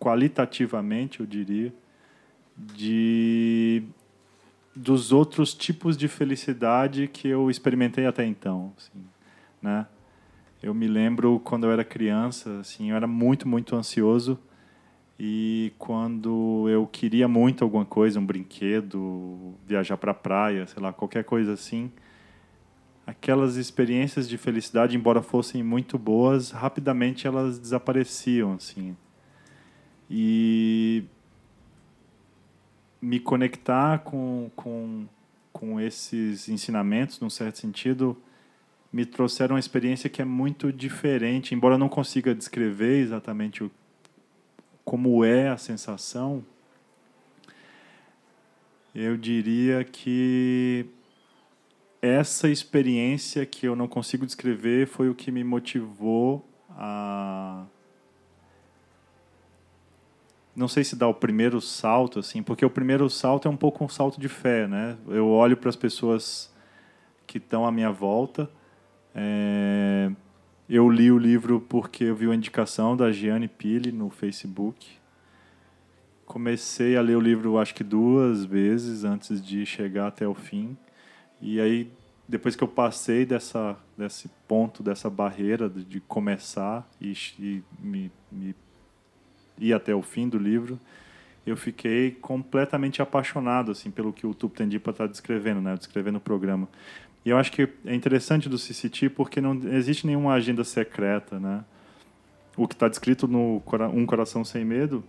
qualitativamente, 0.00 1.20
eu 1.20 1.26
diria, 1.26 1.72
de 2.56 3.84
dos 4.74 5.12
outros 5.12 5.54
tipos 5.54 5.96
de 5.96 6.08
felicidade 6.08 7.08
que 7.08 7.28
eu 7.28 7.50
experimentei 7.50 8.06
até 8.06 8.24
então, 8.24 8.72
assim, 8.76 9.04
né? 9.60 9.86
Eu 10.62 10.72
me 10.72 10.86
lembro 10.86 11.40
quando 11.40 11.64
eu 11.64 11.72
era 11.72 11.84
criança, 11.84 12.60
assim, 12.60 12.90
eu 12.90 12.96
era 12.96 13.06
muito, 13.06 13.48
muito 13.48 13.74
ansioso 13.74 14.38
e 15.18 15.72
quando 15.78 16.68
eu 16.68 16.86
queria 16.86 17.28
muito 17.28 17.64
alguma 17.64 17.84
coisa, 17.84 18.18
um 18.18 18.24
brinquedo, 18.24 19.54
viajar 19.66 19.96
para 19.96 20.12
a 20.12 20.14
praia, 20.14 20.66
sei 20.66 20.82
lá, 20.82 20.92
qualquer 20.92 21.24
coisa 21.24 21.52
assim, 21.52 21.90
aquelas 23.06 23.56
experiências 23.56 24.28
de 24.28 24.38
felicidade, 24.38 24.96
embora 24.96 25.20
fossem 25.20 25.62
muito 25.62 25.98
boas, 25.98 26.50
rapidamente 26.50 27.26
elas 27.26 27.58
desapareciam, 27.58 28.54
assim. 28.54 28.96
E 30.10 31.04
me 33.02 33.18
conectar 33.18 33.98
com, 33.98 34.48
com, 34.54 35.06
com 35.52 35.80
esses 35.80 36.48
ensinamentos, 36.48 37.18
num 37.18 37.28
certo 37.28 37.58
sentido, 37.58 38.16
me 38.92 39.04
trouxeram 39.04 39.56
uma 39.56 39.60
experiência 39.60 40.08
que 40.08 40.22
é 40.22 40.24
muito 40.24 40.72
diferente, 40.72 41.52
embora 41.54 41.74
eu 41.74 41.78
não 41.78 41.88
consiga 41.88 42.32
descrever 42.32 43.00
exatamente 43.00 43.64
o, 43.64 43.70
como 44.84 45.24
é 45.24 45.48
a 45.48 45.56
sensação, 45.56 46.44
eu 48.94 49.16
diria 49.16 49.82
que 49.82 50.86
essa 52.00 52.48
experiência 52.48 53.44
que 53.46 53.66
eu 53.66 53.74
não 53.74 53.88
consigo 53.88 54.26
descrever 54.26 54.86
foi 54.86 55.08
o 55.08 55.14
que 55.14 55.30
me 55.32 55.42
motivou 55.42 56.46
a 56.70 57.64
não 60.54 60.68
sei 60.68 60.84
se 60.84 60.94
dá 60.94 61.08
o 61.08 61.14
primeiro 61.14 61.60
salto, 61.60 62.18
assim, 62.18 62.42
porque 62.42 62.64
o 62.64 62.70
primeiro 62.70 63.08
salto 63.08 63.48
é 63.48 63.50
um 63.50 63.56
pouco 63.56 63.84
um 63.84 63.88
salto 63.88 64.20
de 64.20 64.28
fé, 64.28 64.68
né? 64.68 64.96
Eu 65.08 65.28
olho 65.28 65.56
para 65.56 65.70
as 65.70 65.76
pessoas 65.76 66.52
que 67.26 67.38
estão 67.38 67.66
à 67.66 67.72
minha 67.72 67.90
volta. 67.90 68.50
É... 69.14 70.10
Eu 70.68 70.88
li 70.88 71.10
o 71.10 71.18
livro 71.18 71.60
porque 71.60 72.04
eu 72.04 72.14
vi 72.14 72.30
a 72.30 72.34
indicação 72.34 72.96
da 72.96 73.10
Gianni 73.10 73.48
Pili 73.48 73.92
no 73.92 74.10
Facebook. 74.10 74.86
Comecei 76.24 76.96
a 76.96 77.02
ler 77.02 77.16
o 77.16 77.20
livro, 77.20 77.58
acho 77.58 77.74
que 77.74 77.84
duas 77.84 78.44
vezes 78.44 79.04
antes 79.04 79.42
de 79.42 79.66
chegar 79.66 80.06
até 80.06 80.26
o 80.26 80.34
fim. 80.34 80.76
E 81.40 81.60
aí, 81.60 81.90
depois 82.28 82.56
que 82.56 82.62
eu 82.62 82.68
passei 82.68 83.26
dessa, 83.26 83.76
desse 83.98 84.30
ponto, 84.46 84.82
dessa 84.82 85.10
barreira 85.10 85.68
de, 85.68 85.84
de 85.84 86.00
começar 86.00 86.88
e, 87.00 87.12
e 87.38 87.62
me, 87.78 88.10
me 88.30 88.54
ir 89.58 89.72
até 89.72 89.94
o 89.94 90.02
fim 90.02 90.28
do 90.28 90.38
livro, 90.38 90.78
eu 91.46 91.56
fiquei 91.56 92.12
completamente 92.12 93.02
apaixonado 93.02 93.72
assim 93.72 93.90
pelo 93.90 94.12
que 94.12 94.26
o 94.26 94.34
Tuptendipa 94.34 94.90
está 94.90 95.06
descrevendo, 95.06 95.60
né, 95.60 95.74
descrevendo 95.76 96.18
o 96.18 96.20
programa. 96.20 96.68
E 97.24 97.30
eu 97.30 97.38
acho 97.38 97.52
que 97.52 97.68
é 97.84 97.94
interessante 97.94 98.48
do 98.48 98.58
CCT 98.58 99.10
porque 99.10 99.40
não 99.40 99.54
existe 99.72 100.06
nenhuma 100.06 100.34
agenda 100.34 100.64
secreta, 100.64 101.38
né? 101.38 101.64
O 102.56 102.66
que 102.66 102.74
está 102.74 102.88
descrito 102.88 103.28
no 103.28 103.62
Um 103.94 104.04
Coração 104.04 104.44
Sem 104.44 104.64
Medo 104.64 105.04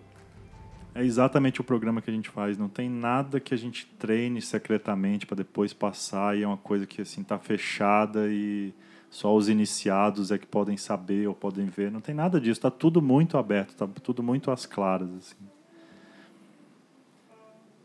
é 0.96 1.04
exatamente 1.04 1.60
o 1.60 1.64
programa 1.64 2.02
que 2.02 2.10
a 2.10 2.14
gente 2.14 2.30
faz. 2.30 2.58
Não 2.58 2.70
tem 2.70 2.88
nada 2.88 3.40
que 3.40 3.54
a 3.54 3.58
gente 3.58 3.86
treine 3.98 4.42
secretamente 4.42 5.26
para 5.26 5.38
depois 5.38 5.74
passar 5.74 6.38
e 6.38 6.44
é 6.44 6.48
uma 6.48 6.58
coisa 6.58 6.86
que 6.86 7.02
assim 7.02 7.22
está 7.22 7.40
fechada 7.40 8.28
e 8.30 8.74
só 9.14 9.36
os 9.36 9.48
iniciados 9.48 10.32
é 10.32 10.40
que 10.40 10.48
podem 10.48 10.76
saber 10.76 11.28
ou 11.28 11.36
podem 11.36 11.68
ver. 11.68 11.92
Não 11.92 12.02
tem 12.02 12.16
nada 12.16 12.42
disso. 12.42 12.54
Está 12.58 12.72
tudo 12.72 13.00
muito 13.00 13.38
aberto, 13.38 13.70
está 13.70 13.86
tudo 13.86 14.24
muito 14.24 14.50
às 14.50 14.66
claras. 14.66 15.08
Assim. 15.16 15.36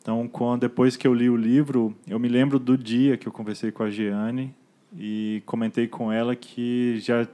Então, 0.01 0.27
quando, 0.27 0.63
depois 0.63 0.97
que 0.97 1.07
eu 1.07 1.13
li 1.13 1.29
o 1.29 1.37
livro, 1.37 1.95
eu 2.09 2.19
me 2.19 2.29
lembro 2.29 2.59
do 2.59 2.79
dia 2.79 3.19
que 3.19 3.29
eu 3.29 3.33
conversei 3.33 3.71
com 3.71 3.83
a 3.83 3.91
Giane 3.91 4.55
e 4.97 5.43
comentei 5.45 5.87
com 5.87 6.11
ela 6.11 6.35
que 6.35 6.99
já 6.99 7.29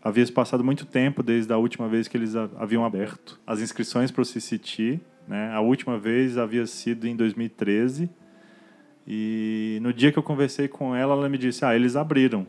havia 0.00 0.24
passado 0.30 0.62
muito 0.62 0.86
tempo 0.86 1.20
desde 1.20 1.52
a 1.52 1.56
última 1.56 1.88
vez 1.88 2.06
que 2.06 2.16
eles 2.16 2.36
haviam 2.36 2.84
aberto 2.84 3.40
as 3.44 3.58
inscrições 3.58 4.12
para 4.12 4.22
o 4.22 4.24
CCT. 4.24 5.00
Né? 5.26 5.50
A 5.52 5.60
última 5.60 5.98
vez 5.98 6.38
havia 6.38 6.64
sido 6.64 7.08
em 7.08 7.16
2013. 7.16 8.08
E 9.04 9.80
no 9.82 9.92
dia 9.92 10.12
que 10.12 10.18
eu 10.20 10.22
conversei 10.22 10.68
com 10.68 10.94
ela, 10.94 11.12
ela 11.12 11.28
me 11.28 11.36
disse: 11.36 11.64
Ah, 11.64 11.74
eles 11.74 11.96
abriram. 11.96 12.46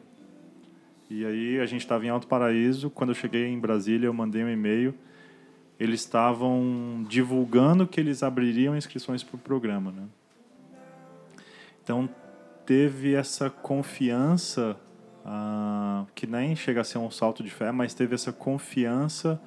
E 1.15 1.23
aí 1.23 1.59
a 1.59 1.65
gente 1.67 1.81
estava 1.81 2.03
em 2.03 2.09
Alto 2.09 2.25
Paraíso. 2.25 2.89
Quando 2.89 3.11
eu 3.11 3.15
cheguei 3.15 3.45
em 3.45 3.59
Brasília, 3.59 4.07
eu 4.07 4.13
mandei 4.13 4.43
um 4.43 4.49
e-mail. 4.49 4.95
Eles 5.79 5.99
estavam 5.99 7.05
divulgando 7.07 7.85
que 7.85 7.99
eles 7.99 8.23
abririam 8.23 8.75
inscrições 8.75 9.21
para 9.21 9.35
o 9.35 9.39
programa. 9.39 9.91
Né? 9.91 10.07
Então 11.83 12.09
teve 12.65 13.13
essa 13.13 13.47
confiança 13.47 14.75
ah, 15.23 16.03
que 16.15 16.25
nem 16.25 16.55
chega 16.55 16.81
a 16.81 16.83
ser 16.83 16.97
um 16.97 17.11
salto 17.11 17.43
de 17.43 17.51
fé, 17.51 17.71
mas 17.71 17.93
teve 17.93 18.15
essa 18.15 18.33
confiança 18.33 19.39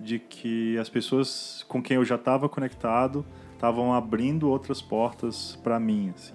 de 0.00 0.18
que 0.18 0.76
as 0.78 0.88
pessoas 0.88 1.64
com 1.68 1.80
quem 1.80 1.94
eu 1.94 2.04
já 2.04 2.16
estava 2.16 2.48
conectado 2.48 3.24
estavam 3.52 3.94
abrindo 3.94 4.50
outras 4.50 4.82
portas 4.82 5.56
para 5.62 5.78
mim, 5.78 6.12
assim. 6.12 6.34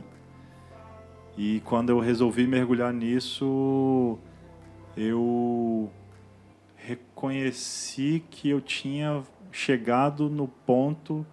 E 1.38 1.62
quando 1.66 1.90
eu 1.90 2.00
resolvi 2.00 2.48
mergulhar 2.48 2.94
nisso, 2.94 4.18
eu 5.00 5.90
reconheci 6.76 8.24
que 8.30 8.50
eu 8.50 8.60
tinha 8.60 9.24
chegado 9.52 10.30
no 10.30 10.48
ponto 10.48 11.26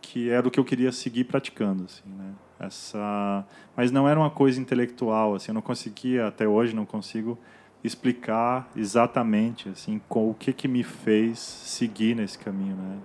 que 0.00 0.30
era 0.30 0.46
o 0.46 0.50
que 0.50 0.58
eu 0.58 0.64
queria 0.64 0.90
seguir 0.90 1.24
praticando, 1.24 1.84
assim, 1.84 2.08
né? 2.08 2.34
essa 2.66 3.44
mas 3.76 3.90
não 3.90 4.08
era 4.08 4.18
uma 4.18 4.30
coisa 4.30 4.60
intelectual 4.60 5.34
assim 5.34 5.50
eu 5.50 5.54
não 5.54 5.62
conseguia 5.62 6.28
até 6.28 6.46
hoje 6.46 6.74
não 6.74 6.86
consigo 6.86 7.38
explicar 7.82 8.70
exatamente 8.76 9.68
assim 9.68 10.00
com 10.08 10.30
o 10.30 10.34
que 10.34 10.52
que 10.52 10.68
me 10.68 10.84
fez 10.84 11.38
seguir 11.38 12.14
nesse 12.14 12.38
caminho 12.38 12.76
né 12.76 12.98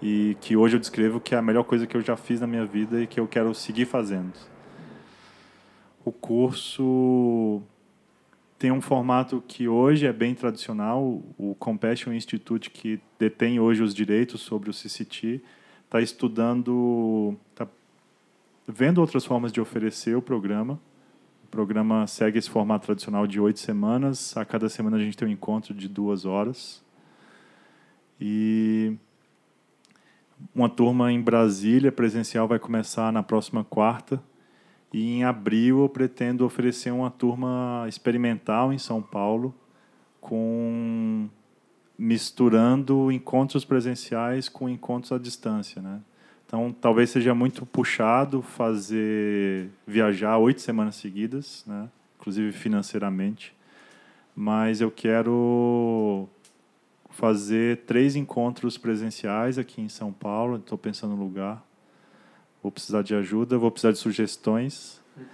e 0.00 0.36
que 0.40 0.56
hoje 0.56 0.76
eu 0.76 0.80
descrevo 0.80 1.18
que 1.18 1.34
é 1.34 1.38
a 1.38 1.42
melhor 1.42 1.64
coisa 1.64 1.86
que 1.86 1.96
eu 1.96 2.02
já 2.02 2.16
fiz 2.16 2.40
na 2.40 2.46
minha 2.46 2.64
vida 2.64 3.02
e 3.02 3.06
que 3.06 3.18
eu 3.18 3.26
quero 3.26 3.54
seguir 3.54 3.86
fazendo 3.86 4.32
o 6.04 6.12
curso 6.12 7.62
tem 8.58 8.70
um 8.70 8.80
formato 8.80 9.42
que 9.46 9.68
hoje 9.68 10.06
é 10.06 10.12
bem 10.12 10.34
tradicional 10.34 11.22
o 11.36 11.54
Compassion 11.58 12.12
Institute 12.12 12.70
que 12.70 13.00
detém 13.18 13.60
hoje 13.60 13.82
os 13.82 13.94
direitos 13.94 14.40
sobre 14.40 14.70
o 14.70 14.72
CCT 14.72 15.42
está 15.84 16.00
estudando 16.00 17.36
está 17.52 17.68
vendo 18.66 18.98
outras 18.98 19.24
formas 19.24 19.52
de 19.52 19.60
oferecer 19.60 20.16
o 20.16 20.22
programa. 20.22 20.80
O 21.44 21.48
programa 21.48 22.06
segue 22.06 22.38
esse 22.38 22.50
formato 22.50 22.86
tradicional 22.86 23.26
de 23.26 23.38
oito 23.38 23.60
semanas. 23.60 24.36
A 24.36 24.44
cada 24.44 24.68
semana 24.68 24.96
a 24.96 25.00
gente 25.00 25.16
tem 25.16 25.28
um 25.28 25.30
encontro 25.30 25.72
de 25.72 25.88
duas 25.88 26.24
horas. 26.24 26.82
E 28.20 28.96
uma 30.54 30.68
turma 30.68 31.12
em 31.12 31.20
Brasília 31.20 31.92
presencial 31.92 32.48
vai 32.48 32.58
começar 32.58 33.12
na 33.12 33.22
próxima 33.22 33.62
quarta. 33.62 34.20
E 34.92 35.14
em 35.14 35.24
abril 35.24 35.80
eu 35.80 35.88
pretendo 35.88 36.44
oferecer 36.44 36.90
uma 36.90 37.10
turma 37.10 37.84
experimental 37.88 38.72
em 38.72 38.78
São 38.78 39.02
Paulo, 39.02 39.54
com 40.20 41.28
misturando 41.98 43.10
encontros 43.10 43.64
presenciais 43.64 44.48
com 44.48 44.68
encontros 44.68 45.12
à 45.12 45.18
distância, 45.18 45.80
né? 45.80 46.00
Então, 46.46 46.74
talvez 46.80 47.10
seja 47.10 47.34
muito 47.34 47.66
puxado 47.66 48.40
fazer 48.40 49.68
viajar 49.86 50.38
oito 50.38 50.60
semanas 50.60 50.94
seguidas, 50.94 51.64
né? 51.66 51.88
inclusive 52.18 52.52
financeiramente. 52.52 53.52
Mas 54.34 54.80
eu 54.80 54.90
quero 54.90 56.28
fazer 57.10 57.78
três 57.78 58.14
encontros 58.14 58.78
presenciais 58.78 59.58
aqui 59.58 59.80
em 59.80 59.88
São 59.88 60.12
Paulo. 60.12 60.56
Estou 60.56 60.78
pensando 60.78 61.16
no 61.16 61.22
lugar. 61.22 61.64
Vou 62.66 62.72
precisar 62.72 63.02
de 63.02 63.14
ajuda, 63.14 63.56
vou 63.56 63.70
precisar 63.70 63.92
de 63.92 63.98
sugestões. 63.98 65.00
Uhum. 65.16 65.24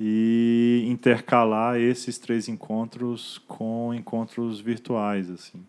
E 0.00 0.84
intercalar 0.88 1.78
esses 1.78 2.18
três 2.18 2.48
encontros 2.48 3.38
com 3.46 3.94
encontros 3.94 4.58
virtuais. 4.58 5.30
assim 5.30 5.64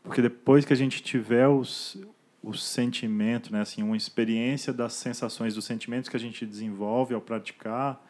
Porque 0.00 0.22
depois 0.22 0.64
que 0.64 0.72
a 0.72 0.76
gente 0.76 1.02
tiver 1.02 1.48
os, 1.48 2.00
o 2.40 2.54
sentimento, 2.54 3.52
né, 3.52 3.62
assim, 3.62 3.82
uma 3.82 3.96
experiência 3.96 4.72
das 4.72 4.92
sensações, 4.92 5.56
dos 5.56 5.64
sentimentos 5.64 6.08
que 6.08 6.16
a 6.16 6.20
gente 6.20 6.46
desenvolve 6.46 7.14
ao 7.14 7.20
praticar, 7.20 8.00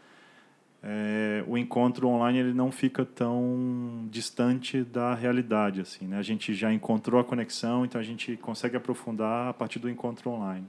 é, 0.82 1.42
o 1.46 1.56
encontro 1.56 2.08
online 2.08 2.40
ele 2.40 2.52
não 2.52 2.70
fica 2.70 3.06
tão 3.06 4.06
distante 4.10 4.84
da 4.84 5.14
realidade, 5.14 5.80
assim, 5.80 6.06
né? 6.06 6.18
A 6.18 6.22
gente 6.22 6.52
já 6.52 6.70
encontrou 6.70 7.18
a 7.18 7.24
conexão, 7.24 7.86
então 7.86 7.98
a 7.98 8.04
gente 8.04 8.36
consegue 8.36 8.76
aprofundar 8.76 9.48
a 9.48 9.54
partir 9.54 9.78
do 9.78 9.88
encontro 9.88 10.28
online. 10.28 10.66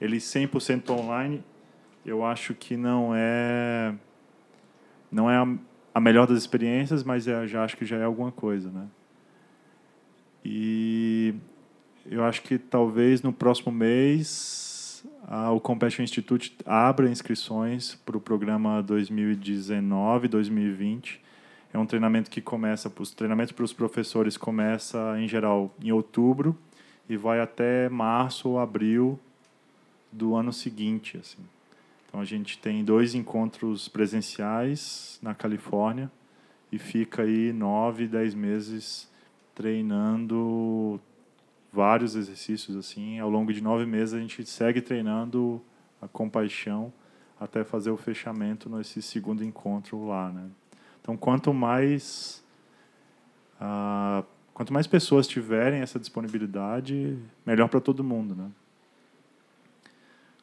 Ele 0.00 0.16
100% 0.16 0.90
online, 0.90 1.44
eu 2.04 2.24
acho 2.24 2.54
que 2.54 2.76
não 2.76 3.12
é 3.14 3.94
não 5.12 5.30
é 5.30 5.36
a, 5.36 5.46
a 5.94 6.00
melhor 6.00 6.26
das 6.26 6.38
experiências, 6.38 7.02
mas 7.02 7.28
é, 7.28 7.46
já 7.46 7.64
acho 7.64 7.76
que 7.76 7.84
já 7.84 7.98
é 7.98 8.04
alguma 8.04 8.32
coisa, 8.32 8.70
né? 8.70 8.86
E 10.44 11.34
eu 12.06 12.24
acho 12.24 12.42
que 12.42 12.58
talvez 12.58 13.22
no 13.22 13.32
próximo 13.32 13.72
mês 13.72 15.04
a, 15.26 15.50
o 15.50 15.58
Compassion 15.60 16.02
Institute 16.02 16.54
abra 16.64 17.10
inscrições 17.10 17.96
para 18.06 18.16
o 18.16 18.20
programa 18.20 18.82
2019-2020. 18.84 21.18
É 21.72 21.78
um 21.78 21.86
treinamento 21.86 22.28
que 22.30 22.40
começa, 22.40 22.92
os 22.98 23.14
treinamentos 23.14 23.52
para 23.52 23.64
os 23.64 23.72
professores 23.72 24.36
começa 24.36 25.16
em 25.18 25.28
geral 25.28 25.72
em 25.80 25.92
outubro 25.92 26.58
e 27.08 27.16
vai 27.16 27.40
até 27.40 27.88
março 27.88 28.48
ou 28.48 28.58
abril 28.58 29.20
do 30.12 30.34
ano 30.34 30.52
seguinte, 30.52 31.16
assim. 31.18 31.42
Então 32.06 32.20
a 32.20 32.24
gente 32.24 32.58
tem 32.58 32.84
dois 32.84 33.14
encontros 33.14 33.88
presenciais 33.88 35.18
na 35.22 35.34
Califórnia 35.34 36.10
e 36.72 36.78
fica 36.78 37.22
aí 37.22 37.52
nove, 37.52 38.08
dez 38.08 38.34
meses 38.34 39.08
treinando 39.54 41.00
vários 41.72 42.16
exercícios 42.16 42.76
assim. 42.76 43.18
Ao 43.20 43.30
longo 43.30 43.52
de 43.52 43.60
nove 43.60 43.86
meses 43.86 44.14
a 44.14 44.18
gente 44.18 44.44
segue 44.44 44.80
treinando 44.80 45.62
a 46.02 46.08
compaixão 46.08 46.92
até 47.38 47.64
fazer 47.64 47.90
o 47.90 47.96
fechamento 47.96 48.68
nesse 48.68 49.00
segundo 49.00 49.44
encontro 49.44 50.06
lá, 50.06 50.30
né? 50.30 50.50
Então, 51.00 51.16
quanto 51.16 51.54
mais 51.54 52.44
uh, 53.60 54.24
quanto 54.52 54.72
mais 54.74 54.86
pessoas 54.86 55.26
tiverem 55.26 55.80
essa 55.80 55.98
disponibilidade, 55.98 57.18
melhor 57.46 57.68
para 57.68 57.80
todo 57.80 58.04
mundo, 58.04 58.34
né? 58.34 58.50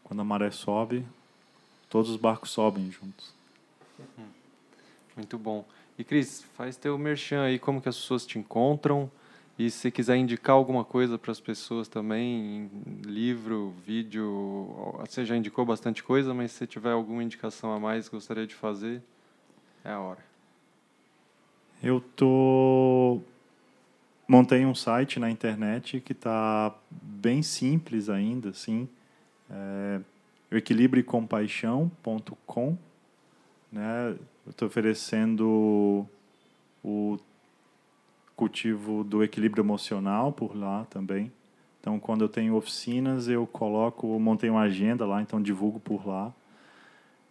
Quando 0.07 0.21
a 0.21 0.23
maré 0.23 0.49
sobe, 0.51 1.05
todos 1.89 2.09
os 2.09 2.15
barcos 2.15 2.51
sobem 2.51 2.89
juntos. 2.89 3.33
Muito 5.15 5.37
bom. 5.37 5.65
E 5.97 6.03
Cris, 6.03 6.45
faz 6.55 6.77
teu 6.77 6.97
merchan 6.97 7.43
aí, 7.43 7.59
como 7.59 7.81
que 7.81 7.89
as 7.89 7.97
pessoas 7.97 8.25
te 8.25 8.39
encontram? 8.39 9.11
E 9.59 9.69
se 9.71 9.89
quiser 9.89 10.15
indicar 10.15 10.55
alguma 10.55 10.85
coisa 10.85 11.17
para 11.17 11.31
as 11.31 11.39
pessoas 11.39 11.87
também, 11.87 12.69
livro, 13.03 13.73
vídeo, 13.85 14.95
você 14.99 15.25
já 15.25 15.35
indicou 15.35 15.65
bastante 15.65 16.03
coisa, 16.03 16.33
mas 16.33 16.51
se 16.51 16.67
tiver 16.67 16.91
alguma 16.91 17.23
indicação 17.23 17.73
a 17.73 17.79
mais 17.79 18.07
gostaria 18.07 18.45
de 18.45 18.53
fazer, 18.53 19.01
é 19.83 19.89
a 19.89 19.99
hora. 19.99 20.23
Eu 21.81 21.99
tô 22.15 23.19
montei 24.27 24.65
um 24.65 24.75
site 24.75 25.19
na 25.19 25.31
internet 25.31 25.99
que 26.01 26.11
está 26.11 26.75
bem 26.91 27.41
simples 27.41 28.09
ainda, 28.09 28.49
assim, 28.49 28.87
é, 29.49 30.01
equilibrecompaixão.com, 30.51 32.77
né? 33.71 34.15
Eu 34.45 34.51
estou 34.51 34.67
oferecendo 34.67 36.05
o 36.83 37.17
cultivo 38.35 39.03
do 39.03 39.23
equilíbrio 39.23 39.61
emocional 39.61 40.31
por 40.31 40.55
lá 40.55 40.85
também. 40.89 41.31
Então, 41.81 41.99
quando 41.99 42.23
eu 42.23 42.29
tenho 42.29 42.55
oficinas, 42.55 43.27
eu 43.27 43.47
coloco, 43.47 44.13
eu 44.13 44.19
montei 44.19 44.49
uma 44.49 44.61
agenda 44.61 45.05
lá, 45.05 45.21
então 45.21 45.41
divulgo 45.41 45.79
por 45.79 46.07
lá. 46.07 46.33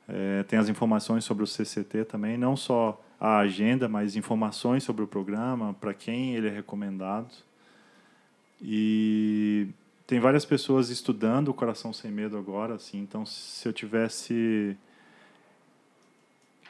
É, 0.08 0.42
tem 0.44 0.58
as 0.58 0.68
informações 0.68 1.24
sobre 1.24 1.44
o 1.44 1.46
CCT 1.46 2.04
também, 2.04 2.36
não 2.36 2.56
só 2.56 3.00
a 3.20 3.38
agenda, 3.38 3.88
mas 3.88 4.16
informações 4.16 4.84
sobre 4.84 5.02
o 5.02 5.06
programa, 5.06 5.74
para 5.74 5.94
quem 5.94 6.34
ele 6.34 6.48
é 6.48 6.50
recomendado. 6.50 7.32
E 8.60 9.68
tem 10.06 10.20
várias 10.20 10.44
pessoas 10.44 10.88
estudando 10.88 11.48
o 11.48 11.54
Coração 11.54 11.92
Sem 11.92 12.10
Medo 12.10 12.36
agora, 12.36 12.74
assim, 12.74 12.98
então 12.98 13.26
se 13.26 13.66
eu 13.66 13.72
tivesse 13.72 14.76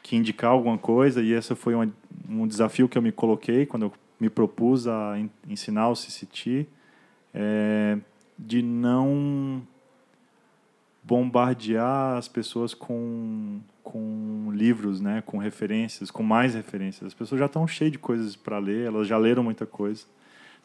que 0.03 0.17
indicar 0.17 0.53
alguma 0.53 0.79
coisa, 0.79 1.23
e 1.23 1.33
esse 1.33 1.55
foi 1.55 1.75
um, 1.75 1.93
um 2.29 2.47
desafio 2.47 2.89
que 2.89 2.97
eu 2.97 3.03
me 3.03 3.13
coloquei 3.13 3.67
quando 3.67 3.87
eu 3.87 3.93
me 4.19 4.31
propus 4.31 4.87
a 4.87 5.17
ensinar 5.47 5.89
o 5.89 5.97
CCT 5.97 6.67
é 7.35 7.99
de 8.39 8.63
não 8.63 9.63
bombardear 11.03 12.17
as 12.17 12.29
pessoas 12.29 12.75
com, 12.75 13.61
com 13.83 14.51
livros, 14.53 15.01
né, 15.01 15.23
com 15.25 15.39
referências, 15.39 16.11
com 16.11 16.23
mais 16.23 16.55
referências. 16.55 17.07
As 17.07 17.15
pessoas 17.15 17.39
já 17.39 17.47
estão 17.47 17.67
cheias 17.67 17.93
de 17.93 17.99
coisas 17.99 18.35
para 18.35 18.59
ler, 18.59 18.87
elas 18.87 19.07
já 19.07 19.17
leram 19.17 19.43
muita 19.43 19.65
coisa. 19.65 20.05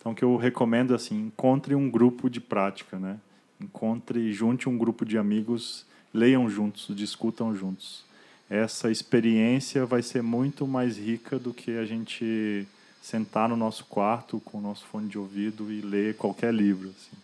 Então, 0.01 0.13
o 0.13 0.15
que 0.15 0.23
eu 0.23 0.35
recomendo 0.35 0.95
assim, 0.95 1.27
encontre 1.27 1.75
um 1.75 1.87
grupo 1.87 2.27
de 2.27 2.41
prática, 2.41 2.97
né? 2.97 3.19
Encontre, 3.59 4.33
junte 4.33 4.67
um 4.67 4.75
grupo 4.75 5.05
de 5.05 5.15
amigos, 5.15 5.85
leiam 6.11 6.49
juntos, 6.49 6.87
discutam 6.95 7.55
juntos. 7.55 8.03
Essa 8.49 8.89
experiência 8.89 9.85
vai 9.85 10.01
ser 10.01 10.23
muito 10.23 10.65
mais 10.65 10.97
rica 10.97 11.37
do 11.37 11.53
que 11.53 11.77
a 11.77 11.85
gente 11.85 12.67
sentar 12.99 13.47
no 13.47 13.55
nosso 13.55 13.85
quarto 13.85 14.39
com 14.39 14.57
o 14.57 14.61
nosso 14.61 14.87
fone 14.87 15.07
de 15.07 15.19
ouvido 15.19 15.71
e 15.71 15.81
ler 15.81 16.15
qualquer 16.15 16.51
livro. 16.51 16.89
Assim. 16.89 17.15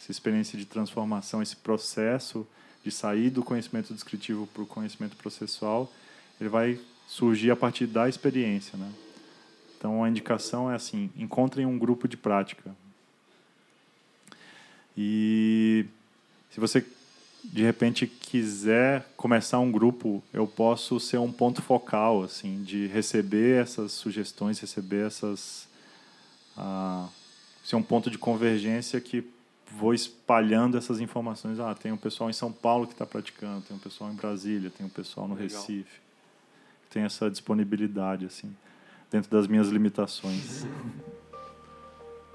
Essa 0.00 0.12
experiência 0.12 0.56
de 0.56 0.64
transformação, 0.64 1.42
esse 1.42 1.56
processo 1.56 2.46
de 2.84 2.92
sair 2.92 3.30
do 3.30 3.42
conhecimento 3.42 3.92
descritivo 3.92 4.46
para 4.46 4.62
o 4.62 4.66
conhecimento 4.66 5.16
processual, 5.16 5.92
ele 6.40 6.48
vai 6.48 6.78
surgir 7.08 7.50
a 7.50 7.56
partir 7.56 7.88
da 7.88 8.08
experiência, 8.08 8.78
né? 8.78 8.92
Então 9.82 10.04
a 10.04 10.08
indicação 10.08 10.70
é 10.70 10.76
assim: 10.76 11.10
encontrem 11.16 11.66
um 11.66 11.76
grupo 11.76 12.06
de 12.06 12.16
prática. 12.16 12.70
E 14.96 15.84
se 16.52 16.60
você 16.60 16.86
de 17.42 17.64
repente 17.64 18.06
quiser 18.06 19.04
começar 19.16 19.58
um 19.58 19.72
grupo, 19.72 20.22
eu 20.32 20.46
posso 20.46 21.00
ser 21.00 21.18
um 21.18 21.32
ponto 21.32 21.60
focal, 21.60 22.22
assim, 22.22 22.62
de 22.62 22.86
receber 22.86 23.60
essas 23.60 23.90
sugestões, 23.90 24.60
receber 24.60 25.04
essas, 25.04 25.66
ah, 26.56 27.08
ser 27.64 27.74
um 27.74 27.82
ponto 27.82 28.08
de 28.08 28.16
convergência 28.16 29.00
que 29.00 29.28
vou 29.66 29.92
espalhando 29.92 30.78
essas 30.78 31.00
informações. 31.00 31.58
Ah, 31.58 31.74
tem 31.74 31.90
um 31.90 31.96
pessoal 31.96 32.30
em 32.30 32.32
São 32.32 32.52
Paulo 32.52 32.86
que 32.86 32.92
está 32.92 33.04
praticando, 33.04 33.62
tem 33.62 33.76
um 33.76 33.80
pessoal 33.80 34.12
em 34.12 34.14
Brasília, 34.14 34.70
tem 34.70 34.86
um 34.86 34.90
pessoal 34.90 35.26
no 35.26 35.34
Legal. 35.34 35.60
Recife, 35.60 36.00
tem 36.88 37.02
essa 37.02 37.28
disponibilidade, 37.28 38.26
assim 38.26 38.54
dentro 39.12 39.30
das 39.30 39.46
minhas 39.46 39.68
limitações. 39.68 40.66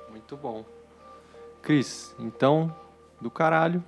Muito 0.10 0.38
bom. 0.38 0.64
Cris, 1.62 2.16
então, 2.20 2.74
do 3.20 3.32
caralho. 3.32 3.84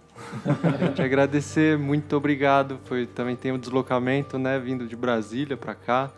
Te 0.96 1.02
agradecer, 1.02 1.78
muito 1.78 2.18
obrigado. 2.18 2.80
Foi 2.86 3.06
também 3.06 3.36
tem 3.36 3.52
um 3.52 3.60
deslocamento, 3.60 4.40
né, 4.40 4.60
vindo 4.60 4.88
de 4.88 4.96
Brasília 4.96 5.56
para 5.56 5.76
cá. 5.76 6.12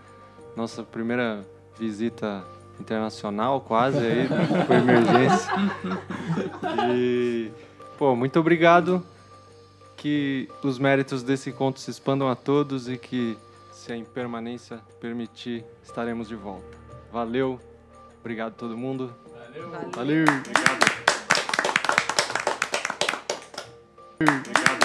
Nossa 0.56 0.82
primeira 0.82 1.46
visita 1.78 2.44
internacional, 2.80 3.62
quase 3.62 4.00
aí, 4.00 4.28
por 4.66 4.76
emergência. 4.76 5.52
E 6.96 7.52
pô, 7.98 8.16
muito 8.16 8.40
obrigado. 8.40 9.04
Que 9.98 10.50
os 10.64 10.80
méritos 10.80 11.22
desse 11.22 11.52
encontro 11.52 11.80
se 11.80 11.92
expandam 11.92 12.28
a 12.28 12.36
todos 12.36 12.90
e 12.90 12.98
que 12.98 13.38
se 13.82 13.92
a 13.92 13.98
impermanência 13.98 14.80
permitir, 15.00 15.66
estaremos 15.82 16.28
de 16.28 16.36
volta. 16.36 16.78
Valeu, 17.12 17.60
obrigado 18.20 18.50
a 18.50 18.56
todo 18.56 18.78
mundo. 18.78 19.12
Valeu. 19.34 19.72
Valeu. 19.92 20.24
Obrigado. 20.24 20.86
Obrigado. 24.20 24.81